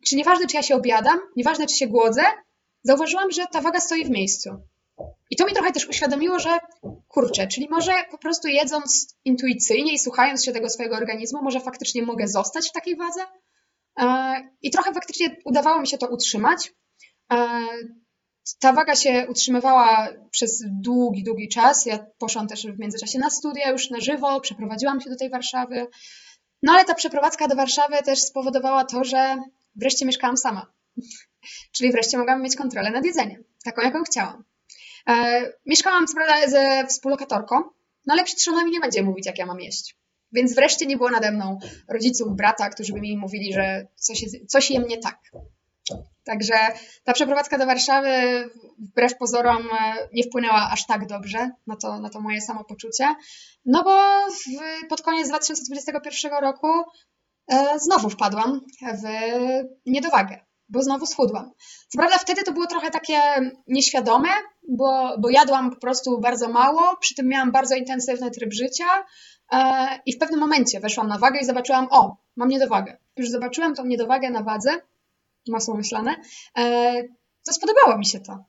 czy 0.07 0.17
nieważne 0.17 0.47
czy 0.47 0.57
ja 0.57 0.63
się 0.63 0.75
obiadam, 0.75 1.19
nieważne 1.37 1.67
czy 1.67 1.77
się 1.77 1.87
głodzę, 1.87 2.23
zauważyłam, 2.83 3.31
że 3.31 3.47
ta 3.47 3.61
waga 3.61 3.81
stoi 3.81 4.05
w 4.05 4.11
miejscu. 4.11 4.51
I 5.35 5.37
to 5.37 5.47
mi 5.47 5.53
trochę 5.53 5.73
też 5.73 5.89
uświadomiło, 5.89 6.39
że 6.39 6.59
kurczę, 7.09 7.47
czyli 7.47 7.69
może 7.71 7.93
po 8.11 8.19
prostu 8.19 8.49
jedząc 8.49 9.17
intuicyjnie 9.25 9.93
i 9.93 9.99
słuchając 9.99 10.45
się 10.45 10.53
tego 10.53 10.71
swojego 10.71 10.97
organizmu, 10.97 11.43
może 11.43 11.61
faktycznie 11.61 12.03
mogę 12.03 12.29
zostać 12.29 12.69
w 12.69 12.73
takiej 12.73 12.97
wadze. 12.97 13.21
E, 14.01 14.35
I 14.63 14.71
trochę 14.71 14.93
faktycznie 14.93 15.37
udawało 15.45 15.81
mi 15.81 15.87
się 15.87 15.99
to 15.99 16.09
utrzymać. 16.09 16.73
E, 17.33 17.67
ta 18.61 18.73
waga 18.73 18.95
się 18.95 19.27
utrzymywała 19.29 20.09
przez 20.31 20.65
długi, 20.67 21.25
długi 21.25 21.49
czas. 21.49 21.87
Ja 21.87 22.07
poszłam 22.19 22.49
też 22.49 22.67
w 22.67 22.79
międzyczasie 22.79 23.19
na 23.19 23.31
studia 23.31 23.71
już 23.71 23.91
na 23.91 24.01
żywo, 24.01 24.41
przeprowadziłam 24.41 25.01
się 25.01 25.11
do 25.11 25.17
tej 25.17 25.31
Warszawy. 25.31 25.87
No 26.63 26.73
ale 26.73 26.85
ta 26.85 26.95
przeprowadzka 26.95 27.49
do 27.49 27.57
Warszawy 27.57 27.97
też 28.05 28.19
spowodowała 28.19 28.85
to, 28.85 29.05
że 29.05 29.37
wreszcie 29.77 30.07
mieszkałam 30.07 30.37
sama. 30.37 30.73
Czyli 31.77 31.93
wreszcie 31.93 32.19
mogłam 32.19 32.43
mieć 32.43 32.57
kontrolę 32.57 32.91
nad 32.91 33.05
jedzeniem, 33.05 33.45
taką 33.65 33.83
jaką 33.83 34.03
chciałam. 34.03 34.45
E, 35.09 35.43
mieszkałam 35.67 36.05
prawda 36.15 36.49
ze 36.49 36.87
współlokatorką, 36.87 37.57
no 38.07 38.15
ale 38.15 38.25
przecież 38.25 38.49
ona 38.49 38.65
mi 38.65 38.71
nie 38.71 38.81
będzie 38.81 39.03
mówić, 39.03 39.27
jak 39.27 39.39
ja 39.39 39.47
mam 39.47 39.61
jeść. 39.61 39.97
Więc 40.33 40.55
wreszcie 40.55 40.87
nie 40.87 40.97
było 40.97 41.11
nade 41.11 41.33
mną 41.33 41.59
rodziców, 41.89 42.37
brata, 42.37 42.69
którzy 42.69 42.93
by 42.93 43.01
mi 43.01 43.17
mówili, 43.17 43.53
że 43.53 43.87
coś, 43.95 44.23
jest, 44.23 44.37
coś 44.47 44.71
jem 44.71 44.89
nie 44.89 44.99
tak. 44.99 45.19
Także 46.25 46.55
ta 47.05 47.13
przeprowadzka 47.13 47.59
do 47.59 47.67
Warszawy 47.67 48.11
wbrew 48.79 49.17
pozorom 49.17 49.69
e, 49.73 50.09
nie 50.13 50.23
wpłynęła 50.23 50.71
aż 50.71 50.87
tak 50.87 51.07
dobrze 51.07 51.51
na 51.67 51.77
to, 51.77 52.01
na 52.01 52.11
to 52.11 52.21
moje 52.21 52.41
samopoczucie, 52.41 53.15
no 53.65 53.85
bo 53.85 53.99
w, 54.31 54.89
pod 54.89 55.03
koniec 55.03 55.29
2021 55.29 56.33
roku 56.33 56.69
e, 57.49 57.79
znowu 57.79 58.11
wpadłam 58.11 58.61
w 58.81 59.07
niedowagę, 59.87 60.45
bo 60.69 60.83
znowu 60.83 61.07
schudłam. 61.07 61.51
Co 61.89 61.99
prawda 61.99 62.19
wtedy 62.19 62.43
to 62.43 62.53
było 62.53 62.67
trochę 62.67 62.91
takie 62.91 63.21
nieświadome, 63.67 64.29
bo, 64.69 65.17
bo 65.19 65.31
jadłam 65.31 65.71
po 65.71 65.77
prostu 65.77 66.21
bardzo 66.21 66.49
mało, 66.49 66.97
przy 67.01 67.15
tym 67.15 67.29
miałam 67.29 67.53
bardzo 67.53 67.75
intensywny 67.75 68.31
tryb 68.31 68.53
życia 68.53 68.87
e, 69.53 69.89
i 70.07 70.13
w 70.13 70.19
pewnym 70.19 70.41
momencie 70.41 70.81
weszłam 70.81 71.09
na 71.09 71.19
wagę 71.19 71.41
i 71.41 71.45
zobaczyłam, 71.45 71.87
o, 71.91 72.17
mam 72.37 72.49
niedowagę. 72.49 72.99
Już 73.17 73.31
zobaczyłam 73.31 73.75
tą 73.75 73.85
niedowagę 73.85 74.31
na 74.31 74.43
wadze, 74.43 74.71
masło 75.49 75.75
myślane, 75.77 76.17
e, 76.59 77.03
to 77.47 77.53
spodobało 77.53 77.99
mi 77.99 78.07
się 78.07 78.21
to. 78.21 78.45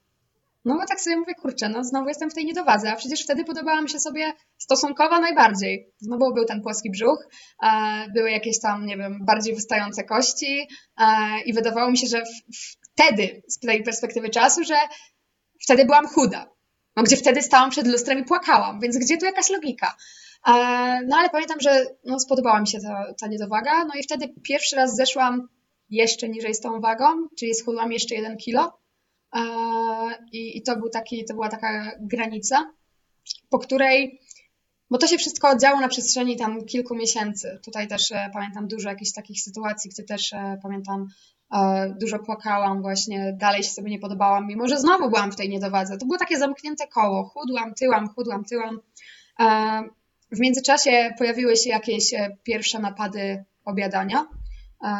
No 0.66 0.76
bo 0.76 0.86
tak 0.86 1.02
sobie 1.02 1.18
mówię, 1.18 1.36
kurczę, 1.36 1.70
no 1.70 1.84
znowu 1.84 2.08
jestem 2.08 2.30
w 2.30 2.34
tej 2.34 2.46
niedowadze, 2.46 2.92
a 2.92 2.96
przecież 2.96 3.24
wtedy 3.24 3.44
podobała 3.44 3.82
mi 3.82 3.90
się 3.90 4.00
sobie 4.00 4.34
stosunkowo 4.58 5.20
najbardziej. 5.20 5.94
Znowu 5.98 6.34
był 6.34 6.46
ten 6.46 6.62
płaski 6.62 6.92
brzuch, 6.92 7.28
e, 7.64 7.68
były 8.14 8.32
jakieś 8.32 8.60
tam, 8.60 8.86
nie 8.86 8.98
wiem, 8.98 9.26
bardziej 9.26 9.56
wystające 9.56 10.04
kości 10.04 10.68
e, 10.98 11.06
i 11.46 11.54
wydawało 11.54 11.92
mi 11.92 11.98
się, 11.98 12.08
że 12.08 12.24
wtedy, 12.94 13.44
z 13.48 13.60
tej 13.60 13.84
perspektywy 13.84 14.30
czasu, 14.30 14.64
że 14.64 14.76
wtedy 15.64 15.86
byłam 15.86 16.08
chuda. 16.08 16.50
No 16.96 17.04
gdzie 17.04 17.18
wtedy 17.18 17.42
stałam 17.42 17.70
przed 17.70 17.88
lustrem 17.88 18.20
i 18.20 18.24
płakałam, 18.24 18.80
więc 18.80 18.98
gdzie 18.98 19.18
tu 19.18 19.26
jakaś 19.26 19.50
logika? 19.50 19.96
No 21.08 21.18
ale 21.18 21.30
pamiętam, 21.30 21.60
że 21.60 21.86
no, 22.04 22.20
spodobała 22.20 22.62
mi 22.62 22.68
się 22.68 22.80
ta, 22.80 23.14
ta 23.22 23.28
niedowaga, 23.28 23.86
no 23.86 23.94
i 24.00 24.04
wtedy 24.04 24.34
pierwszy 24.44 24.76
raz 24.76 24.96
zeszłam 24.96 25.48
jeszcze 25.90 26.30
niżej 26.30 26.56
z 26.56 26.60
tą 26.60 26.80
wagą, 26.80 27.28
czyli 27.40 27.56
schudłam 27.56 27.92
jeszcze 27.92 28.16
1 28.16 28.38
kilo. 28.38 28.85
E, 29.36 29.40
I, 30.32 30.58
I, 30.58 30.62
to, 30.62 30.78
był 30.78 30.90
taki, 30.90 31.26
to 31.26 31.34
była 31.34 31.50
taka 31.50 31.92
granica, 32.00 32.74
po 33.50 33.60
której 33.60 34.20
bo 34.90 34.98
to 34.98 35.08
się 35.08 35.18
wszystko 35.18 35.58
działo 35.58 35.80
na 35.80 35.88
przestrzeni 35.88 36.38
tam 36.38 36.66
kilku 36.66 36.96
miesięcy. 36.96 37.60
Tutaj 37.66 37.88
też 37.88 38.12
e, 38.12 38.30
pamiętam 38.34 38.68
dużo 38.68 38.90
jakichś 38.90 39.12
takich 39.12 39.42
sytuacji, 39.42 39.90
gdzie 39.90 40.04
też 40.04 40.34
e, 40.34 40.60
pamiętam 40.64 41.08
dużo 42.02 42.20
płakałam 42.20 42.82
właśnie, 42.82 43.34
dalej 43.40 43.64
się 43.64 43.70
sobie 43.70 43.92
nie 43.92 44.00
podobałam, 44.00 44.48
mimo 44.48 44.68
że 44.68 44.80
znowu 44.80 45.10
byłam 45.10 45.32
w 45.32 45.36
tej 45.36 45.50
niedowadze. 45.50 45.98
To 45.98 46.06
było 46.06 46.18
takie 46.18 46.38
zamknięte 46.38 46.88
koło, 46.88 47.24
chudłam, 47.24 47.74
tyłam, 47.74 48.10
chudłam, 48.10 48.44
tyłam. 48.46 48.80
W 50.32 50.40
międzyczasie 50.40 51.14
pojawiły 51.18 51.58
się 51.58 51.70
jakieś 51.70 52.14
pierwsze 52.44 52.80
napady 52.80 53.44
obiadania, 53.66 54.28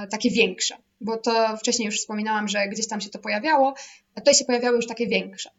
takie 0.10 0.30
większe, 0.30 0.76
bo 1.02 1.18
to 1.18 1.58
wcześniej 1.58 1.86
już 1.86 1.98
wspominałam, 1.98 2.48
że 2.48 2.68
gdzieś 2.68 2.88
tam 2.88 3.02
się 3.02 3.10
to 3.10 3.20
pojawiało, 3.20 3.74
a 4.16 4.22
tutaj 4.22 4.34
się 4.34 4.46
pojawiały 4.46 4.76
już 4.76 4.88
takie 4.88 5.08
większe, 5.08 5.50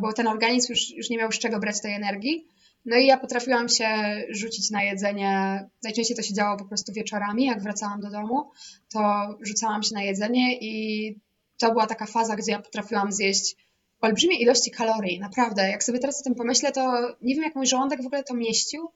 bo 0.00 0.12
ten 0.12 0.26
organizm 0.26 0.72
już, 0.72 0.90
już 0.90 1.10
nie 1.10 1.18
miał 1.18 1.32
z 1.32 1.38
czego 1.38 1.58
brać 1.58 1.80
tej 1.80 1.94
energii. 1.94 2.46
No 2.84 2.96
i 2.96 3.06
ja 3.06 3.16
potrafiłam 3.16 3.68
się 3.68 3.86
rzucić 4.30 4.70
na 4.70 4.82
jedzenie. 4.82 5.64
Najczęściej 5.82 6.16
to 6.16 6.22
się 6.22 6.34
działo 6.34 6.56
po 6.56 6.64
prostu 6.64 6.92
wieczorami, 6.92 7.44
jak 7.44 7.62
wracałam 7.62 8.00
do 8.00 8.10
domu, 8.10 8.50
to 8.92 9.28
rzucałam 9.40 9.82
się 9.82 9.94
na 9.94 10.02
jedzenie 10.02 10.58
i 10.58 11.14
to 11.58 11.70
była 11.70 11.86
taka 11.86 12.06
faza, 12.06 12.36
gdzie 12.36 12.52
ja 12.52 12.58
potrafiłam 12.58 13.12
zjeść 13.12 13.56
olbrzymie 14.00 14.36
ilości 14.36 14.70
kalorii, 14.70 15.20
naprawdę. 15.20 15.70
Jak 15.70 15.84
sobie 15.84 15.98
teraz 15.98 16.20
o 16.20 16.24
tym 16.24 16.34
pomyślę, 16.34 16.72
to 16.72 17.16
nie 17.22 17.34
wiem, 17.34 17.44
jak 17.44 17.54
mój 17.54 17.66
żołądek 17.66 18.02
w 18.02 18.06
ogóle 18.06 18.24
to 18.24 18.34
mieścił, 18.34 18.88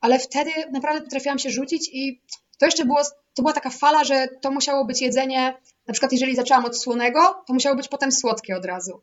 ale 0.00 0.18
wtedy 0.18 0.50
naprawdę 0.72 1.02
potrafiłam 1.02 1.38
się 1.38 1.50
rzucić 1.50 1.90
i 1.92 2.20
to 2.58 2.66
jeszcze 2.66 2.84
było, 2.84 3.02
to 3.34 3.42
była 3.42 3.52
taka 3.52 3.70
fala, 3.70 4.04
że 4.04 4.28
to 4.40 4.50
musiało 4.50 4.84
być 4.84 5.02
jedzenie, 5.02 5.54
na 5.86 5.92
przykład 5.92 6.12
jeżeli 6.12 6.36
zaczęłam 6.36 6.64
od 6.64 6.78
słonego, 6.78 7.44
to 7.46 7.54
musiało 7.54 7.76
być 7.76 7.88
potem 7.88 8.12
słodkie 8.12 8.56
od 8.56 8.64
razu. 8.64 9.00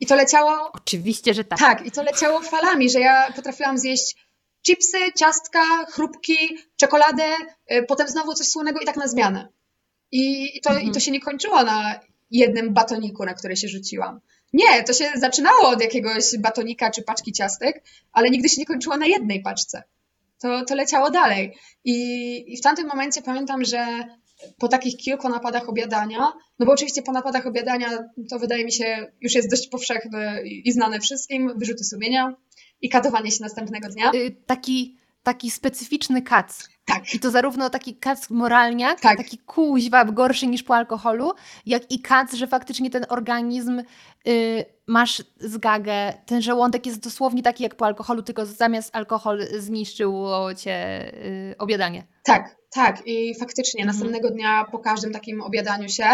I 0.00 0.06
to 0.06 0.16
leciało... 0.16 0.70
Oczywiście, 0.72 1.34
że 1.34 1.44
tak. 1.44 1.58
Tak, 1.58 1.86
i 1.86 1.90
to 1.90 2.02
leciało 2.02 2.40
falami, 2.40 2.90
że 2.90 3.00
ja 3.00 3.32
potrafiłam 3.36 3.78
zjeść 3.78 4.16
chipsy, 4.66 4.98
ciastka, 5.16 5.84
chrupki, 5.90 6.58
czekoladę, 6.76 7.24
y, 7.72 7.82
potem 7.88 8.08
znowu 8.08 8.34
coś 8.34 8.46
słonego 8.46 8.80
i 8.80 8.84
tak 8.84 8.96
na 8.96 9.08
zmianę. 9.08 9.48
I, 10.12 10.52
to, 10.60 10.70
mhm. 10.70 10.88
i 10.88 10.92
to 10.92 11.00
się 11.00 11.10
nie 11.10 11.20
kończyło 11.20 11.62
na 11.62 12.00
jednym 12.30 12.74
batoniku, 12.74 13.24
na 13.24 13.34
który 13.34 13.56
się 13.56 13.68
rzuciłam. 13.68 14.20
Nie, 14.52 14.84
to 14.84 14.92
się 14.92 15.12
zaczynało 15.16 15.68
od 15.68 15.82
jakiegoś 15.82 16.24
batonika 16.38 16.90
czy 16.90 17.02
paczki 17.02 17.32
ciastek, 17.32 17.84
ale 18.12 18.30
nigdy 18.30 18.48
się 18.48 18.56
nie 18.58 18.66
kończyło 18.66 18.96
na 18.96 19.06
jednej 19.06 19.42
paczce. 19.42 19.82
To, 20.42 20.64
to 20.64 20.74
leciało 20.74 21.10
dalej. 21.10 21.54
I, 21.84 21.94
I 22.52 22.56
w 22.56 22.62
tamtym 22.62 22.86
momencie 22.86 23.22
pamiętam, 23.22 23.64
że 23.64 24.04
po 24.58 24.68
takich 24.68 24.96
kilku 24.96 25.28
napadach 25.28 25.68
obiadania, 25.68 26.32
no 26.58 26.66
bo 26.66 26.72
oczywiście 26.72 27.02
po 27.02 27.12
napadach 27.12 27.46
obiadania 27.46 27.98
to 28.30 28.38
wydaje 28.38 28.64
mi 28.64 28.72
się 28.72 29.12
już 29.20 29.34
jest 29.34 29.50
dość 29.50 29.68
powszechne 29.68 30.42
i 30.44 30.72
znane 30.72 31.00
wszystkim, 31.00 31.52
wyrzuty 31.58 31.84
sumienia 31.84 32.36
i 32.80 32.88
katowanie 32.88 33.30
się 33.30 33.38
następnego 33.40 33.88
dnia. 33.88 34.10
Yy, 34.14 34.36
taki, 34.46 34.96
taki 35.26 35.50
specyficzny 35.50 36.22
kac. 36.22 36.68
Tak. 36.84 37.14
I 37.14 37.20
to 37.20 37.30
zarówno 37.30 37.70
taki 37.70 37.96
kac 37.96 38.30
moralniak, 38.30 39.00
tak. 39.00 39.16
taki 39.16 39.38
kuźwa 39.38 40.04
gorszy 40.04 40.46
niż 40.46 40.62
po 40.62 40.74
alkoholu, 40.74 41.32
jak 41.66 41.92
i 41.92 42.00
kac, 42.00 42.34
że 42.34 42.46
faktycznie 42.46 42.90
ten 42.90 43.06
organizm 43.08 43.82
y, 44.28 44.64
masz 44.86 45.22
zgagę, 45.38 46.12
ten 46.26 46.42
żołądek 46.42 46.86
jest 46.86 47.00
dosłownie 47.00 47.42
taki 47.42 47.62
jak 47.62 47.74
po 47.74 47.86
alkoholu, 47.86 48.22
tylko 48.22 48.46
zamiast 48.46 48.96
alkohol 48.96 49.46
zniszczyło 49.58 50.54
cię 50.54 51.06
y, 51.52 51.54
obiadanie. 51.58 52.06
Tak, 52.24 52.56
tak. 52.70 53.02
I 53.06 53.34
faktycznie 53.40 53.82
mhm. 53.82 53.86
następnego 53.86 54.30
dnia 54.30 54.64
po 54.72 54.78
każdym 54.78 55.12
takim 55.12 55.40
obiadaniu 55.42 55.88
się, 55.88 56.08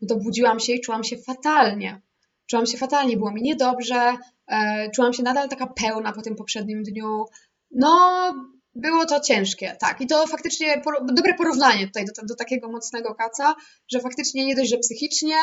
no 0.00 0.08
to 0.08 0.16
budziłam 0.16 0.60
się 0.60 0.72
i 0.72 0.80
czułam 0.80 1.04
się 1.04 1.16
fatalnie. 1.16 2.00
Czułam 2.46 2.66
się 2.66 2.78
fatalnie, 2.78 3.16
było 3.16 3.32
mi 3.32 3.42
niedobrze, 3.42 4.16
e, 4.48 4.90
czułam 4.90 5.12
się 5.12 5.22
nadal 5.22 5.48
taka 5.48 5.66
pełna 5.66 6.12
po 6.12 6.22
tym 6.22 6.36
poprzednim 6.36 6.82
dniu. 6.82 7.24
No, 7.70 8.32
było 8.78 9.06
to 9.06 9.20
ciężkie, 9.20 9.76
tak. 9.80 10.00
I 10.00 10.06
to 10.06 10.26
faktycznie 10.26 10.82
dobre 11.12 11.34
porównanie 11.34 11.86
tutaj 11.86 12.04
do, 12.04 12.12
do 12.22 12.34
takiego 12.34 12.70
mocnego 12.70 13.14
kaca, 13.14 13.54
że 13.92 14.00
faktycznie 14.00 14.46
nie 14.46 14.56
dość, 14.56 14.70
że 14.70 14.78
psychicznie, 14.78 15.36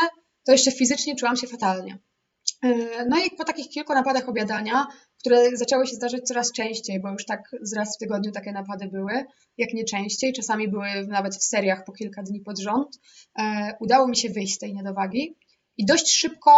to 0.46 0.52
jeszcze 0.52 0.72
fizycznie 0.72 1.16
czułam 1.16 1.36
się 1.36 1.48
fatalnie. 1.48 2.00
E, 2.64 3.06
no 3.06 3.18
i 3.26 3.32
po 3.38 3.44
takich 3.44 3.70
kilku 3.70 3.94
napadach 3.94 4.30
obiadania, 4.30 4.88
które 5.20 5.58
zaczęły 5.58 5.88
się 5.88 5.96
zdarzać 5.96 6.22
coraz 6.22 6.52
częściej, 6.52 7.00
bo 7.02 7.12
już 7.12 7.26
tak 7.26 7.52
raz 7.76 7.96
w 7.96 8.00
tygodniu 8.00 8.32
takie 8.32 8.52
napady 8.52 8.88
były, 8.88 9.26
jak 9.58 9.74
nie 9.74 9.86
częściej, 9.86 10.34
czasami 10.34 10.68
były 10.68 10.88
nawet 11.08 11.36
w 11.36 11.44
seriach 11.44 11.84
po 11.86 11.92
kilka 11.92 12.24
dni 12.24 12.42
pod 12.42 12.60
rząd, 12.60 13.00
e, 13.40 13.74
udało 13.80 14.08
mi 14.08 14.18
się 14.18 14.30
wyjść 14.30 14.56
z 14.56 14.60
tej 14.60 14.74
niedowagi 14.74 15.38
i 15.78 15.86
dość 15.86 16.14
szybko 16.14 16.52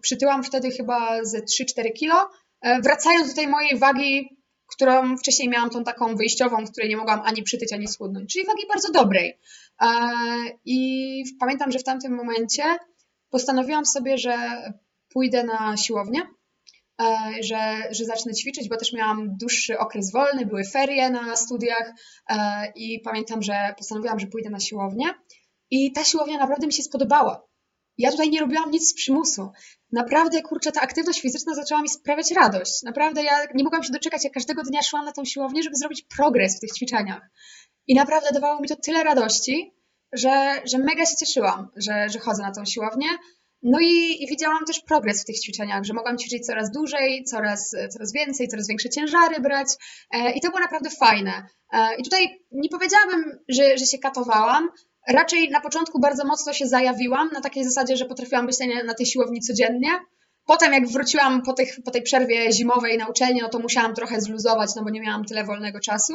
przytyłam 0.00 0.44
wtedy 0.44 0.70
chyba 0.70 1.24
ze 1.24 1.38
3-4 1.38 1.92
kilo, 1.92 2.30
e, 2.60 2.80
wracając 2.80 3.28
do 3.28 3.34
tej 3.34 3.48
mojej 3.48 3.78
wagi 3.78 4.37
którą 4.68 5.16
wcześniej 5.16 5.48
miałam 5.48 5.70
tą 5.70 5.84
taką 5.84 6.16
wyjściową, 6.16 6.66
w 6.66 6.70
której 6.70 6.88
nie 6.88 6.96
mogłam 6.96 7.20
ani 7.24 7.42
przytyć, 7.42 7.72
ani 7.72 7.88
schudnąć, 7.88 8.32
czyli 8.32 8.46
wagi 8.46 8.62
bardzo 8.72 8.92
dobrej. 8.92 9.38
E, 9.82 9.88
I 10.64 11.24
pamiętam, 11.40 11.72
że 11.72 11.78
w 11.78 11.84
tamtym 11.84 12.14
momencie 12.14 12.62
postanowiłam 13.30 13.86
sobie, 13.86 14.18
że 14.18 14.62
pójdę 15.08 15.44
na 15.44 15.76
siłownię, 15.76 16.22
e, 17.00 17.32
że, 17.42 17.88
że 17.90 18.04
zacznę 18.04 18.34
ćwiczyć, 18.34 18.68
bo 18.68 18.76
też 18.76 18.92
miałam 18.92 19.36
dłuższy 19.36 19.78
okres 19.78 20.12
wolny, 20.12 20.46
były 20.46 20.64
ferie 20.64 21.10
na 21.10 21.36
studiach 21.36 21.92
e, 22.28 22.72
i 22.76 23.00
pamiętam, 23.00 23.42
że 23.42 23.74
postanowiłam, 23.78 24.18
że 24.18 24.26
pójdę 24.26 24.50
na 24.50 24.60
siłownię. 24.60 25.06
I 25.70 25.92
ta 25.92 26.04
siłownia 26.04 26.38
naprawdę 26.38 26.66
mi 26.66 26.72
się 26.72 26.82
spodobała. 26.82 27.48
Ja 27.98 28.10
tutaj 28.10 28.30
nie 28.30 28.40
robiłam 28.40 28.70
nic 28.70 28.90
z 28.90 28.94
przymusu. 28.94 29.50
Naprawdę, 29.92 30.42
kurczę, 30.42 30.72
ta 30.72 30.80
aktywność 30.80 31.20
fizyczna 31.20 31.54
zaczęła 31.54 31.82
mi 31.82 31.88
sprawiać 31.88 32.30
radość. 32.30 32.82
Naprawdę, 32.82 33.22
ja 33.22 33.32
nie 33.54 33.64
mogłam 33.64 33.82
się 33.82 33.92
doczekać, 33.92 34.24
jak 34.24 34.32
każdego 34.32 34.62
dnia 34.62 34.82
szłam 34.82 35.04
na 35.04 35.12
tą 35.12 35.24
siłownię, 35.24 35.62
żeby 35.62 35.76
zrobić 35.76 36.02
progres 36.16 36.56
w 36.56 36.60
tych 36.60 36.72
ćwiczeniach. 36.72 37.30
I 37.86 37.94
naprawdę 37.94 38.28
dawało 38.32 38.60
mi 38.60 38.68
to 38.68 38.76
tyle 38.76 39.04
radości, 39.04 39.74
że, 40.12 40.62
że 40.64 40.78
mega 40.78 41.06
się 41.06 41.16
cieszyłam, 41.16 41.68
że, 41.76 42.08
że 42.08 42.18
chodzę 42.18 42.42
na 42.42 42.52
tą 42.52 42.64
siłownię. 42.64 43.08
No 43.62 43.78
i, 43.80 44.22
i 44.22 44.26
widziałam 44.26 44.64
też 44.64 44.80
progres 44.80 45.22
w 45.22 45.26
tych 45.26 45.40
ćwiczeniach, 45.40 45.84
że 45.84 45.94
mogłam 45.94 46.18
ćwiczyć 46.18 46.46
coraz 46.46 46.70
dłużej, 46.70 47.24
coraz, 47.24 47.76
coraz 47.92 48.12
więcej, 48.12 48.48
coraz 48.48 48.68
większe 48.68 48.88
ciężary 48.88 49.40
brać 49.40 49.68
e, 50.14 50.32
i 50.32 50.40
to 50.40 50.48
było 50.48 50.60
naprawdę 50.60 50.90
fajne. 50.90 51.46
E, 51.72 51.96
I 51.98 52.02
tutaj 52.02 52.44
nie 52.52 52.68
powiedziałabym, 52.68 53.38
że, 53.48 53.78
że 53.78 53.86
się 53.86 53.98
katowałam, 53.98 54.68
raczej 55.08 55.50
na 55.50 55.60
początku 55.60 56.00
bardzo 56.00 56.24
mocno 56.24 56.52
się 56.52 56.66
zajawiłam 56.66 57.30
na 57.32 57.40
takiej 57.40 57.64
zasadzie, 57.64 57.96
że 57.96 58.04
potrafiłam 58.04 58.46
być 58.46 58.56
na, 58.84 58.94
tej 58.94 59.06
siłowni 59.06 59.40
codziennie. 59.40 59.88
Potem 60.44 60.72
jak 60.72 60.88
wróciłam 60.88 61.42
po, 61.42 61.52
tych, 61.52 61.78
po 61.84 61.90
tej 61.90 62.02
przerwie 62.02 62.52
zimowej 62.52 62.98
na 62.98 63.08
uczelni, 63.08 63.40
no 63.40 63.48
to 63.48 63.58
musiałam 63.58 63.94
trochę 63.94 64.20
zluzować, 64.20 64.70
no 64.76 64.84
bo 64.84 64.90
nie 64.90 65.00
miałam 65.00 65.24
tyle 65.24 65.44
wolnego 65.44 65.80
czasu, 65.80 66.14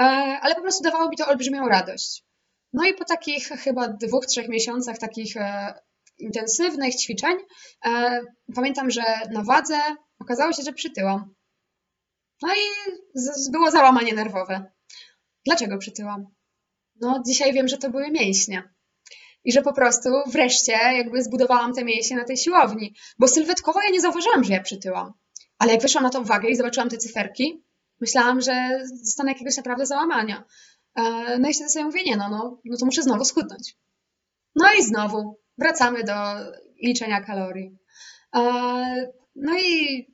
e, 0.00 0.04
ale 0.42 0.54
po 0.54 0.60
prostu 0.60 0.82
dawało 0.84 1.08
mi 1.08 1.16
to 1.16 1.26
olbrzymią 1.26 1.68
radość. 1.68 2.24
No 2.72 2.84
i 2.84 2.94
po 2.94 3.04
takich 3.04 3.48
chyba 3.48 3.88
dwóch, 3.88 4.26
trzech 4.26 4.48
miesiącach 4.48 4.98
takich 4.98 5.36
e, 5.36 5.74
intensywnych 6.18 6.96
ćwiczeń, 6.96 7.36
e, 7.86 8.20
pamiętam, 8.54 8.90
że 8.90 9.02
na 9.30 9.42
wadze 9.44 9.78
okazało 10.20 10.52
się, 10.52 10.62
że 10.62 10.72
przytyłam. 10.72 11.34
No 12.42 12.54
i 12.54 12.92
było 13.52 13.70
załamanie 13.70 14.12
nerwowe. 14.12 14.72
Dlaczego 15.46 15.78
przytyłam? 15.78 16.26
No, 17.02 17.22
dzisiaj 17.26 17.52
wiem, 17.52 17.68
że 17.68 17.78
to 17.78 17.90
były 17.90 18.10
mięśnie. 18.10 18.74
I 19.44 19.52
że 19.52 19.62
po 19.62 19.72
prostu 19.72 20.08
wreszcie 20.26 20.72
jakby 20.72 21.22
zbudowałam 21.22 21.74
te 21.74 21.84
mięśnie 21.84 22.16
na 22.16 22.24
tej 22.24 22.36
siłowni. 22.36 22.94
Bo 23.18 23.28
sylwetkowo 23.28 23.80
ja 23.82 23.90
nie 23.92 24.00
zauważyłam, 24.00 24.44
że 24.44 24.52
ja 24.52 24.62
przytyłam. 24.62 25.12
Ale 25.58 25.72
jak 25.72 25.82
wyszłam 25.82 26.04
na 26.04 26.10
tą 26.10 26.24
wagę 26.24 26.48
i 26.48 26.56
zobaczyłam 26.56 26.88
te 26.88 26.96
cyferki, 26.98 27.64
myślałam, 28.00 28.40
że 28.40 28.80
zostanę 29.02 29.32
jakiegoś 29.32 29.56
naprawdę 29.56 29.86
załamania. 29.86 30.44
E, 30.96 31.02
no 31.38 31.48
i 31.48 31.54
wtedy 31.54 31.70
sobie 31.70 31.84
mówię, 31.84 32.02
nie 32.06 32.16
no, 32.16 32.28
no, 32.28 32.60
no 32.64 32.76
to 32.76 32.86
muszę 32.86 33.02
znowu 33.02 33.24
schudnąć. 33.24 33.76
No 34.54 34.64
i 34.78 34.82
znowu 34.82 35.40
wracamy 35.58 36.04
do 36.04 36.14
liczenia 36.82 37.20
kalorii. 37.20 37.78
E, 38.36 38.42
no 39.36 39.52
i 39.58 40.06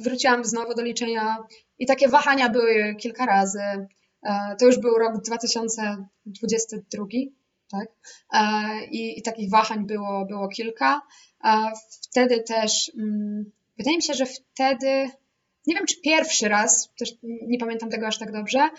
wróciłam 0.00 0.44
znowu 0.44 0.74
do 0.74 0.82
liczenia 0.82 1.38
i 1.78 1.86
takie 1.86 2.08
wahania 2.08 2.48
były 2.48 2.94
kilka 3.00 3.26
razy. 3.26 3.60
E, 4.24 4.56
to 4.58 4.66
już 4.66 4.78
był 4.78 4.98
rok 4.98 5.22
2022, 5.22 7.06
tak? 7.70 7.88
E, 8.32 8.86
I, 8.86 9.18
i 9.18 9.22
takich 9.22 9.50
wahań 9.50 9.86
było, 9.86 10.26
było 10.26 10.48
kilka. 10.48 11.02
E, 11.44 11.72
wtedy 12.02 12.42
też, 12.42 12.92
mm, 12.98 13.52
wydaje 13.78 13.96
mi 13.96 14.02
się, 14.02 14.14
że 14.14 14.26
wtedy, 14.26 15.10
nie 15.66 15.74
wiem 15.74 15.86
czy 15.86 16.00
pierwszy 16.00 16.48
raz, 16.48 16.90
też 16.98 17.12
nie 17.22 17.58
pamiętam 17.58 17.90
tego 17.90 18.06
aż 18.06 18.18
tak 18.18 18.32
dobrze, 18.32 18.70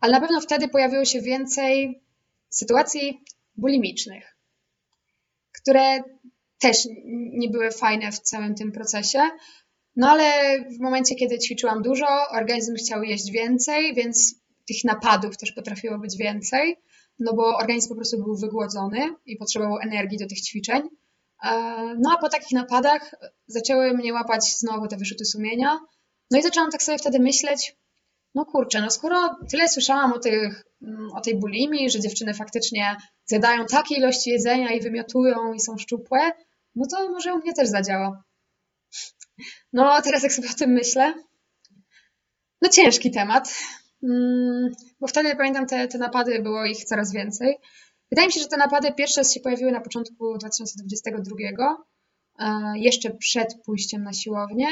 ale 0.00 0.12
na 0.12 0.20
pewno 0.20 0.40
wtedy 0.40 0.68
pojawiło 0.68 1.04
się 1.04 1.20
więcej 1.20 2.02
sytuacji 2.48 3.24
bulimicznych, 3.56 4.36
które 5.52 6.02
też 6.58 6.88
nie 7.32 7.48
były 7.48 7.70
fajne 7.70 8.12
w 8.12 8.20
całym 8.20 8.54
tym 8.54 8.72
procesie. 8.72 9.20
No 9.96 10.10
ale 10.10 10.58
w 10.64 10.80
momencie, 10.80 11.14
kiedy 11.14 11.38
ćwiczyłam 11.38 11.82
dużo, 11.82 12.06
organizm 12.30 12.74
chciał 12.74 13.02
jeść 13.02 13.30
więcej, 13.30 13.94
więc 13.94 14.41
tych 14.72 14.84
napadów 14.84 15.36
też 15.36 15.52
potrafiło 15.52 15.98
być 15.98 16.16
więcej, 16.16 16.76
no 17.18 17.34
bo 17.34 17.56
organizm 17.56 17.88
po 17.88 17.94
prostu 17.94 18.24
był 18.24 18.36
wygłodzony 18.36 19.14
i 19.26 19.36
potrzebował 19.36 19.78
energii 19.78 20.18
do 20.18 20.26
tych 20.26 20.40
ćwiczeń. 20.40 20.82
E, 21.44 21.50
no 21.98 22.14
a 22.18 22.20
po 22.20 22.28
takich 22.28 22.52
napadach 22.52 23.14
zaczęły 23.46 23.94
mnie 23.94 24.12
łapać 24.12 24.44
znowu 24.58 24.88
te 24.88 24.96
wyrzuty 24.96 25.24
sumienia. 25.24 25.80
No 26.30 26.38
i 26.38 26.42
zaczęłam 26.42 26.70
tak 26.70 26.82
sobie 26.82 26.98
wtedy 26.98 27.20
myśleć, 27.20 27.76
no 28.34 28.44
kurczę, 28.44 28.80
no 28.80 28.90
skoro 28.90 29.36
tyle 29.50 29.68
słyszałam 29.68 30.12
o, 30.12 30.18
tych, 30.18 30.64
mm, 30.82 31.10
o 31.12 31.20
tej 31.20 31.36
bulimii, 31.36 31.90
że 31.90 32.00
dziewczyny 32.00 32.34
faktycznie 32.34 32.96
zjadają 33.24 33.66
takie 33.66 33.94
ilości 33.94 34.30
jedzenia 34.30 34.72
i 34.72 34.80
wymiotują 34.80 35.52
i 35.52 35.60
są 35.60 35.78
szczupłe, 35.78 36.32
no 36.74 36.86
to 36.90 37.10
może 37.10 37.34
u 37.34 37.38
mnie 37.38 37.52
też 37.52 37.68
zadziała. 37.68 38.24
No 39.72 40.02
teraz 40.02 40.22
jak 40.22 40.32
sobie 40.32 40.50
o 40.50 40.54
tym 40.54 40.70
myślę, 40.70 41.14
no 42.62 42.68
ciężki 42.68 43.10
temat, 43.10 43.54
bo 45.00 45.06
wtedy 45.06 45.36
pamiętam 45.36 45.66
te, 45.66 45.88
te 45.88 45.98
napady, 45.98 46.42
było 46.42 46.64
ich 46.64 46.84
coraz 46.84 47.12
więcej. 47.12 47.56
Wydaje 48.10 48.26
mi 48.26 48.32
się, 48.32 48.40
że 48.40 48.46
te 48.46 48.56
napady 48.56 48.92
pierwsze 48.92 49.20
raz 49.20 49.32
się 49.34 49.40
pojawiły 49.40 49.72
na 49.72 49.80
początku 49.80 50.38
2022, 50.38 51.36
e, 52.38 52.78
jeszcze 52.78 53.10
przed 53.10 53.54
pójściem 53.64 54.02
na 54.04 54.12
siłownię 54.12 54.66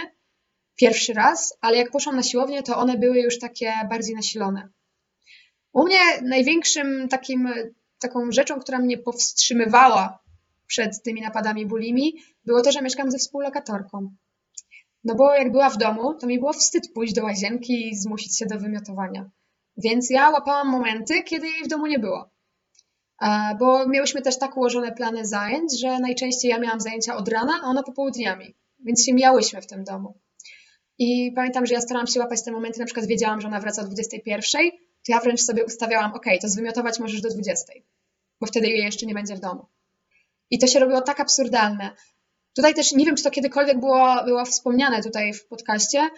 pierwszy 0.77 1.13
raz, 1.13 1.59
ale 1.61 1.77
jak 1.77 1.91
poszłam 1.91 2.17
na 2.17 2.23
siłownię, 2.23 2.63
to 2.63 2.77
one 2.77 2.99
były 2.99 3.19
już 3.21 3.39
takie 3.39 3.73
bardziej 3.91 4.15
nasilone. 4.15 4.69
U 5.73 5.85
mnie 5.85 5.99
największym 6.23 7.09
takim, 7.09 7.49
taką 7.99 8.33
rzeczą, 8.33 8.61
która 8.61 8.79
mnie 8.79 8.99
powstrzymywała 8.99 10.19
przed 10.67 11.03
tymi 11.03 11.21
napadami 11.21 11.67
bulimi, 11.67 12.23
było 12.45 12.63
to, 12.63 12.73
że 12.73 12.83
mieszkam 12.83 13.11
ze 13.11 13.19
współlokatorką. 13.19 14.15
No 15.05 15.15
bo 15.15 15.35
jak 15.35 15.53
była 15.53 15.71
w 15.71 15.79
domu, 15.79 16.15
to 16.15 16.27
mi 16.27 16.39
było 16.39 16.53
wstyd 16.53 16.93
pójść 16.93 17.15
do 17.15 17.23
łazienki 17.23 17.89
i 17.89 17.97
zmusić 17.97 18.39
się 18.39 18.47
do 18.47 18.59
wymiotowania. 18.59 19.31
Więc 19.77 20.11
ja 20.11 20.31
łapałam 20.31 20.69
momenty, 20.69 21.23
kiedy 21.23 21.47
jej 21.47 21.65
w 21.65 21.69
domu 21.69 21.87
nie 21.87 21.99
było. 21.99 22.31
Bo 23.59 23.89
miałyśmy 23.89 24.23
też 24.23 24.39
tak 24.39 24.57
ułożone 24.57 24.93
plany 24.93 25.27
zajęć, 25.27 25.81
że 25.81 25.99
najczęściej 25.99 26.51
ja 26.51 26.59
miałam 26.59 26.81
zajęcia 26.81 27.17
od 27.17 27.29
rana, 27.29 27.61
a 27.63 27.67
ona 27.67 27.83
popołudniami. 27.83 28.55
Więc 28.79 29.05
się 29.05 29.15
miałyśmy 29.15 29.63
w 29.63 29.67
tym 29.67 29.85
domu. 29.85 30.21
I 30.99 31.33
pamiętam, 31.37 31.67
że 31.67 31.75
ja 31.75 31.81
starałam 31.81 32.07
się 32.07 32.21
łapać 32.21 32.45
te 32.45 32.53
momenty, 32.53 32.81
na 32.81 32.85
przykład 32.87 33.07
wiedziałam, 33.07 33.41
że 33.41 33.49
ona 33.49 33.61
wraca 33.61 33.83
o 33.83 33.85
21, 33.85 34.71
to 35.07 35.13
ja 35.13 35.21
wręcz 35.21 35.41
sobie 35.41 35.65
ustawiałam, 35.65 36.13
ok, 36.13 36.27
to 36.41 36.49
zwymiotować 36.49 36.99
możesz 36.99 37.21
do 37.21 37.31
20, 37.31 37.73
bo 38.41 38.47
wtedy 38.47 38.69
jej 38.69 38.85
jeszcze 38.85 39.07
nie 39.07 39.15
będzie 39.15 39.37
w 39.37 39.41
domu. 39.41 39.67
I 40.51 40.59
to 40.59 40.67
się 40.67 40.79
robiło 40.79 41.01
tak 41.01 41.21
absurdalne. 41.21 41.91
Tutaj 42.57 42.75
też 42.75 42.93
nie 42.93 43.05
wiem, 43.05 43.17
czy 43.17 43.25
to 43.25 43.31
kiedykolwiek 43.31 43.81
było, 43.81 44.25
było 44.25 44.45
wspomniane 44.45 45.03
tutaj 45.03 45.33
w 45.33 45.47
podcaście, 45.47 46.09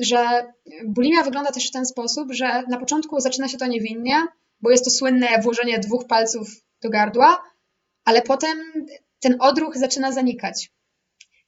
że 0.00 0.52
bulimia 0.86 1.22
wygląda 1.22 1.52
też 1.52 1.68
w 1.68 1.72
ten 1.72 1.86
sposób, 1.86 2.32
że 2.32 2.62
na 2.68 2.78
początku 2.78 3.20
zaczyna 3.20 3.48
się 3.48 3.58
to 3.58 3.66
niewinnie, 3.66 4.26
bo 4.60 4.70
jest 4.70 4.84
to 4.84 4.90
słynne 4.90 5.28
włożenie 5.42 5.78
dwóch 5.78 6.06
palców 6.06 6.48
do 6.82 6.90
gardła, 6.90 7.42
ale 8.04 8.22
potem 8.22 8.58
ten 9.20 9.36
odruch 9.40 9.76
zaczyna 9.76 10.12
zanikać. 10.12 10.72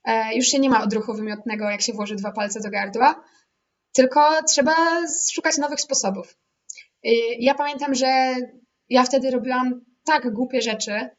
E, 0.04 0.34
już 0.36 0.46
się 0.46 0.58
nie 0.58 0.70
ma 0.70 0.82
odruchu 0.82 1.14
wymiotnego, 1.14 1.70
jak 1.70 1.82
się 1.82 1.92
włoży 1.92 2.16
dwa 2.16 2.32
palce 2.32 2.60
do 2.60 2.70
gardła, 2.70 3.24
tylko 3.92 4.42
trzeba 4.48 4.76
szukać 5.32 5.58
nowych 5.58 5.80
sposobów. 5.80 6.36
Ja 7.38 7.54
pamiętam, 7.54 7.94
że 7.94 8.34
ja 8.88 9.04
wtedy 9.04 9.30
robiłam 9.30 9.80
tak 10.04 10.32
głupie 10.32 10.62
rzeczy, 10.62 10.92
e, 10.92 11.10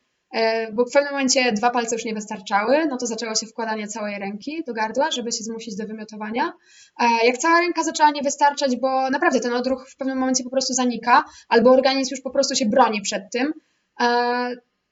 bo 0.73 0.85
w 0.85 0.91
pewnym 0.93 1.11
momencie 1.11 1.51
dwa 1.51 1.69
palce 1.69 1.95
już 1.95 2.05
nie 2.05 2.13
wystarczały, 2.13 2.85
no 2.89 2.97
to 2.97 3.07
zaczęło 3.07 3.35
się 3.35 3.45
wkładanie 3.45 3.87
całej 3.87 4.19
ręki 4.19 4.63
do 4.67 4.73
gardła, 4.73 5.11
żeby 5.11 5.31
się 5.31 5.43
zmusić 5.43 5.75
do 5.75 5.87
wymiotowania. 5.87 6.53
E, 6.99 7.27
jak 7.27 7.37
cała 7.37 7.59
ręka 7.59 7.83
zaczęła 7.83 8.09
nie 8.11 8.21
wystarczać, 8.21 8.75
bo 8.75 9.09
naprawdę 9.09 9.39
ten 9.39 9.53
odruch 9.53 9.89
w 9.89 9.97
pewnym 9.97 10.17
momencie 10.17 10.43
po 10.43 10.49
prostu 10.49 10.73
zanika, 10.73 11.23
albo 11.49 11.71
organizm 11.71 12.13
już 12.13 12.21
po 12.21 12.29
prostu 12.29 12.55
się 12.55 12.65
broni 12.65 13.01
przed 13.01 13.23
tym, 13.31 13.53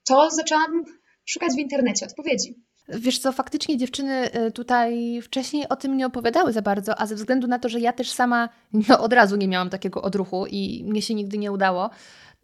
to 0.08 0.30
zaczęłam 0.32 0.84
szukać 1.26 1.50
w 1.56 1.60
internecie 1.60 2.06
odpowiedzi. 2.06 2.56
Wiesz 2.88 3.20
co, 3.20 3.32
faktycznie 3.32 3.78
dziewczyny 3.78 4.32
e, 4.32 4.52
tutaj 4.52 5.22
wcześniej 5.22 5.70
o 5.70 5.76
tym 5.76 5.98
nie 5.98 6.06
opowiadały 6.06 6.54
za 6.54 6.62
bardzo, 6.62 7.00
a 7.00 7.08
ze 7.08 7.16
względu 7.16 7.48
na 7.48 7.60
to, 7.60 7.70
że 7.70 7.80
ja 7.80 7.94
też 7.94 8.12
sama 8.12 8.50
no, 8.90 9.00
od 9.00 9.14
razu 9.14 9.36
nie 9.36 9.48
miałam 9.48 9.70
takiego 9.70 10.02
odruchu 10.02 10.46
i 10.46 10.84
mnie 10.88 11.02
się 11.02 11.14
nigdy 11.14 11.38
nie 11.38 11.52
udało, 11.52 11.90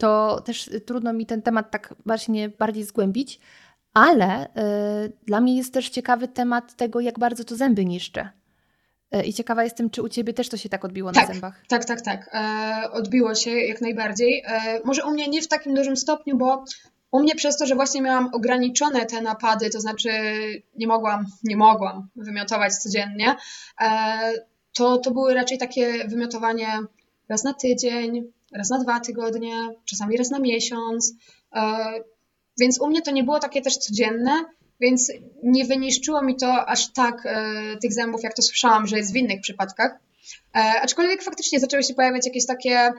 to 0.01 0.41
też 0.45 0.69
trudno 0.85 1.13
mi 1.13 1.25
ten 1.25 1.41
temat 1.41 1.71
tak 1.71 1.93
właśnie 2.05 2.49
bardziej 2.49 2.83
zgłębić, 2.83 3.39
ale 3.93 4.45
y, 4.45 4.49
dla 5.25 5.41
mnie 5.41 5.57
jest 5.57 5.73
też 5.73 5.89
ciekawy 5.89 6.27
temat 6.27 6.75
tego, 6.75 6.99
jak 6.99 7.19
bardzo 7.19 7.43
to 7.43 7.55
zęby 7.55 7.85
niszczy. 7.85 8.29
I 9.25 9.33
ciekawa 9.33 9.63
jestem, 9.63 9.89
czy 9.89 10.01
u 10.01 10.09
Ciebie 10.09 10.33
też 10.33 10.49
to 10.49 10.57
się 10.57 10.69
tak 10.69 10.85
odbiło 10.85 11.11
tak, 11.11 11.27
na 11.27 11.33
zębach? 11.33 11.63
Tak, 11.67 11.85
tak, 11.85 12.01
tak. 12.01 12.29
E, 12.33 12.91
odbiło 12.91 13.35
się 13.35 13.51
jak 13.51 13.81
najbardziej. 13.81 14.43
E, 14.47 14.79
może 14.85 15.05
u 15.05 15.11
mnie 15.11 15.27
nie 15.27 15.41
w 15.41 15.47
takim 15.47 15.73
dużym 15.73 15.97
stopniu, 15.97 16.37
bo 16.37 16.63
u 17.11 17.19
mnie 17.19 17.35
przez 17.35 17.57
to, 17.57 17.65
że 17.65 17.75
właśnie 17.75 18.01
miałam 18.01 18.29
ograniczone 18.33 19.05
te 19.05 19.21
napady, 19.21 19.69
to 19.69 19.79
znaczy 19.79 20.09
nie 20.75 20.87
mogłam, 20.87 21.25
nie 21.43 21.57
mogłam 21.57 22.07
wymiotować 22.15 22.73
codziennie, 22.73 23.35
e, 23.81 24.31
to, 24.73 24.97
to 24.97 25.11
były 25.11 25.33
raczej 25.33 25.57
takie 25.57 26.07
wymiotowanie 26.07 26.67
raz 27.29 27.43
na 27.43 27.53
tydzień, 27.53 28.31
raz 28.57 28.69
na 28.69 28.79
dwa 28.79 28.99
tygodnie, 28.99 29.53
czasami 29.85 30.17
raz 30.17 30.29
na 30.29 30.39
miesiąc. 30.39 31.13
E, 31.55 31.61
więc 32.59 32.81
u 32.81 32.87
mnie 32.87 33.01
to 33.01 33.11
nie 33.11 33.23
było 33.23 33.39
takie 33.39 33.61
też 33.61 33.77
codzienne, 33.77 34.45
więc 34.79 35.11
nie 35.43 35.65
wyniszczyło 35.65 36.23
mi 36.23 36.35
to 36.35 36.65
aż 36.65 36.93
tak 36.93 37.25
e, 37.25 37.77
tych 37.81 37.93
zębów, 37.93 38.23
jak 38.23 38.33
to 38.33 38.41
słyszałam, 38.41 38.87
że 38.87 38.97
jest 38.97 39.13
w 39.13 39.15
innych 39.15 39.41
przypadkach. 39.41 39.99
Aczkolwiek 40.81 41.23
faktycznie 41.23 41.59
zaczęły 41.59 41.83
się 41.83 41.93
pojawiać 41.93 42.25
jakieś 42.25 42.45
takie 42.45 42.93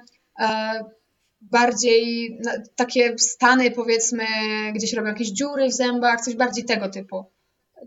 bardziej 1.42 2.38
takie 2.76 3.18
stany, 3.18 3.70
powiedzmy, 3.70 4.24
gdzie 4.74 4.86
się 4.86 4.96
robią 4.96 5.08
jakieś 5.08 5.28
dziury 5.28 5.68
w 5.68 5.72
zębach, 5.72 6.20
coś 6.20 6.34
bardziej 6.34 6.64
tego 6.64 6.88
typu. 6.88 7.24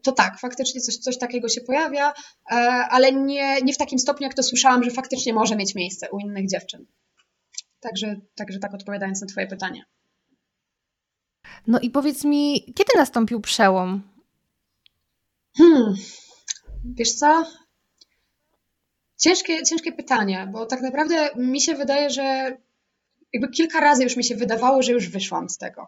To 0.04 0.12
tak, 0.12 0.40
faktycznie 0.40 0.82
coś, 0.82 0.98
coś 0.98 1.18
takiego 1.18 1.50
się 1.50 1.62
pojawia, 1.62 2.14
e, 2.52 2.56
ale 2.90 3.12
nie, 3.12 3.62
nie 3.62 3.74
w 3.74 3.78
takim 3.78 4.00
stopniu, 4.00 4.24
jak 4.24 4.34
to 4.34 4.44
słyszałam, 4.44 4.84
że 4.84 4.92
faktycznie 4.92 5.34
może 5.34 5.56
mieć 5.56 5.76
miejsce 5.76 6.08
u 6.12 6.20
innych 6.20 6.50
dziewczyn. 6.50 6.86
Także, 7.90 8.16
także 8.36 8.60
tak 8.60 8.74
odpowiadając 8.74 9.22
na 9.22 9.28
Twoje 9.28 9.48
pytanie. 9.48 9.86
No 11.68 11.80
i 11.80 11.90
powiedz 11.90 12.24
mi, 12.24 12.74
kiedy 12.76 12.92
nastąpił 12.98 13.42
przełom? 13.42 14.02
Hmm, 15.58 15.96
wiesz 16.86 17.14
co? 17.14 17.46
Ciężkie, 19.18 19.64
ciężkie 19.64 19.92
pytanie, 19.92 20.50
bo 20.52 20.66
tak 20.66 20.82
naprawdę 20.82 21.30
mi 21.36 21.62
się 21.62 21.76
wydaje, 21.76 22.10
że 22.10 22.58
jakby 23.34 23.50
kilka 23.50 23.80
razy 23.80 24.04
już 24.04 24.18
mi 24.18 24.24
się 24.24 24.36
wydawało, 24.36 24.82
że 24.82 24.92
już 24.92 25.10
wyszłam 25.10 25.50
z 25.50 25.58
tego. 25.58 25.88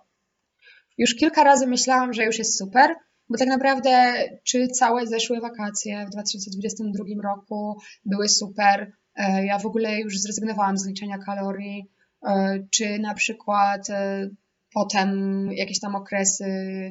Już 0.97 1.15
kilka 1.15 1.43
razy 1.43 1.67
myślałam, 1.67 2.13
że 2.13 2.25
już 2.25 2.37
jest 2.37 2.57
super, 2.57 2.95
bo 3.29 3.37
tak 3.37 3.47
naprawdę 3.47 4.13
czy 4.43 4.67
całe 4.67 5.07
zeszłe 5.07 5.39
wakacje 5.39 6.05
w 6.05 6.09
2022 6.09 7.03
roku 7.23 7.81
były 8.05 8.29
super. 8.29 8.91
E, 9.17 9.45
ja 9.45 9.59
w 9.59 9.65
ogóle 9.65 9.99
już 9.99 10.19
zrezygnowałam 10.19 10.77
z 10.77 10.87
liczenia 10.87 11.17
kalorii, 11.17 11.91
e, 12.27 12.59
czy 12.71 12.99
na 12.99 13.13
przykład 13.13 13.89
e, 13.89 14.29
potem 14.73 15.49
jakieś 15.51 15.79
tam 15.79 15.95
okresy, 15.95 16.45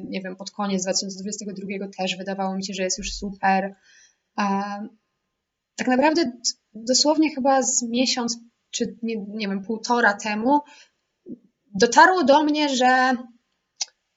nie 0.05 0.21
wiem, 0.21 0.35
pod 0.35 0.51
koniec 0.51 0.83
2022 0.83 1.87
też 1.97 2.17
wydawało 2.17 2.55
mi 2.55 2.65
się, 2.65 2.73
że 2.73 2.83
jest 2.83 2.97
już 2.97 3.13
super. 3.13 3.75
Tak 5.75 5.87
naprawdę 5.87 6.31
dosłownie 6.73 7.35
chyba 7.35 7.61
z 7.61 7.83
miesiąc 7.83 8.39
czy 8.71 8.97
nie, 9.03 9.25
nie 9.27 9.47
wiem, 9.47 9.63
półtora 9.63 10.13
temu, 10.13 10.59
dotarło 11.75 12.23
do 12.23 12.43
mnie, 12.43 12.69
że 12.69 13.13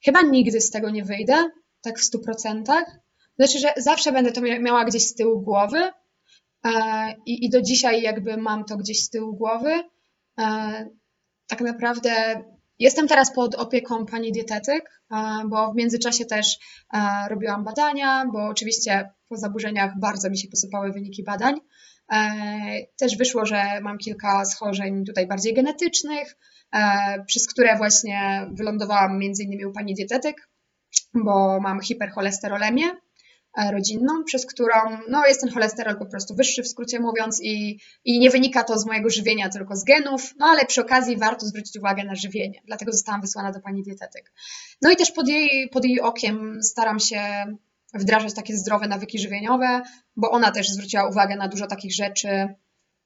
chyba 0.04 0.22
nigdy 0.22 0.60
z 0.60 0.70
tego 0.70 0.90
nie 0.90 1.04
wyjdę, 1.04 1.50
tak 1.80 1.98
w 1.98 2.04
stu 2.04 2.18
procentach. 2.18 3.00
Znaczy, 3.36 3.58
że 3.58 3.72
zawsze 3.76 4.12
będę 4.12 4.32
to 4.32 4.40
miała 4.40 4.84
gdzieś 4.84 5.06
z 5.06 5.14
tyłu 5.14 5.40
głowy 5.40 5.92
i, 7.26 7.44
i 7.44 7.50
do 7.50 7.62
dzisiaj 7.62 8.02
jakby 8.02 8.36
mam 8.36 8.64
to 8.64 8.76
gdzieś 8.76 9.04
z 9.04 9.10
tyłu 9.10 9.36
głowy. 9.36 9.82
E, 10.40 10.88
tak 11.46 11.60
naprawdę 11.60 12.44
jestem 12.78 13.08
teraz 13.08 13.34
pod 13.34 13.54
opieką 13.54 14.06
pani 14.06 14.32
dietetyk, 14.32 15.02
e, 15.12 15.16
bo 15.48 15.72
w 15.72 15.76
międzyczasie 15.76 16.24
też 16.24 16.58
robiłam 17.30 17.64
badania, 17.64 18.26
bo 18.32 18.46
oczywiście 18.46 19.10
po 19.28 19.36
zaburzeniach 19.36 19.98
bardzo 19.98 20.30
mi 20.30 20.38
się 20.38 20.48
posypały 20.48 20.92
wyniki 20.92 21.24
badań. 21.24 21.60
E, 22.12 22.86
też 22.96 23.16
wyszło, 23.16 23.46
że 23.46 23.80
mam 23.80 23.98
kilka 23.98 24.44
schorzeń 24.44 25.04
tutaj 25.04 25.26
bardziej 25.26 25.54
genetycznych, 25.54 26.36
e, 26.74 27.24
przez 27.26 27.46
które 27.46 27.76
właśnie 27.76 28.46
wylądowałam 28.52 29.18
między 29.18 29.42
innymi 29.42 29.66
u 29.66 29.72
pani 29.72 29.94
dietetyk, 29.94 30.48
bo 31.14 31.60
mam 31.60 31.80
hipercholesterolemię 31.80 32.84
e, 32.84 32.96
rodzinną, 33.56 34.24
przez 34.24 34.47
którą 34.47 34.74
no, 35.09 35.27
jest 35.27 35.40
ten 35.40 35.51
cholesterol 35.51 35.98
po 35.98 36.06
prostu 36.06 36.35
wyższy, 36.35 36.62
w 36.62 36.68
skrócie 36.68 37.01
mówiąc, 37.01 37.40
i, 37.43 37.81
i 38.05 38.18
nie 38.18 38.31
wynika 38.31 38.64
to 38.64 38.78
z 38.78 38.86
mojego 38.86 39.10
żywienia, 39.10 39.48
tylko 39.48 39.77
z 39.77 39.85
genów, 39.85 40.35
no 40.39 40.47
ale 40.47 40.64
przy 40.66 40.81
okazji 40.81 41.16
warto 41.16 41.47
zwrócić 41.47 41.77
uwagę 41.77 42.05
na 42.05 42.14
żywienie, 42.14 42.60
dlatego 42.66 42.93
zostałam 42.93 43.20
wysłana 43.20 43.52
do 43.52 43.60
pani 43.60 43.82
dietetyk. 43.82 44.32
No 44.82 44.90
i 44.90 44.97
też 44.97 45.10
pod 45.10 45.28
jej, 45.28 45.68
pod 45.68 45.85
jej 45.85 46.01
okiem 46.01 46.62
staram 46.62 47.01
się 47.01 47.20
wdrażać 47.94 48.35
takie 48.35 48.56
zdrowe 48.56 48.89
nawyki 48.89 49.18
żywieniowe, 49.18 49.82
bo 50.16 50.31
ona 50.31 50.51
też 50.51 50.68
zwróciła 50.68 51.09
uwagę 51.09 51.36
na 51.36 51.48
dużo 51.48 51.66
takich 51.66 51.94
rzeczy, 51.94 52.28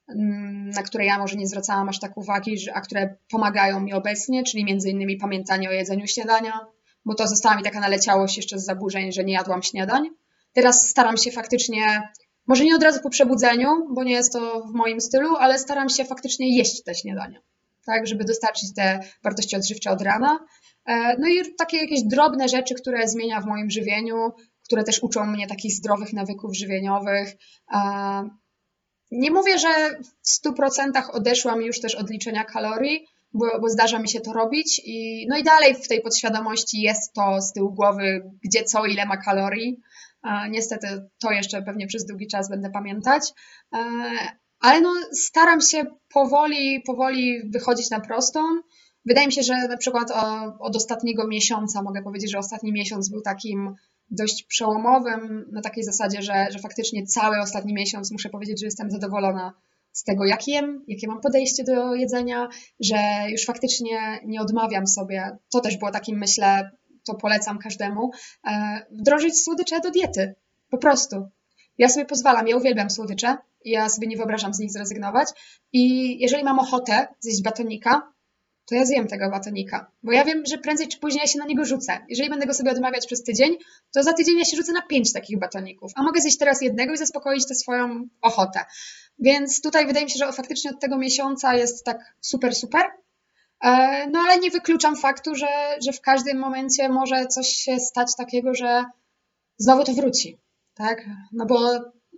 mm, 0.07 0.69
na 0.69 0.83
które 0.83 1.05
ja 1.05 1.17
może 1.17 1.35
nie 1.35 1.47
zwracałam 1.47 1.89
aż 1.89 1.99
tak 1.99 2.17
uwagi, 2.17 2.55
a 2.73 2.81
które 2.81 3.17
pomagają 3.29 3.79
mi 3.79 3.93
obecnie, 3.93 4.43
czyli 4.43 4.65
między 4.65 4.89
innymi 4.89 5.17
pamiętanie 5.17 5.69
o 5.69 5.71
jedzeniu 5.71 6.07
śniadania, 6.07 6.59
bo 7.05 7.15
to 7.15 7.27
została 7.27 7.55
mi 7.55 7.63
taka 7.63 7.79
naleciałość 7.79 8.37
jeszcze 8.37 8.59
z 8.59 8.65
zaburzeń, 8.65 9.11
że 9.11 9.23
nie 9.23 9.33
jadłam 9.33 9.63
śniadań. 9.63 10.09
Teraz 10.55 10.89
staram 10.89 11.17
się 11.17 11.31
faktycznie 11.31 12.09
może 12.47 12.63
nie 12.63 12.75
od 12.75 12.83
razu 12.83 12.99
po 13.03 13.09
przebudzeniu, 13.09 13.69
bo 13.93 14.03
nie 14.03 14.13
jest 14.13 14.33
to 14.33 14.61
w 14.61 14.73
moim 14.73 15.01
stylu, 15.01 15.35
ale 15.35 15.59
staram 15.59 15.89
się 15.89 16.05
faktycznie 16.05 16.57
jeść 16.57 16.83
te 16.83 16.95
śniadania, 16.95 17.39
tak, 17.85 18.07
żeby 18.07 18.23
dostarczyć 18.23 18.73
te 18.75 18.99
wartości 19.23 19.55
odżywcze 19.55 19.91
od 19.91 20.01
rana. 20.01 20.39
E, 20.85 21.17
no 21.19 21.27
i 21.27 21.55
takie 21.57 21.77
jakieś 21.77 22.03
drobne 22.03 22.49
rzeczy, 22.49 22.75
które 22.75 23.07
zmienia 23.07 23.41
w 23.41 23.45
moim 23.45 23.69
żywieniu, 23.71 24.15
które 24.63 24.83
też 24.83 25.03
uczą 25.03 25.25
mnie 25.25 25.47
takich 25.47 25.73
zdrowych 25.73 26.13
nawyków 26.13 26.57
żywieniowych. 26.57 27.35
E, 27.73 27.79
nie 29.11 29.31
mówię, 29.31 29.59
że 29.59 29.67
w 30.23 30.47
100% 30.47 31.09
odeszłam 31.13 31.61
już 31.61 31.81
też 31.81 31.95
od 31.95 32.09
liczenia 32.09 32.43
kalorii, 32.43 33.07
bo, 33.33 33.59
bo, 33.61 33.69
zdarza 33.69 33.99
mi 33.99 34.09
się 34.09 34.19
to 34.19 34.33
robić. 34.33 34.81
I, 34.85 35.27
no 35.29 35.37
i 35.37 35.43
dalej 35.43 35.75
w 35.75 35.87
tej 35.87 36.01
podświadomości 36.01 36.81
jest 36.81 37.13
to 37.13 37.41
z 37.41 37.53
tyłu 37.53 37.73
głowy, 37.73 38.31
gdzie 38.43 38.63
co, 38.63 38.85
ile 38.85 39.05
ma 39.05 39.17
kalorii. 39.17 39.81
E, 40.25 40.49
niestety 40.49 40.87
to 41.19 41.31
jeszcze 41.31 41.61
pewnie 41.61 41.87
przez 41.87 42.05
długi 42.05 42.27
czas 42.27 42.49
będę 42.49 42.69
pamiętać. 42.69 43.33
E, 43.73 43.79
ale 44.59 44.81
no, 44.81 44.93
staram 45.11 45.61
się 45.61 45.85
powoli, 46.13 46.81
powoli 46.85 47.49
wychodzić 47.49 47.89
na 47.89 47.99
prostą. 47.99 48.39
Wydaje 49.05 49.27
mi 49.27 49.33
się, 49.33 49.43
że 49.43 49.67
na 49.67 49.77
przykład 49.77 50.11
od 50.59 50.75
ostatniego 50.75 51.27
miesiąca 51.27 51.81
mogę 51.81 52.01
powiedzieć, 52.03 52.31
że 52.31 52.39
ostatni 52.39 52.73
miesiąc 52.73 53.09
był 53.09 53.21
takim 53.21 53.75
dość 54.09 54.43
przełomowym 54.43 55.45
na 55.51 55.61
takiej 55.61 55.83
zasadzie, 55.83 56.21
że, 56.21 56.47
że 56.49 56.59
faktycznie 56.59 57.05
cały 57.05 57.39
ostatni 57.39 57.73
miesiąc 57.73 58.11
muszę 58.11 58.29
powiedzieć, 58.29 58.59
że 58.59 58.65
jestem 58.65 58.91
zadowolona 58.91 59.53
z 59.91 60.03
tego, 60.03 60.25
jak 60.25 60.47
jem, 60.47 60.83
jakie 60.87 61.07
mam 61.07 61.21
podejście 61.21 61.63
do 61.63 61.95
jedzenia, 61.95 62.47
że 62.79 62.97
już 63.29 63.45
faktycznie 63.45 64.19
nie 64.25 64.41
odmawiam 64.41 64.87
sobie. 64.87 65.37
To 65.51 65.59
też 65.59 65.77
było 65.77 65.91
takim, 65.91 66.17
myślę, 66.17 66.71
to 67.05 67.15
polecam 67.15 67.59
każdemu, 67.59 68.11
e, 68.47 68.85
wdrożyć 68.91 69.43
słodycze 69.43 69.79
do 69.79 69.91
diety. 69.91 70.35
Po 70.69 70.77
prostu. 70.77 71.29
Ja 71.77 71.89
sobie 71.89 72.05
pozwalam, 72.05 72.47
ja 72.47 72.57
uwielbiam 72.57 72.89
słodycze, 72.89 73.37
ja 73.65 73.89
sobie 73.89 74.07
nie 74.07 74.17
wyobrażam 74.17 74.53
z 74.53 74.59
nich 74.59 74.71
zrezygnować 74.71 75.29
i 75.73 76.17
jeżeli 76.19 76.43
mam 76.43 76.59
ochotę 76.59 77.07
zjeść 77.19 77.43
batonika, 77.43 78.13
to 78.65 78.75
ja 78.75 78.85
zjem 78.85 79.07
tego 79.07 79.29
batonika, 79.29 79.91
bo 80.03 80.11
ja 80.11 80.23
wiem, 80.23 80.43
że 80.45 80.57
prędzej 80.57 80.87
czy 80.87 80.99
później 80.99 81.21
ja 81.21 81.27
się 81.27 81.39
na 81.39 81.45
niego 81.45 81.65
rzucę. 81.65 82.05
Jeżeli 82.09 82.29
będę 82.29 82.45
go 82.45 82.53
sobie 82.53 82.71
odmawiać 82.71 83.05
przez 83.07 83.23
tydzień, 83.23 83.57
to 83.93 84.03
za 84.03 84.13
tydzień 84.13 84.37
ja 84.37 84.45
się 84.45 84.57
rzucę 84.57 84.71
na 84.71 84.81
pięć 84.81 85.13
takich 85.13 85.39
batoników, 85.39 85.91
a 85.95 86.03
mogę 86.03 86.21
zjeść 86.21 86.37
teraz 86.37 86.61
jednego 86.61 86.93
i 86.93 86.97
zaspokoić 86.97 87.47
tę 87.47 87.55
swoją 87.55 88.07
ochotę. 88.21 88.59
Więc 89.19 89.61
tutaj 89.61 89.87
wydaje 89.87 90.05
mi 90.05 90.11
się, 90.11 90.19
że 90.25 90.33
faktycznie 90.33 90.71
od 90.71 90.79
tego 90.79 90.97
miesiąca 90.97 91.55
jest 91.55 91.85
tak 91.85 92.15
super, 92.21 92.55
super. 92.55 92.81
E, 93.63 94.07
no 94.09 94.19
ale 94.19 94.39
nie 94.39 94.51
wykluczam 94.51 94.95
faktu, 94.95 95.35
że, 95.35 95.47
że 95.85 95.91
w 95.91 96.01
każdym 96.01 96.39
momencie 96.39 96.89
może 96.89 97.25
coś 97.25 97.47
się 97.47 97.79
stać 97.79 98.15
takiego, 98.17 98.53
że 98.53 98.85
znowu 99.57 99.83
to 99.83 99.93
wróci. 99.93 100.37
Tak? 100.73 101.05
No 101.31 101.45
bo 101.45 101.59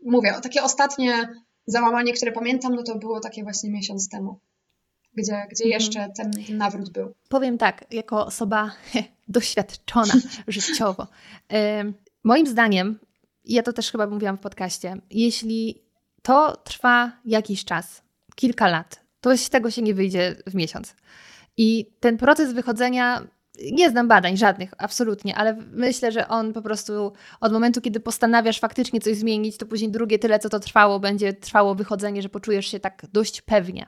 mówię, 0.06 0.34
takie 0.44 0.64
ostatnie 0.64 1.30
załamanie, 1.66 2.14
które 2.14 2.32
pamiętam, 2.32 2.76
no 2.76 2.84
to 2.84 2.96
było 2.96 3.20
takie 3.20 3.44
właśnie 3.44 3.72
miesiąc 3.72 4.10
temu 4.10 4.40
gdzie, 5.18 5.48
gdzie 5.52 5.64
mhm. 5.64 5.82
jeszcze 5.82 6.10
ten, 6.16 6.32
ten 6.32 6.58
nawrót 6.58 6.90
był. 6.90 7.14
Powiem 7.30 7.58
tak, 7.58 7.86
jako 7.92 8.26
osoba 8.26 8.72
doświadczona 9.28 10.14
życiowo. 10.48 11.08
moim 12.24 12.48
zdaniem, 12.48 13.00
ja 13.46 13.64
to 13.64 13.74
też 13.74 13.92
chyba 13.92 14.08
mówiłam 14.08 14.38
w 14.38 14.42
podcaście, 14.42 14.98
jeśli 15.12 15.82
to 16.22 16.58
trwa 16.58 17.12
jakiś 17.26 17.66
czas, 17.66 18.02
kilka 18.36 18.68
lat, 18.68 19.00
to 19.30 19.38
z 19.38 19.50
tego 19.50 19.72
się 19.72 19.82
nie 19.82 19.94
wyjdzie 19.94 20.36
w 20.48 20.56
miesiąc. 20.56 20.96
I 21.58 21.86
ten 22.00 22.18
proces 22.18 22.54
wychodzenia, 22.54 23.28
nie 23.72 23.90
znam 23.90 24.08
badań 24.08 24.38
żadnych, 24.38 24.74
absolutnie, 24.78 25.36
ale 25.36 25.58
myślę, 25.72 26.12
że 26.12 26.28
on 26.28 26.54
po 26.54 26.62
prostu 26.62 27.14
od 27.40 27.54
momentu, 27.54 27.82
kiedy 27.82 28.00
postanawiasz 28.00 28.60
faktycznie 28.60 29.00
coś 29.00 29.18
zmienić, 29.18 29.58
to 29.58 29.66
później 29.66 29.92
drugie 29.92 30.20
tyle, 30.20 30.40
co 30.40 30.50
to 30.50 30.60
trwało, 30.60 31.00
będzie 31.00 31.34
trwało 31.34 31.76
wychodzenie, 31.76 32.22
że 32.22 32.30
poczujesz 32.30 32.68
się 32.68 32.80
tak 32.80 33.06
dość 33.14 33.42
pewnie. 33.42 33.88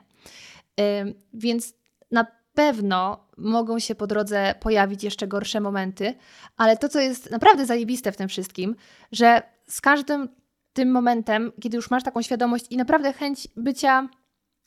Więc 1.32 1.74
na 2.10 2.26
pewno 2.54 3.28
mogą 3.36 3.78
się 3.78 3.94
po 3.94 4.06
drodze 4.06 4.54
pojawić 4.60 5.04
jeszcze 5.04 5.28
gorsze 5.28 5.60
momenty, 5.60 6.14
ale 6.56 6.76
to, 6.76 6.88
co 6.88 7.00
jest 7.00 7.30
naprawdę 7.30 7.66
zajebiste 7.66 8.12
w 8.12 8.16
tym 8.16 8.28
wszystkim, 8.28 8.76
że 9.12 9.42
z 9.66 9.80
każdym 9.80 10.28
tym 10.72 10.90
momentem, 10.90 11.52
kiedy 11.60 11.76
już 11.76 11.90
masz 11.90 12.02
taką 12.02 12.22
świadomość 12.22 12.66
i 12.70 12.76
naprawdę 12.76 13.12
chęć 13.12 13.48
bycia 13.56 14.08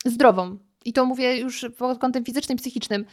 zdrową, 0.04 0.58
i 0.84 0.92
to 0.92 1.04
mówię 1.04 1.38
już 1.38 1.66
pod 1.78 1.98
kątem 1.98 2.24
fizycznym, 2.24 2.58
psychicznym, 2.58 3.04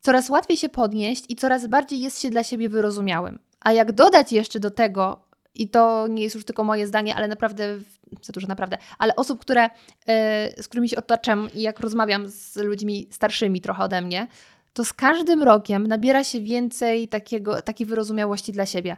coraz 0.00 0.30
łatwiej 0.30 0.56
się 0.56 0.68
podnieść 0.68 1.24
i 1.28 1.36
coraz 1.36 1.66
bardziej 1.66 2.00
jest 2.00 2.20
się 2.20 2.30
dla 2.30 2.44
siebie 2.44 2.68
wyrozumiałym. 2.68 3.38
A 3.60 3.72
jak 3.72 3.92
dodać 3.92 4.32
jeszcze 4.32 4.60
do 4.60 4.70
tego, 4.70 5.20
i 5.54 5.68
to 5.68 6.06
nie 6.06 6.22
jest 6.22 6.34
już 6.34 6.44
tylko 6.44 6.64
moje 6.64 6.86
zdanie, 6.86 7.14
ale 7.14 7.28
naprawdę 7.28 7.78
za 8.22 8.32
dużo 8.32 8.46
naprawdę, 8.46 8.78
ale 8.98 9.16
osób, 9.16 9.40
które, 9.40 9.70
e, 10.06 10.62
z 10.62 10.68
którymi 10.68 10.88
się 10.88 10.96
otaczam 10.96 11.48
i 11.54 11.62
jak 11.62 11.80
rozmawiam 11.80 12.28
z 12.28 12.56
ludźmi 12.56 13.08
starszymi 13.10 13.60
trochę 13.60 13.84
ode 13.84 14.02
mnie, 14.02 14.26
to 14.72 14.84
z 14.84 14.92
każdym 14.92 15.42
rokiem 15.42 15.86
nabiera 15.86 16.24
się 16.24 16.40
więcej 16.40 17.08
takiego, 17.08 17.62
takiej 17.62 17.86
wyrozumiałości 17.86 18.52
dla 18.52 18.66
siebie. 18.66 18.96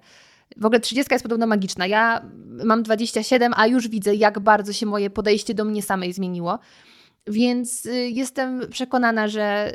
W 0.56 0.66
ogóle 0.66 0.80
30 0.80 1.14
jest 1.14 1.22
podobno 1.22 1.46
magiczna. 1.46 1.86
Ja 1.86 2.22
mam 2.64 2.82
27, 2.82 3.52
a 3.56 3.66
już 3.66 3.88
widzę, 3.88 4.14
jak 4.14 4.40
bardzo 4.40 4.72
się 4.72 4.86
moje 4.86 5.10
podejście 5.10 5.54
do 5.54 5.64
mnie 5.64 5.82
samej 5.82 6.12
zmieniło. 6.12 6.58
Więc 7.26 7.86
y, 7.86 8.08
jestem 8.08 8.60
przekonana, 8.70 9.28
że 9.28 9.72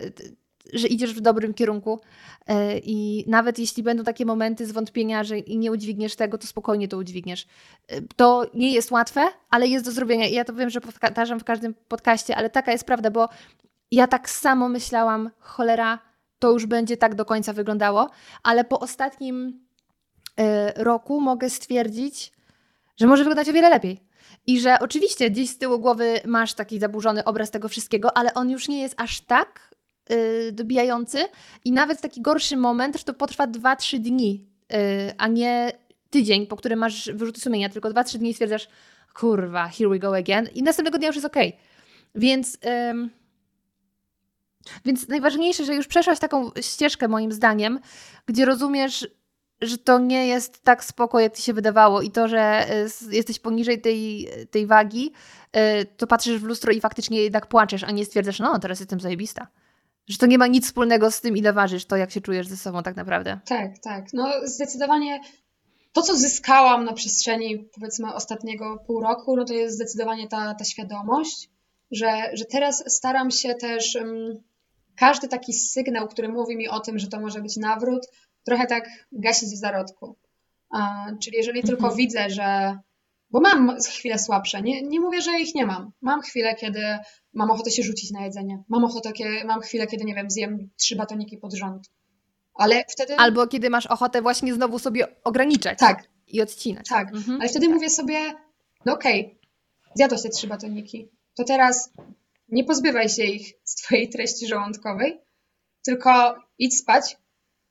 że 0.73 0.88
idziesz 0.88 1.13
w 1.13 1.21
dobrym 1.21 1.53
kierunku 1.53 1.99
e, 2.47 2.77
i 2.80 3.26
nawet 3.27 3.59
jeśli 3.59 3.84
będą 3.84 4.03
takie 4.03 4.26
momenty 4.26 4.65
zwątpienia, 4.65 5.23
że 5.23 5.41
nie 5.41 5.71
udźwigniesz 5.71 6.15
tego, 6.15 6.38
to 6.38 6.47
spokojnie 6.47 6.88
to 6.88 6.97
udźwigniesz. 6.97 7.47
E, 7.88 8.01
to 8.15 8.45
nie 8.53 8.73
jest 8.73 8.91
łatwe, 8.91 9.21
ale 9.49 9.67
jest 9.67 9.85
do 9.85 9.91
zrobienia 9.91 10.27
i 10.27 10.34
ja 10.34 10.45
to 10.45 10.53
wiem, 10.53 10.69
że 10.69 10.81
powtarzam 10.81 11.39
w 11.39 11.43
każdym 11.43 11.73
podcaście, 11.73 12.35
ale 12.35 12.49
taka 12.49 12.71
jest 12.71 12.84
prawda, 12.84 13.11
bo 13.11 13.30
ja 13.91 14.07
tak 14.07 14.30
samo 14.30 14.69
myślałam, 14.69 15.30
cholera, 15.39 15.99
to 16.39 16.51
już 16.51 16.65
będzie 16.65 16.97
tak 16.97 17.15
do 17.15 17.26
końca 17.26 17.53
wyglądało, 17.53 18.09
ale 18.43 18.63
po 18.63 18.80
ostatnim 18.80 19.65
e, 20.38 20.84
roku 20.84 21.21
mogę 21.21 21.49
stwierdzić, 21.49 22.31
że 22.97 23.07
może 23.07 23.23
wyglądać 23.23 23.49
o 23.49 23.53
wiele 23.53 23.69
lepiej. 23.69 24.09
I 24.47 24.59
że 24.59 24.77
oczywiście 24.79 25.31
gdzieś 25.31 25.49
z 25.49 25.57
tyłu 25.57 25.79
głowy 25.79 26.19
masz 26.25 26.53
taki 26.53 26.79
zaburzony 26.79 27.23
obraz 27.23 27.51
tego 27.51 27.69
wszystkiego, 27.69 28.17
ale 28.17 28.33
on 28.33 28.49
już 28.49 28.67
nie 28.67 28.81
jest 28.81 28.95
aż 28.97 29.21
tak 29.21 29.75
yy, 30.09 30.51
dobijający. 30.51 31.17
I 31.65 31.71
nawet 31.71 32.01
taki 32.01 32.21
gorszy 32.21 32.57
moment, 32.57 32.97
że 32.97 33.03
to 33.03 33.13
potrwa 33.13 33.47
2-3 33.47 33.99
dni, 33.99 34.45
yy, 34.69 34.77
a 35.17 35.27
nie 35.27 35.71
tydzień, 36.09 36.47
po 36.47 36.55
którym 36.55 36.79
masz 36.79 37.11
wyrzuty 37.11 37.41
sumienia, 37.41 37.69
tylko 37.69 37.89
2-3 37.89 38.17
dni 38.17 38.33
stwierdzasz, 38.33 38.67
kurwa, 39.13 39.67
here 39.67 39.89
we 39.89 39.99
go 39.99 40.15
again. 40.15 40.47
I 40.55 40.63
następnego 40.63 40.97
dnia 40.97 41.07
już 41.07 41.15
jest 41.15 41.27
ok. 41.27 41.37
Więc, 42.15 42.53
yy, 42.53 43.09
więc 44.85 45.07
najważniejsze, 45.07 45.65
że 45.65 45.75
już 45.75 45.87
przeszłaś 45.87 46.19
taką 46.19 46.51
ścieżkę 46.61 47.07
moim 47.07 47.31
zdaniem, 47.31 47.79
gdzie 48.25 48.45
rozumiesz, 48.45 49.07
że 49.61 49.77
to 49.77 49.99
nie 49.99 50.27
jest 50.27 50.64
tak 50.64 50.84
spoko, 50.84 51.19
jak 51.19 51.36
ci 51.36 51.44
się 51.44 51.53
wydawało 51.53 52.02
i 52.02 52.11
to, 52.11 52.27
że 52.27 52.65
y, 53.11 53.15
jesteś 53.15 53.40
poniżej 53.40 53.81
tej, 53.81 54.30
tej 54.52 54.68
wagi, 54.68 55.11
y, 55.81 55.86
to 55.98 56.07
patrzysz 56.07 56.41
w 56.41 56.44
lustro 56.44 56.72
i 56.72 56.81
faktycznie 56.81 57.22
jednak 57.22 57.48
płaczesz, 57.48 57.84
a 57.84 57.91
nie 57.91 58.06
stwierdzasz, 58.06 58.40
no 58.40 58.60
teraz 58.60 58.80
jestem 58.80 58.99
zajebista. 58.99 59.48
Że 60.07 60.18
to 60.18 60.26
nie 60.26 60.38
ma 60.38 60.48
nic 60.48 60.65
wspólnego 60.65 61.11
z 61.11 61.22
tym, 61.22 61.38
ile 61.38 61.53
ważysz, 61.53 61.86
to 61.86 61.95
jak 61.95 62.11
się 62.11 62.22
czujesz 62.22 62.48
ze 62.48 62.57
sobą 62.57 62.84
tak 62.84 62.95
naprawdę. 62.95 63.40
Tak, 63.45 63.80
tak. 63.80 64.06
No 64.14 64.31
zdecydowanie 64.44 65.22
to, 65.94 66.02
co 66.02 66.15
zyskałam 66.15 66.86
na 66.86 66.94
przestrzeni 66.94 67.69
powiedzmy 67.76 68.14
ostatniego 68.14 68.84
pół 68.88 69.02
roku, 69.02 69.36
no 69.36 69.45
to 69.45 69.53
jest 69.53 69.76
zdecydowanie 69.76 70.27
ta, 70.27 70.56
ta 70.56 70.64
świadomość, 70.64 71.49
że, 71.91 72.07
że 72.34 72.45
teraz 72.45 72.84
staram 72.88 73.31
się 73.31 73.56
też 73.56 73.95
um, 73.95 74.44
każdy 74.95 75.27
taki 75.27 75.53
sygnał, 75.53 76.07
który 76.07 76.30
mówi 76.30 76.57
mi 76.57 76.68
o 76.68 76.80
tym, 76.80 76.99
że 76.99 77.07
to 77.07 77.19
może 77.19 77.41
być 77.41 77.57
nawrót, 77.57 78.07
trochę 78.43 78.67
tak 78.67 78.89
gasić 79.11 79.49
w 79.49 79.59
zarodku. 79.59 80.15
Czyli 81.23 81.37
jeżeli 81.37 81.63
tylko 81.63 81.83
mhm. 81.83 81.97
widzę, 81.97 82.29
że 82.29 82.79
bo 83.31 83.39
mam 83.39 83.77
chwile 83.81 84.19
słabsze, 84.19 84.61
nie, 84.61 84.81
nie 84.81 84.99
mówię, 84.99 85.21
że 85.21 85.39
ich 85.39 85.55
nie 85.55 85.65
mam. 85.65 85.91
Mam 86.01 86.21
chwilę, 86.21 86.55
kiedy 86.55 86.81
mam 87.33 87.51
ochotę 87.51 87.71
się 87.71 87.83
rzucić 87.83 88.11
na 88.11 88.25
jedzenie. 88.25 88.63
Mam 88.69 88.83
ochotę, 88.83 89.11
kiedy, 89.11 89.45
mam 89.45 89.61
chwilę, 89.61 89.87
kiedy, 89.87 90.03
nie 90.03 90.15
wiem, 90.15 90.29
zjem 90.29 90.69
trzy 90.77 90.95
batoniki 90.95 91.37
pod 91.37 91.53
rząd. 91.53 91.89
Ale 92.53 92.83
wtedy... 92.89 93.15
Albo 93.17 93.47
kiedy 93.47 93.69
masz 93.69 93.87
ochotę 93.87 94.21
właśnie 94.21 94.53
znowu 94.53 94.79
sobie 94.79 95.07
ograniczać. 95.23 95.79
Tak. 95.79 96.03
I 96.27 96.41
odcinać. 96.41 96.87
Tak, 96.89 97.07
mhm. 97.15 97.41
ale 97.41 97.49
wtedy 97.49 97.65
tak. 97.65 97.75
mówię 97.75 97.89
sobie, 97.89 98.19
no 98.85 98.93
okej, 98.93 99.25
okay, 99.25 99.39
zjadłaś 99.95 100.21
te 100.21 100.29
trzy 100.29 100.47
batoniki, 100.47 101.09
to 101.35 101.43
teraz 101.43 101.91
nie 102.49 102.63
pozbywaj 102.63 103.09
się 103.09 103.23
ich 103.23 103.53
z 103.63 103.75
twojej 103.75 104.09
treści 104.09 104.47
żołądkowej, 104.47 105.21
tylko 105.85 106.35
idź 106.57 106.77
spać, 106.77 107.17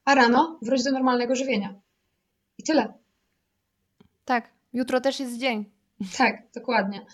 a 0.09 0.15
rano 0.15 0.59
wróć 0.63 0.83
do 0.85 0.93
normalnego 0.93 1.35
żywienia. 1.35 1.75
I 2.59 2.63
tyle. 2.63 2.95
Tak, 4.25 4.51
jutro 4.73 5.01
też 5.01 5.21
jest 5.21 5.39
dzień. 5.39 5.65
Tak, 6.19 6.43
dokładnie. 6.55 7.07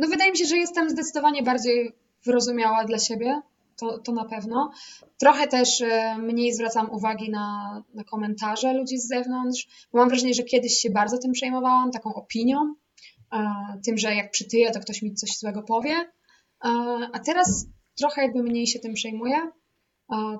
No 0.00 0.08
wydaje 0.08 0.30
mi 0.30 0.38
się, 0.38 0.44
że 0.44 0.56
jestem 0.56 0.90
zdecydowanie 0.90 1.42
bardziej 1.42 1.92
wyrozumiała 2.24 2.84
dla 2.84 2.98
siebie, 2.98 3.40
to, 3.76 3.98
to 3.98 4.12
na 4.12 4.24
pewno. 4.24 4.70
Trochę 5.18 5.46
też 5.46 5.80
e, 5.80 6.18
mniej 6.18 6.54
zwracam 6.54 6.90
uwagi 6.90 7.30
na, 7.30 7.82
na 7.94 8.04
komentarze 8.04 8.72
ludzi 8.72 8.98
z 8.98 9.08
zewnątrz, 9.08 9.88
bo 9.92 9.98
mam 9.98 10.08
wrażenie, 10.08 10.34
że 10.34 10.42
kiedyś 10.42 10.72
się 10.72 10.90
bardzo 10.90 11.18
tym 11.18 11.32
przejmowałam, 11.32 11.90
taką 11.90 12.14
opinią. 12.14 12.74
tym, 13.84 13.98
że 13.98 14.14
jak 14.14 14.30
przytyję, 14.30 14.70
to 14.70 14.80
ktoś 14.80 15.02
mi 15.02 15.14
coś 15.14 15.38
złego 15.38 15.62
powie. 15.62 15.94
A 17.12 17.18
teraz 17.26 17.66
trochę 17.98 18.22
jakby 18.22 18.42
mniej 18.42 18.66
się 18.66 18.78
tym 18.78 18.94
przejmuję. 18.94 19.50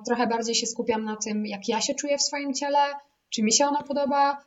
Trochę 0.05 0.27
bardziej 0.27 0.55
się 0.55 0.67
skupiam 0.67 1.03
na 1.03 1.15
tym, 1.15 1.45
jak 1.45 1.67
ja 1.67 1.81
się 1.81 1.95
czuję 1.95 2.17
w 2.17 2.21
swoim 2.21 2.53
ciele, 2.53 2.79
czy 3.29 3.43
mi 3.43 3.53
się 3.53 3.65
ono 3.65 3.83
podoba 3.83 4.45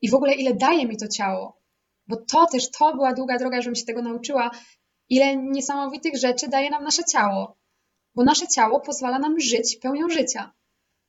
i 0.00 0.10
w 0.10 0.14
ogóle 0.14 0.34
ile 0.34 0.54
daje 0.54 0.86
mi 0.86 0.96
to 0.96 1.08
ciało. 1.08 1.62
Bo 2.06 2.16
to 2.16 2.46
też, 2.46 2.70
to 2.70 2.94
była 2.94 3.12
długa 3.12 3.38
droga, 3.38 3.60
żebym 3.62 3.74
się 3.74 3.84
tego 3.84 4.02
nauczyła, 4.02 4.50
ile 5.08 5.36
niesamowitych 5.36 6.16
rzeczy 6.16 6.48
daje 6.48 6.70
nam 6.70 6.84
nasze 6.84 7.04
ciało. 7.04 7.56
Bo 8.14 8.24
nasze 8.24 8.48
ciało 8.48 8.80
pozwala 8.80 9.18
nam 9.18 9.40
żyć 9.40 9.76
pełnią 9.76 10.08
życia. 10.08 10.52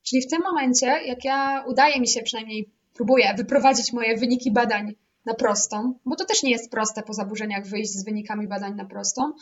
Czyli 0.03 0.22
w 0.22 0.30
tym 0.30 0.41
momencie, 0.41 0.88
jak 0.88 1.26
ja 1.26 1.65
udaje 1.68 1.99
mi 1.99 2.07
się 2.07 2.22
przynajmniej, 2.22 2.72
próbuję 2.94 3.34
wyprowadzić 3.38 3.94
moje 3.94 4.18
wyniki 4.18 4.52
badań 4.52 4.95
na 5.26 5.34
prostą, 5.34 5.99
bo 6.06 6.15
to 6.15 6.26
też 6.26 6.44
nie 6.44 6.52
jest 6.52 6.72
proste 6.72 7.03
po 7.03 7.14
zaburzeniach 7.14 7.68
wyjść 7.68 7.91
z 7.91 8.06
wynikami 8.06 8.48
badań 8.48 8.76
na 8.76 8.85
prostą, 8.85 9.34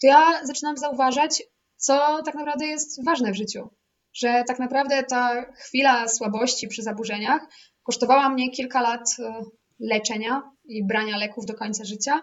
to 0.00 0.06
ja 0.06 0.46
zaczynam 0.46 0.76
zauważać, 0.76 1.42
co 1.86 2.22
tak 2.24 2.34
naprawdę 2.34 2.66
jest 2.66 3.04
ważne 3.04 3.32
w 3.32 3.36
życiu. 3.36 3.70
Że 4.14 4.44
tak 4.46 4.58
naprawdę 4.58 5.02
ta 5.02 5.52
chwila 5.52 6.08
słabości 6.08 6.68
przy 6.68 6.82
zaburzeniach 6.82 7.46
kosztowała 7.82 8.28
mnie 8.28 8.50
kilka 8.50 8.80
lat 8.80 9.16
e, 9.18 9.44
leczenia 9.80 10.42
i 10.64 10.86
brania 10.86 11.16
leków 11.16 11.46
do 11.46 11.54
końca 11.54 11.84
życia, 11.84 12.20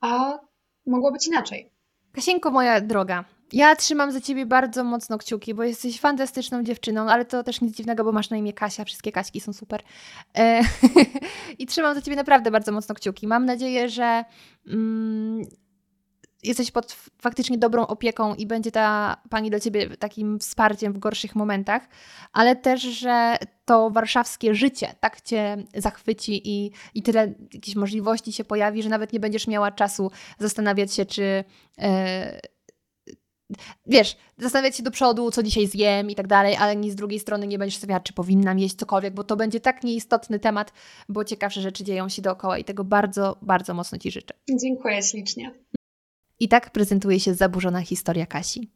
a 0.00 0.38
mogło 0.86 1.12
być 1.12 1.26
inaczej. 1.26 1.70
Kasieńko, 2.12 2.50
moja 2.50 2.80
droga, 2.80 3.24
ja 3.52 3.76
trzymam 3.76 4.12
za 4.12 4.20
ciebie 4.20 4.46
bardzo 4.46 4.84
mocno 4.84 5.18
kciuki, 5.18 5.54
bo 5.54 5.62
jesteś 5.62 6.00
fantastyczną 6.00 6.62
dziewczyną, 6.62 7.08
ale 7.10 7.24
to 7.24 7.42
też 7.42 7.60
nic 7.60 7.76
dziwnego, 7.76 8.04
bo 8.04 8.12
masz 8.12 8.30
na 8.30 8.36
imię 8.36 8.52
Kasia, 8.52 8.84
wszystkie 8.84 9.12
Kaśki 9.12 9.40
są 9.40 9.52
super. 9.52 9.82
E 10.38 10.60
I 11.58 11.66
trzymam 11.66 11.94
za 11.94 12.02
ciebie 12.02 12.16
naprawdę 12.16 12.50
bardzo 12.50 12.72
mocno 12.72 12.94
kciuki. 12.94 13.26
Mam 13.26 13.44
nadzieję, 13.44 13.88
że 13.88 14.24
mm, 14.66 15.42
jesteś 16.44 16.70
pod 16.70 16.92
faktycznie 17.22 17.58
dobrą 17.58 17.86
opieką 17.86 18.34
i 18.34 18.46
będzie 18.46 18.70
ta 18.70 19.16
pani 19.30 19.50
dla 19.50 19.60
ciebie 19.60 19.96
takim 19.96 20.38
wsparciem 20.38 20.92
w 20.92 20.98
gorszych 20.98 21.34
momentach, 21.34 21.88
ale 22.32 22.56
też, 22.56 22.82
że 22.82 23.36
to 23.64 23.90
warszawskie 23.90 24.54
życie 24.54 24.94
tak 25.00 25.20
cię 25.20 25.56
zachwyci 25.74 26.50
i, 26.50 26.70
i 26.94 27.02
tyle 27.02 27.34
jakichś 27.52 27.76
możliwości 27.76 28.32
się 28.32 28.44
pojawi, 28.44 28.82
że 28.82 28.88
nawet 28.88 29.12
nie 29.12 29.20
będziesz 29.20 29.46
miała 29.46 29.72
czasu 29.72 30.10
zastanawiać 30.38 30.94
się, 30.94 31.06
czy. 31.06 31.44
Yy, 31.78 31.86
wiesz, 33.86 34.16
zastanawiać 34.38 34.76
się 34.76 34.82
do 34.82 34.90
przodu, 34.90 35.30
co 35.30 35.42
dzisiaj 35.42 35.66
zjem 35.66 36.10
i 36.10 36.14
tak 36.14 36.26
dalej, 36.26 36.56
ale 36.56 36.76
ni 36.76 36.90
z 36.90 36.94
drugiej 36.94 37.20
strony 37.20 37.46
nie 37.46 37.58
będziesz 37.58 37.78
stawiała, 37.78 38.00
czy 38.00 38.12
powinnam 38.12 38.58
jeść 38.58 38.74
cokolwiek, 38.74 39.14
bo 39.14 39.24
to 39.24 39.36
będzie 39.36 39.60
tak 39.60 39.84
nieistotny 39.84 40.38
temat, 40.38 40.72
bo 41.08 41.24
ciekawsze 41.24 41.60
rzeczy 41.60 41.84
dzieją 41.84 42.08
się 42.08 42.22
dookoła 42.22 42.58
i 42.58 42.64
tego 42.64 42.84
bardzo, 42.84 43.36
bardzo 43.42 43.74
mocno 43.74 43.98
Ci 43.98 44.10
życzę. 44.10 44.34
Dziękuję 44.60 45.02
ślicznie. 45.02 45.54
I 46.40 46.48
tak 46.48 46.70
prezentuje 46.70 47.20
się 47.20 47.34
zaburzona 47.34 47.80
historia 47.80 48.26
Kasi. 48.26 48.70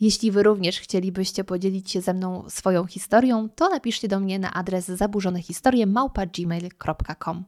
Jeśli 0.00 0.30
Wy 0.30 0.42
również 0.42 0.80
chcielibyście 0.80 1.44
podzielić 1.44 1.90
się 1.90 2.00
ze 2.00 2.14
mną 2.14 2.44
swoją 2.48 2.86
historią, 2.86 3.48
to 3.48 3.68
napiszcie 3.68 4.08
do 4.08 4.20
mnie 4.20 4.38
na 4.38 4.52
adres 4.52 4.86
zaburzonehistorie.gmail.com 4.86 7.44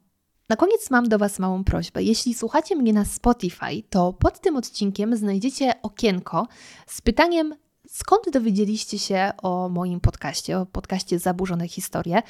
Na 0.49 0.57
koniec 0.57 0.91
mam 0.91 1.09
do 1.09 1.19
Was 1.19 1.39
małą 1.39 1.65
prośbę. 1.65 2.03
Jeśli 2.03 2.35
słuchacie 2.35 2.77
mnie 2.77 2.93
na 2.93 3.05
Spotify, 3.05 3.83
to 3.91 4.13
pod 4.13 4.41
tym 4.41 4.57
odcinkiem 4.57 5.17
znajdziecie 5.17 5.73
okienko 5.83 6.47
z 6.87 7.01
pytaniem, 7.01 7.55
skąd 7.89 8.31
dowiedzieliście 8.33 8.99
się 8.99 9.33
o 9.43 9.69
moim 9.69 10.01
podcaście, 10.01 10.59
o 10.59 10.67
podcaście 10.67 11.19
Zaburzone 11.19 11.69
Historie. 11.69 12.23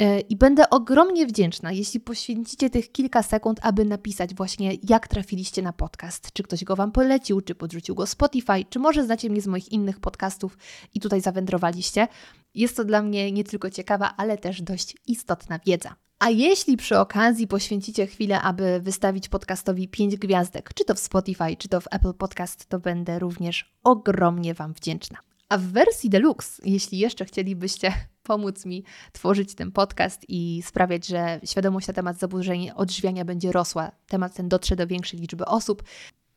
E, 0.00 0.20
I 0.20 0.36
będę 0.36 0.70
ogromnie 0.70 1.26
wdzięczna, 1.26 1.72
jeśli 1.72 2.00
poświęcicie 2.00 2.70
tych 2.70 2.92
kilka 2.92 3.22
sekund, 3.22 3.60
aby 3.62 3.84
napisać 3.84 4.34
właśnie, 4.34 4.72
jak 4.88 5.08
trafiliście 5.08 5.62
na 5.62 5.72
podcast. 5.72 6.32
Czy 6.32 6.42
ktoś 6.42 6.64
go 6.64 6.76
Wam 6.76 6.92
polecił, 6.92 7.40
czy 7.40 7.54
podrzucił 7.54 7.94
go 7.94 8.06
Spotify, 8.06 8.64
czy 8.70 8.78
może 8.78 9.04
znacie 9.04 9.30
mnie 9.30 9.40
z 9.40 9.46
moich 9.46 9.72
innych 9.72 10.00
podcastów 10.00 10.58
i 10.94 11.00
tutaj 11.00 11.20
zawędrowaliście. 11.20 12.08
Jest 12.54 12.76
to 12.76 12.84
dla 12.84 13.02
mnie 13.02 13.32
nie 13.32 13.44
tylko 13.44 13.70
ciekawa, 13.70 14.14
ale 14.16 14.38
też 14.38 14.62
dość 14.62 14.96
istotna 15.06 15.60
wiedza. 15.66 15.94
A 16.18 16.30
jeśli 16.30 16.76
przy 16.76 16.98
okazji 16.98 17.46
poświęcicie 17.46 18.06
chwilę, 18.06 18.42
aby 18.42 18.80
wystawić 18.80 19.28
podcastowi 19.28 19.88
5 19.88 20.16
gwiazdek, 20.16 20.74
czy 20.74 20.84
to 20.84 20.94
w 20.94 20.98
Spotify, 20.98 21.56
czy 21.58 21.68
to 21.68 21.80
w 21.80 21.86
Apple 21.90 22.14
Podcast, 22.14 22.66
to 22.66 22.78
będę 22.78 23.18
również 23.18 23.76
ogromnie 23.84 24.54
Wam 24.54 24.72
wdzięczna. 24.72 25.18
A 25.48 25.58
w 25.58 25.62
wersji 25.62 26.10
deluxe, 26.10 26.62
jeśli 26.64 26.98
jeszcze 26.98 27.24
chcielibyście 27.24 27.92
pomóc 28.30 28.66
mi 28.66 28.84
tworzyć 29.12 29.54
ten 29.54 29.72
podcast 29.72 30.24
i 30.28 30.62
sprawiać, 30.66 31.06
że 31.06 31.40
świadomość 31.44 31.88
na 31.88 31.94
temat 31.94 32.18
zaburzeń 32.18 32.70
odżywiania 32.70 33.24
będzie 33.24 33.52
rosła, 33.52 33.92
temat 34.06 34.34
ten 34.34 34.48
dotrze 34.48 34.76
do 34.76 34.86
większej 34.86 35.20
liczby 35.20 35.44
osób, 35.44 35.82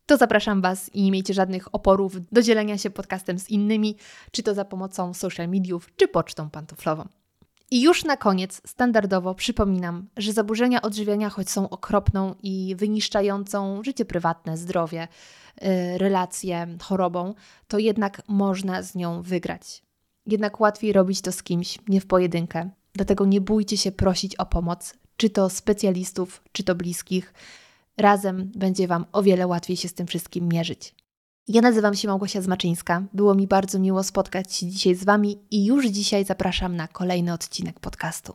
to 0.06 0.18
zapraszam 0.18 0.61
Was 0.61 0.90
i 0.90 1.03
nie 1.03 1.11
miejcie 1.11 1.34
żadnych 1.34 1.76
oporów 1.76 2.32
do 2.32 2.41
dzielenia 2.41 2.78
się 2.78 2.90
podcastem 2.90 3.40
z 3.40 3.49
innymi, 3.49 3.95
czy 4.32 4.44
to 4.44 4.53
za 4.53 4.65
pomocą 4.65 5.14
social 5.14 5.49
mediów, 5.49 5.90
czy 5.95 6.07
pocztą 6.07 6.49
pantoflową. 6.49 7.07
I 7.72 7.82
już 7.82 8.03
na 8.03 8.18
koniec, 8.18 8.61
standardowo 8.65 9.36
przypominam, 9.36 10.07
że 10.18 10.34
zaburzenia 10.34 10.82
odżywiania, 10.82 11.30
choć 11.30 11.49
są 11.49 11.70
okropną 11.70 12.36
i 12.44 12.76
wyniszczającą 12.78 13.84
życie 13.84 14.06
prywatne, 14.06 14.57
zdrowie, 14.57 15.07
yy, 15.61 15.98
relacje, 15.98 16.68
chorobą, 16.82 17.34
to 17.68 17.80
jednak 17.80 18.22
można 18.28 18.82
z 18.82 18.95
nią 18.95 19.22
wygrać. 19.22 19.84
Jednak 20.26 20.60
łatwiej 20.60 20.94
robić 20.94 21.22
to 21.22 21.32
z 21.32 21.44
kimś, 21.44 21.80
nie 21.88 22.02
w 22.02 22.06
pojedynkę. 22.06 22.70
Dlatego 22.94 23.26
nie 23.26 23.41
bójcie 23.41 23.78
się 23.78 23.91
prosić 23.91 24.36
o 24.36 24.45
pomoc, 24.45 24.94
czy 25.18 25.30
to 25.30 25.50
specjalistów, 25.50 26.44
czy 26.52 26.64
to 26.64 26.76
bliskich. 26.76 27.34
Razem 27.98 28.52
będzie 28.56 28.88
Wam 28.88 29.06
o 29.12 29.24
wiele 29.24 29.48
łatwiej 29.48 29.78
się 29.78 29.88
z 29.88 29.94
tym 29.94 30.08
wszystkim 30.08 30.50
mierzyć. 30.50 30.95
Ja 31.48 31.62
nazywam 31.62 31.95
się 31.95 32.08
Małgosia 32.08 32.41
Zmaczyńska. 32.41 33.04
Było 33.14 33.36
mi 33.36 33.48
bardzo 33.48 33.80
miło 33.80 34.04
spotkać 34.04 34.54
się 34.54 34.68
dzisiaj 34.68 34.95
z 34.95 35.04
Wami 35.04 35.40
i 35.52 35.66
już 35.66 35.86
dzisiaj 35.86 36.26
zapraszam 36.26 36.76
na 36.76 36.88
kolejny 36.88 37.34
odcinek 37.34 37.80
podcastu. 37.80 38.34